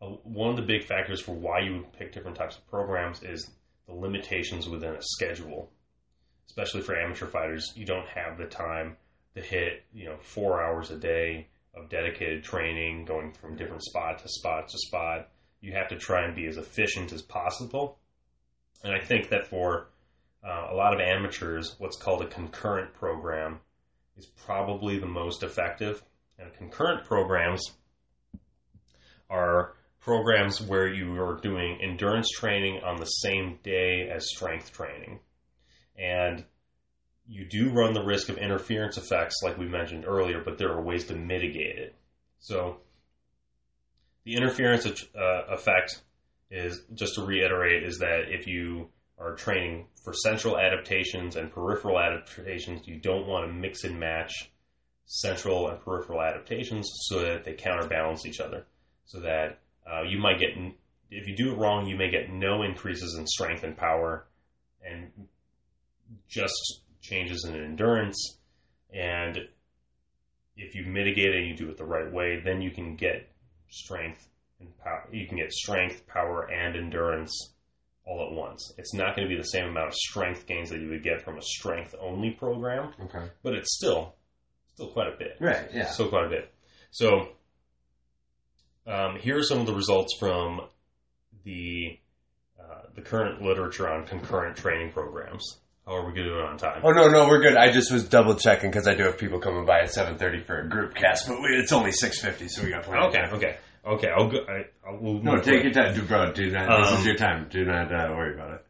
one 0.00 0.50
of 0.50 0.56
the 0.56 0.62
big 0.62 0.84
factors 0.84 1.20
for 1.20 1.32
why 1.34 1.60
you 1.60 1.76
would 1.76 1.92
pick 1.92 2.12
different 2.12 2.36
types 2.36 2.56
of 2.56 2.66
programs 2.68 3.22
is 3.22 3.50
the 3.86 3.94
limitations 3.94 4.68
within 4.68 4.94
a 4.94 5.02
schedule. 5.02 5.70
Especially 6.46 6.82
for 6.82 6.96
amateur 6.96 7.26
fighters, 7.26 7.72
you 7.74 7.84
don't 7.84 8.06
have 8.08 8.38
the 8.38 8.46
time 8.46 8.96
to 9.34 9.40
hit, 9.40 9.84
you 9.92 10.06
know, 10.06 10.16
four 10.20 10.62
hours 10.62 10.90
a 10.90 10.96
day 10.96 11.48
of 11.74 11.88
dedicated 11.88 12.42
training, 12.42 13.04
going 13.04 13.32
from 13.32 13.56
different 13.56 13.82
spot 13.82 14.18
to 14.18 14.28
spot 14.28 14.68
to 14.68 14.78
spot. 14.78 15.28
You 15.60 15.72
have 15.72 15.88
to 15.88 15.96
try 15.96 16.24
and 16.24 16.34
be 16.34 16.46
as 16.46 16.56
efficient 16.56 17.12
as 17.12 17.22
possible. 17.22 17.98
And 18.84 18.94
I 18.94 19.00
think 19.00 19.30
that 19.30 19.46
for 19.46 19.88
uh, 20.46 20.68
a 20.70 20.74
lot 20.74 20.94
of 20.94 21.00
amateurs, 21.00 21.74
what's 21.78 21.96
called 21.96 22.22
a 22.22 22.26
concurrent 22.26 22.94
program 22.94 23.60
is 24.16 24.26
probably 24.26 24.98
the 24.98 25.06
most 25.06 25.42
effective. 25.42 26.02
And 26.38 26.52
concurrent 26.54 27.04
programs 27.04 27.62
are 29.28 29.74
programs 30.06 30.62
where 30.62 30.86
you 30.86 31.20
are 31.20 31.40
doing 31.42 31.80
endurance 31.82 32.30
training 32.30 32.80
on 32.84 33.00
the 33.00 33.06
same 33.06 33.58
day 33.64 34.08
as 34.08 34.28
strength 34.28 34.72
training. 34.72 35.18
And 35.98 36.44
you 37.26 37.44
do 37.44 37.70
run 37.70 37.92
the 37.92 38.04
risk 38.04 38.28
of 38.28 38.38
interference 38.38 38.96
effects, 38.96 39.42
like 39.42 39.58
we 39.58 39.66
mentioned 39.66 40.04
earlier, 40.06 40.40
but 40.44 40.58
there 40.58 40.70
are 40.70 40.80
ways 40.80 41.06
to 41.06 41.16
mitigate 41.16 41.78
it. 41.78 41.96
So, 42.38 42.76
the 44.22 44.36
interference 44.36 44.86
uh, 44.86 45.52
effect 45.52 46.00
is 46.52 46.82
just 46.94 47.16
to 47.16 47.26
reiterate 47.26 47.82
is 47.82 47.98
that 47.98 48.26
if 48.28 48.46
you 48.46 48.90
are 49.18 49.34
training 49.34 49.86
for 50.04 50.12
central 50.12 50.56
adaptations 50.56 51.34
and 51.34 51.50
peripheral 51.50 51.98
adaptations, 51.98 52.86
you 52.86 53.00
don't 53.00 53.26
want 53.26 53.48
to 53.48 53.52
mix 53.52 53.82
and 53.82 53.98
match 53.98 54.52
central 55.06 55.68
and 55.68 55.80
peripheral 55.80 56.22
adaptations 56.22 56.88
so 57.08 57.22
that 57.22 57.42
they 57.42 57.54
counterbalance 57.54 58.24
each 58.24 58.38
other. 58.38 58.66
So 59.04 59.20
that 59.20 59.58
uh, 59.90 60.02
you 60.02 60.18
might 60.18 60.38
get, 60.38 60.50
if 61.10 61.26
you 61.28 61.36
do 61.36 61.52
it 61.52 61.56
wrong, 61.58 61.86
you 61.86 61.96
may 61.96 62.10
get 62.10 62.30
no 62.30 62.62
increases 62.62 63.16
in 63.18 63.26
strength 63.26 63.62
and 63.64 63.76
power 63.76 64.26
and 64.84 65.10
just 66.28 66.80
changes 67.00 67.44
in 67.48 67.54
endurance. 67.56 68.38
And 68.92 69.38
if 70.56 70.74
you 70.74 70.84
mitigate 70.86 71.34
it 71.34 71.36
and 71.36 71.46
you 71.48 71.56
do 71.56 71.68
it 71.68 71.76
the 71.76 71.84
right 71.84 72.10
way, 72.12 72.40
then 72.44 72.60
you 72.62 72.70
can 72.70 72.96
get 72.96 73.28
strength 73.68 74.28
and 74.60 74.76
power. 74.78 75.08
You 75.12 75.26
can 75.26 75.36
get 75.36 75.52
strength, 75.52 76.06
power, 76.06 76.50
and 76.50 76.76
endurance 76.76 77.52
all 78.04 78.26
at 78.28 78.32
once. 78.32 78.72
It's 78.78 78.94
not 78.94 79.16
going 79.16 79.28
to 79.28 79.34
be 79.34 79.36
the 79.40 79.48
same 79.48 79.66
amount 79.66 79.88
of 79.88 79.94
strength 79.94 80.46
gains 80.46 80.70
that 80.70 80.80
you 80.80 80.88
would 80.90 81.02
get 81.02 81.22
from 81.22 81.36
a 81.38 81.42
strength 81.42 81.94
only 82.00 82.30
program, 82.30 82.92
Okay. 83.02 83.28
but 83.42 83.54
it's 83.54 83.74
still 83.74 84.14
still 84.74 84.88
quite 84.88 85.08
a 85.08 85.16
bit. 85.18 85.36
Right. 85.40 85.68
Yeah. 85.72 85.86
Still 85.90 86.08
quite 86.08 86.26
a 86.26 86.28
bit. 86.28 86.52
So 86.90 87.30
um, 88.86 89.16
here 89.20 89.38
are 89.38 89.42
some 89.42 89.58
of 89.60 89.66
the 89.66 89.74
results 89.74 90.16
from 90.18 90.60
the 91.44 91.98
uh, 92.60 92.82
the 92.94 93.02
current 93.02 93.42
literature 93.42 93.88
on 93.88 94.06
concurrent 94.06 94.56
training 94.56 94.92
programs. 94.92 95.58
How 95.86 95.94
are 95.96 96.06
we 96.06 96.12
going 96.14 96.26
to 96.26 96.30
do 96.34 96.38
it 96.40 96.44
on 96.44 96.58
time? 96.58 96.80
Oh 96.82 96.90
no, 96.90 97.08
no, 97.08 97.28
we're 97.28 97.40
good. 97.40 97.56
I 97.56 97.70
just 97.70 97.92
was 97.92 98.08
double 98.08 98.34
checking 98.34 98.70
because 98.70 98.88
I 98.88 98.94
do 98.94 99.04
have 99.04 99.18
people 99.18 99.38
coming 99.38 99.64
by 99.66 99.80
at 99.82 99.92
seven 99.92 100.18
thirty 100.18 100.40
for 100.42 100.58
a 100.60 100.68
group 100.68 100.94
cast, 100.96 101.28
but 101.28 101.40
we, 101.40 101.48
it's 101.56 101.72
only 101.72 101.92
six 101.92 102.20
fifty, 102.20 102.48
so 102.48 102.62
we 102.64 102.70
got 102.70 102.82
plenty. 102.82 103.04
of 103.06 103.10
Okay, 103.14 103.22
time. 103.22 103.34
okay, 103.34 103.56
okay. 103.86 104.08
I'll 104.16 104.28
go. 104.28 104.38
I, 104.48 104.64
I'll 104.88 104.98
we'll 105.00 105.22
No, 105.22 105.36
take 105.40 105.62
your 105.62 105.72
time, 105.72 105.94
do, 105.94 106.02
bro. 106.02 106.32
Do 106.32 106.50
not. 106.50 106.80
this 106.82 106.92
Um, 106.92 106.98
is 106.98 107.06
your 107.06 107.14
time. 107.16 107.46
Do 107.50 107.64
not 107.64 107.92
uh, 107.92 108.08
worry 108.16 108.34
about 108.34 108.54
it. 108.54 108.66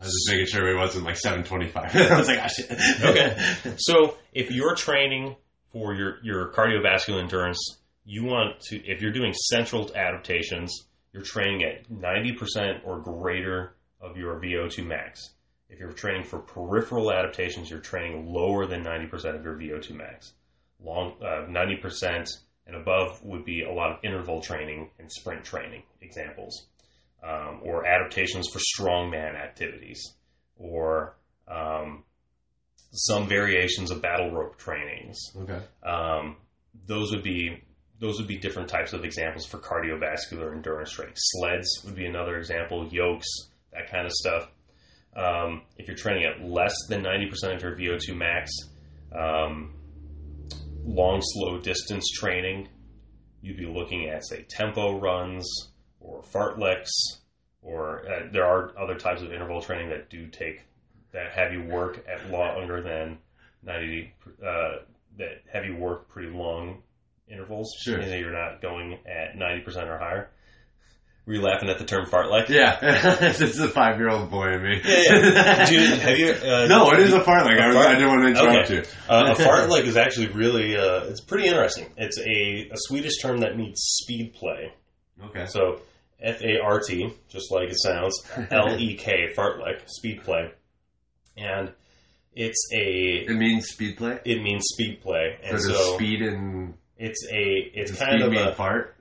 I 0.00 0.04
was 0.04 0.12
just 0.12 0.30
making 0.30 0.46
sure 0.46 0.68
it 0.68 0.76
wasn't 0.78 1.04
like 1.04 1.16
seven 1.18 1.44
twenty-five. 1.44 1.94
I 1.96 2.18
was 2.18 2.28
like, 2.28 2.38
ah, 2.42 2.46
shit. 2.48 2.70
Okay. 3.04 3.36
So 3.76 4.16
if 4.32 4.50
you're 4.50 4.74
training 4.74 5.36
for 5.72 5.94
your, 5.94 6.16
your 6.22 6.50
cardiovascular 6.52 7.20
endurance, 7.20 7.78
you 8.04 8.24
want 8.24 8.60
to, 8.68 8.76
if 8.86 9.00
you're 9.00 9.12
doing 9.12 9.32
central 9.32 9.90
adaptations, 9.94 10.86
you're 11.12 11.22
training 11.22 11.62
at 11.62 11.88
90% 11.90 12.80
or 12.84 13.00
greater 13.00 13.76
of 14.00 14.16
your 14.16 14.40
VO2 14.40 14.86
max. 14.86 15.30
If 15.68 15.78
you're 15.78 15.92
training 15.92 16.24
for 16.24 16.38
peripheral 16.38 17.12
adaptations, 17.12 17.70
you're 17.70 17.80
training 17.80 18.26
lower 18.26 18.66
than 18.66 18.84
90% 18.84 19.36
of 19.36 19.44
your 19.44 19.54
VO2 19.54 19.94
max. 19.94 20.34
Long, 20.80 21.14
uh, 21.22 21.46
90% 21.48 22.28
and 22.66 22.76
above 22.76 23.22
would 23.24 23.44
be 23.44 23.62
a 23.62 23.72
lot 23.72 23.90
of 23.90 23.98
interval 24.04 24.40
training 24.40 24.90
and 24.98 25.10
sprint 25.10 25.44
training 25.44 25.82
examples, 26.00 26.66
um, 27.22 27.60
or 27.62 27.86
adaptations 27.86 28.48
for 28.52 28.58
strongman 28.58 29.34
activities, 29.34 30.14
or 30.56 31.16
um, 31.48 32.04
some 32.92 33.26
variations 33.28 33.90
of 33.90 34.02
battle 34.02 34.30
rope 34.30 34.56
trainings. 34.58 35.18
Okay. 35.36 35.60
Um, 35.82 36.36
those 36.86 37.12
would 37.12 37.22
be 37.22 37.63
those 38.00 38.18
would 38.18 38.28
be 38.28 38.36
different 38.36 38.68
types 38.68 38.92
of 38.92 39.04
examples 39.04 39.46
for 39.46 39.58
cardiovascular 39.58 40.52
endurance 40.52 40.92
training. 40.92 41.14
Sleds 41.16 41.68
would 41.84 41.94
be 41.94 42.06
another 42.06 42.36
example. 42.36 42.88
Yokes, 42.88 43.28
that 43.72 43.90
kind 43.90 44.06
of 44.06 44.12
stuff. 44.12 44.50
Um, 45.16 45.62
if 45.76 45.86
you're 45.86 45.96
training 45.96 46.24
at 46.24 46.44
less 46.44 46.74
than 46.88 47.02
90% 47.02 47.54
of 47.54 47.62
your 47.62 47.76
VO2 47.76 48.16
max, 48.16 48.50
um, 49.12 49.74
long, 50.84 51.20
slow 51.22 51.60
distance 51.60 52.10
training, 52.10 52.68
you'd 53.40 53.56
be 53.56 53.66
looking 53.66 54.08
at, 54.08 54.26
say, 54.26 54.44
tempo 54.48 54.98
runs 54.98 55.48
or 56.00 56.22
fartleks, 56.22 56.90
or 57.62 58.04
uh, 58.08 58.28
there 58.32 58.44
are 58.44 58.76
other 58.78 58.96
types 58.96 59.22
of 59.22 59.32
interval 59.32 59.60
training 59.60 59.88
that 59.90 60.10
do 60.10 60.26
take, 60.26 60.62
that 61.12 61.30
have 61.32 61.52
you 61.52 61.62
work 61.62 62.04
at 62.08 62.28
longer 62.30 62.82
than 62.82 63.18
90, 63.62 64.12
uh, 64.44 64.46
that 65.16 65.42
heavy 65.50 65.70
work 65.70 66.08
pretty 66.08 66.28
long 66.28 66.82
intervals. 67.28 67.74
Sure. 67.80 67.98
And 67.98 68.10
you're 68.20 68.32
not 68.32 68.60
going 68.62 68.98
at 69.06 69.36
ninety 69.36 69.62
percent 69.62 69.88
or 69.88 69.98
higher. 69.98 70.30
Were 71.26 71.32
you 71.34 71.40
laughing 71.40 71.70
at 71.70 71.78
the 71.78 71.86
term 71.86 72.04
fartlek? 72.04 72.50
Yeah, 72.50 72.78
this 73.18 73.40
is 73.40 73.58
a 73.58 73.68
five 73.68 73.96
year 73.98 74.10
old 74.10 74.30
boy 74.30 74.52
in 74.56 74.62
me. 74.62 74.80
Yeah, 74.84 75.02
yeah. 75.32 75.64
Dude, 75.70 75.98
have 76.00 76.18
you? 76.18 76.32
Uh, 76.32 76.66
no, 76.68 76.92
it 76.92 77.00
is 77.00 77.14
a 77.14 77.20
fartlek. 77.20 77.58
I, 77.58 77.72
fart- 77.72 77.86
I 77.86 77.94
didn't 77.94 78.08
want 78.08 78.22
to 78.22 78.28
interrupt 78.42 78.70
Okay. 78.70 78.74
you. 78.74 78.82
Uh, 79.08 79.34
a 79.36 79.40
fartlek 79.42 79.84
is 79.86 79.96
actually 79.96 80.28
really, 80.28 80.76
uh, 80.76 81.04
it's 81.04 81.22
pretty 81.22 81.46
interesting. 81.48 81.86
It's 81.96 82.18
a, 82.18 82.68
a 82.70 82.76
Swedish 82.76 83.22
term 83.22 83.38
that 83.40 83.56
means 83.56 83.80
speed 83.80 84.34
play. 84.34 84.74
Okay. 85.24 85.46
So 85.46 85.80
F 86.20 86.42
A 86.42 86.58
R 86.62 86.80
T, 86.80 87.10
just 87.30 87.50
like 87.50 87.70
it 87.70 87.80
sounds, 87.80 88.22
L 88.50 88.78
E 88.78 88.94
K, 88.96 89.32
fartlek, 89.34 89.80
speed 89.86 90.22
play, 90.24 90.50
and 91.38 91.72
it's 92.34 92.68
a 92.74 93.24
It 93.30 93.34
means 93.38 93.68
speed 93.68 93.96
play. 93.96 94.20
it 94.26 94.42
means 94.42 94.64
speed 94.74 95.00
play, 95.00 95.38
So 95.40 95.48
and 95.48 95.52
does 95.56 95.66
so 95.68 95.94
speed 95.94 96.20
and 96.20 96.74
it's 96.98 97.26
a 97.30 97.70
it's 97.74 97.90
does 97.92 98.00
kind 98.00 98.22
of 98.22 98.32
a 98.32 98.54
fart? 98.54 98.96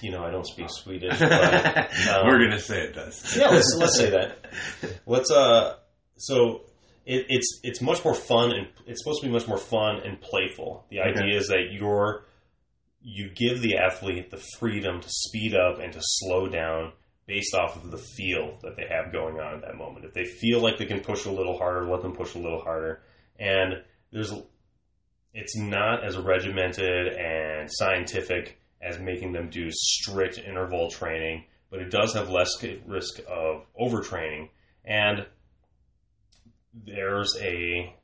you 0.00 0.10
know 0.10 0.24
I 0.24 0.30
don't 0.30 0.46
speak 0.46 0.68
Swedish, 0.70 1.18
but 1.18 2.08
um, 2.08 2.26
We're 2.26 2.38
gonna 2.44 2.58
say 2.58 2.82
it 2.82 2.94
does. 2.94 3.36
yeah, 3.36 3.48
let's 3.48 3.74
let's 3.78 3.96
say 3.98 4.10
that. 4.10 4.52
Let's 5.06 5.30
uh, 5.30 5.76
so 6.16 6.62
it, 7.06 7.26
it's 7.28 7.60
it's 7.62 7.80
much 7.80 8.04
more 8.04 8.14
fun 8.14 8.52
and 8.52 8.68
it's 8.86 9.02
supposed 9.02 9.20
to 9.22 9.26
be 9.26 9.32
much 9.32 9.46
more 9.48 9.58
fun 9.58 10.00
and 10.04 10.20
playful. 10.20 10.86
The 10.90 11.00
Okay. 11.00 11.20
idea 11.20 11.36
is 11.38 11.48
that 11.48 11.68
you're 11.72 12.24
you 13.00 13.30
give 13.34 13.60
the 13.60 13.78
athlete 13.78 14.30
the 14.30 14.40
freedom 14.60 15.00
to 15.00 15.08
speed 15.10 15.54
up 15.54 15.80
and 15.80 15.92
to 15.92 15.98
slow 16.00 16.46
down 16.48 16.92
based 17.26 17.54
off 17.54 17.76
of 17.76 17.90
the 17.90 17.98
feel 17.98 18.58
that 18.62 18.76
they 18.76 18.84
have 18.88 19.12
going 19.12 19.40
on 19.40 19.54
at 19.54 19.62
that 19.62 19.76
moment. 19.76 20.04
If 20.04 20.12
they 20.14 20.24
feel 20.24 20.60
like 20.60 20.78
they 20.78 20.86
can 20.86 21.00
push 21.00 21.24
a 21.24 21.30
little 21.30 21.56
harder, 21.58 21.88
let 21.88 22.02
them 22.02 22.12
push 22.14 22.34
a 22.34 22.38
little 22.38 22.60
harder. 22.60 23.02
And 23.38 23.82
there's 24.12 24.32
it's 25.34 25.56
not 25.56 26.04
as 26.04 26.16
regimented 26.16 27.08
and 27.14 27.70
scientific 27.70 28.58
as 28.80 28.98
making 28.98 29.32
them 29.32 29.48
do 29.48 29.68
strict 29.70 30.38
interval 30.38 30.90
training, 30.90 31.44
but 31.70 31.80
it 31.80 31.90
does 31.90 32.14
have 32.14 32.28
less 32.28 32.62
risk 32.86 33.20
of 33.28 33.64
overtraining. 33.80 34.48
And 34.84 35.26
there's 36.74 37.36
a 37.40 37.94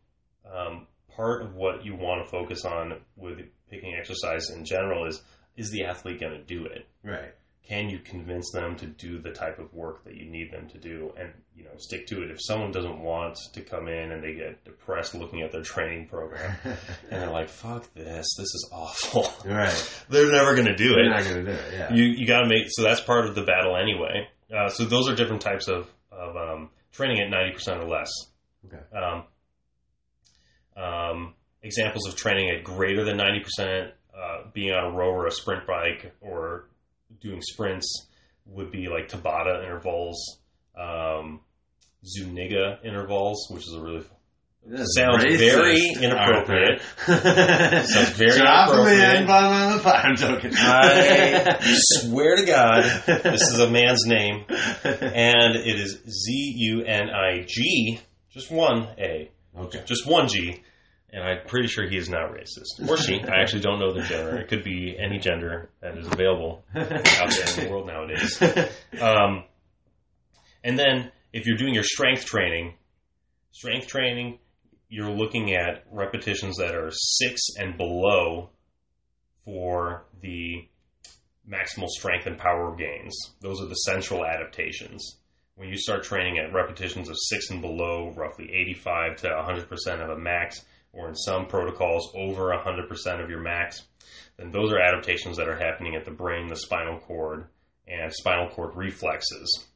um, 0.51 0.87
part 1.15 1.43
of 1.43 1.55
what 1.55 1.85
you 1.85 1.95
want 1.95 2.25
to 2.25 2.31
focus 2.31 2.65
on 2.65 3.01
with 3.17 3.41
picking 3.71 3.95
exercise 3.95 4.51
in 4.51 4.65
general 4.65 5.07
is 5.07 5.21
is 5.57 5.71
the 5.71 5.85
athlete 5.85 6.21
going 6.21 6.33
to 6.33 6.45
do 6.45 6.67
it? 6.67 6.87
Right. 7.03 7.35
Can 7.69 7.91
you 7.91 7.99
convince 7.99 8.51
them 8.51 8.77
to 8.77 8.87
do 8.87 9.19
the 9.21 9.31
type 9.31 9.59
of 9.59 9.75
work 9.75 10.03
that 10.05 10.15
you 10.17 10.25
need 10.25 10.51
them 10.51 10.69
to 10.71 10.79
do, 10.79 11.13
and 11.19 11.31
you 11.55 11.65
know 11.65 11.71
stick 11.77 12.07
to 12.07 12.23
it? 12.23 12.31
If 12.31 12.39
someone 12.41 12.73
doesn't 12.73 12.99
want 12.99 13.37
to 13.53 13.61
come 13.61 13.89
in 13.89 14.11
and 14.11 14.25
they 14.25 14.33
get 14.33 14.65
depressed 14.65 15.15
looking 15.15 15.43
at 15.43 15.53
their 15.53 15.61
training 15.61 16.09
program, 16.09 16.57
and 16.65 17.23
they're 17.23 17.31
like, 17.31 17.51
"Fuck 17.51 17.93
this! 17.93 18.27
This 18.39 18.47
is 18.47 18.71
awful," 18.73 19.31
right. 19.45 20.05
they're 20.09 20.33
never 20.33 20.55
going 20.55 20.69
to 20.69 20.77
do 20.77 20.93
it. 20.93 21.05
You're 21.05 21.07
it 21.07 21.11
not 21.11 21.25
gonna 21.25 21.45
do 21.45 21.51
it. 21.51 21.75
Yeah. 21.75 21.93
you 21.93 22.05
you 22.05 22.27
got 22.27 22.41
to 22.41 22.49
make 22.49 22.69
so 22.69 22.85
that's 22.85 23.03
part 23.03 23.27
of 23.27 23.35
the 23.35 23.43
battle 23.43 23.77
anyway. 23.77 24.29
Uh, 24.51 24.71
so 24.71 24.87
those 24.87 25.07
are 25.11 25.15
different 25.15 25.43
types 25.43 25.69
of 25.69 25.91
of 26.11 26.37
um, 26.37 26.71
training 26.93 27.21
at 27.21 27.29
ninety 27.29 27.53
percent 27.53 27.83
or 27.83 27.87
less. 27.87 28.11
Okay. 28.65 28.83
Um, 28.97 29.25
um, 30.83 31.35
examples 31.63 32.09
of 32.09 32.17
training 32.17 32.49
at 32.49 32.65
greater 32.65 33.05
than 33.05 33.19
ninety 33.19 33.41
percent, 33.41 33.93
uh, 34.19 34.45
being 34.55 34.73
on 34.73 34.87
a 34.87 34.97
row 34.97 35.11
or 35.11 35.27
a 35.27 35.31
sprint 35.31 35.67
bike 35.67 36.15
or 36.23 36.71
doing 37.21 37.41
sprints 37.43 38.07
would 38.47 38.71
be 38.71 38.89
like 38.89 39.09
Tabata 39.09 39.63
intervals, 39.65 40.39
um, 40.79 41.41
Zuniga 42.05 42.79
intervals, 42.85 43.49
which 43.51 43.63
is 43.63 43.75
a 43.77 43.81
really 43.83 44.05
This 44.65 44.89
Sounds 44.97 45.25
racist. 45.25 45.39
very 45.39 45.83
inappropriate. 46.01 46.81
Sounds 47.87 48.11
very 48.11 48.39
Drop 48.39 48.69
inappropriate. 48.69 49.01
N 49.01 49.27
bomb 49.27 49.53
on 49.53 49.79
the. 49.79 49.89
I'm 49.89 50.17
joking. 50.17 50.53
I 50.55 51.57
swear 51.73 52.37
to 52.37 52.45
God, 52.45 52.85
this 53.07 53.43
is 53.43 53.59
a 53.61 53.71
man's 53.71 54.05
name. 54.07 54.45
and 54.49 55.57
it 55.57 55.79
is 55.81 55.99
Z 56.09 56.55
U 56.57 56.85
N 56.85 57.09
I 57.11 57.45
G, 57.47 57.99
just 58.31 58.51
one 58.51 58.89
A, 58.99 59.31
okay. 59.59 59.83
just 59.87 60.07
one 60.07 60.29
G, 60.29 60.63
and 61.11 61.23
I'm 61.23 61.47
pretty 61.47 61.69
sure 61.69 61.89
he 61.89 61.97
is 61.97 62.09
not 62.09 62.33
racist. 62.33 62.89
Or 62.89 62.97
she. 62.97 63.21
I 63.21 63.41
actually 63.41 63.63
don't 63.63 63.79
know 63.79 63.93
the 63.93 64.03
gender. 64.03 64.37
It 64.37 64.49
could 64.49 64.63
be 64.63 64.97
any 64.99 65.19
gender 65.19 65.71
that 65.81 65.97
is 65.97 66.07
available 66.07 66.65
out 66.75 66.89
there 66.89 67.49
in 67.49 67.65
the 67.65 67.69
world 67.71 67.87
nowadays. 67.87 68.43
Um, 69.01 69.45
and 70.65 70.79
then 70.79 71.13
if 71.33 71.47
you're 71.47 71.57
doing 71.57 71.75
your 71.75 71.85
strength 71.85 72.25
training, 72.25 72.75
strength 73.53 73.87
training, 73.87 74.39
you're 74.89 75.11
looking 75.11 75.55
at 75.55 75.85
repetitions 75.91 76.57
that 76.57 76.75
are 76.75 76.91
six 76.91 77.41
and 77.59 77.77
below 77.77 78.51
for 79.45 80.05
the 80.21 80.69
maximal 81.49 81.89
strength 81.89 82.27
and 82.27 82.39
power 82.39 82.75
gains. 82.77 83.15
Those 83.41 83.61
are 83.63 83.67
the 83.67 83.75
central 83.75 84.25
adaptations. 84.25 85.17
When 85.55 85.69
you 85.69 85.77
start 85.77 86.05
training 86.05 86.39
at 86.39 86.53
repetitions 86.53 87.09
of 87.09 87.17
six 87.19 87.51
and 87.51 87.61
below, 87.61 88.13
roughly 88.17 88.51
85 88.53 89.17
to 89.17 89.29
100% 89.29 90.03
of 90.05 90.11
a 90.11 90.19
max, 90.19 90.65
or 90.99 91.09
in 91.09 91.15
some 91.15 91.47
protocols 91.47 92.11
over 92.15 92.51
100% 92.51 93.23
of 93.23 93.31
your 93.31 93.41
max, 93.41 93.83
then 94.37 94.51
those 94.51 94.73
are 94.73 94.81
adaptations 94.81 95.37
that 95.37 95.49
are 95.49 95.57
happening 95.57 95.95
at 95.95 96.05
the 96.05 96.11
brain, 96.11 96.49
the 96.49 96.57
spinal 96.57 96.99
cord, 96.99 97.47
and 97.87 98.13
spinal 98.13 98.49
cord 98.49 98.75
reflexes, 98.75 99.67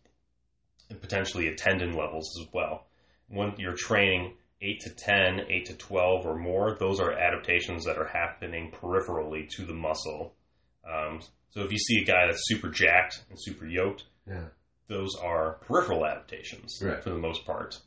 and 0.91 1.01
potentially 1.01 1.47
at 1.49 1.57
tendon 1.57 1.93
levels 1.97 2.29
as 2.41 2.53
well. 2.53 2.87
When 3.29 3.55
you're 3.57 3.77
training 3.77 4.35
8 4.61 4.81
to 4.81 4.91
10, 4.95 5.41
8 5.49 5.65
to 5.67 5.77
12 5.77 6.27
or 6.27 6.37
more, 6.37 6.77
those 6.79 7.01
are 7.01 7.13
adaptations 7.13 7.85
that 7.85 7.99
are 7.99 8.09
happening 8.09 8.71
peripherally 8.73 9.49
to 9.57 9.65
the 9.65 9.73
muscle. 9.75 10.35
Um, 10.85 11.21
so 11.51 11.61
if 11.63 11.71
you 11.71 11.79
see 11.79 12.03
a 12.03 12.05
guy 12.05 12.27
that's 12.27 12.43
super 12.47 12.69
jacked 12.69 13.23
and 13.31 13.39
super 13.41 13.67
yoked, 13.67 14.05
Yeah. 14.29 14.49
those 14.89 15.15
are 15.23 15.55
peripheral 15.67 16.05
adaptations 16.05 16.81
Right. 16.83 17.03
for 17.03 17.11
the 17.11 17.19
most 17.19 17.45
part. 17.47 17.79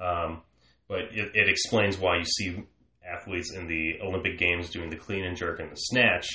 Um, 0.00 0.42
but 0.88 1.00
it, 1.12 1.32
it 1.34 1.48
explains 1.48 1.98
why 1.98 2.18
you 2.18 2.24
see 2.24 2.62
athletes 3.06 3.52
in 3.52 3.66
the 3.66 4.00
Olympic 4.02 4.38
Games 4.38 4.70
doing 4.70 4.90
the 4.90 4.96
clean 4.96 5.24
and 5.24 5.36
jerk 5.36 5.60
and 5.60 5.70
the 5.70 5.76
snatch 5.76 6.26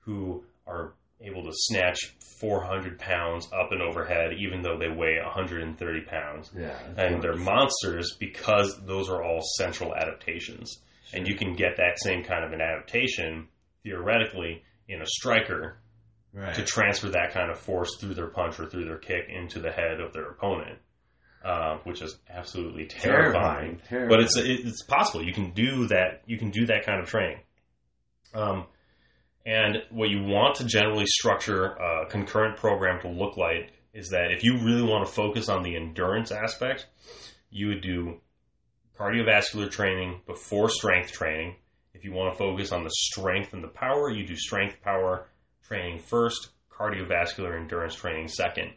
who 0.00 0.44
are 0.66 0.92
able 1.20 1.44
to 1.44 1.52
snatch 1.52 1.98
400 2.40 2.98
pounds 2.98 3.48
up 3.52 3.72
and 3.72 3.80
overhead, 3.80 4.32
even 4.38 4.62
though 4.62 4.78
they 4.78 4.88
weigh 4.88 5.18
130 5.22 6.00
pounds. 6.02 6.50
Yeah. 6.56 6.78
And 6.96 7.22
they're 7.22 7.36
monsters 7.36 8.14
because 8.18 8.78
those 8.84 9.08
are 9.08 9.22
all 9.22 9.40
central 9.56 9.94
adaptations. 9.94 10.78
And 11.14 11.26
you 11.26 11.36
can 11.36 11.54
get 11.54 11.76
that 11.78 11.98
same 12.02 12.24
kind 12.24 12.44
of 12.44 12.52
an 12.52 12.60
adaptation, 12.60 13.48
theoretically, 13.82 14.62
in 14.88 15.00
a 15.00 15.06
striker 15.06 15.78
right. 16.32 16.54
to 16.54 16.64
transfer 16.64 17.08
that 17.10 17.32
kind 17.32 17.50
of 17.50 17.58
force 17.58 17.96
through 17.98 18.14
their 18.14 18.28
punch 18.28 18.60
or 18.60 18.66
through 18.66 18.84
their 18.84 18.98
kick 18.98 19.28
into 19.28 19.60
the 19.60 19.70
head 19.70 20.00
of 20.00 20.12
their 20.12 20.28
opponent, 20.28 20.78
uh, 21.46 21.78
which 21.84 22.02
is 22.02 22.18
absolutely 22.28 22.86
terrifying. 22.86 23.32
terrifying. 23.32 23.80
Terrifying. 23.88 24.08
But 24.08 24.20
it's 24.20 24.36
it's 24.36 24.82
possible. 24.82 25.24
You 25.24 25.32
can 25.32 25.52
do 25.52 25.86
that. 25.86 26.22
You 26.26 26.38
can 26.38 26.50
do 26.50 26.66
that 26.66 26.84
kind 26.84 27.00
of 27.00 27.08
training. 27.08 27.38
Um, 28.34 28.66
and 29.46 29.76
what 29.90 30.10
you 30.10 30.24
want 30.24 30.56
to 30.56 30.64
generally 30.64 31.06
structure 31.06 31.66
a 31.66 32.06
concurrent 32.06 32.56
program 32.56 33.00
to 33.02 33.08
look 33.08 33.36
like 33.36 33.70
is 33.94 34.08
that 34.08 34.32
if 34.32 34.42
you 34.42 34.54
really 34.64 34.82
want 34.82 35.06
to 35.06 35.12
focus 35.12 35.48
on 35.48 35.62
the 35.62 35.76
endurance 35.76 36.32
aspect, 36.32 36.86
you 37.50 37.68
would 37.68 37.80
do 37.80 38.20
cardiovascular 38.98 39.70
training 39.70 40.22
before 40.26 40.68
strength 40.68 41.12
training. 41.12 41.54
If 41.94 42.04
you 42.04 42.12
want 42.12 42.32
to 42.32 42.38
focus 42.38 42.72
on 42.72 42.82
the 42.82 42.90
strength 42.90 43.52
and 43.52 43.62
the 43.62 43.68
power, 43.68 44.10
you 44.10 44.26
do 44.26 44.34
strength 44.34 44.82
power 44.82 45.28
training 45.68 46.00
first, 46.00 46.48
cardiovascular 46.76 47.56
endurance 47.56 47.94
training 47.94 48.26
second. 48.28 48.72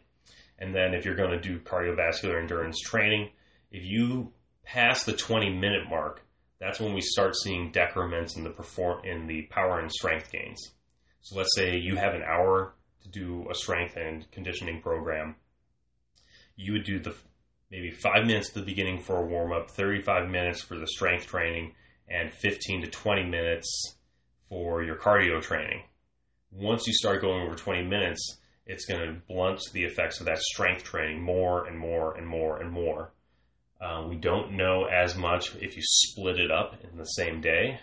And 0.60 0.74
then 0.74 0.94
if 0.94 1.04
you're 1.04 1.16
going 1.16 1.30
to 1.30 1.40
do 1.40 1.58
cardiovascular 1.58 2.40
endurance 2.40 2.78
training, 2.80 3.30
if 3.70 3.82
you 3.84 4.32
pass 4.64 5.04
the 5.04 5.14
20 5.14 5.50
minute 5.50 5.88
mark, 5.88 6.22
that's 6.60 6.78
when 6.78 6.92
we 6.92 7.00
start 7.00 7.34
seeing 7.34 7.72
decrements 7.72 8.36
in 8.36 8.44
the 8.44 8.50
perform 8.50 9.04
in 9.04 9.26
the 9.26 9.42
power 9.50 9.80
and 9.80 9.90
strength 9.90 10.30
gains. 10.30 10.72
So 11.22 11.36
let's 11.36 11.54
say 11.56 11.78
you 11.78 11.96
have 11.96 12.14
an 12.14 12.22
hour 12.22 12.74
to 13.02 13.08
do 13.08 13.46
a 13.50 13.54
strength 13.54 13.96
and 13.96 14.30
conditioning 14.30 14.82
program. 14.82 15.36
You 16.56 16.74
would 16.74 16.84
do 16.84 16.98
the 16.98 17.14
maybe 17.70 17.90
five 17.90 18.26
minutes 18.26 18.48
at 18.48 18.54
the 18.54 18.62
beginning 18.62 18.98
for 18.98 19.16
a 19.16 19.26
warm 19.26 19.52
up, 19.52 19.70
35 19.70 20.28
minutes 20.28 20.60
for 20.60 20.76
the 20.76 20.86
strength 20.86 21.26
training, 21.26 21.74
and 22.08 22.32
15 22.32 22.82
to 22.82 22.86
20 22.88 23.24
minutes 23.24 23.96
for 24.48 24.82
your 24.82 24.96
cardio 24.96 25.40
training. 25.40 25.82
Once 26.50 26.86
you 26.86 26.92
start 26.92 27.22
going 27.22 27.42
over 27.46 27.54
20 27.54 27.84
minutes, 27.84 28.39
it's 28.66 28.84
going 28.86 29.00
to 29.00 29.20
blunt 29.28 29.60
the 29.72 29.84
effects 29.84 30.20
of 30.20 30.26
that 30.26 30.38
strength 30.38 30.84
training 30.84 31.22
more 31.22 31.66
and 31.66 31.78
more 31.78 32.16
and 32.16 32.26
more 32.26 32.60
and 32.60 32.70
more. 32.70 33.10
Uh, 33.80 34.06
we 34.08 34.16
don't 34.16 34.52
know 34.56 34.84
as 34.84 35.16
much 35.16 35.54
if 35.56 35.74
you 35.76 35.82
split 35.82 36.38
it 36.38 36.50
up 36.50 36.74
in 36.84 36.98
the 36.98 37.04
same 37.04 37.40
day, 37.40 37.80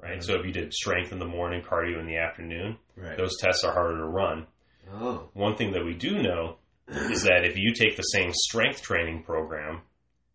right? 0.00 0.18
Mhm. 0.18 0.24
So 0.24 0.34
if 0.38 0.46
you 0.46 0.52
did 0.52 0.72
strength 0.72 1.10
in 1.12 1.18
the 1.18 1.24
morning, 1.26 1.62
cardio 1.62 1.98
in 1.98 2.06
the 2.06 2.16
afternoon, 2.18 2.78
Right. 2.96 3.16
those 3.16 3.36
tests 3.40 3.64
are 3.64 3.72
harder 3.74 3.98
to 3.98 4.04
run. 4.04 4.46
oh. 4.92 5.28
One 5.32 5.56
thing 5.56 5.72
that 5.72 5.84
we 5.84 5.94
do 5.94 6.22
know 6.22 6.58
is 6.88 7.22
that 7.24 7.44
if 7.44 7.56
you 7.58 7.72
take 7.74 7.96
the 7.96 8.02
same 8.02 8.30
strength 8.32 8.82
training 8.82 9.22
program 9.24 9.82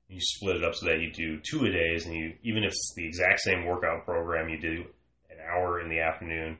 You 0.09 0.21
split 0.21 0.55
it 0.55 0.63
up 0.63 0.73
so 0.73 0.85
that 0.85 1.01
you 1.01 1.11
do 1.11 1.37
two 1.41 1.65
a 1.65 1.69
days, 1.69 2.05
and 2.05 2.15
you 2.15 2.33
even 2.41 2.63
if 2.63 2.69
it's 2.69 2.93
the 2.95 3.05
exact 3.05 3.41
same 3.41 3.65
workout 3.65 4.05
program, 4.05 4.47
you 4.47 4.57
do 4.57 4.85
an 5.29 5.37
hour 5.41 5.81
in 5.81 5.89
the 5.89 5.99
afternoon 5.99 6.57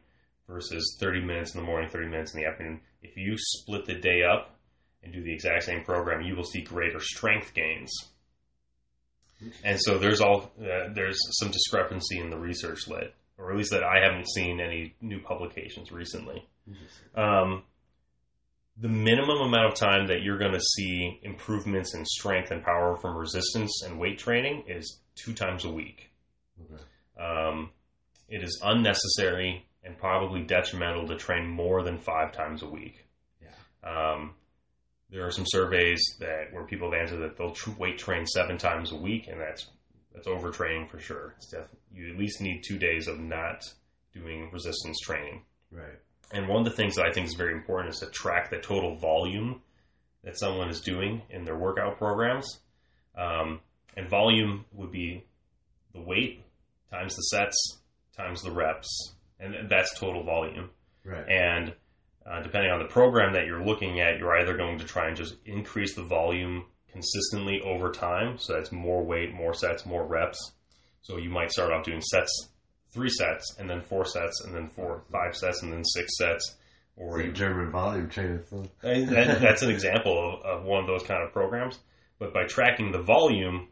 versus 0.48 0.98
30 1.00 1.22
minutes 1.22 1.54
in 1.54 1.62
the 1.62 1.66
morning, 1.66 1.90
30 1.90 2.08
minutes 2.08 2.34
in 2.34 2.42
the 2.42 2.48
afternoon. 2.48 2.80
If 3.02 3.18
you 3.18 3.36
split 3.38 3.86
the 3.86 3.96
day 3.96 4.24
up 4.24 4.56
and 5.04 5.14
do 5.14 5.22
the 5.22 5.34
exact 5.34 5.64
same 5.64 5.84
program, 5.84 6.22
you 6.22 6.36
will 6.36 6.44
see 6.44 6.62
greater 6.62 7.00
strength 7.00 7.54
gains. 7.54 7.92
And 9.64 9.80
so 9.80 9.98
there's 10.00 10.20
all 10.20 10.52
uh, 10.60 10.92
there's 10.94 11.20
some 11.40 11.52
discrepancy 11.52 12.20
in 12.20 12.30
the 12.32 12.38
research 12.38 12.88
lit, 12.88 13.14
or 13.38 13.52
at 13.52 13.58
least 13.58 13.72
that 13.72 13.84
I 13.84 14.04
haven't 14.04 14.28
seen 14.30 14.60
any 14.60 14.96
new 15.00 15.22
publications 15.22 15.92
recently. 15.92 16.48
Um, 17.16 17.64
the 18.80 18.88
minimum 18.88 19.42
amount 19.42 19.74
of 19.74 19.76
time 19.76 20.08
that 20.08 20.22
you're 20.22 20.38
going 20.38 20.54
to 20.54 20.60
see 20.60 21.20
improvements 21.24 21.94
in 21.96 22.06
strength 22.06 22.52
and 22.52 22.64
power 22.64 22.96
from 22.96 23.16
resistance 23.16 23.84
and 23.86 24.00
weight 24.00 24.18
training 24.18 24.64
is 24.68 25.00
two 25.16 25.34
times 25.34 25.66
a 25.66 25.72
week. 25.72 26.10
Okay. 26.62 26.84
Um, 27.24 27.72
it 28.30 28.44
is 28.44 28.60
unnecessary 28.64 29.66
and 29.88 29.98
probably 29.98 30.42
detrimental 30.42 31.08
to 31.08 31.16
train 31.16 31.48
more 31.48 31.82
than 31.82 31.98
five 31.98 32.34
times 32.34 32.62
a 32.62 32.68
week. 32.68 33.08
Yeah. 33.42 33.90
Um, 33.90 34.36
there 35.10 35.26
are 35.26 35.32
some 35.32 35.46
surveys 35.48 36.02
that 36.20 36.52
where 36.52 36.66
people 36.66 36.92
have 36.92 37.00
answered 37.00 37.22
that 37.22 37.38
they'll 37.38 37.52
tr- 37.54 37.72
weight 37.80 37.98
train 37.98 38.26
seven 38.26 38.58
times 38.58 38.92
a 38.92 38.98
week, 38.98 39.28
and 39.28 39.40
that's 39.40 39.66
that's 40.14 40.28
overtraining 40.28 40.90
for 40.90 41.00
sure. 41.00 41.36
It's 41.38 41.48
def- 41.48 41.74
you 41.94 42.12
at 42.12 42.20
least 42.20 42.42
need 42.42 42.64
two 42.68 42.78
days 42.78 43.08
of 43.08 43.20
not 43.20 43.62
doing 44.14 44.50
resistance 44.52 45.00
training. 45.00 45.44
Right. 45.72 46.00
And 46.34 46.50
one 46.50 46.60
of 46.60 46.66
the 46.66 46.76
things 46.76 46.96
that 46.96 47.06
I 47.06 47.14
think 47.14 47.28
is 47.28 47.36
very 47.36 47.54
important 47.54 47.94
is 47.94 48.00
to 48.02 48.08
track 48.08 48.50
the 48.50 48.58
total 48.58 48.98
volume 48.98 49.62
that 50.24 50.38
someone 50.38 50.70
is 50.70 50.82
doing 50.82 51.22
in 51.30 51.46
their 51.46 51.56
workout 51.56 51.98
programs. 51.98 52.60
Um, 53.18 53.62
and 53.96 54.10
volume 54.10 54.66
would 54.74 54.92
be 54.92 55.24
the 55.94 56.02
weight 56.02 56.44
times 56.92 57.16
the 57.16 57.22
sets 57.22 57.80
times 58.18 58.42
the 58.42 58.52
reps, 58.52 59.14
and 59.40 59.70
that's 59.70 59.98
total 59.98 60.24
volume. 60.24 60.70
Right. 61.04 61.28
And 61.30 61.74
uh, 62.26 62.42
depending 62.42 62.72
on 62.72 62.80
the 62.80 62.88
program 62.88 63.34
that 63.34 63.46
you're 63.46 63.64
looking 63.64 64.02
at, 64.02 64.18
you're 64.18 64.38
either 64.40 64.58
going 64.58 64.80
to 64.80 64.86
try 64.86 65.08
and 65.08 65.16
just 65.16 65.36
increase 65.46 65.96
the 65.96 66.04
volume 66.04 66.66
consistently 66.92 67.62
over 67.64 67.92
time. 67.92 68.38
So 68.38 68.54
that's 68.54 68.72
more 68.72 69.04
weight, 69.04 69.34
more 69.34 69.54
sets, 69.54 69.86
more 69.86 70.06
reps. 70.06 70.54
So 71.02 71.18
you 71.18 71.30
might 71.30 71.52
start 71.52 71.72
off 71.72 71.86
doing 71.86 72.02
sets, 72.02 72.50
three 72.92 73.10
sets, 73.10 73.56
and 73.58 73.70
then 73.70 73.82
four 73.82 74.06
sets, 74.06 74.42
and 74.44 74.54
then 74.54 74.68
four, 74.68 75.04
five 75.12 75.36
sets, 75.36 75.62
and 75.64 75.72
then 75.72 75.86
six 75.86 76.18
sets. 76.18 76.56
Or 76.98 77.22
you, 77.22 77.32
German 77.32 77.72
volume 77.72 78.10
training. 78.10 78.44
that, 78.82 79.40
that's 79.40 79.62
an 79.62 79.70
example 79.70 80.42
of, 80.44 80.60
of 80.60 80.66
one 80.66 80.82
of 80.82 80.88
those 80.88 81.04
kind 81.04 81.24
of 81.24 81.32
programs. 81.32 81.78
But 82.20 82.34
by 82.34 82.46
tracking 82.46 82.92
the 82.92 83.04
volume, 83.04 83.68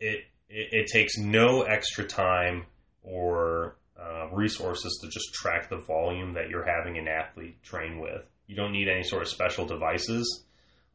it 0.00 0.24
it, 0.48 0.68
it 0.72 0.86
takes 0.86 1.18
no 1.18 1.62
extra 1.62 2.04
time 2.04 2.64
or 3.02 3.76
uh, 4.04 4.28
resources 4.32 4.98
to 5.02 5.08
just 5.08 5.32
track 5.32 5.68
the 5.70 5.78
volume 5.78 6.34
that 6.34 6.48
you're 6.50 6.64
having 6.66 6.98
an 6.98 7.08
athlete 7.08 7.62
train 7.62 7.98
with. 8.00 8.22
You 8.46 8.56
don't 8.56 8.72
need 8.72 8.88
any 8.88 9.02
sort 9.02 9.22
of 9.22 9.28
special 9.28 9.64
devices, 9.66 10.44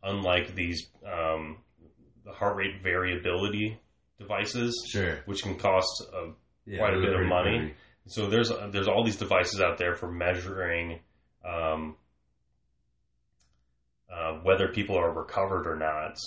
unlike 0.04 0.54
these 0.54 0.88
um, 1.06 1.58
the 2.26 2.32
heart 2.32 2.56
rate 2.58 2.82
variability 2.84 3.80
devices, 4.20 4.74
Sure. 4.92 5.20
which 5.26 5.42
can 5.44 5.56
cost 5.58 6.04
a 6.14 6.32
Yeah, 6.66 6.78
Quite 6.80 6.94
a 6.94 7.00
bit 7.02 7.14
of 7.16 7.26
money. 7.26 7.58
pretty. 7.58 7.74
so 8.08 8.30
there's 8.30 8.52
there's 8.72 8.88
all 8.88 9.04
these 9.04 9.18
devices 9.18 9.60
out 9.62 9.78
there 9.80 9.96
for 9.96 10.12
measuring 10.12 11.00
um, 11.44 11.96
uh, 14.14 14.34
whether 14.44 14.68
people 14.68 14.98
are 14.98 15.12
recovered 15.12 15.68
or 15.68 15.76
not 15.76 16.18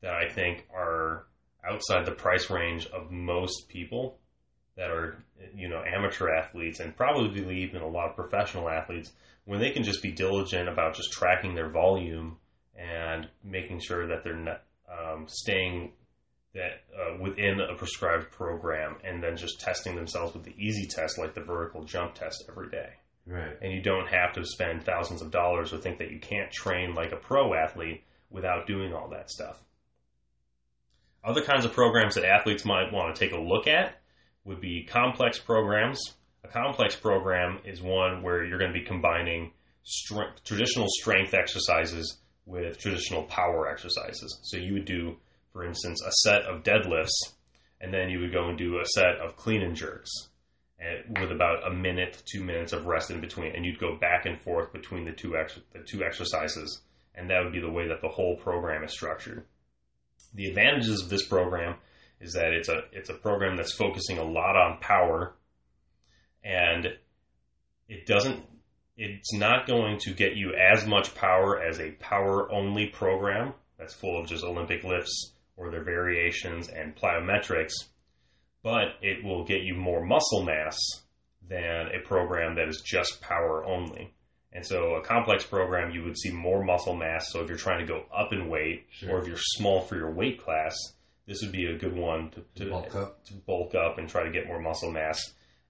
that 0.00 0.12
I 0.14 0.28
think 0.28 0.66
are 0.74 1.26
outside 1.68 2.06
the 2.06 2.12
price 2.12 2.50
range 2.50 2.86
of 2.86 3.10
most 3.10 3.68
people 3.68 4.18
that 4.76 4.90
are 4.90 5.18
you 5.54 5.68
know 5.68 5.82
amateur 5.84 6.28
athletes 6.32 6.80
and 6.80 6.96
probably 6.96 7.62
even 7.62 7.82
a 7.82 7.88
lot 7.88 8.08
of 8.10 8.16
professional 8.16 8.68
athletes 8.68 9.12
when 9.44 9.60
they 9.60 9.70
can 9.70 9.82
just 9.82 10.02
be 10.02 10.12
diligent 10.12 10.68
about 10.68 10.94
just 10.94 11.12
tracking 11.12 11.54
their 11.54 11.68
volume 11.68 12.36
and 12.76 13.28
making 13.44 13.80
sure 13.80 14.06
that 14.08 14.22
they're 14.24 14.36
not 14.36 14.62
um, 14.90 15.26
staying 15.28 15.92
that 16.54 16.82
uh, 16.94 17.16
within 17.20 17.60
a 17.60 17.74
prescribed 17.76 18.30
program 18.30 18.96
and 19.04 19.22
then 19.22 19.36
just 19.36 19.60
testing 19.60 19.96
themselves 19.96 20.34
with 20.34 20.44
the 20.44 20.54
easy 20.58 20.86
test 20.86 21.18
like 21.18 21.34
the 21.34 21.40
vertical 21.40 21.82
jump 21.84 22.14
test 22.14 22.44
every 22.48 22.68
day 22.70 22.90
Right. 23.26 23.56
and 23.62 23.72
you 23.72 23.80
don't 23.82 24.08
have 24.08 24.32
to 24.34 24.44
spend 24.44 24.82
thousands 24.84 25.22
of 25.22 25.30
dollars 25.30 25.72
or 25.72 25.78
think 25.78 25.98
that 25.98 26.10
you 26.10 26.18
can't 26.18 26.50
train 26.50 26.94
like 26.94 27.12
a 27.12 27.16
pro 27.16 27.54
athlete 27.54 28.02
without 28.30 28.66
doing 28.66 28.92
all 28.92 29.08
that 29.10 29.30
stuff. 29.30 29.62
Other 31.24 31.42
kinds 31.42 31.64
of 31.64 31.72
programs 31.72 32.16
that 32.16 32.24
athletes 32.24 32.64
might 32.64 32.92
want 32.92 33.14
to 33.14 33.18
take 33.24 33.32
a 33.32 33.40
look 33.40 33.66
at 33.68 33.94
would 34.44 34.60
be 34.60 34.84
complex 34.84 35.38
programs. 35.38 36.00
A 36.44 36.48
complex 36.48 36.96
program 36.96 37.60
is 37.64 37.80
one 37.80 38.22
where 38.22 38.44
you're 38.44 38.58
going 38.58 38.72
to 38.72 38.78
be 38.78 38.84
combining 38.84 39.52
strength, 39.82 40.42
traditional 40.44 40.86
strength 40.88 41.34
exercises 41.34 42.18
with 42.46 42.78
traditional 42.78 43.22
power 43.24 43.68
exercises. 43.68 44.40
So 44.42 44.56
you 44.56 44.74
would 44.74 44.84
do, 44.84 45.16
for 45.52 45.64
instance, 45.64 46.02
a 46.04 46.10
set 46.10 46.42
of 46.42 46.62
deadlifts, 46.62 47.34
and 47.80 47.92
then 47.94 48.10
you 48.10 48.20
would 48.20 48.32
go 48.32 48.48
and 48.48 48.58
do 48.58 48.78
a 48.78 48.86
set 48.86 49.16
of 49.16 49.36
clean 49.36 49.62
and 49.62 49.76
jerks 49.76 50.10
and 50.82 51.18
with 51.18 51.30
about 51.30 51.66
a 51.66 51.74
minute, 51.74 52.22
two 52.26 52.42
minutes 52.42 52.72
of 52.72 52.86
rest 52.86 53.10
in 53.10 53.20
between, 53.20 53.54
and 53.54 53.64
you'd 53.64 53.78
go 53.78 53.96
back 53.96 54.26
and 54.26 54.40
forth 54.40 54.72
between 54.72 55.04
the 55.04 55.12
two 55.12 55.36
ex- 55.36 55.58
the 55.72 55.80
two 55.80 56.02
exercises, 56.02 56.82
and 57.14 57.30
that 57.30 57.42
would 57.42 57.52
be 57.52 57.60
the 57.60 57.70
way 57.70 57.88
that 57.88 58.00
the 58.00 58.08
whole 58.08 58.36
program 58.36 58.82
is 58.82 58.92
structured. 58.92 59.44
The 60.34 60.46
advantages 60.46 61.02
of 61.02 61.08
this 61.08 61.26
program 61.26 61.76
is 62.22 62.32
that 62.34 62.52
it's 62.52 62.68
a 62.68 62.82
it's 62.92 63.10
a 63.10 63.14
program 63.14 63.56
that's 63.56 63.74
focusing 63.74 64.18
a 64.18 64.24
lot 64.24 64.56
on 64.56 64.78
power, 64.80 65.34
and 66.44 66.86
it 67.88 68.06
doesn't 68.06 68.44
it's 68.96 69.34
not 69.34 69.66
going 69.66 69.98
to 69.98 70.12
get 70.12 70.36
you 70.36 70.54
as 70.54 70.86
much 70.86 71.14
power 71.14 71.60
as 71.62 71.80
a 71.80 71.90
power 71.92 72.50
only 72.52 72.86
program 72.86 73.52
that's 73.78 73.94
full 73.94 74.20
of 74.20 74.26
just 74.28 74.44
Olympic 74.44 74.84
lifts 74.84 75.32
or 75.56 75.70
their 75.70 75.82
variations 75.82 76.68
and 76.68 76.94
plyometrics 76.94 77.72
but 78.62 78.94
it 79.00 79.24
will 79.24 79.44
get 79.44 79.62
you 79.62 79.74
more 79.74 80.04
muscle 80.04 80.44
mass 80.44 80.76
than 81.48 81.88
a 81.88 81.98
program 82.06 82.54
that 82.54 82.68
is 82.68 82.80
just 82.84 83.20
power 83.20 83.64
only. 83.64 84.14
And 84.52 84.64
so, 84.64 84.94
a 84.94 85.02
complex 85.02 85.44
program, 85.44 85.90
you 85.90 86.04
would 86.04 86.16
see 86.16 86.30
more 86.30 86.62
muscle 86.62 86.94
mass. 86.94 87.32
So, 87.32 87.40
if 87.40 87.48
you're 87.48 87.58
trying 87.58 87.80
to 87.84 87.92
go 87.92 88.04
up 88.16 88.32
in 88.32 88.48
weight, 88.48 88.86
Sure. 88.90 89.10
or 89.16 89.20
if 89.20 89.26
you're 89.26 89.36
small 89.36 89.80
for 89.80 89.96
your 89.96 90.12
weight 90.12 90.40
class, 90.40 90.76
this 91.26 91.40
would 91.42 91.52
be 91.52 91.66
a 91.66 91.78
good 91.78 91.96
one 91.96 92.30
to, 92.30 92.64
to, 92.64 92.70
Bulk 92.70 92.94
up. 92.94 93.24
to 93.26 93.34
bulk 93.34 93.74
up 93.74 93.98
and 93.98 94.08
try 94.08 94.24
to 94.24 94.30
get 94.32 94.46
more 94.46 94.60
muscle 94.60 94.90
mass. 94.90 95.20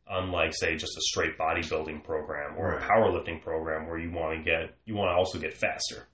Unlike, 0.08 0.52
say, 0.54 0.74
just 0.76 0.96
a 0.96 1.00
straight 1.02 1.38
bodybuilding 1.38 2.02
program 2.04 2.56
or 2.58 2.72
Right. 2.74 2.82
a 2.82 2.86
powerlifting 2.86 3.40
program 3.40 3.86
where 3.86 3.98
you 3.98 4.10
want 4.10 4.36
to 4.36 4.42
get 4.42 4.74
you 4.84 4.94
want 4.94 5.08
to 5.10 5.14
also 5.14 5.38
get 5.38 5.54
faster. 5.54 6.08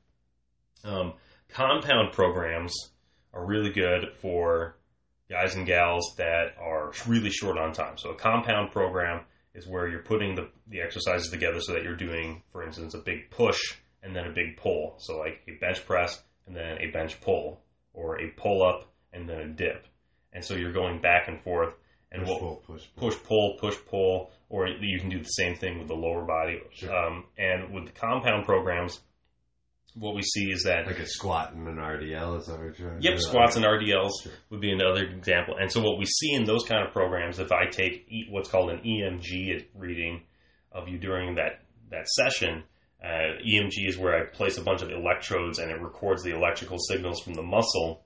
Um, 0.85 1.15
compound 1.48 2.12
programs 2.12 2.73
are 3.32 3.44
really 3.47 3.70
good 3.70 4.12
for 4.20 4.77
guys 5.31 5.55
and 5.55 5.66
gals 5.66 6.15
that 6.19 6.55
are 6.60 6.93
really 7.06 7.31
short 7.31 7.59
on 7.59 7.73
time. 7.73 7.97
So 7.98 8.10
a 8.10 8.15
compound 8.15 8.73
program 8.73 9.24
is 9.55 9.66
where 9.66 9.89
you're 9.89 10.02
putting 10.02 10.35
the, 10.35 10.48
the 10.69 10.81
exercises 10.81 11.31
together 11.31 11.60
so 11.60 11.73
that 11.73 11.82
you're 11.82 11.97
doing, 11.97 12.43
for 12.52 12.62
instance, 12.62 12.94
a 12.94 12.98
big 12.98 13.31
push 13.31 13.59
and 14.02 14.15
then 14.15 14.27
a 14.27 14.32
big 14.32 14.56
pull. 14.56 14.97
So 14.98 15.19
like 15.19 15.40
a 15.48 15.52
bench 15.59 15.85
press 15.86 16.23
and 16.47 16.55
then 16.55 16.78
a 16.78 16.90
bench 16.93 17.20
pull, 17.20 17.60
or 17.93 18.20
a 18.20 18.28
pull 18.36 18.62
up 18.62 18.90
and 19.19 19.28
then 19.28 19.39
a 19.40 19.49
dip. 19.49 19.86
And 20.32 20.45
so 20.45 20.55
you're 20.55 20.73
going 20.73 21.01
back 21.01 21.28
and 21.28 21.40
forth 21.43 21.74
and 22.12 22.23
Push, 22.23 22.31
what, 22.31 22.40
pull, 22.40 22.57
push, 22.66 22.82
pull. 22.97 23.09
push 23.11 23.23
pull 23.24 23.57
push 23.59 23.77
pull 23.86 24.31
or 24.49 24.66
you 24.69 24.99
can 24.99 25.11
do 25.11 25.19
the 25.19 25.24
same 25.24 25.55
thing 25.57 25.78
with 25.78 25.89
the 25.89 25.95
lower 25.95 26.24
body 26.24 26.59
Sure. 26.73 26.95
um, 26.95 27.24
and 27.36 27.73
with 27.74 27.86
the 27.86 27.93
compound 27.93 28.47
programs 28.47 29.01
what 29.95 30.15
we 30.15 30.23
see 30.23 30.51
is 30.51 30.62
that 30.65 30.86
Like 30.86 31.01
a 31.01 31.07
squat 31.07 31.53
and 31.55 31.66
an 31.66 31.77
RDL, 31.77 32.39
is 32.39 32.47
that 32.47 32.53
what 32.59 32.62
you're 32.65 32.73
trying 32.73 33.01
to 33.01 33.09
Yep, 33.11 33.19
squats 33.19 33.57
and 33.57 33.65
RDLs 33.65 34.12
Sure. 34.23 34.32
would 34.51 34.61
be 34.61 34.70
another 34.70 35.05
example. 35.05 35.57
And 35.59 35.73
so 35.73 35.81
what 35.82 35.99
we 35.99 36.05
see 36.05 36.35
in 36.35 36.45
those 36.45 36.65
kind 36.65 36.86
of 36.86 36.93
programs, 36.93 37.39
if 37.40 37.51
I 37.51 37.66
take 37.66 38.07
what's 38.31 38.49
called 38.49 38.70
an 38.70 38.81
EMG 38.85 39.66
reading 39.74 40.23
of 40.73 40.89
you 40.89 40.99
during 40.99 41.35
that 41.36 41.62
that 41.90 42.07
session, 42.09 42.62
uh, 43.03 43.40
EMG 43.45 43.89
is 43.89 43.97
where 43.99 44.15
I 44.15 44.27
place 44.27 44.57
a 44.59 44.62
bunch 44.62 44.82
of 44.82 44.90
electrodes 44.90 45.59
and 45.59 45.70
it 45.70 45.81
records 45.81 46.23
the 46.23 46.31
electrical 46.36 46.78
signals 46.78 47.20
from 47.20 47.35
the 47.35 47.43
muscle. 47.43 48.05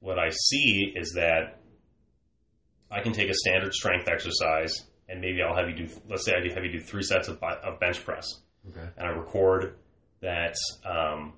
What 0.00 0.18
I 0.18 0.30
see 0.30 0.92
is 0.96 1.12
that 1.16 1.58
I 2.90 3.00
can 3.02 3.12
take 3.12 3.28
a 3.30 3.34
standard 3.34 3.74
strength 3.74 4.08
exercise 4.08 4.74
and 5.08 5.20
maybe 5.20 5.38
I'll 5.42 5.56
have 5.56 5.68
you 5.68 5.86
do, 5.86 5.92
let's 6.08 6.24
say 6.24 6.32
I 6.34 6.54
have 6.54 6.64
you 6.64 6.72
do 6.72 6.80
three 6.80 7.02
sets 7.02 7.28
of, 7.28 7.42
of 7.42 7.80
bench 7.80 8.04
press 8.04 8.26
Okay. 8.70 8.86
and 8.96 9.06
I 9.06 9.10
record 9.10 9.76
that 10.20 10.54
um, 10.84 11.34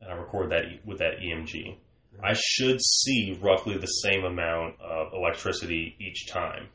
and 0.00 0.10
I 0.10 0.14
record 0.14 0.50
that 0.50 0.64
with 0.84 0.98
that 0.98 1.18
EMG. 1.22 1.76
I 2.22 2.34
should 2.34 2.80
see 2.80 3.38
roughly 3.40 3.76
the 3.76 3.86
same 3.86 4.24
amount 4.24 4.80
of 4.80 5.12
electricity 5.12 5.96
each 5.98 6.28
time 6.28 6.68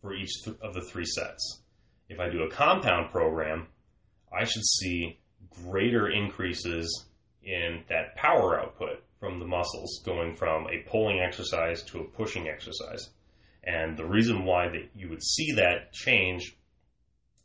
for 0.00 0.14
each 0.14 0.30
th- 0.44 0.56
of 0.62 0.72
the 0.74 0.80
three 0.82 1.04
sets. 1.04 1.62
If 2.08 2.20
I 2.20 2.28
do 2.30 2.42
a 2.42 2.50
compound 2.50 3.10
program, 3.10 3.66
I 4.32 4.44
should 4.44 4.64
see 4.64 5.18
greater 5.64 6.08
increases 6.10 7.06
in 7.42 7.82
that 7.88 8.16
power 8.16 8.60
output. 8.60 9.02
From 9.24 9.38
the 9.38 9.46
muscles, 9.46 10.02
going 10.04 10.36
from 10.36 10.66
a 10.66 10.88
pulling 10.90 11.18
exercise 11.18 11.82
to 11.82 12.00
a 12.00 12.04
pushing 12.04 12.46
exercise. 12.46 13.08
And 13.64 13.96
the 13.96 14.04
reason 14.04 14.44
why 14.44 14.68
that 14.68 14.90
you 14.94 15.08
would 15.08 15.22
see 15.22 15.52
that 15.52 15.92
change 15.92 16.54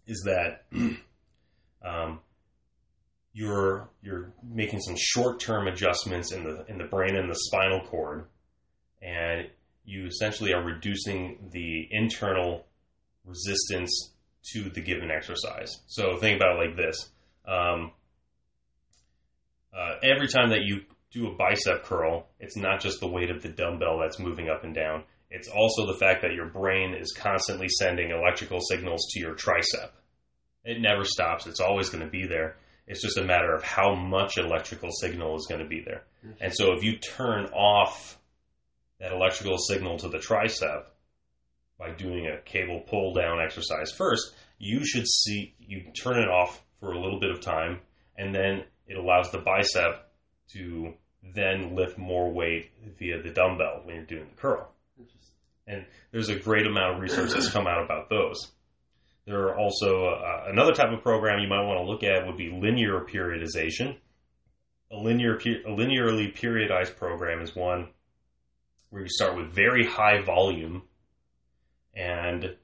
is 0.05 0.23
that 0.25 0.65
um, 1.85 2.19
you're 3.31 3.89
you're 4.01 4.33
making 4.43 4.81
some 4.81 4.95
short 4.97 5.39
term 5.39 5.67
adjustments 5.67 6.33
in 6.33 6.43
the 6.43 6.65
in 6.67 6.77
the 6.77 6.83
brain 6.83 7.15
and 7.15 7.29
the 7.29 7.39
spinal 7.47 7.81
cord, 7.85 8.25
and 9.01 9.47
you 9.85 10.07
essentially 10.07 10.53
are 10.53 10.63
reducing 10.63 11.49
the 11.53 11.87
internal 11.91 12.65
resistance 13.23 14.11
to 14.51 14.69
the 14.69 14.81
given 14.81 15.11
exercise. 15.11 15.79
So 15.87 16.17
think 16.17 16.35
about 16.35 16.57
it 16.59 16.67
like 16.67 16.75
this: 16.75 17.09
um, 17.47 17.91
uh, 19.73 19.93
every 20.03 20.27
time 20.27 20.49
that 20.49 20.63
you 20.63 20.81
do 21.11 21.27
a 21.27 21.35
bicep 21.35 21.83
curl, 21.83 22.27
it's 22.39 22.55
not 22.55 22.81
just 22.81 22.99
the 22.99 23.07
weight 23.07 23.31
of 23.31 23.41
the 23.41 23.49
dumbbell 23.49 23.99
that's 23.99 24.19
moving 24.19 24.49
up 24.49 24.63
and 24.63 24.75
down. 24.75 25.03
It's 25.31 25.47
also 25.47 25.85
the 25.85 25.97
fact 25.97 26.21
that 26.21 26.33
your 26.33 26.47
brain 26.47 26.93
is 26.93 27.13
constantly 27.17 27.67
sending 27.67 28.11
electrical 28.11 28.59
signals 28.61 29.07
to 29.11 29.19
your 29.19 29.35
tricep. 29.35 29.91
It 30.63 30.81
never 30.81 31.03
stops. 31.05 31.47
It's 31.47 31.59
always 31.59 31.89
going 31.89 32.03
to 32.03 32.09
be 32.09 32.27
there. 32.27 32.57
It's 32.87 33.01
just 33.01 33.17
a 33.17 33.23
matter 33.23 33.53
of 33.53 33.63
how 33.63 33.93
much 33.93 34.37
electrical 34.37 34.89
signal 34.91 35.35
is 35.35 35.45
going 35.47 35.61
to 35.61 35.67
be 35.67 35.81
there. 35.81 36.03
And 36.41 36.53
so 36.53 36.73
if 36.73 36.83
you 36.83 36.97
turn 36.97 37.45
off 37.45 38.17
that 38.99 39.11
electrical 39.11 39.57
signal 39.57 39.97
to 39.99 40.09
the 40.09 40.17
tricep 40.17 40.85
by 41.77 41.91
doing 41.91 42.27
a 42.27 42.41
cable 42.41 42.81
pull 42.81 43.13
down 43.13 43.39
exercise 43.39 43.91
first, 43.91 44.33
you 44.57 44.83
should 44.83 45.07
see 45.07 45.53
you 45.59 45.91
turn 45.93 46.17
it 46.19 46.27
off 46.27 46.61
for 46.79 46.91
a 46.91 46.99
little 46.99 47.19
bit 47.19 47.31
of 47.31 47.41
time 47.41 47.79
and 48.17 48.33
then 48.35 48.63
it 48.87 48.97
allows 48.97 49.31
the 49.31 49.37
bicep 49.37 50.08
to 50.53 50.93
then 51.33 51.75
lift 51.75 51.97
more 51.97 52.31
weight 52.31 52.71
via 52.97 53.21
the 53.21 53.29
dumbbell 53.29 53.81
when 53.83 53.95
you're 53.95 54.05
doing 54.05 54.27
the 54.29 54.41
curl. 54.41 54.71
And 55.67 55.85
there's 56.11 56.29
a 56.29 56.39
great 56.39 56.65
amount 56.65 56.95
of 56.95 57.01
research 57.01 57.31
that's 57.31 57.51
come 57.51 57.67
out 57.67 57.83
about 57.83 58.09
those. 58.09 58.51
There 59.25 59.47
are 59.47 59.57
also 59.57 60.05
uh, 60.05 60.45
another 60.47 60.73
type 60.73 60.91
of 60.91 61.03
program 61.03 61.39
you 61.39 61.47
might 61.47 61.65
want 61.65 61.79
to 61.79 61.83
look 61.83 62.03
at 62.03 62.25
would 62.25 62.37
be 62.37 62.49
linear 62.49 63.01
periodization. 63.01 63.97
A 64.91 64.97
linear 64.97 65.35
a 65.35 65.69
linearly 65.69 66.35
periodized 66.35 66.95
program 66.95 67.41
is 67.41 67.55
one 67.55 67.89
where 68.89 69.03
you 69.03 69.09
start 69.09 69.37
with 69.37 69.53
very 69.53 69.85
high 69.85 70.23
volume 70.23 70.81
and 71.93 72.55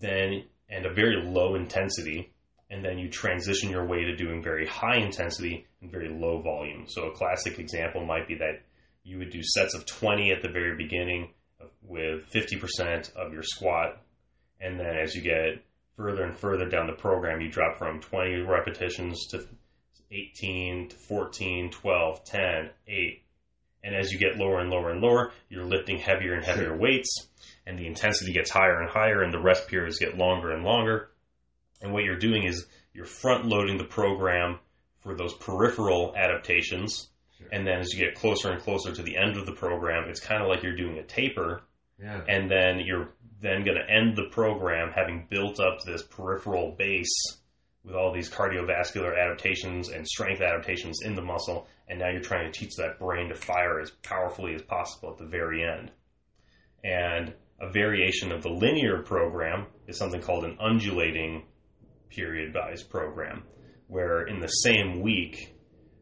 then 0.00 0.42
and 0.68 0.86
a 0.86 0.92
very 0.92 1.22
low 1.22 1.54
intensity 1.54 2.32
and 2.70 2.84
then 2.84 2.98
you 2.98 3.08
transition 3.08 3.70
your 3.70 3.86
way 3.86 4.04
to 4.04 4.16
doing 4.16 4.42
very 4.42 4.66
high 4.66 4.96
intensity 4.96 5.66
and 5.80 5.90
very 5.90 6.08
low 6.08 6.40
volume. 6.40 6.84
So 6.88 7.04
a 7.04 7.14
classic 7.14 7.58
example 7.58 8.04
might 8.04 8.26
be 8.26 8.36
that 8.36 8.62
you 9.04 9.18
would 9.18 9.30
do 9.30 9.42
sets 9.42 9.74
of 9.74 9.86
20 9.86 10.32
at 10.32 10.42
the 10.42 10.48
very 10.48 10.76
beginning 10.76 11.30
with 11.82 12.30
50% 12.32 13.14
of 13.14 13.32
your 13.32 13.42
squat 13.42 14.02
and 14.60 14.78
then 14.78 14.96
as 14.96 15.14
you 15.14 15.22
get 15.22 15.62
further 15.96 16.24
and 16.24 16.36
further 16.36 16.68
down 16.68 16.86
the 16.86 16.92
program, 16.92 17.40
you 17.40 17.50
drop 17.50 17.78
from 17.78 18.00
20 18.00 18.42
repetitions 18.42 19.26
to 19.28 19.46
18 20.10 20.88
to 20.88 20.96
14, 20.96 21.70
12, 21.70 22.24
10, 22.24 22.70
8. 22.86 23.22
And 23.84 23.94
as 23.94 24.10
you 24.10 24.18
get 24.18 24.36
lower 24.36 24.60
and 24.60 24.70
lower 24.70 24.90
and 24.90 25.00
lower, 25.00 25.32
you're 25.48 25.64
lifting 25.64 25.98
heavier 25.98 26.34
and 26.34 26.44
heavier 26.44 26.76
weights, 26.76 27.28
and 27.66 27.78
the 27.78 27.86
intensity 27.86 28.32
gets 28.32 28.50
higher 28.50 28.80
and 28.80 28.90
higher, 28.90 29.22
and 29.22 29.32
the 29.32 29.40
rest 29.40 29.68
periods 29.68 29.98
get 29.98 30.16
longer 30.16 30.50
and 30.50 30.64
longer. 30.64 31.10
And 31.80 31.92
what 31.92 32.04
you're 32.04 32.18
doing 32.18 32.44
is 32.44 32.66
you're 32.92 33.04
front 33.04 33.44
loading 33.44 33.78
the 33.78 33.84
program 33.84 34.58
for 34.98 35.14
those 35.14 35.34
peripheral 35.34 36.14
adaptations. 36.16 37.08
Sure. 37.38 37.48
And 37.52 37.66
then 37.66 37.80
as 37.80 37.92
you 37.92 38.04
get 38.04 38.14
closer 38.14 38.50
and 38.50 38.60
closer 38.60 38.92
to 38.92 39.02
the 39.02 39.16
end 39.16 39.36
of 39.36 39.46
the 39.46 39.52
program, 39.52 40.08
it's 40.08 40.20
kind 40.20 40.42
of 40.42 40.48
like 40.48 40.62
you're 40.62 40.76
doing 40.76 40.98
a 40.98 41.02
taper. 41.02 41.62
Yeah. 42.00 42.22
And 42.28 42.50
then 42.50 42.80
you're 42.80 43.10
then 43.40 43.64
going 43.64 43.76
to 43.76 43.90
end 43.90 44.16
the 44.16 44.28
program 44.30 44.92
having 44.94 45.26
built 45.28 45.60
up 45.60 45.82
this 45.84 46.02
peripheral 46.02 46.74
base 46.78 47.38
with 47.86 47.94
all 47.94 48.12
these 48.12 48.28
cardiovascular 48.28 49.16
adaptations 49.16 49.90
and 49.90 50.06
strength 50.06 50.40
adaptations 50.40 51.02
in 51.04 51.14
the 51.14 51.22
muscle, 51.22 51.68
and 51.88 52.00
now 52.00 52.08
you're 52.10 52.20
trying 52.20 52.50
to 52.50 52.58
teach 52.58 52.74
that 52.76 52.98
brain 52.98 53.28
to 53.28 53.34
fire 53.34 53.80
as 53.80 53.90
powerfully 54.02 54.54
as 54.54 54.62
possible 54.62 55.10
at 55.10 55.18
the 55.18 55.24
very 55.24 55.62
end. 55.62 55.92
And 56.82 57.32
a 57.60 57.70
variation 57.70 58.32
of 58.32 58.42
the 58.42 58.50
linear 58.50 59.02
program 59.02 59.66
is 59.86 59.98
something 59.98 60.20
called 60.20 60.44
an 60.44 60.58
undulating 60.60 61.44
periodized 62.10 62.88
program, 62.88 63.42
where 63.88 64.26
in 64.26 64.40
the 64.40 64.48
same 64.48 65.00
week 65.00 65.54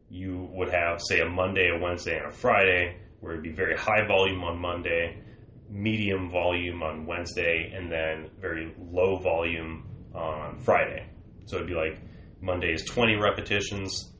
you 0.09 0.47
would 0.51 0.69
have, 0.69 1.01
say, 1.01 1.19
a 1.19 1.29
Monday, 1.29 1.69
a 1.69 1.79
Wednesday, 1.81 2.17
and 2.17 2.27
a 2.27 2.31
Friday, 2.31 2.97
where 3.19 3.33
it'd 3.33 3.43
be 3.43 3.51
very 3.51 3.75
high 3.75 4.05
volume 4.07 4.43
on 4.43 4.59
Monday, 4.59 5.21
medium 5.69 6.29
volume 6.29 6.83
on 6.83 7.05
Wednesday 7.05 7.71
and 7.75 7.91
then 7.91 8.29
very 8.39 8.73
low 8.77 9.17
volume 9.17 9.87
on 10.13 10.59
Friday. 10.59 11.07
So 11.45 11.57
it'd 11.57 11.67
be 11.67 11.73
like 11.73 11.99
Monday 12.41 12.73
is 12.73 12.83
20 12.83 13.15
repetitions, 13.15 14.13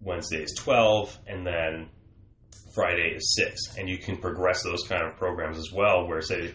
Wednesday 0.00 0.42
is 0.42 0.54
12, 0.56 1.18
and 1.26 1.46
then 1.46 1.88
Friday 2.74 3.14
is 3.16 3.34
6. 3.36 3.76
And 3.76 3.88
you 3.88 3.98
can 3.98 4.16
progress 4.16 4.62
those 4.62 4.84
kind 4.88 5.02
of 5.02 5.16
programs 5.16 5.58
as 5.58 5.72
well, 5.72 6.06
where 6.06 6.22
say 6.22 6.54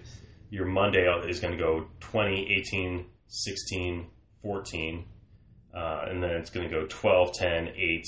your 0.50 0.66
Monday 0.66 1.06
is 1.28 1.40
going 1.40 1.58
to 1.58 1.62
go 1.62 1.88
20, 2.00 2.56
18, 2.60 3.06
16, 3.28 4.08
14, 4.42 5.06
uh, 5.76 6.06
and 6.10 6.24
then 6.24 6.32
it's 6.32 6.50
going 6.50 6.70
to 6.70 6.74
go 6.74 6.86
12, 6.88 7.34
10, 7.34 7.68
8, 7.76 8.06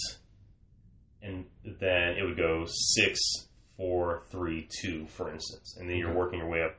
and 1.23 1.45
then 1.79 2.15
it 2.17 2.23
would 2.23 2.37
go 2.37 2.65
6, 2.65 3.19
four, 3.77 4.23
three, 4.31 4.67
two, 4.81 5.05
for 5.05 5.31
instance, 5.31 5.77
and 5.79 5.89
then 5.89 5.97
you're 5.97 6.13
working 6.13 6.39
your 6.39 6.49
way 6.49 6.63
up 6.63 6.75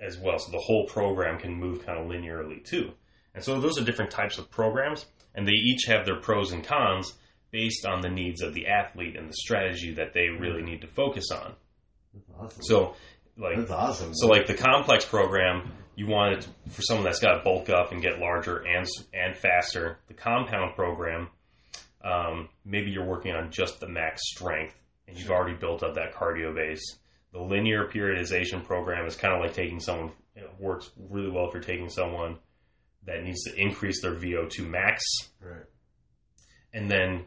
as 0.00 0.18
well. 0.18 0.38
So 0.38 0.52
the 0.52 0.58
whole 0.58 0.86
program 0.86 1.38
can 1.38 1.54
move 1.54 1.84
kind 1.84 1.98
of 1.98 2.06
linearly 2.06 2.62
too. 2.62 2.92
And 3.34 3.42
so 3.42 3.60
those 3.60 3.78
are 3.78 3.84
different 3.84 4.10
types 4.10 4.38
of 4.38 4.50
programs, 4.50 5.06
and 5.34 5.46
they 5.46 5.52
each 5.52 5.84
have 5.86 6.04
their 6.04 6.20
pros 6.20 6.52
and 6.52 6.62
cons 6.62 7.14
based 7.50 7.86
on 7.86 8.00
the 8.00 8.08
needs 8.08 8.42
of 8.42 8.54
the 8.54 8.68
athlete 8.68 9.16
and 9.16 9.28
the 9.28 9.34
strategy 9.34 9.94
that 9.94 10.12
they 10.12 10.28
really 10.28 10.62
need 10.62 10.82
to 10.82 10.86
focus 10.86 11.30
on. 11.32 11.54
Awesome. 12.38 12.62
So, 12.62 12.94
like, 13.36 13.70
awesome. 13.70 14.14
so 14.14 14.26
like 14.26 14.46
the 14.46 14.54
complex 14.54 15.04
program, 15.04 15.72
you 15.96 16.06
want 16.06 16.34
it 16.34 16.48
for 16.70 16.82
someone 16.82 17.04
that's 17.04 17.20
got 17.20 17.36
to 17.38 17.44
bulk 17.44 17.68
up 17.68 17.92
and 17.92 18.00
get 18.00 18.18
larger 18.18 18.58
and 18.58 18.86
and 19.12 19.36
faster. 19.36 19.98
The 20.08 20.14
compound 20.14 20.74
program, 20.74 21.28
um, 22.02 22.48
maybe 22.64 22.90
you're 22.90 23.04
working 23.06 23.32
on 23.32 23.50
just 23.50 23.80
the 23.80 23.88
max 23.88 24.20
strength 24.24 24.74
and 25.06 25.18
you've 25.18 25.30
already 25.30 25.56
built 25.56 25.82
up 25.82 25.94
that 25.94 26.14
cardio 26.14 26.54
base. 26.54 26.82
The 27.32 27.40
linear 27.40 27.86
periodization 27.86 28.64
program 28.64 29.06
is 29.06 29.16
kind 29.16 29.34
of 29.34 29.40
like 29.40 29.52
taking 29.54 29.80
someone, 29.80 30.12
it 30.34 30.50
works 30.58 30.90
really 31.10 31.30
well 31.30 31.46
if 31.46 31.54
you're 31.54 31.62
taking 31.62 31.88
someone 31.88 32.38
that 33.04 33.22
needs 33.22 33.42
to 33.44 33.54
increase 33.56 34.02
their 34.02 34.14
VO2 34.14 34.68
max. 34.68 35.02
Right. 35.40 35.62
And 36.72 36.90
then, 36.90 37.24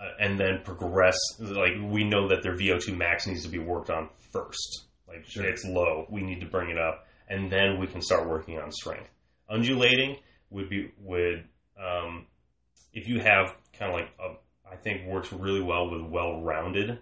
uh, 0.00 0.10
and 0.20 0.38
then 0.38 0.60
progress. 0.64 1.16
Like 1.38 1.72
we 1.82 2.04
know 2.04 2.28
that 2.28 2.42
their 2.42 2.54
VO2 2.56 2.96
max 2.96 3.26
needs 3.26 3.42
to 3.42 3.48
be 3.48 3.58
worked 3.58 3.90
on 3.90 4.08
first. 4.32 4.84
Like 5.06 5.24
Sure. 5.26 5.44
it's 5.44 5.64
low, 5.64 6.06
we 6.10 6.22
need 6.22 6.40
to 6.40 6.46
bring 6.46 6.70
it 6.70 6.78
up, 6.78 7.06
and 7.32 7.50
then 7.50 7.78
we 7.80 7.86
can 7.86 8.02
start 8.02 8.28
working 8.28 8.58
on 8.58 8.70
strength. 8.70 9.08
Undulating 9.48 10.18
would 10.50 10.68
be 10.68 10.90
would 10.98 11.44
um, 11.82 12.26
if 12.92 13.08
you 13.08 13.20
have 13.20 13.54
kind 13.78 13.92
of 13.92 14.00
like 14.00 14.10
a 14.20 14.72
I 14.72 14.76
think 14.76 15.06
works 15.06 15.32
really 15.32 15.60
well 15.62 15.90
with 15.90 16.02
well-rounded 16.10 16.98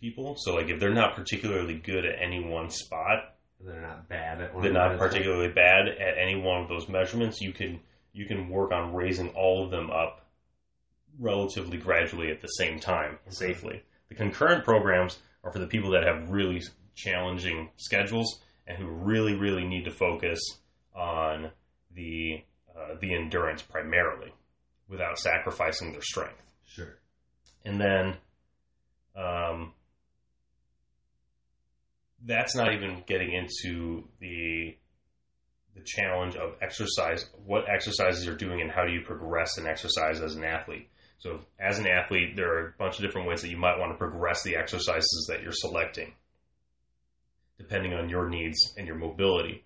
people. 0.00 0.34
So 0.38 0.54
like 0.54 0.68
if 0.68 0.80
they're 0.80 0.94
not 0.94 1.14
particularly 1.14 1.74
good 1.74 2.04
at 2.04 2.14
any 2.22 2.42
one 2.42 2.70
spot, 2.70 3.34
They're 3.60 3.80
not 3.80 4.08
bad 4.08 4.40
at 4.40 4.54
one. 4.54 4.62
they're 4.62 4.72
not 4.72 4.98
particularly 4.98 5.48
bad 5.52 5.88
at 5.88 6.18
any 6.18 6.40
one 6.40 6.62
of 6.62 6.68
those 6.68 6.88
measurements, 6.88 7.40
you 7.40 7.52
can 7.52 7.80
you 8.12 8.26
can 8.26 8.48
work 8.48 8.72
on 8.72 8.94
raising 8.94 9.28
all 9.30 9.64
of 9.64 9.70
them 9.70 9.90
up 9.90 10.26
relatively 11.18 11.76
gradually 11.78 12.30
at 12.30 12.40
the 12.40 12.48
same 12.48 12.80
time 12.80 13.18
safely. 13.28 13.82
The 14.08 14.14
concurrent 14.14 14.64
programs 14.64 15.18
are 15.44 15.52
for 15.52 15.58
the 15.58 15.66
people 15.66 15.90
that 15.92 16.04
have 16.04 16.30
really 16.30 16.62
challenging 16.94 17.70
schedules 17.76 18.40
and 18.70 18.78
who 18.78 18.88
really 18.88 19.34
really 19.34 19.64
need 19.64 19.84
to 19.84 19.90
focus 19.90 20.40
on 20.94 21.50
the 21.94 22.42
uh, 22.74 22.94
the 23.00 23.14
endurance 23.14 23.62
primarily 23.62 24.32
without 24.88 25.18
sacrificing 25.18 25.92
their 25.92 26.02
strength. 26.02 26.40
Sure. 26.66 26.96
and 27.64 27.80
then 27.80 28.16
um, 29.16 29.72
that's 32.24 32.54
not 32.54 32.72
even 32.72 33.02
getting 33.06 33.32
into 33.32 34.04
the 34.20 34.76
the 35.74 35.82
challenge 35.84 36.36
of 36.36 36.54
exercise 36.62 37.26
what 37.44 37.64
exercises 37.68 38.24
you're 38.24 38.36
doing 38.36 38.60
and 38.60 38.70
how 38.70 38.84
do 38.84 38.92
you 38.92 39.00
progress 39.00 39.58
in 39.58 39.66
exercise 39.66 40.20
as 40.20 40.36
an 40.36 40.44
athlete. 40.44 40.88
So 41.18 41.40
as 41.58 41.78
an 41.78 41.88
athlete 41.88 42.36
there 42.36 42.52
are 42.54 42.66
a 42.68 42.72
bunch 42.78 42.98
of 42.98 43.04
different 43.04 43.26
ways 43.26 43.42
that 43.42 43.50
you 43.50 43.56
might 43.56 43.78
want 43.78 43.92
to 43.92 43.98
progress 43.98 44.44
the 44.44 44.56
exercises 44.56 45.26
that 45.28 45.42
you're 45.42 45.52
selecting 45.52 46.12
depending 47.60 47.92
on 47.92 48.08
your 48.08 48.28
needs 48.28 48.58
and 48.76 48.86
your 48.86 48.96
mobility 48.96 49.56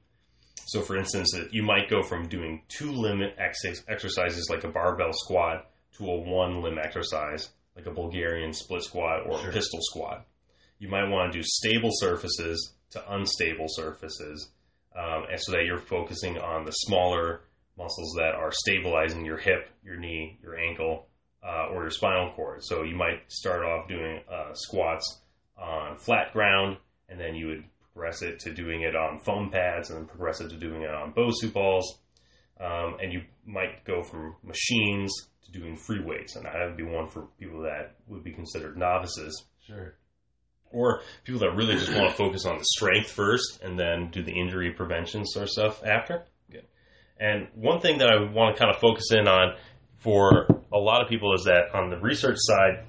so 0.66 0.80
for 0.80 0.96
instance 0.96 1.30
you 1.50 1.62
might 1.62 1.88
go 1.88 2.02
from 2.02 2.26
doing 2.28 2.60
two 2.68 2.90
limb 2.90 3.22
ex- 3.38 3.84
exercises 3.88 4.48
like 4.50 4.64
a 4.64 4.68
barbell 4.68 5.12
squat 5.12 5.70
to 5.96 6.04
a 6.04 6.16
one 6.20 6.60
limb 6.62 6.78
exercise 6.78 7.50
like 7.76 7.86
a 7.86 7.90
Bulgarian 7.90 8.52
split 8.52 8.82
squat 8.82 9.26
or 9.26 9.38
Sure. 9.40 9.50
a 9.50 9.52
pistol 9.52 9.80
squat. 9.82 10.24
You 10.78 10.88
might 10.88 11.08
want 11.08 11.32
to 11.32 11.38
do 11.38 11.42
stable 11.44 11.90
surfaces 11.92 12.74
to 12.90 13.14
unstable 13.14 13.66
surfaces, 13.68 14.50
um, 14.96 15.24
and 15.30 15.40
so 15.40 15.52
that 15.52 15.64
you're 15.64 15.78
focusing 15.78 16.38
on 16.38 16.64
the 16.64 16.70
smaller 16.70 17.40
muscles 17.76 18.14
that 18.18 18.34
are 18.36 18.52
stabilizing 18.52 19.24
your 19.24 19.38
hip, 19.38 19.68
your 19.82 19.96
knee, 19.96 20.38
your 20.40 20.56
ankle, 20.56 21.08
uh, 21.42 21.66
or 21.72 21.82
your 21.82 21.90
spinal 21.90 22.32
cord. 22.36 22.60
So 22.62 22.84
you 22.84 22.94
might 22.94 23.20
start 23.28 23.64
off 23.64 23.88
doing 23.88 24.20
uh, 24.30 24.52
squats 24.54 25.20
on 25.58 25.96
flat 25.98 26.32
ground, 26.32 26.76
and 27.08 27.18
then 27.18 27.34
you 27.34 27.46
would 27.48 27.64
progress 27.94 28.22
it 28.22 28.40
to 28.40 28.52
doing 28.52 28.82
it 28.82 28.96
on 28.96 29.18
foam 29.20 29.50
pads, 29.50 29.90
and 29.90 30.00
then 30.00 30.06
progress 30.06 30.40
it 30.40 30.50
to 30.50 30.56
doing 30.56 30.82
it 30.82 30.90
on 30.90 31.12
Bosu 31.12 31.52
balls. 31.52 31.98
Um, 32.60 32.96
and 33.02 33.12
you 33.12 33.22
might 33.46 33.84
go 33.84 34.02
from 34.02 34.36
machines 34.42 35.12
to 35.44 35.52
doing 35.52 35.76
free 35.76 36.00
weights, 36.00 36.36
and 36.36 36.44
that 36.44 36.54
would 36.66 36.76
be 36.76 36.82
one 36.84 37.08
for 37.08 37.28
people 37.38 37.62
that 37.62 37.94
would 38.06 38.24
be 38.24 38.32
considered 38.32 38.76
novices, 38.76 39.44
Sure. 39.66 39.94
or 40.70 41.02
people 41.24 41.40
that 41.40 41.54
really 41.54 41.74
just 41.74 41.92
want 41.94 42.10
to 42.10 42.16
focus 42.16 42.46
on 42.46 42.58
the 42.58 42.64
strength 42.64 43.10
first, 43.10 43.60
and 43.62 43.78
then 43.78 44.10
do 44.10 44.22
the 44.22 44.32
injury 44.32 44.72
prevention 44.72 45.24
sort 45.26 45.44
of 45.44 45.50
stuff 45.50 45.84
after. 45.84 46.24
Good. 46.50 46.64
And 47.18 47.48
one 47.54 47.80
thing 47.80 47.98
that 47.98 48.08
I 48.08 48.22
want 48.32 48.56
to 48.56 48.60
kind 48.60 48.74
of 48.74 48.80
focus 48.80 49.10
in 49.12 49.26
on 49.28 49.56
for 49.98 50.46
a 50.72 50.78
lot 50.78 51.02
of 51.02 51.08
people 51.08 51.34
is 51.34 51.44
that 51.44 51.74
on 51.74 51.90
the 51.90 51.98
research 51.98 52.36
side, 52.38 52.84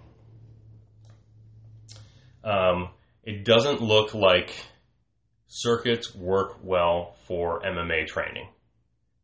um, 2.43 2.89
it 3.23 3.43
doesn't 3.43 3.81
look 3.81 4.13
like 4.13 4.53
circuits 5.55 6.13
work 6.13 6.57
well 6.63 7.15
for 7.27 7.61
MMA 7.61 8.07
training. 8.07 8.47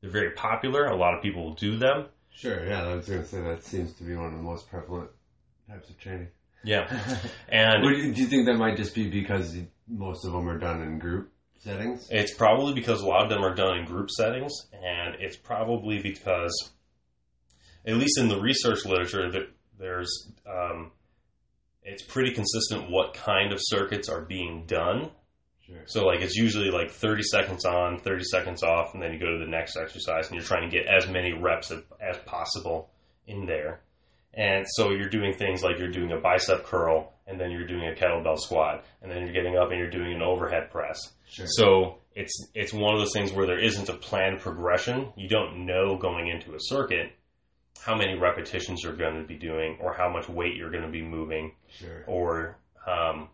They're 0.02 0.10
very 0.10 0.32
popular. 0.32 0.86
A 0.86 0.95
lot 0.95 1.14
of 1.16 1.22
people 1.22 1.53
do 1.56 1.78
them. 1.78 2.06
Sure, 2.34 2.66
yeah, 2.66 2.84
I 2.86 2.95
was 2.95 3.08
going 3.08 3.22
to 3.22 3.28
say 3.28 3.41
that 3.41 3.64
seems 3.64 3.94
to 3.95 4.03
be 4.03 4.16
one 4.16 4.28
of 4.28 4.32
the 4.32 4.41
most 4.44 4.70
prevalent 4.70 5.10
types 5.70 5.90
of 5.90 5.99
training. 5.99 6.30
Yeah. 6.64 6.88
And 7.49 7.84
do 7.84 7.90
you- 7.90 8.14
do 8.14 8.22
you 8.22 8.28
think 8.28 8.45
that 8.45 8.56
might 8.56 8.78
just 8.78 8.95
be 8.95 9.10
because 9.10 9.56
most 9.88 10.26
of 10.26 10.32
them 10.32 10.48
are 10.48 10.58
done 10.58 10.82
in 10.82 10.99
group 10.99 11.32
settings? 11.60 12.08
It's 12.10 12.34
probably 12.34 12.74
because 12.74 13.02
a 13.02 13.06
lot 13.08 13.24
of 13.24 13.30
them 13.30 13.44
are 13.44 13.53
done 13.53 13.80
in 13.80 13.86
group 13.86 14.10
settings, 14.10 14.53
and 14.74 15.16
it's 15.20 15.36
probably 15.38 16.02
because, 16.02 16.72
at 17.86 17.95
least 17.98 18.18
in 18.18 18.30
the 18.30 18.40
research 18.40 18.86
literature, 18.86 19.30
that 19.32 19.49
there's 19.78 20.32
um, 20.48 20.91
it's 21.84 22.03
pretty 22.03 22.32
consistent 22.34 22.90
what 22.90 23.14
kind 23.14 23.52
of 23.52 23.60
circuits 23.62 24.08
are 24.10 24.22
being 24.22 24.66
done. 24.66 25.12
Sure. 25.72 25.84
So, 25.85 26.06
like, 26.06 26.22
it's 26.22 26.35
usually 26.35 26.69
like 26.69 26.91
30 26.91 27.23
seconds 27.23 27.65
on, 27.65 27.99
30 27.99 28.23
seconds 28.23 28.64
off, 28.64 28.93
and 28.93 29.02
then 29.02 29.14
you 29.14 29.19
go 29.19 29.31
to 29.31 29.39
the 29.39 29.49
next 29.49 29.77
exercise, 29.77 30.27
and 30.27 30.35
you're 30.35 30.45
trying 30.45 30.69
to 30.69 30.76
get 30.76 30.88
as 30.88 31.07
many 31.07 31.34
reps 31.34 31.72
as, 31.72 31.81
as 32.02 32.18
possible 32.26 32.89
in 33.27 33.45
there. 33.45 33.81
And 34.34 34.65
so 34.68 34.91
you're 34.91 35.10
doing 35.10 35.34
things 35.34 35.61
like 35.61 35.77
you're 35.77 35.91
doing 35.91 36.11
a 36.11 36.19
bicep 36.19 36.65
curl, 36.65 37.14
and 37.27 37.39
then 37.39 37.52
you're 37.52 37.68
doing 37.68 37.88
a 37.88 37.93
kettlebell 37.93 38.39
squat, 38.39 38.85
and 39.02 39.11
then 39.11 39.23
you're 39.23 39.34
getting 39.34 39.57
up 39.57 39.69
and 39.72 39.80
you're 39.80 39.89
doing 39.89 40.14
an 40.14 40.22
overhead 40.22 40.72
press. 40.72 40.99
Sure. 41.30 41.45
So 41.48 41.98
it's 42.15 42.49
it's 42.53 42.73
one 42.73 42.93
of 42.93 42.99
those 42.99 43.14
things 43.14 43.31
where 43.31 43.45
there 43.45 43.60
isn't 43.60 43.89
a 43.89 43.93
planned 43.93 44.39
progression. 44.39 45.11
You 45.15 45.27
don't 45.27 45.65
know 45.65 45.98
going 45.98 46.27
into 46.27 46.53
a 46.53 46.60
circuit 46.60 47.11
how 47.81 47.95
many 47.95 48.18
repetitions 48.18 48.84
you're 48.84 48.95
going 48.95 49.19
to 49.19 49.27
be 49.27 49.38
doing, 49.38 49.77
or 49.81 49.93
how 49.93 50.10
much 50.10 50.30
weight 50.30 50.56
you're 50.56 50.69
going 50.69 50.84
to 50.84 50.91
be 50.91 51.02
moving, 51.02 51.53
sure. 51.80 52.03
or 52.07 52.57
um, 52.88 53.27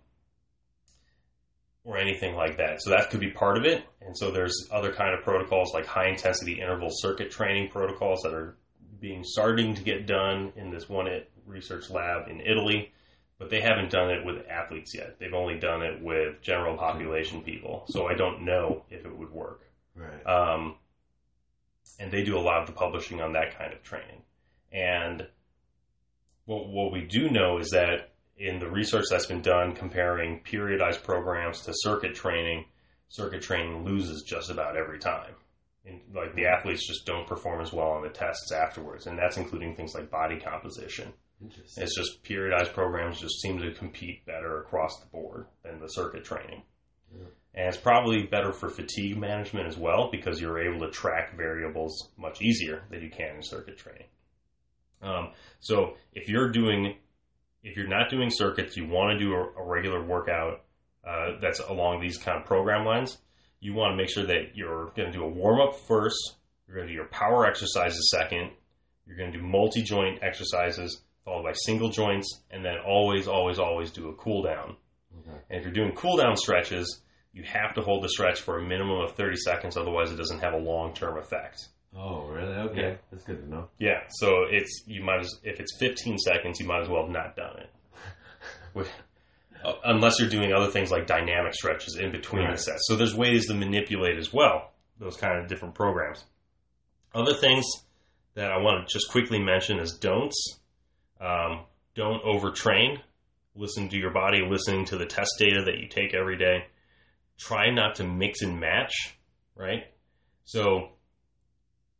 or 1.87 1.97
anything 1.97 2.35
like 2.35 2.57
that. 2.57 2.81
So 2.81 2.89
that 2.89 3.09
could 3.09 3.21
be 3.21 3.31
part 3.31 3.57
of 3.57 3.63
it. 3.63 3.81
And 4.01 4.15
so 4.15 4.29
there's 4.29 4.67
other 4.71 4.91
kind 4.91 5.17
of 5.17 5.23
protocols 5.23 5.73
like 5.73 5.85
high 5.85 6.09
intensity 6.09 6.59
interval 6.59 6.89
circuit 6.91 7.31
training 7.31 7.69
protocols 7.69 8.19
that 8.23 8.33
are 8.33 8.57
being 8.99 9.23
starting 9.23 9.73
to 9.73 9.81
get 9.81 10.05
done 10.05 10.51
in 10.57 10.69
this 10.69 10.89
one 10.89 11.07
research 11.45 11.89
lab 11.89 12.27
in 12.27 12.41
Italy, 12.41 12.91
but 13.39 13.49
they 13.49 13.61
haven't 13.61 13.89
done 13.89 14.09
it 14.09 14.25
with 14.25 14.45
athletes 14.49 14.93
yet. 14.93 15.15
They've 15.17 15.33
only 15.33 15.59
done 15.59 15.81
it 15.81 16.03
with 16.03 16.41
general 16.41 16.75
population 16.75 17.41
people. 17.41 17.85
So 17.87 18.05
I 18.05 18.15
don't 18.15 18.43
know 18.43 18.83
if 18.89 19.05
it 19.05 19.17
would 19.17 19.31
work. 19.31 19.61
Right. 19.95 20.27
Um, 20.27 20.75
and 21.99 22.11
they 22.11 22.23
do 22.23 22.37
a 22.37 22.41
lot 22.41 22.59
of 22.59 22.67
the 22.67 22.73
publishing 22.73 23.21
on 23.21 23.31
that 23.33 23.57
kind 23.57 23.71
of 23.71 23.81
training. 23.81 24.23
And 24.73 25.25
what, 26.43 26.67
what 26.67 26.91
we 26.91 27.03
do 27.03 27.29
know 27.29 27.59
is 27.59 27.69
that 27.69 28.11
in 28.37 28.59
the 28.59 28.69
research 28.69 29.05
that's 29.09 29.25
been 29.25 29.41
done 29.41 29.73
comparing 29.73 30.41
periodized 30.43 31.03
programs 31.03 31.61
to 31.61 31.71
circuit 31.75 32.15
training, 32.15 32.65
circuit 33.09 33.41
training 33.41 33.83
loses 33.83 34.23
just 34.27 34.49
about 34.49 34.77
every 34.77 34.99
time. 34.99 35.33
And, 35.85 36.01
like 36.13 36.35
the 36.35 36.45
athletes 36.45 36.87
just 36.87 37.05
don't 37.05 37.27
perform 37.27 37.61
as 37.61 37.73
well 37.73 37.89
on 37.89 38.03
the 38.03 38.09
tests 38.09 38.51
afterwards, 38.51 39.07
and 39.07 39.17
that's 39.17 39.37
including 39.37 39.75
things 39.75 39.95
like 39.95 40.11
body 40.11 40.39
composition. 40.39 41.13
Interesting. 41.41 41.83
It's 41.83 41.95
just 41.95 42.23
periodized 42.23 42.73
programs 42.73 43.21
just 43.21 43.41
seem 43.41 43.59
to 43.59 43.71
compete 43.73 44.25
better 44.25 44.59
across 44.59 44.99
the 44.99 45.05
board 45.07 45.45
than 45.63 45.79
the 45.79 45.87
circuit 45.87 46.23
training. 46.23 46.63
Yeah. 47.15 47.27
And 47.53 47.67
it's 47.67 47.77
probably 47.77 48.23
better 48.23 48.51
for 48.51 48.69
fatigue 48.69 49.17
management 49.17 49.67
as 49.67 49.77
well 49.77 50.09
because 50.11 50.41
you're 50.41 50.59
able 50.59 50.85
to 50.85 50.91
track 50.91 51.35
variables 51.35 52.09
much 52.17 52.41
easier 52.41 52.83
than 52.89 53.01
you 53.01 53.09
can 53.09 53.37
in 53.37 53.43
circuit 53.43 53.77
training. 53.77 54.07
Um, 55.01 55.31
so 55.59 55.95
if 56.13 56.27
you're 56.27 56.51
doing, 56.51 56.95
if 57.63 57.75
you're 57.75 57.87
not 57.87 58.09
doing 58.09 58.29
circuits, 58.29 58.77
you 58.77 58.87
want 58.87 59.17
to 59.17 59.23
do 59.23 59.33
a, 59.33 59.61
a 59.61 59.65
regular 59.65 60.03
workout 60.03 60.63
uh, 61.07 61.39
that's 61.41 61.59
along 61.59 62.01
these 62.01 62.17
kind 62.17 62.37
of 62.39 62.45
program 62.45 62.85
lines. 62.85 63.17
You 63.59 63.73
want 63.73 63.93
to 63.93 63.97
make 63.97 64.09
sure 64.09 64.25
that 64.25 64.55
you're 64.55 64.91
going 64.95 65.11
to 65.11 65.17
do 65.17 65.23
a 65.23 65.29
warm 65.29 65.59
up 65.59 65.75
first. 65.87 66.35
You're 66.67 66.75
going 66.75 66.87
to 66.87 66.93
do 66.93 66.95
your 66.95 67.07
power 67.07 67.45
exercises 67.45 68.09
second. 68.11 68.51
You're 69.05 69.17
going 69.17 69.31
to 69.31 69.37
do 69.37 69.43
multi 69.43 69.81
joint 69.81 70.19
exercises 70.21 71.01
followed 71.27 71.43
by 71.43 71.51
single 71.51 71.89
joints, 71.89 72.41
and 72.49 72.63
then 72.63 72.77
always, 72.85 73.27
always, 73.27 73.59
always 73.59 73.91
do 73.91 74.07
a 74.07 74.13
cool 74.13 74.43
down. 74.43 74.77
Okay. 75.19 75.37
And 75.49 75.59
if 75.59 75.63
you're 75.65 75.73
doing 75.73 75.91
cool 75.93 76.15
down 76.15 76.37
stretches, 76.37 77.01
you 77.33 77.43
have 77.43 77.73
to 77.75 77.81
hold 77.81 78.01
the 78.01 78.07
stretch 78.07 78.39
for 78.39 78.57
a 78.57 78.65
minimum 78.65 79.01
of 79.01 79.11
30 79.11 79.35
seconds, 79.35 79.75
otherwise, 79.75 80.09
it 80.09 80.15
doesn't 80.15 80.39
have 80.39 80.53
a 80.53 80.57
long 80.57 80.93
term 80.93 81.17
effect. 81.17 81.67
Oh, 81.99 82.27
really? 82.27 82.53
Okay. 82.53 82.81
Yeah. 82.81 82.95
That's 83.11 83.23
good 83.23 83.41
to 83.41 83.49
know. 83.49 83.69
Yeah, 83.79 84.01
so 84.09 84.43
it's 84.49 84.83
you 84.85 85.03
might 85.03 85.21
as 85.21 85.33
if 85.43 85.59
it's 85.59 85.75
15 85.79 86.17
seconds, 86.19 86.59
you 86.59 86.67
might 86.67 86.81
as 86.81 86.89
well 86.89 87.03
have 87.03 87.11
not 87.11 87.35
done 87.35 87.57
it. 87.59 87.69
With- 88.73 88.91
uh, 89.65 89.73
Unless 89.85 90.19
you're 90.19 90.29
doing 90.29 90.53
other 90.53 90.69
things 90.69 90.91
like 90.91 91.07
dynamic 91.07 91.55
stretches 91.55 91.97
in 91.97 92.11
between 92.11 92.49
the 92.51 92.57
sets. 92.57 92.83
So 92.87 92.95
there's 92.95 93.15
ways 93.15 93.47
to 93.47 93.55
manipulate 93.55 94.17
as 94.19 94.31
well 94.31 94.71
those 94.99 95.17
kind 95.17 95.39
of 95.39 95.47
different 95.47 95.73
programs. 95.73 96.23
Other 97.15 97.33
things 97.33 97.65
that 98.35 98.51
I 98.51 98.57
want 98.57 98.87
to 98.87 98.93
just 98.93 99.09
quickly 99.09 99.39
mention 99.39 99.79
is 99.79 99.93
don'ts. 99.93 100.59
Um, 101.19 101.61
don't 101.95 102.23
overtrain. 102.23 102.97
Listen 103.55 103.89
to 103.89 103.97
your 103.97 104.11
body, 104.11 104.41
listening 104.47 104.85
to 104.85 104.97
the 104.97 105.07
test 105.07 105.31
data 105.39 105.63
that 105.65 105.79
you 105.79 105.87
take 105.87 106.13
every 106.13 106.37
day. 106.37 106.65
Try 107.39 107.71
not 107.71 107.95
to 107.95 108.03
mix 108.05 108.41
and 108.43 108.59
match, 108.59 108.93
right? 109.55 109.85
So, 110.45 110.89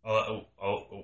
uh, 0.08 0.42
uh, 0.62 0.66
uh, 0.66 1.02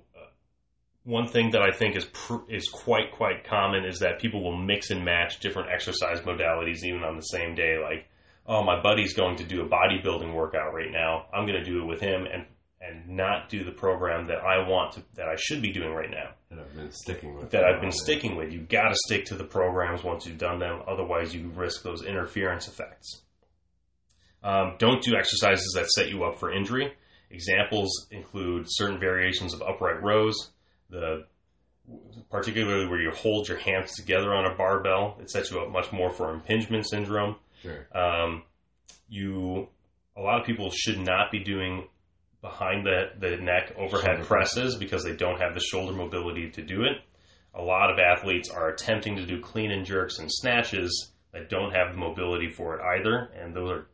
one 1.03 1.27
thing 1.27 1.51
that 1.51 1.61
I 1.61 1.71
think 1.71 1.95
is 1.97 2.05
pr- 2.05 2.49
is 2.49 2.69
quite 2.69 3.11
quite 3.11 3.43
common 3.43 3.83
is 3.85 3.99
that 3.99 4.19
people 4.19 4.41
will 4.43 4.57
mix 4.57 4.89
and 4.89 5.03
match 5.03 5.39
different 5.39 5.69
exercise 5.71 6.21
modalities 6.21 6.83
even 6.85 7.03
on 7.03 7.15
the 7.17 7.21
same 7.23 7.55
day. 7.55 7.77
Like, 7.83 8.07
oh, 8.47 8.63
my 8.63 8.81
buddy's 8.81 9.13
going 9.13 9.35
to 9.37 9.43
do 9.43 9.61
a 9.61 9.67
bodybuilding 9.67 10.33
workout 10.33 10.73
right 10.73 10.91
now. 10.91 11.25
I'm 11.33 11.45
going 11.45 11.61
to 11.61 11.65
do 11.65 11.81
it 11.81 11.85
with 11.85 11.99
him 11.99 12.25
and 12.31 12.45
and 12.85 13.07
not 13.15 13.47
do 13.49 13.63
the 13.63 13.71
program 13.71 14.27
that 14.27 14.39
I 14.39 14.67
want 14.67 14.93
to 14.93 15.03
that 15.15 15.27
I 15.27 15.35
should 15.37 15.61
be 15.61 15.71
doing 15.71 15.91
right 15.93 16.09
now 16.09 16.31
That 16.49 16.59
I've 16.59 16.75
been 16.75 16.91
sticking 16.91 17.33
with. 17.35 17.49
that 17.51 17.63
I've 17.63 17.79
been 17.79 17.93
sticking 17.93 18.35
with. 18.35 18.51
You've 18.51 18.67
got 18.67 18.89
to 18.89 18.95
stick 19.05 19.25
to 19.25 19.35
the 19.35 19.45
programs 19.45 20.03
once 20.03 20.25
you've 20.25 20.37
done 20.37 20.59
them, 20.59 20.81
otherwise 20.87 21.33
you 21.33 21.49
risk 21.55 21.83
those 21.83 22.03
interference 22.03 22.67
effects. 22.67 23.21
Um, 24.43 24.75
don't 24.79 25.01
do 25.01 25.15
exercises 25.15 25.71
that 25.75 25.87
set 25.91 26.09
you 26.09 26.25
up 26.25 26.37
for 26.39 26.51
injury. 26.51 26.93
Examples 27.33 28.07
include 28.11 28.65
certain 28.67 28.99
variations 28.99 29.53
of 29.53 29.61
upright 29.63 30.01
rows, 30.03 30.51
the 30.89 31.25
particularly 32.29 32.87
where 32.87 33.01
you 33.01 33.11
hold 33.11 33.47
your 33.47 33.57
hands 33.57 33.95
together 33.95 34.33
on 34.33 34.45
a 34.45 34.55
barbell. 34.55 35.17
It 35.19 35.29
sets 35.31 35.51
you 35.51 35.59
up 35.59 35.71
much 35.71 35.91
more 35.91 36.11
for 36.11 36.31
impingement 36.31 36.87
syndrome. 36.87 37.35
Sure. 37.61 37.87
Um, 37.93 38.43
you, 39.09 39.67
a 40.15 40.21
lot 40.21 40.39
of 40.39 40.45
people 40.45 40.69
should 40.69 40.99
not 40.99 41.31
be 41.31 41.43
doing 41.43 41.87
behind 42.41 42.85
the, 42.85 43.09
the 43.19 43.37
neck 43.37 43.73
overhead 43.77 44.17
Shoulder 44.17 44.25
presses 44.25 44.75
because 44.75 45.03
they 45.03 45.15
don't 45.15 45.41
have 45.41 45.55
the 45.55 45.59
shoulder 45.59 45.93
mobility 45.93 46.51
to 46.51 46.61
do 46.61 46.83
it. 46.83 46.97
A 47.55 47.61
lot 47.61 47.89
of 47.89 47.97
athletes 47.99 48.49
are 48.49 48.69
attempting 48.69 49.15
to 49.15 49.25
do 49.25 49.41
clean 49.41 49.71
and 49.71 49.85
jerks 49.85 50.19
and 50.19 50.31
snatches 50.31 51.11
that 51.31 51.49
don't 51.49 51.73
have 51.73 51.93
the 51.93 51.99
mobility 51.99 52.49
for 52.49 52.75
it 52.75 52.81
either, 52.99 53.31
and 53.39 53.55
those 53.55 53.71
are 53.71 53.87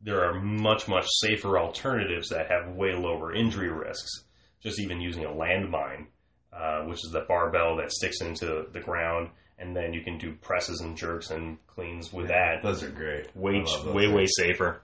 there 0.00 0.24
are 0.24 0.34
much 0.40 0.88
much 0.88 1.06
safer 1.20 1.58
alternatives 1.58 2.28
that 2.28 2.50
have 2.50 2.74
way 2.76 2.92
lower 2.94 3.34
injury 3.34 3.70
risks. 3.70 4.24
Just 4.62 4.80
even 4.80 5.00
using 5.00 5.24
a 5.24 5.28
landmine, 5.28 6.06
uh, 6.52 6.80
which 6.84 6.98
is 7.04 7.10
the 7.12 7.24
barbell 7.28 7.76
that 7.76 7.92
sticks 7.92 8.20
into 8.20 8.66
the 8.72 8.80
ground, 8.80 9.30
and 9.58 9.76
then 9.76 9.92
you 9.92 10.02
can 10.02 10.18
do 10.18 10.34
presses 10.34 10.80
and 10.80 10.96
jerks 10.96 11.30
and 11.30 11.58
cleans 11.66 12.12
with 12.12 12.28
that 12.28 12.62
Those 12.62 12.82
are 12.82 12.90
great. 12.90 13.34
way 13.36 13.60
way 13.86 14.04
things. 14.04 14.14
way 14.14 14.26
safer. 14.26 14.82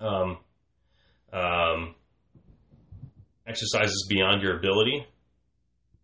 Um, 0.00 0.38
um, 1.32 1.94
exercises 3.46 4.06
beyond 4.08 4.42
your 4.42 4.56
ability, 4.58 5.06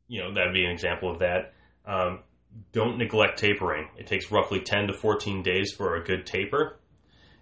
you 0.09 0.21
know, 0.23 0.33
that'd 0.35 0.55
be 0.55 0.65
an 0.65 0.71
example 0.71 1.11
of 1.11 1.21
that. 1.21 1.53
Um, 1.85 2.21
don't 2.73 2.99
neglect 2.99 3.39
tapering. 3.39 3.89
It 3.99 4.07
takes 4.07 4.31
roughly 4.31 4.61
10 4.61 4.89
to 4.89 4.93
14 4.95 5.43
days 5.43 5.73
for 5.77 5.97
a 5.97 6.05
good 6.05 6.27
taper. 6.27 6.79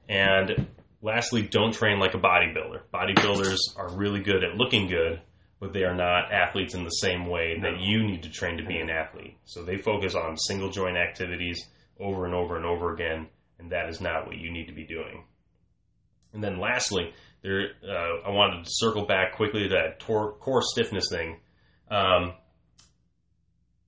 And 0.08 0.68
lastly, 1.02 1.42
don't 1.42 1.72
train 1.72 1.98
like 1.98 2.14
a 2.14 2.18
bodybuilder. 2.18 2.82
Bodybuilders 2.92 3.58
are 3.76 3.96
really 3.96 4.20
good 4.20 4.44
at 4.44 4.56
looking 4.56 4.88
good, 4.88 5.20
but 5.60 5.72
they 5.72 5.84
are 5.84 5.94
not 5.94 6.32
athletes 6.32 6.74
in 6.74 6.84
the 6.84 6.90
same 6.90 7.26
way 7.26 7.58
that 7.62 7.80
you 7.80 8.04
need 8.04 8.22
to 8.24 8.30
train 8.30 8.58
to 8.58 8.64
be 8.64 8.78
an 8.78 8.90
athlete. 8.90 9.38
So 9.44 9.64
they 9.64 9.76
focus 9.76 10.14
on 10.14 10.36
single 10.36 10.70
joint 10.70 10.96
activities 10.96 11.64
over 11.98 12.26
and 12.26 12.34
over 12.34 12.56
and 12.56 12.66
over 12.66 12.92
again, 12.92 13.28
and 13.58 13.70
that 13.72 13.88
is 13.88 14.00
not 14.00 14.26
what 14.26 14.36
you 14.36 14.52
need 14.52 14.66
to 14.66 14.74
be 14.74 14.84
doing. 14.84 15.24
And 16.32 16.42
then 16.42 16.58
lastly, 16.58 17.12
there 17.42 17.70
uh, 17.88 18.26
I 18.26 18.30
wanted 18.30 18.64
to 18.64 18.70
circle 18.72 19.06
back 19.06 19.36
quickly 19.36 19.64
to 19.64 19.68
that 19.70 20.00
tor- 20.00 20.32
core 20.32 20.62
stiffness 20.62 21.08
thing. 21.10 21.40
Um, 21.90 22.34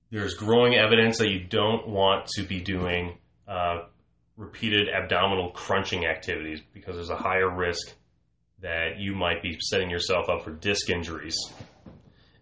there's 0.09 0.35
growing 0.35 0.75
evidence 0.75 1.17
that 1.17 1.29
you 1.29 1.43
don't 1.43 1.89
want 1.89 2.27
to 2.37 2.43
be 2.43 2.61
doing 2.61 3.17
uh, 3.47 3.83
repeated 4.37 4.87
abdominal 4.89 5.51
crunching 5.51 6.05
activities 6.05 6.61
because 6.73 6.95
there's 6.95 7.09
a 7.09 7.17
higher 7.17 7.49
risk 7.49 7.91
that 8.61 8.99
you 8.99 9.13
might 9.13 9.41
be 9.41 9.57
setting 9.59 9.89
yourself 9.89 10.29
up 10.29 10.43
for 10.43 10.51
disc 10.51 10.89
injuries. 10.89 11.35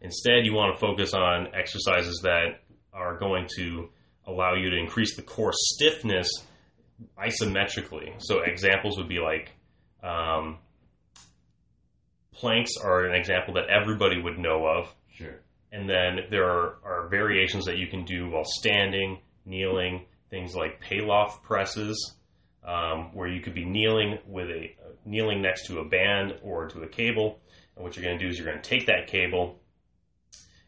Instead, 0.02 0.46
you 0.46 0.54
want 0.54 0.76
to 0.76 0.80
focus 0.80 1.14
on 1.14 1.48
exercises 1.56 2.20
that 2.24 2.62
are 2.94 3.18
going 3.18 3.48
to 3.58 3.90
allow 4.28 4.54
you 4.54 4.70
to 4.70 4.78
increase 4.78 5.16
the 5.16 5.22
core 5.22 5.52
stiffness 5.54 6.30
isometrically. 7.18 8.14
So, 8.20 8.42
examples 8.42 8.98
would 8.98 9.10
be 9.10 9.20
like 9.20 9.52
um, 10.04 10.60
planks 12.34 12.72
are 12.82 13.06
an 13.06 13.16
example 13.16 13.56
that 13.56 13.70
everybody 13.70 14.22
would 14.22 14.38
know 14.38 14.66
of. 14.66 14.94
Sure. 15.14 15.36
And 15.72 15.90
then 15.90 16.20
there 16.30 16.46
are, 16.46 16.78
are 16.86 17.08
variations 17.10 17.66
that 17.66 17.78
you 17.78 17.88
can 17.88 18.06
do 18.06 18.30
while 18.30 18.46
standing, 18.46 19.20
kneeling, 19.46 20.06
things 20.30 20.56
like 20.56 20.82
Pallof 20.82 21.42
presses, 21.44 22.16
um, 22.64 23.14
where 23.14 23.28
you 23.28 23.42
could 23.42 23.54
be 23.54 23.66
kneeling 23.66 24.20
with 24.28 24.50
a 24.50 24.76
uh, 24.84 24.92
kneeling 25.06 25.42
next 25.42 25.68
to 25.68 25.80
a 25.80 25.86
band 25.86 26.34
or 26.44 26.68
to 26.70 26.82
a 26.82 26.88
cable. 26.88 27.40
And 27.76 27.84
what 27.84 27.96
you're 27.96 28.06
going 28.06 28.18
to 28.18 28.24
do 28.24 28.30
is 28.30 28.38
you're 28.38 28.48
going 28.48 28.62
to 28.62 28.70
take 28.70 28.88
that 28.88 29.08
cable 29.08 29.60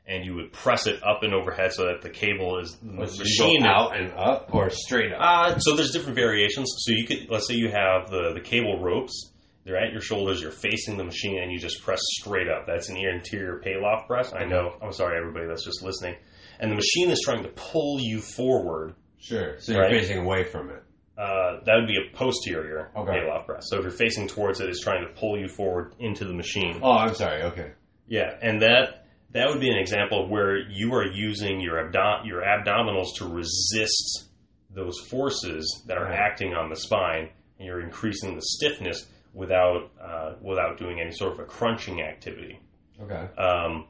and 0.08 0.26
you 0.26 0.36
would 0.36 0.54
press 0.54 0.88
it 0.88 1.04
up 1.04 1.24
and 1.24 1.34
overhead 1.34 1.74
so 1.74 1.86
that 1.88 2.02
the 2.02 2.10
cable 2.10 2.60
is 2.60 2.78
the 2.82 2.94
machine 2.94 3.66
out 3.66 3.98
and 3.98 4.14
up 4.14 4.50
or 4.54 4.70
straight 4.70 5.12
up? 5.12 5.20
uh, 5.22 5.60
so 5.60 5.76
there's 5.76 5.92
different 5.92 6.16
variations. 6.16 6.74
So 6.80 6.94
you 6.94 7.06
could 7.06 7.30
let's 7.30 7.48
say 7.48 7.56
you 7.56 7.70
have 7.70 8.10
the 8.10 8.32
the 8.34 8.42
cable 8.42 8.80
ropes. 8.82 9.34
They're 9.66 9.78
at 9.78 9.92
your 9.92 10.02
shoulders. 10.02 10.42
You're 10.42 10.52
facing 10.52 10.96
the 10.96 11.04
machine, 11.04 11.44
and 11.44 11.52
you 11.52 11.60
just 11.60 11.84
press 11.84 12.00
straight 12.02 12.48
up. 12.48 12.66
That's 12.68 12.88
an 12.88 12.96
interior 12.96 13.62
Pallof 13.66 14.08
press. 14.08 14.32
I 14.34 14.46
know. 14.46 14.78
I'm 14.82 14.94
sorry, 14.94 15.18
everybody 15.20 15.46
that's 15.46 15.66
just 15.66 15.84
listening. 15.84 16.16
And 16.62 16.72
the 16.72 16.76
machine 16.76 17.12
is 17.12 17.20
trying 17.22 17.44
to 17.44 17.50
pull 17.50 18.00
you 18.00 18.22
forward. 18.22 18.96
Sure. 19.19 19.60
So 19.60 19.72
you're 19.73 19.81
Right. 19.81 19.91
facing 19.91 20.19
away 20.19 20.44
from 20.44 20.69
it. 20.69 20.84
Uh, 21.18 21.61
that 21.65 21.76
would 21.77 21.88
be 21.88 21.98
a 21.98 22.15
posterior 22.15 22.91
Okay. 22.95 23.27
Press. 23.45 23.68
So 23.69 23.77
if 23.77 23.81
you're 23.84 23.91
facing 23.91 24.27
towards 24.27 24.60
it, 24.61 24.69
it's 24.69 24.81
trying 24.84 25.02
to 25.06 25.11
pull 25.14 25.38
you 25.39 25.48
forward 25.48 25.94
into 25.99 26.26
the 26.26 26.34
machine. 26.34 26.80
Oh, 26.84 26.91
I'm 26.91 27.15
sorry. 27.15 27.41
Okay. 27.44 27.72
Yeah, 28.07 28.35
and 28.41 28.61
that 28.61 29.06
that 29.31 29.49
would 29.49 29.60
be 29.60 29.69
an 29.69 29.77
example 29.77 30.23
of 30.23 30.30
where 30.30 30.56
you 30.57 30.94
are 30.94 31.06
using 31.06 31.60
your 31.60 31.80
abdom- 31.80 32.26
your 32.26 32.41
abdominals 32.44 33.07
to 33.18 33.26
resist 33.27 34.30
those 34.69 34.98
forces 35.10 35.84
that 35.88 35.98
are 35.98 36.06
Right. 36.06 36.18
acting 36.19 36.53
on 36.53 36.69
the 36.69 36.76
spine, 36.76 37.30
and 37.57 37.65
you're 37.68 37.81
increasing 37.81 38.35
the 38.35 38.41
stiffness 38.41 39.11
without 39.34 39.89
uh, 40.02 40.35
without 40.41 40.77
doing 40.77 41.02
any 41.02 41.11
sort 41.11 41.34
of 41.34 41.39
a 41.39 41.45
crunching 41.45 42.02
activity. 42.02 42.60
Okay. 43.02 43.27
Um, 43.38 43.88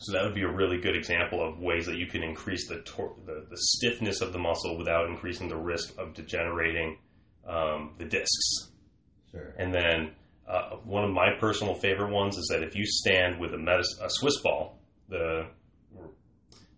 so 0.00 0.12
that 0.12 0.24
would 0.24 0.34
be 0.34 0.42
a 0.42 0.50
really 0.50 0.78
good 0.80 0.96
example 0.96 1.46
of 1.46 1.58
ways 1.58 1.84
that 1.86 1.96
you 1.96 2.06
can 2.06 2.22
increase 2.22 2.66
the, 2.68 2.80
tor- 2.80 3.14
the 3.26 3.46
the 3.48 3.56
stiffness 3.56 4.20
of 4.22 4.32
the 4.32 4.38
muscle 4.38 4.76
without 4.78 5.08
increasing 5.08 5.48
the 5.48 5.56
risk 5.56 5.96
of 5.98 6.14
degenerating 6.14 6.98
um, 7.46 7.94
the 7.98 8.04
discs. 8.06 8.70
Sure. 9.30 9.54
And 9.58 9.72
then 9.72 10.12
uh, 10.48 10.76
one 10.84 11.04
of 11.04 11.10
my 11.10 11.30
personal 11.38 11.74
favorite 11.74 12.10
ones 12.12 12.36
is 12.36 12.48
that 12.50 12.62
if 12.62 12.74
you 12.74 12.84
stand 12.86 13.38
with 13.38 13.52
a, 13.54 13.56
medis- 13.56 14.02
a 14.02 14.08
Swiss 14.08 14.40
ball, 14.40 14.78
the, 15.08 15.46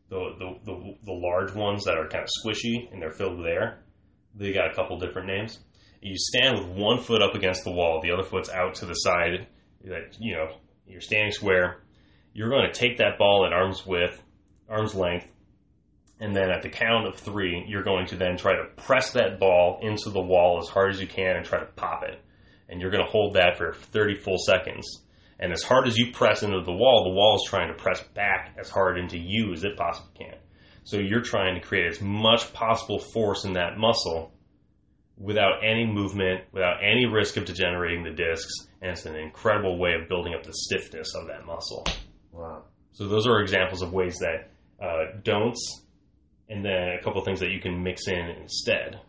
the 0.09 0.35
the 0.39 0.59
the 0.65 0.95
the 1.05 1.13
large 1.13 1.55
ones 1.55 1.85
that 1.85 1.97
are 1.97 2.09
kind 2.09 2.25
of 2.25 2.31
squishy 2.45 2.93
and 2.93 3.01
they're 3.01 3.11
filled 3.11 3.39
with 3.39 3.47
air, 3.47 3.79
they 4.35 4.53
got 4.53 4.71
a 4.71 4.75
couple 4.75 4.99
different 4.99 5.29
names. 5.29 5.59
You 6.01 6.17
stand 6.17 6.59
with 6.59 6.77
one 6.77 6.99
foot 7.01 7.23
up 7.23 7.35
against 7.35 7.63
the 7.65 7.71
wall, 7.71 8.01
the 8.03 8.11
other 8.11 8.25
foot's 8.25 8.51
out 8.51 8.75
to 8.77 8.87
the 8.87 8.95
side. 8.95 9.47
That 9.85 10.17
you 10.19 10.35
know 10.35 10.57
you're 10.87 11.01
standing 11.01 11.33
square. 11.33 11.82
You're 12.35 12.51
going 12.51 12.67
to 12.71 12.73
take 12.73 12.99
that 12.99 13.19
ball 13.19 13.45
at 13.47 13.53
arm's 13.53 13.85
width, 13.87 14.23
arm's 14.69 14.95
length, 14.95 15.27
and 16.19 16.35
then 16.35 16.51
at 16.51 16.63
the 16.63 16.69
count 16.69 17.07
of 17.07 17.17
three, 17.17 17.65
you're 17.67 17.83
going 17.83 18.07
to 18.07 18.17
then 18.17 18.37
try 18.37 18.53
to 18.53 18.65
press 18.77 19.13
that 19.13 19.41
ball 19.41 19.81
into 19.83 20.09
the 20.11 20.21
wall 20.21 20.61
as 20.63 20.69
hard 20.69 20.95
as 20.95 21.01
you 21.01 21.07
can 21.07 21.37
and 21.37 21.45
try 21.45 21.59
to 21.59 21.67
pop 21.67 22.05
it. 22.05 22.19
And 22.69 22.81
you're 22.81 22.93
going 22.93 23.05
to 23.05 23.11
hold 23.11 23.35
that 23.35 23.59
for 23.59 23.73
30 23.73 24.21
full 24.21 24.39
seconds. 24.39 25.03
And 25.39 25.53
as 25.53 25.65
hard 25.65 25.89
as 25.89 25.99
you 25.99 26.13
press 26.13 26.43
into 26.45 26.63
the 26.63 26.73
wall, 26.73 27.05
the 27.05 27.15
wall 27.15 27.37
is 27.37 27.51
trying 27.51 27.69
to 27.69 27.83
press 27.83 28.01
back 28.15 28.57
as 28.59 28.71
hard 28.71 28.99
into 28.99 29.19
you 29.19 29.53
as 29.53 29.65
it 29.65 29.77
possibly 29.77 30.13
can. 30.17 30.39
So 30.85 30.99
you're 30.99 31.23
trying 31.23 31.57
to 31.57 31.67
create 31.67 31.91
as 31.91 32.01
much 32.01 32.53
possible 32.53 33.01
force 33.01 33.45
in 33.45 33.55
that 33.55 33.77
muscle 33.77 34.33
without 35.19 35.65
any 35.65 35.87
movement, 35.87 36.45
without 36.53 36.79
any 36.83 37.07
risk 37.07 37.37
of 37.37 37.45
degenerating 37.45 38.05
the 38.05 38.11
discs. 38.11 38.53
And 38.81 38.93
it's 38.93 39.07
an 39.07 39.17
incredible 39.17 39.79
way 39.79 39.95
of 39.95 40.09
building 40.09 40.35
up 40.35 40.45
the 40.45 40.55
stiffness 40.55 41.15
of 41.15 41.27
that 41.27 41.45
muscle. 41.45 41.85
Wow. 42.33 42.65
So 42.93 43.09
those 43.09 43.27
are 43.27 43.41
examples 43.41 43.83
of 43.83 43.93
ways 43.93 44.19
that 44.19 44.51
uh, 44.85 45.19
don'ts, 45.23 45.83
and 46.49 46.65
then 46.65 46.97
a 46.99 47.03
couple 47.03 47.23
things 47.25 47.41
that 47.41 47.51
you 47.51 47.61
can 47.61 47.83
mix 47.83 48.09
in 48.09 48.29
instead. 48.41 49.01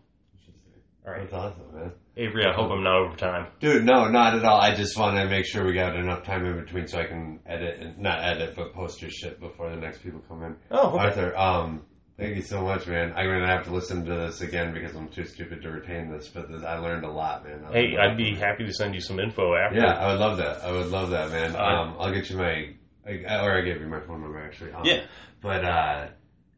All 1.05 1.11
right, 1.11 1.29
That's 1.29 1.33
awesome, 1.33 1.75
man. 1.75 1.91
Avery. 2.15 2.45
I 2.45 2.53
hope 2.53 2.71
I'm 2.71 2.83
not 2.83 2.95
over 2.95 3.15
time. 3.17 3.47
Dude, 3.59 3.83
no, 3.83 4.07
not 4.07 4.35
at 4.35 4.45
all. 4.45 4.61
I 4.61 4.75
just 4.75 4.97
want 4.97 5.17
to 5.17 5.27
make 5.27 5.45
sure 5.45 5.65
we 5.65 5.73
got 5.73 5.95
enough 5.95 6.23
time 6.23 6.45
in 6.45 6.63
between 6.63 6.87
so 6.87 6.99
I 6.99 7.05
can 7.05 7.39
edit 7.45 7.79
and 7.81 7.97
not 7.97 8.23
edit, 8.23 8.55
but 8.55 8.73
post 8.73 9.01
your 9.01 9.09
shit 9.11 9.39
before 9.39 9.69
the 9.71 9.75
next 9.75 10.03
people 10.03 10.21
come 10.29 10.43
in. 10.43 10.55
Oh, 10.71 10.97
Arthur, 10.97 11.35
um, 11.35 11.81
thank 12.17 12.35
you 12.35 12.43
so 12.43 12.61
much, 12.61 12.85
man. 12.87 13.11
I'm 13.17 13.25
gonna 13.27 13.47
have 13.47 13.65
to 13.65 13.73
listen 13.73 14.05
to 14.05 14.13
this 14.13 14.41
again 14.41 14.73
because 14.73 14.95
I'm 14.95 15.09
too 15.09 15.25
stupid 15.25 15.63
to 15.63 15.71
retain 15.71 16.11
this, 16.11 16.27
but 16.29 16.49
this, 16.49 16.63
I 16.63 16.77
learned 16.77 17.03
a 17.03 17.11
lot, 17.11 17.43
man. 17.45 17.63
Hey, 17.73 17.81
learned 17.81 17.93
a 17.93 17.97
lot 17.97 18.09
I'd 18.11 18.17
be 18.17 18.35
happy 18.35 18.65
to 18.65 18.71
send 18.73 18.93
you 18.93 19.01
some 19.01 19.19
info 19.19 19.55
after. 19.55 19.79
Yeah, 19.79 19.93
I 19.93 20.11
would 20.11 20.19
love 20.19 20.37
that. 20.37 20.63
I 20.63 20.71
would 20.71 20.87
love 20.87 21.09
that, 21.09 21.31
man. 21.31 21.55
Uh, 21.55 21.59
Um, 21.59 21.95
I'll 21.99 22.13
get 22.13 22.29
you 22.29 22.37
my, 22.37 22.69
I, 23.05 23.43
or 23.45 23.57
I 23.57 23.61
gave 23.61 23.81
you 23.81 23.87
my 23.87 23.99
phone 24.01 24.21
number 24.21 24.39
actually. 24.39 24.71
Um, 24.71 24.81
Yeah. 24.85 25.05
But 25.41 25.65
uh, 25.65 26.07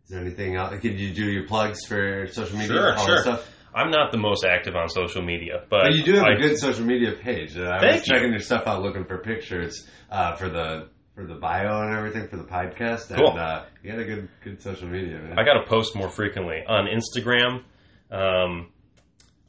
is 0.05 0.11
there 0.11 0.21
anything 0.21 0.55
else? 0.55 0.79
Could 0.79 0.99
you 0.99 1.13
do 1.13 1.25
your 1.25 1.47
plugs 1.47 1.85
for 1.87 2.27
social 2.27 2.57
media? 2.57 2.75
Sure, 2.75 2.89
all 2.95 3.05
that 3.05 3.05
sure. 3.05 3.21
Stuff? 3.21 3.51
I'm 3.73 3.91
not 3.91 4.11
the 4.11 4.17
most 4.17 4.45
active 4.45 4.75
on 4.75 4.87
social 4.89 5.21
media, 5.21 5.63
but, 5.69 5.83
But 5.83 5.93
you 5.95 6.03
do 6.03 6.13
have 6.15 6.25
I, 6.25 6.33
a 6.35 6.37
good 6.37 6.57
social 6.57 6.85
media 6.85 7.11
page. 7.13 7.57
Uh, 7.57 7.69
I 7.69 7.79
Thank 7.79 7.91
was 7.99 8.07
you. 8.07 8.13
checking 8.15 8.31
your 8.31 8.39
stuff 8.39 8.63
out, 8.67 8.81
looking 8.81 9.03
for 9.05 9.17
pictures 9.17 9.85
uh, 10.09 10.35
for 10.35 10.47
the 10.49 10.89
for 11.15 11.25
the 11.25 11.35
bio 11.35 11.81
and 11.81 11.95
everything 11.97 12.27
for 12.27 12.37
the 12.37 12.43
podcast. 12.43 13.09
And, 13.09 13.17
Cool. 13.19 13.37
uh, 13.37 13.65
you 13.83 13.91
got 13.91 13.99
a 13.99 14.05
good 14.05 14.29
good 14.43 14.61
social 14.61 14.87
media, 14.87 15.17
man. 15.19 15.37
I 15.39 15.43
got 15.43 15.61
to 15.61 15.67
post 15.67 15.95
more 15.95 16.09
frequently 16.09 16.63
on 16.67 16.85
Instagram. 16.87 17.63
Um, 18.11 18.71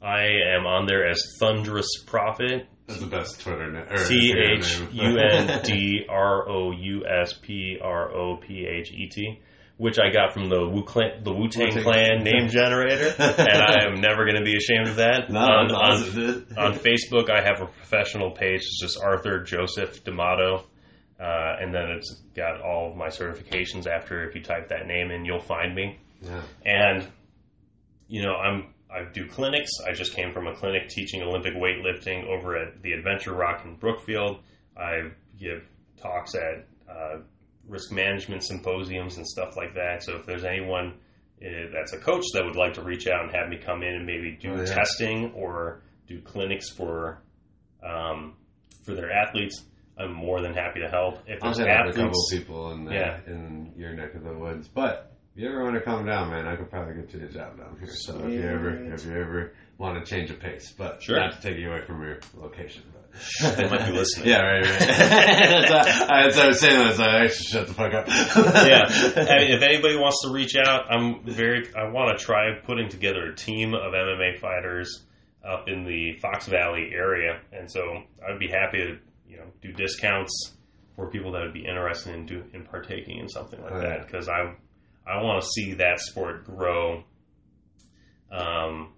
I 0.01 0.23
am 0.55 0.65
on 0.65 0.87
there 0.87 1.07
as 1.07 1.21
Thunderous 1.39 1.87
Prophet. 2.05 2.67
That's 2.87 2.99
the 3.01 3.07
best 3.07 3.41
Twitter 3.41 3.71
name. 3.71 3.85
T 4.07 4.33
Instagram 4.33 4.57
H. 4.59 4.93
U 4.93 5.17
N 5.17 5.61
D 5.63 6.05
R 6.09 6.49
O 6.49 6.71
U 6.71 7.03
S 7.05 7.33
P 7.33 7.77
R 7.83 8.11
O 8.15 8.37
P 8.37 8.65
H 8.65 8.91
E 8.91 9.07
T, 9.09 9.39
which 9.75 9.97
I 9.99 10.09
got 10.11 10.33
from 10.33 10.47
the 10.49 10.67
Wu 10.69 10.83
Clan, 10.83 11.23
the 11.23 11.33
Wu 11.33 11.49
Tang 11.49 11.71
Clan 11.83 12.23
name 12.23 12.47
generator, 12.49 13.13
and 13.19 13.61
I 13.61 13.85
am 13.87 13.99
never 13.99 14.23
going 14.25 14.37
to 14.37 14.43
be 14.45 14.55
ashamed 14.55 14.87
of 14.87 14.95
that. 14.97 15.29
No, 15.29 15.39
on, 15.39 15.71
on, 15.71 15.93
on 16.57 16.73
Facebook, 16.79 17.29
I 17.29 17.41
have 17.43 17.61
a 17.61 17.65
professional 17.67 18.31
page. 18.31 18.61
It's 18.61 18.79
just 18.79 18.97
Arthur 19.03 19.43
Joseph 19.43 20.03
D'Amato. 20.05 20.63
Uh, 21.19 21.55
and 21.59 21.73
then 21.73 21.89
it's 21.97 22.13
got 22.35 22.61
all 22.61 22.91
of 22.91 22.95
my 22.95 23.07
certifications 23.07 23.87
after. 23.87 24.23
If 24.29 24.35
you 24.35 24.43
type 24.43 24.69
that 24.69 24.85
name 24.85 25.09
in, 25.11 25.25
you'll 25.25 25.39
find 25.41 25.73
me. 25.75 25.99
yeah. 26.21 26.41
And 26.63 27.07
you 28.07 28.23
know, 28.23 28.35
I'm 28.35 28.67
I 28.89 29.03
do 29.11 29.27
clinics. 29.27 29.69
I 29.87 29.91
just 29.93 30.13
came 30.13 30.31
from 30.33 30.47
a 30.47 30.55
clinic 30.55 30.89
teaching 30.89 31.21
Olympic 31.21 31.53
weightlifting 31.55 32.25
over 32.27 32.55
at 32.57 32.81
the 32.81 32.93
Adventure 32.93 33.33
Rock 33.33 33.65
in 33.65 33.75
Brookfield. 33.75 34.39
I 34.77 35.09
give 35.39 35.63
talks 36.01 36.35
at 36.35 36.67
uh, 36.89 37.19
risk 37.67 37.91
management 37.91 38.43
symposiums 38.43 39.17
and 39.17 39.27
stuff 39.27 39.57
like 39.57 39.73
that. 39.75 40.03
So 40.03 40.15
if 40.15 40.25
there's 40.25 40.45
anyone 40.45 40.93
uh, 41.41 41.69
that's 41.73 41.93
a 41.93 41.99
coach 41.99 42.23
that 42.33 42.45
would 42.45 42.55
like 42.55 42.73
to 42.75 42.81
reach 42.81 43.07
out 43.07 43.23
and 43.23 43.35
have 43.35 43.49
me 43.49 43.57
come 43.57 43.83
in 43.83 43.93
and 43.93 44.05
maybe 44.05 44.37
do 44.41 44.53
Oh, 44.53 44.57
yeah. 44.57 44.65
testing 44.65 45.33
or 45.33 45.81
do 46.07 46.21
clinics 46.21 46.69
for 46.69 47.21
um, 47.83 48.35
for 48.85 48.93
their 48.95 49.11
athletes, 49.11 49.63
I'm 49.99 50.13
more 50.13 50.41
than 50.41 50.53
happy 50.53 50.79
to 50.79 50.87
help. 50.89 51.19
If 51.27 51.43
I'll 51.43 51.53
there's 51.53 51.57
hit 51.57 51.67
a 51.67 51.93
couple 51.93 52.19
people 52.31 52.71
in 52.71 52.85
the, 52.85 52.93
Yeah. 52.93 53.19
in 53.27 53.73
your 53.75 53.93
neck 53.93 54.15
of 54.15 54.23
the 54.23 54.33
woods, 54.33 54.67
but 54.67 55.16
if 55.37 55.43
you 55.43 55.49
ever 55.49 55.63
want 55.63 55.75
to 55.75 55.81
calm 55.81 56.05
down, 56.05 56.31
man, 56.31 56.47
I 56.47 56.55
could 56.55 56.69
probably 56.71 56.95
get 56.95 57.13
you 57.13 57.25
a 57.25 57.29
job 57.29 57.57
down 57.57 57.77
here. 57.79 57.93
So 57.93 58.17
if 58.25 58.31
you 58.33 58.41
ever 58.41 58.93
if 58.93 59.05
you 59.05 59.11
ever 59.11 59.53
want 59.77 60.03
to 60.03 60.09
change 60.09 60.31
a 60.31 60.33
pace, 60.33 60.73
but 60.75 61.03
Sure. 61.03 61.19
not 61.19 61.39
to 61.39 61.47
take 61.47 61.59
you 61.59 61.69
away 61.69 61.81
from 61.85 62.01
your 62.01 62.19
location. 62.35 62.83
But. 62.91 63.03
They 63.57 63.69
might 63.69 63.85
be 63.87 63.93
listening. 63.93 64.29
yeah, 64.29 64.41
right, 64.41 64.63
right. 64.63 64.79
that's, 64.79 65.71
what, 65.71 65.85
that's 65.85 66.35
what 66.37 66.45
I 66.45 66.47
was 66.47 66.59
saying. 66.59 66.81
I 66.81 66.87
was 66.87 66.99
like, 66.99 67.09
I 67.09 67.27
should 67.27 67.45
shut 67.47 67.67
the 67.67 67.73
fuck 67.73 67.93
up. 67.93 68.07
yeah. 68.67 68.83
I 68.87 69.39
mean, 69.39 69.51
if 69.53 69.61
anybody 69.63 69.95
wants 69.97 70.21
to 70.23 70.31
reach 70.33 70.55
out, 70.55 70.91
I'm 70.91 71.23
very. 71.23 71.67
I 71.75 71.89
want 71.89 72.17
to 72.17 72.23
try 72.23 72.59
putting 72.63 72.89
together 72.89 73.25
a 73.31 73.35
team 73.35 73.73
of 73.73 73.93
MMA 73.93 74.39
fighters 74.39 75.03
up 75.47 75.67
in 75.67 75.83
the 75.83 76.17
Fox 76.19 76.47
Valley 76.47 76.89
area, 76.93 77.39
and 77.53 77.71
so 77.71 77.81
I'd 78.27 78.39
be 78.39 78.49
happy 78.49 78.79
to 78.79 78.97
you 79.27 79.37
know 79.37 79.45
do 79.61 79.71
discounts 79.71 80.53
for 80.95 81.09
people 81.09 81.31
that 81.33 81.41
would 81.43 81.53
be 81.53 81.65
interested 81.65 82.13
in 82.15 82.25
do 82.25 82.43
in 82.53 82.65
partaking 82.65 83.19
in 83.19 83.29
something 83.29 83.61
like 83.61 83.71
Oh, 83.71 83.79
that 83.81 83.99
yeah. 83.99 84.03
because 84.03 84.27
I 84.29 84.53
I 85.07 85.21
want 85.23 85.41
to 85.41 85.47
see 85.49 85.73
that 85.75 85.99
sport 85.99 86.45
grow. 86.45 87.03
Um, 88.31 88.93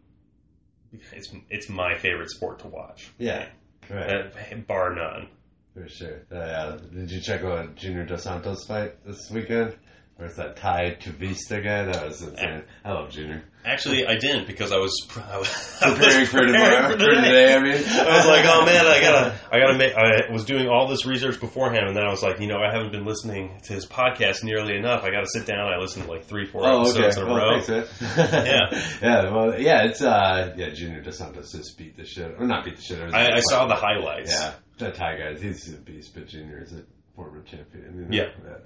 it's 1.14 1.32
it's 1.50 1.70
my 1.70 1.96
favorite 1.98 2.30
sport 2.32 2.60
to 2.60 2.68
watch. 2.68 3.12
Yeah, 3.18 3.48
right. 3.90 4.34
That, 4.34 4.68
bar 4.68 4.96
none. 4.96 5.28
For 5.74 5.88
sure. 5.88 6.26
Uh, 6.32 6.78
did 6.78 7.12
you 7.12 7.22
check 7.22 7.44
out 7.44 7.76
Junior 7.76 8.06
Dos 8.06 8.24
Santos 8.24 8.66
fight 8.66 9.04
this 9.06 9.30
weekend? 9.30 9.76
Or 10.20 10.26
it's 10.26 10.36
that 10.36 10.58
Tai 10.58 10.98
Tuivasa 11.00 11.64
guy? 11.64 11.84
That 11.86 12.06
was 12.06 12.22
insane. 12.22 12.64
I 12.84 12.92
love 12.92 13.10
Junior. 13.10 13.42
Actually, 13.64 14.06
I 14.06 14.18
didn't 14.18 14.48
because 14.48 14.74
I 14.74 14.78
was, 14.78 14.94
I 15.16 15.22
I 15.34 15.38
was 15.38 15.78
Preparing 15.82 16.26
for 16.26 16.40
tomorrow, 16.42 16.92
for 16.92 16.98
today. 16.98 17.56
I 17.56 17.60
mean. 17.62 17.72
I 17.74 18.18
was 18.18 18.26
like, 18.26 18.44
oh 18.46 18.66
man, 18.66 18.86
I 18.86 19.00
gotta, 19.00 19.40
I 19.52 19.60
gotta 19.60 19.78
make. 19.78 19.94
I 19.96 20.30
was 20.30 20.44
doing 20.44 20.68
all 20.68 20.90
this 20.90 21.06
research 21.06 21.40
beforehand, 21.40 21.88
and 21.88 21.96
then 21.96 22.04
I 22.04 22.10
was 22.10 22.22
like, 22.22 22.42
you 22.42 22.48
know, 22.48 22.58
I 22.58 22.70
haven't 22.74 22.92
been 22.92 23.06
listening 23.06 23.60
to 23.64 23.74
his 23.74 23.86
podcast 23.86 24.44
nearly 24.44 24.76
enough. 24.76 25.04
I 25.06 25.10
gotta 25.12 25.28
sit 25.28 25.46
down. 25.46 25.72
I 25.72 25.78
listened 25.78 26.04
to 26.06 26.12
like 26.12 26.26
three, 26.26 26.46
four 26.46 26.66
Oh, 26.66 26.82
okay. 26.90 27.06
episodes 27.06 27.18
in 27.18 27.24
a 27.24 27.26
Well, 27.28 27.38
row. 27.38 27.60
Yeah. 28.02 28.84
yeah, 29.02 29.34
well, 29.34 29.58
yeah, 29.62 29.84
it's, 29.86 30.02
uh, 30.02 30.54
yeah, 30.58 30.70
Junior 30.72 31.02
Dos 31.02 31.18
Santos 31.18 31.54
just 31.54 31.78
beat 31.78 31.96
the 31.96 32.04
shit. 32.06 32.36
Or 32.38 32.46
not 32.46 32.66
beat 32.66 32.76
the 32.76 32.82
shit. 32.82 33.00
It 33.00 33.06
was 33.06 33.14
a 33.14 33.18
I, 33.18 33.36
I 33.38 33.40
saw 33.40 33.68
the 33.68 33.76
highlights. 33.76 34.34
Yeah, 34.34 34.54
that 34.80 34.96
Tai 34.96 35.16
guy, 35.18 35.40
he's 35.40 35.74
a 35.74 35.78
beast, 35.78 36.14
but 36.14 36.28
Junior 36.28 36.62
is 36.62 36.74
a 36.74 36.84
former 37.16 37.42
champion. 37.44 37.94
You 37.96 38.02
know? 38.02 38.08
Yeah. 38.48 38.58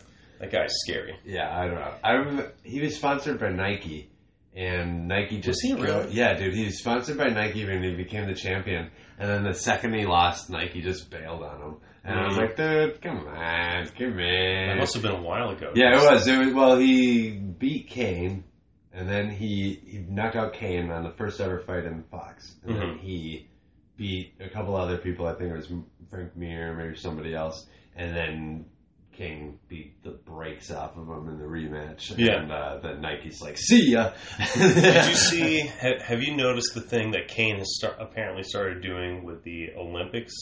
That 0.43 0.51
guy's 0.51 0.73
scary. 0.85 1.15
Yeah, 1.23 1.57
I 1.57 1.67
don't 1.67 1.75
know. 1.75 1.93
I 2.03 2.11
remember 2.11 2.51
he 2.63 2.81
was 2.81 2.97
sponsored 2.97 3.39
by 3.39 3.49
Nike, 3.49 4.09
and 4.53 5.07
Nike 5.07 5.39
just 5.39 5.61
he 5.63 5.73
really? 5.73 6.11
yeah, 6.11 6.33
dude. 6.33 6.53
He 6.53 6.65
was 6.65 6.79
sponsored 6.79 7.17
by 7.17 7.27
Nike 7.29 7.65
when 7.65 7.81
he 7.81 7.95
became 7.95 8.27
the 8.27 8.33
champion, 8.35 8.91
and 9.17 9.29
then 9.29 9.43
the 9.45 9.53
second 9.53 9.93
he 9.93 10.05
lost, 10.05 10.49
Nike 10.49 10.81
just 10.81 11.09
bailed 11.09 11.43
on 11.43 11.61
him. 11.61 11.75
And 12.03 12.19
I 12.19 12.27
was 12.27 12.35
Mhm. 12.35 12.41
like, 12.41 12.57
dude, 12.57 13.01
come 13.01 13.19
on, 13.19 13.85
come 13.97 14.17
That 14.17 14.69
on. 14.71 14.77
must 14.79 14.93
have 14.95 15.03
been 15.03 15.13
a 15.13 15.21
while 15.21 15.51
ago. 15.51 15.71
Yeah, 15.75 15.93
it 15.95 16.11
was. 16.11 16.27
It 16.27 16.37
was. 16.37 16.53
Well, 16.53 16.77
he 16.77 17.31
beat 17.31 17.87
Cain, 17.87 18.43
and 18.91 19.07
then 19.07 19.29
he 19.29 19.79
he 19.87 19.99
knocked 19.99 20.35
out 20.35 20.51
Cain 20.51 20.91
on 20.91 21.05
the 21.05 21.11
first 21.11 21.39
ever 21.39 21.59
fight 21.59 21.85
in 21.85 22.03
Fox, 22.11 22.57
and 22.65 22.75
then 22.75 22.95
Mhm. 22.95 22.99
he 22.99 23.47
beat 23.95 24.33
a 24.41 24.49
couple 24.49 24.75
other 24.75 24.97
people. 24.97 25.25
I 25.25 25.35
think 25.35 25.51
it 25.51 25.55
was 25.55 25.71
Frank 26.09 26.35
Mir, 26.35 26.75
maybe 26.75 26.95
somebody 26.97 27.33
else, 27.33 27.65
and 27.95 28.13
then 28.13 28.65
King 29.13 29.59
beat 29.67 30.01
the 30.03 30.11
brakes 30.11 30.71
off 30.71 30.97
of 30.97 31.07
him 31.07 31.29
in 31.29 31.37
the 31.37 31.45
rematch. 31.45 32.17
Yeah. 32.17 32.41
and 32.41 32.51
uh, 32.51 32.79
then 32.81 33.01
Nike's 33.01 33.41
like, 33.41 33.57
"See 33.57 33.91
ya." 33.91 34.11
Did 34.55 35.07
you 35.09 35.15
see? 35.15 35.59
ha- 35.67 35.99
Have 36.03 36.21
you 36.21 36.35
noticed 36.35 36.73
the 36.73 36.81
thing 36.81 37.11
that 37.11 37.27
Cain 37.27 37.57
has 37.57 37.75
start, 37.75 37.97
apparently 37.99 38.43
started 38.43 38.81
doing 38.81 39.23
with 39.23 39.43
the 39.43 39.69
Olympics 39.77 40.33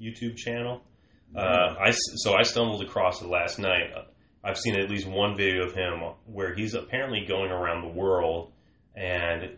YouTube 0.00 0.36
channel? 0.36 0.82
Uh, 1.34 1.74
I 1.80 1.88
s- 1.88 1.98
so 2.16 2.34
I 2.34 2.42
stumbled 2.42 2.82
across 2.82 3.22
it 3.22 3.28
last 3.28 3.58
night. 3.58 3.90
I've 4.44 4.58
seen 4.58 4.78
at 4.78 4.88
least 4.90 5.08
one 5.08 5.36
video 5.36 5.64
of 5.64 5.74
him 5.74 6.00
where 6.26 6.54
he's 6.54 6.74
apparently 6.74 7.24
going 7.26 7.50
around 7.50 7.82
the 7.82 7.92
world 8.00 8.52
and 8.94 9.56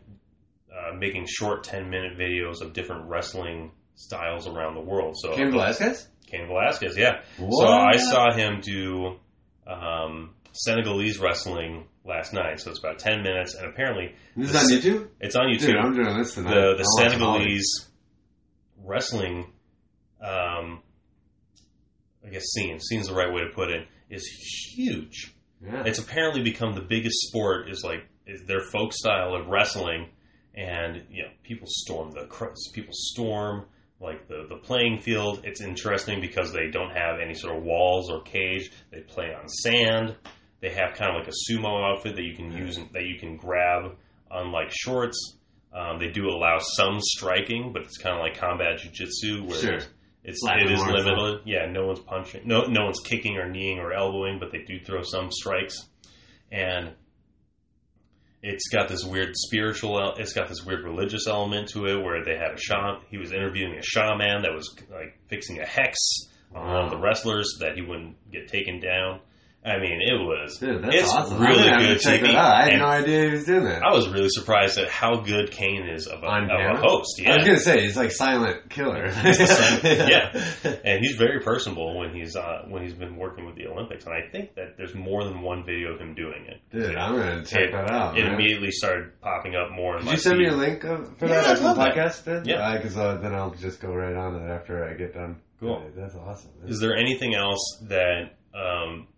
uh, 0.72 0.94
making 0.96 1.26
short 1.28 1.64
ten 1.64 1.90
minute 1.90 2.16
videos 2.18 2.60
of 2.62 2.72
different 2.72 3.08
wrestling 3.08 3.72
styles 3.96 4.46
around 4.46 4.74
the 4.74 4.80
world. 4.80 5.14
So 5.18 5.34
Cain 5.34 5.50
Velasquez? 5.50 6.08
Cain 6.30 6.46
Velasquez, 6.46 6.96
yeah. 6.96 7.20
So 7.38 7.66
I 7.66 7.96
saw 7.96 8.32
him 8.32 8.60
do 8.60 9.16
um, 9.66 10.34
Senegalese 10.52 11.18
wrestling 11.18 11.86
last 12.04 12.32
night. 12.32 12.60
So 12.60 12.70
it's 12.70 12.78
about 12.78 12.98
ten 12.98 13.22
minutes, 13.22 13.54
and 13.54 13.66
apparently 13.66 14.14
This 14.36 14.50
is 14.50 14.56
on 14.56 14.64
YouTube? 14.78 15.08
it's 15.20 15.36
on 15.36 15.46
YouTube. 15.46 15.66
Dude, 15.66 15.76
I'm 15.76 15.94
doing 15.94 16.18
this 16.18 16.34
tonight. 16.34 16.50
the 16.50 16.54
the 16.54 16.60
I 16.60 16.70
want 16.70 16.76
some 16.76 17.10
Senegalese 17.10 17.88
wrestling, 18.84 19.52
um, 20.22 20.82
I 22.26 22.30
guess 22.30 22.44
scene 22.54 22.80
scene's 22.80 23.08
the 23.08 23.14
right 23.14 23.32
way 23.32 23.42
to 23.42 23.50
put 23.54 23.70
it 23.70 23.86
is 24.10 24.26
huge. 24.74 25.34
Yeah. 25.64 25.82
It's 25.86 25.98
apparently 25.98 26.42
become 26.42 26.74
the 26.74 26.80
biggest 26.82 27.16
sport. 27.28 27.68
Is 27.70 27.82
like 27.84 28.06
is 28.26 28.44
their 28.46 28.60
folk 28.60 28.92
style 28.92 29.34
of 29.34 29.48
wrestling, 29.48 30.08
and 30.54 31.04
you 31.10 31.24
know 31.24 31.30
people 31.42 31.66
storm 31.68 32.10
the 32.12 32.26
people 32.74 32.92
storm 32.92 33.66
like 34.00 34.28
the 34.28 34.46
the 34.48 34.56
playing 34.56 34.98
field. 34.98 35.40
It's 35.44 35.60
interesting 35.60 36.20
because 36.20 36.52
they 36.52 36.68
don't 36.70 36.90
have 36.90 37.18
any 37.20 37.34
sort 37.34 37.56
of 37.56 37.62
walls 37.62 38.10
or 38.10 38.22
cage. 38.22 38.70
They 38.92 39.00
play 39.00 39.34
on 39.34 39.48
sand. 39.48 40.16
They 40.60 40.70
have 40.70 40.94
kind 40.94 41.10
of 41.14 41.20
like 41.20 41.28
a 41.28 41.52
sumo 41.52 41.82
outfit 41.92 42.16
that 42.16 42.24
you 42.24 42.34
can 42.34 42.52
use 42.52 42.76
and 42.78 42.88
that 42.92 43.04
you 43.04 43.18
can 43.18 43.36
grab 43.36 43.96
unlike 44.30 44.70
shorts. 44.72 45.36
Um, 45.72 45.98
they 45.98 46.08
do 46.08 46.26
allow 46.28 46.58
some 46.60 46.98
striking, 47.00 47.72
but 47.72 47.82
it's 47.82 47.98
kind 47.98 48.16
of 48.16 48.22
like 48.22 48.38
combat 48.38 48.78
jujitsu 48.80 49.46
where 49.46 49.58
Sure. 49.60 49.78
it's 50.24 50.40
Slapping 50.40 50.66
it 50.66 50.72
is 50.72 50.80
limited. 50.84 51.42
Yeah, 51.44 51.66
no 51.70 51.86
one's 51.86 52.00
punching, 52.00 52.42
no 52.46 52.62
no 52.62 52.84
one's 52.84 53.00
kicking 53.00 53.36
or 53.36 53.48
kneeing 53.48 53.78
or 53.78 53.92
elbowing, 53.92 54.38
but 54.40 54.50
they 54.50 54.62
do 54.62 54.80
throw 54.80 55.02
some 55.02 55.30
strikes, 55.30 55.76
and 56.50 56.92
it's 58.42 58.68
got 58.68 58.88
this 58.88 59.04
weird 59.04 59.36
spiritual. 59.36 60.14
It's 60.16 60.32
got 60.32 60.48
this 60.48 60.64
weird 60.64 60.84
religious 60.84 61.26
element 61.26 61.70
to 61.70 61.86
it 61.86 62.02
where 62.02 62.24
they 62.24 62.36
had 62.36 62.52
a 62.52 62.58
shaman. 62.58 63.00
He 63.10 63.18
was 63.18 63.32
interviewing 63.32 63.74
a 63.74 63.82
shaman 63.82 64.42
that 64.42 64.52
was 64.54 64.76
like 64.90 65.18
fixing 65.28 65.60
a 65.60 65.66
hex 65.66 65.96
on 66.54 66.66
one 66.66 66.84
of 66.84 66.90
the 66.90 66.98
wrestlers 66.98 67.58
that 67.60 67.74
he 67.74 67.82
wouldn't 67.82 68.16
get 68.30 68.48
taken 68.48 68.80
down. 68.80 69.20
I 69.68 69.78
mean, 69.80 70.00
it 70.00 70.14
was 70.14 70.58
Dude, 70.58 70.82
that's 70.82 70.94
it's 70.96 71.12
awesome. 71.12 71.40
really 71.40 71.68
I'm 71.68 71.80
good 71.80 72.00
check 72.00 72.20
TV. 72.20 72.26
that 72.28 72.34
out. 72.36 72.52
I 72.54 72.62
had 72.64 72.68
and 72.72 72.80
no 72.80 72.86
idea 72.86 73.24
he 73.26 73.30
was 73.32 73.44
doing 73.44 73.64
that. 73.64 73.82
I 73.82 73.92
was 73.94 74.08
really 74.08 74.28
surprised 74.30 74.78
at 74.78 74.88
how 74.88 75.20
good 75.20 75.50
Cain 75.50 75.86
is 75.88 76.06
of 76.06 76.22
a, 76.22 76.26
of 76.26 76.48
a 76.48 76.80
host. 76.80 77.20
Yeah, 77.20 77.32
I 77.32 77.36
was 77.36 77.44
gonna 77.44 77.60
say 77.60 77.80
he's 77.82 77.96
like 77.96 78.10
silent 78.10 78.70
killer. 78.70 79.06
yeah, 79.84 80.32
and 80.84 81.04
he's 81.04 81.16
very 81.16 81.40
personable 81.40 81.98
when 81.98 82.14
he's 82.14 82.34
uh, 82.36 82.62
when 82.68 82.82
he's 82.82 82.94
been 82.94 83.16
working 83.16 83.46
with 83.46 83.56
the 83.56 83.66
Olympics, 83.66 84.04
and 84.06 84.14
I 84.14 84.28
think 84.30 84.54
that 84.54 84.76
there's 84.76 84.94
more 84.94 85.24
than 85.24 85.42
one 85.42 85.64
video 85.64 85.92
of 85.94 86.00
him 86.00 86.14
doing 86.14 86.46
it. 86.46 86.60
Dude, 86.72 86.96
I'm 86.96 87.16
gonna 87.16 87.44
check 87.44 87.60
It- 87.68 87.72
that 87.72 87.90
out. 87.90 88.18
It 88.18 88.24
man. 88.24 88.34
immediately 88.34 88.70
started 88.70 89.20
popping 89.20 89.54
up 89.54 89.70
more 89.72 89.98
Did 89.98 90.10
you 90.10 90.16
send 90.16 90.38
me 90.38 90.46
a 90.48 90.52
link 90.56 90.84
of, 90.84 91.16
for 91.18 91.26
Yeah, 91.26 91.34
that 91.34 91.44
I'd 91.44 91.50
after 91.52 91.62
the 91.64 91.74
that. 91.74 91.94
podcast? 91.94 92.24
Then? 92.24 92.42
Yeah. 92.44 92.76
Because 92.76 92.96
uh, 92.96 93.16
then 93.18 93.34
I'll 93.34 93.50
just 93.54 93.80
go 93.80 93.92
right 93.92 94.14
on 94.16 94.34
it 94.36 94.50
after 94.50 94.84
I 94.88 94.94
get 94.94 95.14
done. 95.14 95.40
Cool. 95.60 95.80
Dude, 95.80 95.96
that's 95.96 96.14
awesome. 96.14 96.50
man. 96.60 96.70
Is 96.70 96.80
there 96.80 96.96
anything 96.96 97.34
else 97.34 97.82
that 97.88 98.34
um, 98.54 99.08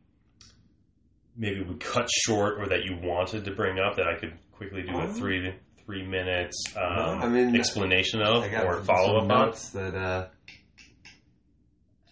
maybe 1.41 1.63
we 1.63 1.75
cut 1.77 2.09
short 2.11 2.61
or 2.61 2.69
that 2.69 2.85
you 2.85 2.97
wanted 3.03 3.45
to 3.47 3.51
bring 3.51 3.79
up 3.81 3.97
that 3.97 4.07
I 4.07 4.17
could 4.19 4.35
quickly 4.53 4.83
do 4.83 4.93
a 4.97 5.05
Um, 5.07 5.15
three 5.15 5.55
three 5.87 6.07
minutes 6.07 6.57
um, 6.77 7.23
I 7.23 7.29
mean, 7.29 7.57
explanation 7.57 8.21
of 8.23 8.45
or 8.45 8.83
follow 8.85 9.17
up 9.25 9.31
on? 9.31 9.55
that. 9.75 9.95
Uh, 9.97 10.29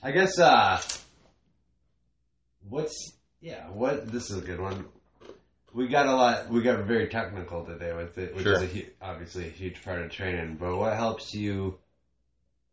I 0.03 0.11
guess. 0.13 0.39
Uh, 0.39 0.81
what's 2.69 3.13
yeah? 3.41 3.69
What 3.69 4.11
this 4.11 4.31
is 4.31 4.39
a 4.39 4.41
good 4.45 4.61
one. 4.61 4.87
We 5.75 5.87
got 5.89 6.07
a 6.07 6.15
lot. 6.15 6.49
We 6.51 6.63
got 6.63 6.87
very 6.87 7.09
technical 7.09 7.65
today 7.65 7.93
with 7.95 8.17
it, 8.19 8.35
which 8.35 8.45
Sure. 8.45 8.55
is 8.55 8.63
a, 8.63 8.67
hu- 8.67 8.91
obviously 9.03 9.47
a 9.47 9.51
huge 9.51 9.85
part 9.85 10.01
of 10.03 10.11
training. 10.11 10.57
But 10.59 10.77
what 10.77 10.95
helps 10.97 11.35
you? 11.35 11.79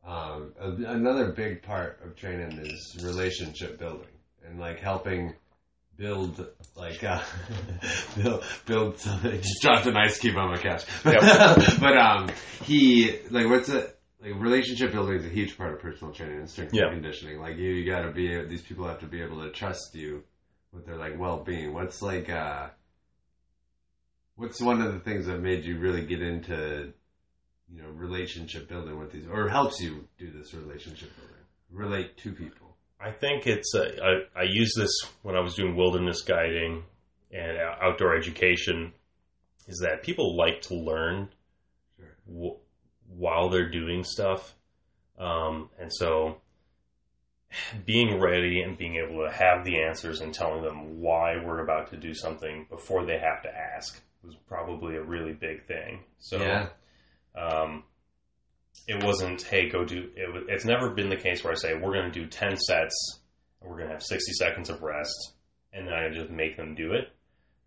Um, 0.08 0.54
another 0.60 1.32
big 1.32 1.64
part 1.64 2.00
of 2.06 2.16
training 2.16 2.60
is 2.60 2.96
relationship 3.04 3.80
building 3.80 4.08
and 4.48 4.60
like 4.60 4.80
helping 4.80 5.34
build 5.98 6.48
like 6.76 7.04
uh, 7.04 7.22
build 8.16 8.44
build 8.66 9.00
something. 9.00 9.32
Just 9.42 9.62
dropped 9.62 9.86
an 9.86 9.98
ice 9.98 10.18
cube 10.18 10.38
on 10.38 10.52
my 10.52 10.58
couch. 10.58 10.84
Yep. 11.06 11.22
but 11.80 11.98
um, 11.98 12.30
he 12.64 13.20
like 13.30 13.48
what's 13.48 13.70
it? 13.70 13.98
Like 14.22 14.34
relationship 14.40 14.92
building 14.92 15.18
is 15.18 15.26
a 15.26 15.30
huge 15.30 15.58
part 15.58 15.74
of 15.74 15.80
personal 15.80 16.14
training 16.14 16.40
and 16.40 16.50
strength 16.50 16.74
and 16.74 16.92
conditioning. 16.92 17.40
Like 17.40 17.58
you, 17.58 17.70
you 17.70 17.90
got 17.90 18.02
to 18.02 18.12
be 18.12 18.44
these 18.46 18.62
people 18.62 18.88
have 18.88 19.00
to 19.00 19.08
be 19.08 19.22
able 19.22 19.44
to 19.44 19.52
trust 19.52 19.94
you 19.94 20.24
with 20.72 20.86
their 20.86 20.98
like 20.98 21.20
well 21.20 21.44
being. 21.44 21.74
What's 21.74 22.02
like 22.02 22.30
uh, 22.30 22.70
what's 24.36 24.62
one 24.62 24.82
of 24.82 24.94
the 24.94 25.00
things 25.00 25.28
that 25.28 25.40
made 25.40 25.64
you 25.64 25.80
really 25.80 26.06
get 26.06 26.22
into 26.22 26.94
you 27.70 27.82
know 27.82 27.90
relationship 27.90 28.68
building 28.68 29.00
with 29.00 29.12
these, 29.12 29.26
or 29.32 29.48
helps 29.50 29.80
you 29.80 30.08
do 30.18 30.32
this 30.32 30.54
relationship 30.54 31.16
building, 31.16 31.36
relate 31.72 32.18
to 32.18 32.32
people. 32.32 32.65
I 33.00 33.12
think 33.12 33.46
it's 33.48 33.74
uh, 33.76 34.24
I, 34.36 34.40
I 34.42 34.44
use 34.44 34.74
this 34.76 34.92
when 35.22 35.36
I 35.36 35.42
was 35.42 35.56
doing 35.56 35.76
wilderness 35.76 36.22
guiding 36.22 36.84
and 37.32 37.58
outdoor 37.58 38.16
education. 38.16 38.94
Is 39.68 39.80
that 39.80 40.04
people 40.04 40.36
like 40.38 40.62
to 40.64 40.76
learn 40.76 41.30
Sure. 41.98 42.16
w- 42.28 42.58
while 43.08 43.50
they're 43.50 43.70
doing 43.70 44.04
stuff, 44.04 44.54
um, 45.18 45.70
and 45.80 45.92
so 45.94 46.38
being 47.86 48.20
ready 48.20 48.62
and 48.62 48.78
being 48.78 48.96
able 48.98 49.26
to 49.26 49.32
have 49.32 49.64
the 49.66 49.82
answers 49.82 50.22
and 50.22 50.34
telling 50.34 50.62
them 50.62 51.00
why 51.02 51.38
we're 51.38 51.64
about 51.64 51.90
to 51.92 51.98
do 51.98 52.14
something 52.14 52.66
before 52.70 53.06
they 53.06 53.18
have 53.18 53.42
to 53.44 53.50
ask 53.56 54.02
was 54.24 54.36
probably 54.48 54.96
a 54.98 55.04
really 55.04 55.34
big 55.34 55.66
thing. 55.66 56.00
So 56.20 56.38
yeah. 56.38 56.68
um, 57.36 57.84
it 58.88 59.04
wasn't, 59.04 59.42
hey, 59.42 59.70
go 59.70 59.84
do. 59.84 60.10
It, 60.16 60.46
it's 60.48 60.66
never 60.66 60.92
been 60.92 61.10
the 61.10 61.16
case 61.16 61.44
where 61.44 61.54
I 61.54 61.56
say 61.56 61.74
we're 61.74 61.94
going 61.94 62.12
to 62.12 62.20
do 62.20 62.28
ten 62.28 62.58
sets 62.58 63.20
and 63.62 63.70
we're 63.70 63.78
going 63.78 63.90
to 63.90 63.96
have 63.96 64.04
sixty 64.04 64.34
seconds 64.34 64.70
of 64.70 64.84
rest, 64.84 65.34
and 65.74 65.88
then 65.88 65.94
I 65.94 66.10
just 66.10 66.30
make 66.30 66.58
them 66.58 66.76
do 66.76 66.94
it. 66.94 67.10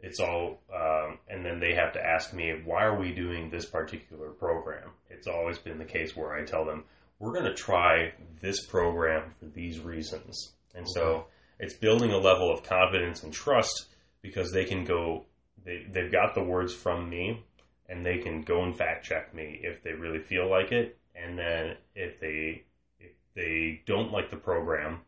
It's 0.00 0.20
all, 0.20 0.60
um, 0.72 1.18
and 1.28 1.44
then 1.44 1.58
they 1.58 1.74
have 1.74 1.92
to 1.94 2.00
ask 2.00 2.32
me 2.32 2.62
why 2.64 2.84
are 2.84 2.98
we 2.98 3.12
doing 3.12 3.50
this 3.50 3.66
particular 3.66 4.30
program. 4.30 4.90
It's 5.10 5.26
always 5.26 5.58
been 5.58 5.78
the 5.78 5.84
case 5.84 6.16
where 6.16 6.34
I 6.34 6.44
tell 6.44 6.64
them 6.64 6.84
we're 7.18 7.32
going 7.32 7.46
to 7.46 7.54
try 7.54 8.12
this 8.40 8.64
program 8.64 9.34
for 9.40 9.46
these 9.46 9.80
reasons, 9.80 10.52
and 10.74 10.86
so 10.88 11.26
it's 11.58 11.74
building 11.74 12.12
a 12.12 12.18
level 12.18 12.52
of 12.52 12.62
confidence 12.62 13.24
and 13.24 13.32
trust 13.32 13.86
because 14.22 14.52
they 14.52 14.64
can 14.64 14.84
go. 14.84 15.24
They, 15.64 15.84
they've 15.90 16.12
got 16.12 16.34
the 16.34 16.44
words 16.44 16.72
from 16.72 17.10
me 17.10 17.44
and 17.88 18.04
they 18.04 18.18
can 18.18 18.42
go 18.42 18.62
and 18.64 18.76
fact 18.76 19.04
check 19.04 19.34
me 19.34 19.60
if 19.62 19.82
they 19.82 19.92
really 19.92 20.18
feel 20.20 20.48
like 20.50 20.72
it. 20.72 20.98
And 21.14 21.38
then 21.38 21.76
if 21.94 22.20
they 22.20 22.64
if 23.00 23.12
they 23.34 23.82
don't 23.86 24.12
like 24.12 24.30
the 24.30 24.36
program, 24.36 25.00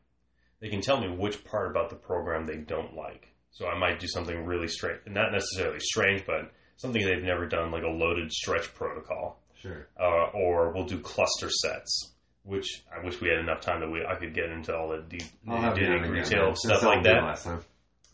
they 0.61 0.69
can 0.69 0.81
tell 0.81 1.01
me 1.01 1.09
which 1.09 1.45
part 1.45 1.71
about 1.71 1.91
the 1.91 1.97
program 1.97 2.47
they 2.47 2.57
don't 2.57 2.95
like. 2.97 3.29
So 3.53 3.67
I 3.67 3.79
might 3.79 3.99
do 4.01 4.07
something 4.07 4.45
really 4.45 4.69
strange, 4.69 5.01
not 5.07 5.33
necessarily 5.33 5.81
strange, 5.81 6.25
but 6.27 6.53
something 6.77 7.05
they've 7.05 7.23
never 7.23 7.47
done, 7.47 7.71
like 7.71 7.83
a 7.83 7.89
loaded 7.89 8.33
stretch 8.33 8.73
protocol, 8.75 9.41
Sure. 9.57 9.89
uh, 10.01 10.31
or 10.33 10.73
we'll 10.73 10.85
do 10.87 10.99
cluster 11.01 11.49
sets. 11.51 12.15
Which 12.43 12.83
I 12.91 13.05
wish 13.05 13.21
we 13.21 13.29
had 13.29 13.39
enough 13.39 13.61
time 13.61 13.81
that 13.81 13.91
we 13.91 14.03
I 14.05 14.15
could 14.15 14.33
get 14.35 14.47
into 14.47 14.75
all 14.75 14.89
the 14.89 15.03
deep 15.07 15.23
I'll 15.47 15.61
have 15.61 15.77
again, 15.77 16.11
detail 16.13 16.55
stuff 16.55 16.83
like 16.83 17.03
that 17.05 17.23
Last 17.23 17.45
time. 17.45 17.61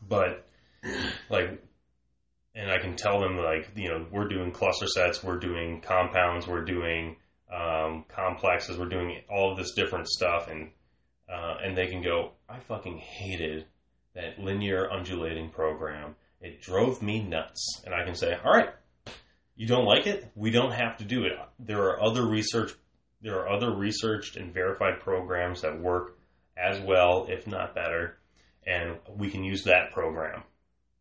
but 0.09 0.45
like 1.31 1.63
and 2.57 2.71
i 2.71 2.79
can 2.79 2.97
tell 2.97 3.21
them 3.21 3.37
like 3.37 3.71
you 3.77 3.89
know 3.89 4.05
we're 4.11 4.29
doing 4.29 4.51
cluster 4.51 4.89
sets 4.89 5.23
we're 5.23 5.39
doing 5.39 5.81
compounds 5.81 6.49
we're 6.49 6.65
doing 6.65 7.17
um, 7.55 8.05
complexes 8.09 8.77
we're 8.77 8.89
doing 8.89 9.21
all 9.31 9.53
of 9.53 9.57
this 9.57 9.73
different 9.75 10.09
stuff 10.09 10.49
and 10.51 10.71
uh, 11.33 11.57
and 11.63 11.77
they 11.77 11.87
can 11.87 12.03
go 12.03 12.33
i 12.49 12.59
fucking 12.59 12.99
hated 12.99 13.67
that 14.17 14.39
linear 14.39 14.91
undulating 14.91 15.51
program. 15.51 16.17
It 16.41 16.61
drove 16.61 17.03
me 17.03 17.23
nuts. 17.23 17.83
And 17.85 17.95
i 17.95 18.05
can 18.05 18.15
say 18.15 18.37
all 18.45 18.53
right 18.53 18.71
you 19.59 19.67
don't 19.67 19.87
like 19.87 20.07
it? 20.07 20.31
We 20.35 20.51
don't 20.51 20.73
have 20.73 20.99
to 20.99 21.05
do 21.05 21.25
it. 21.25 21.33
There 21.59 21.85
are 21.85 22.03
other 22.03 22.27
research 22.27 22.73
there 23.23 23.39
are 23.41 23.49
other 23.49 23.75
researched 23.75 24.37
and 24.37 24.53
verified 24.53 25.01
programs 25.01 25.63
that 25.63 25.81
work 25.81 26.19
as 26.57 26.81
well 26.81 27.27
if 27.29 27.47
not 27.47 27.75
better 27.75 28.19
and 28.67 28.97
we 29.17 29.31
can 29.31 29.45
use 29.45 29.65
that 29.65 29.93
program. 29.93 30.43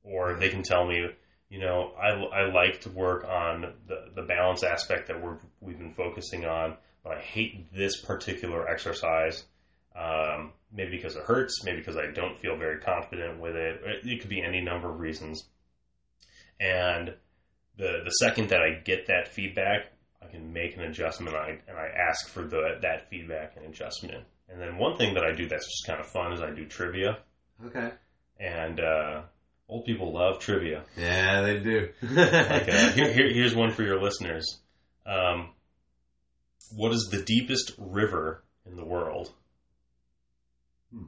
Or 0.04 0.36
they 0.36 0.50
can 0.50 0.62
tell 0.62 0.86
me, 0.86 1.08
you 1.50 1.60
know, 1.60 1.94
I, 2.02 2.10
I 2.10 2.52
like 2.52 2.82
to 2.82 2.90
work 2.90 3.26
on 3.26 3.74
the, 3.88 4.10
the 4.16 4.24
balance 4.24 4.64
aspect 4.64 5.08
that 5.08 5.22
we're, 5.22 5.38
we've 5.62 5.78
been 5.78 5.94
focusing 5.94 6.46
on, 6.46 6.76
but 7.04 7.14
I 7.14 7.22
hate 7.22 7.74
this 7.74 8.02
particular 8.02 8.68
exercise. 8.68 9.44
Um, 9.96 10.52
maybe 10.74 10.92
because 10.98 11.16
it 11.16 11.24
hurts, 11.24 11.64
maybe 11.64 11.78
because 11.78 11.96
I 11.96 12.08
don't 12.08 12.38
feel 12.38 12.58
very 12.58 12.80
confident 12.82 13.40
with 13.40 13.56
it. 13.56 13.82
It, 13.86 14.06
it 14.08 14.20
could 14.20 14.30
be 14.30 14.42
any 14.44 14.60
number 14.60 14.90
of 14.90 15.00
reasons. 15.00 15.46
And 16.60 17.14
the 17.78 18.02
the 18.04 18.12
second 18.12 18.50
that 18.50 18.62
I 18.62 18.82
get 18.84 19.08
that 19.08 19.28
feedback, 19.28 19.92
I 20.22 20.28
can 20.28 20.52
make 20.52 20.76
an 20.76 20.84
adjustment. 20.84 21.36
I, 21.36 21.60
and 21.68 21.78
I 21.78 21.88
ask 21.88 22.28
for 22.30 22.44
the 22.44 22.80
that 22.82 23.10
feedback 23.10 23.56
and 23.56 23.66
adjustment. 23.66 24.26
And 24.50 24.60
then 24.60 24.78
one 24.78 24.98
thing 24.98 25.14
that 25.16 25.24
I 25.24 25.32
do 25.34 25.48
that's 25.48 25.66
just 25.66 25.88
kind 25.88 26.00
of 26.00 26.08
fun 26.08 26.34
is 26.34 26.42
I 26.42 26.52
do 26.52 26.66
trivia 26.66 27.20
Okay. 27.66 27.92
and 28.40 28.80
uh, 28.80 29.22
old 29.68 29.86
people 29.86 30.14
love 30.14 30.40
trivia. 30.40 30.84
Yeah, 30.98 31.42
they 31.42 31.60
do. 31.60 31.90
Like, 32.02 32.70
uh, 32.70 32.92
here, 32.92 33.12
here, 33.14 33.30
here's 33.34 33.56
one 33.56 33.72
for 33.72 33.84
your 33.84 34.02
listeners. 34.02 34.60
Um, 35.06 35.50
what 36.76 36.92
is 36.94 37.10
the 37.12 37.22
deepest 37.22 37.74
river 37.78 38.44
in 38.66 38.76
the 38.76 38.86
world? 38.86 39.32
Hmm. 40.94 41.04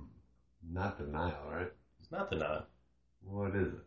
Not 0.72 0.98
the 0.98 1.06
Nile, 1.06 1.38
right? 1.52 1.72
It's 2.00 2.12
not 2.12 2.30
the 2.30 2.38
Nile. 2.38 2.66
What 3.24 3.56
is 3.56 3.68
it? 3.74 3.80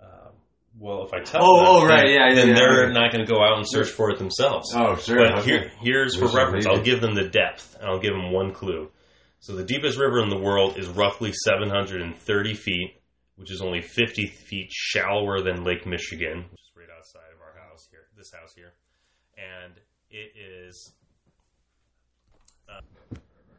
Um, 0.00 0.32
well, 0.78 1.04
if 1.06 1.12
I 1.14 1.20
tell 1.20 1.40
Oh, 1.42 1.56
them, 1.56 1.66
oh, 1.68 1.80
then- 1.80 1.88
right, 1.88 2.08
yeah, 2.10 2.28
yeah, 2.28 2.34
then 2.34 2.48
yeah, 2.48 2.54
they're 2.54 2.86
yeah. 2.88 2.92
not 2.92 3.12
going 3.12 3.24
to 3.26 3.32
go 3.32 3.42
out 3.42 3.56
and 3.58 3.66
search 3.68 3.88
for 3.90 4.10
it 4.10 4.18
themselves. 4.18 4.72
Oh, 4.74 4.96
sure. 4.96 5.16
But 5.16 5.38
okay. 5.40 5.50
here, 5.50 5.72
here's 5.80 6.16
for 6.16 6.26
reference. 6.26 6.66
I'll 6.66 6.82
give 6.82 7.00
them 7.00 7.14
the 7.14 7.28
depth, 7.28 7.76
and 7.80 7.88
I'll 7.88 7.98
give 8.00 8.12
them 8.12 8.30
one 8.32 8.52
clue. 8.52 8.90
So 9.40 9.54
the 9.54 9.64
deepest 9.64 9.98
river 9.98 10.22
in 10.22 10.28
the 10.28 10.38
world 10.38 10.76
is 10.78 10.86
roughly 10.88 11.32
730 11.32 12.54
feet, 12.54 12.95
which 13.36 13.50
is 13.50 13.60
only 13.60 13.80
50 13.82 14.26
feet 14.26 14.70
shallower 14.72 15.42
than 15.42 15.64
Lake 15.64 15.86
Michigan, 15.86 16.46
which 16.50 16.60
is 16.60 16.70
right 16.76 16.88
outside 16.96 17.32
of 17.34 17.40
our 17.40 17.62
house 17.62 17.86
here, 17.90 18.06
this 18.16 18.32
house 18.32 18.54
here, 18.54 18.72
and 19.36 19.74
it 20.10 20.32
is. 20.36 20.92
Uh, 22.68 22.80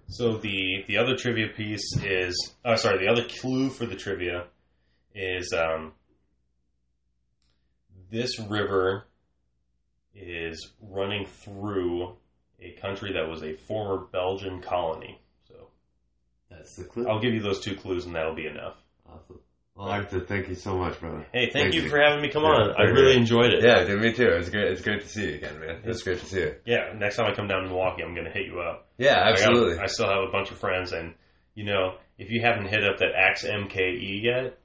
so 0.09 0.37
the 0.37 0.83
the 0.87 0.97
other 0.97 1.15
trivia 1.15 1.47
piece 1.47 1.97
is, 2.03 2.53
oh, 2.65 2.75
sorry, 2.75 3.05
the 3.05 3.11
other 3.11 3.25
clue 3.39 3.69
for 3.69 3.85
the 3.85 3.95
trivia 3.95 4.45
is 5.13 5.53
um, 5.53 5.93
this 8.09 8.39
river 8.39 9.05
is 10.15 10.71
running 10.81 11.25
through 11.25 12.15
a 12.59 12.71
country 12.81 13.13
that 13.13 13.29
was 13.29 13.43
a 13.43 13.53
former 13.53 14.05
Belgian 14.11 14.61
colony. 14.61 15.19
So 15.47 15.67
That's 16.49 16.75
the 16.75 16.85
clue. 16.85 17.07
I'll 17.07 17.21
give 17.21 17.33
you 17.33 17.41
those 17.41 17.59
two 17.59 17.75
clues, 17.75 18.05
and 18.05 18.15
that'll 18.15 18.35
be 18.35 18.47
enough. 18.47 18.75
Awesome. 19.07 19.39
Well, 19.77 20.03
to 20.05 20.19
thank 20.21 20.49
you 20.49 20.55
so 20.55 20.75
much, 20.75 20.99
brother. 20.99 21.25
Hey, 21.31 21.51
thank, 21.51 21.53
Thank 21.53 21.73
you 21.75 21.81
you. 21.83 21.89
for 21.89 21.99
having 22.01 22.21
me 22.21 22.29
come 22.29 22.43
Yeah, 22.43 22.49
on. 22.49 22.75
I 22.79 22.83
really 22.85 23.13
good. 23.13 23.17
enjoyed 23.17 23.53
it. 23.53 23.63
Yeah, 23.63 23.83
dude, 23.83 24.01
me 24.01 24.11
too. 24.11 24.27
It's 24.29 24.49
great. 24.49 24.71
It's 24.71 24.81
great 24.81 25.01
to 25.01 25.07
see 25.07 25.27
you 25.29 25.35
again, 25.35 25.59
man. 25.59 25.81
It's 25.83 26.01
great 26.01 26.19
to 26.19 26.25
see 26.25 26.39
you. 26.39 26.55
Yeah, 26.65 26.93
next 26.97 27.17
time 27.17 27.27
I 27.31 27.35
come 27.35 27.47
down 27.47 27.61
to 27.63 27.67
Milwaukee, 27.69 28.01
I'm 28.01 28.13
going 28.15 28.25
to 28.25 28.31
hit 28.31 28.47
you 28.47 28.59
up. 28.59 28.87
Yeah, 28.97 29.19
I 29.21 29.31
got- 29.31 29.39
absolutely. 29.41 29.77
I, 29.79 29.85
still 29.85 30.07
have 30.07 30.23
a 30.27 30.31
bunch 30.31 30.49
of 30.49 30.57
friends, 30.57 30.93
and 30.93 31.13
you 31.53 31.63
know, 31.65 31.95
if 32.17 32.31
you 32.31 32.41
haven't 32.43 32.67
hit 32.69 32.83
up 32.83 32.97
that 32.97 33.09
Axe 33.15 33.45
MKE 33.45 34.23
yet, 34.23 34.57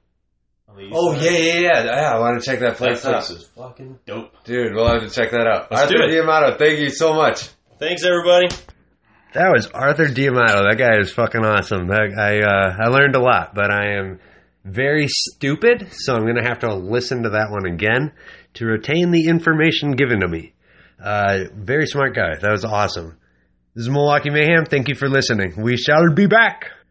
on 0.67 0.77
the 0.77 0.81
east 0.83 0.93
Oh 0.95 1.13
side, 1.13 1.21
yeah, 1.25 1.31
yeah, 1.31 1.59
yeah. 1.59 1.83
Yeah, 1.85 2.13
I 2.15 2.19
want 2.19 2.41
to 2.41 2.45
check 2.49 2.59
that 2.61 2.69
that 2.71 2.77
place 2.77 3.05
out, 3.05 3.23
place 3.25 3.29
is 3.29 3.47
fucking 3.55 3.99
dope. 4.07 4.43
dude. 4.45 4.73
We'll 4.73 4.87
have 4.87 5.03
to 5.03 5.09
check 5.11 5.29
that 5.31 5.45
out. 5.45 5.69
Let's 5.69 5.83
Arthur 5.83 5.97
do 5.97 6.03
it. 6.05 6.07
D'Amato, 6.21 6.57
thank 6.57 6.79
you 6.79 6.89
so 6.89 7.13
much. 7.13 7.49
Thanks, 7.77 8.03
everybody. 8.03 8.47
That 9.33 9.51
was 9.53 9.67
Arthur 9.67 10.07
D'Amato. 10.07 10.63
That 10.69 10.77
guy 10.77 10.99
is 10.99 11.11
fucking 11.11 11.43
awesome. 11.45 11.87
That, 11.89 12.13
I 12.17 12.39
uh, 12.41 12.77
I 12.79 12.87
learned 12.89 13.15
a 13.15 13.21
lot, 13.21 13.53
but 13.53 13.69
I 13.71 13.93
am 13.97 14.19
very 14.63 15.07
stupid, 15.07 15.87
so 15.91 16.15
I'm 16.15 16.25
gonna 16.25 16.47
have 16.47 16.59
to 16.59 16.73
listen 16.73 17.23
to 17.23 17.31
that 17.31 17.51
one 17.51 17.65
again 17.65 18.11
to 18.55 18.65
retain 18.65 19.11
the 19.11 19.27
information 19.27 19.91
given 19.91 20.21
to 20.21 20.27
me. 20.27 20.53
Uh, 21.03 21.45
very 21.53 21.85
smart 21.85 22.15
guy. 22.15 22.35
That 22.39 22.51
was 22.51 22.63
awesome. 22.63 23.17
This 23.75 23.83
is 23.83 23.89
Milwaukee 23.89 24.29
Mayhem. 24.29 24.65
Thank 24.65 24.87
you 24.87 24.95
for 24.95 25.09
listening. 25.09 25.55
We 25.57 25.77
shall 25.77 26.13
be 26.13 26.27
back. 26.27 26.69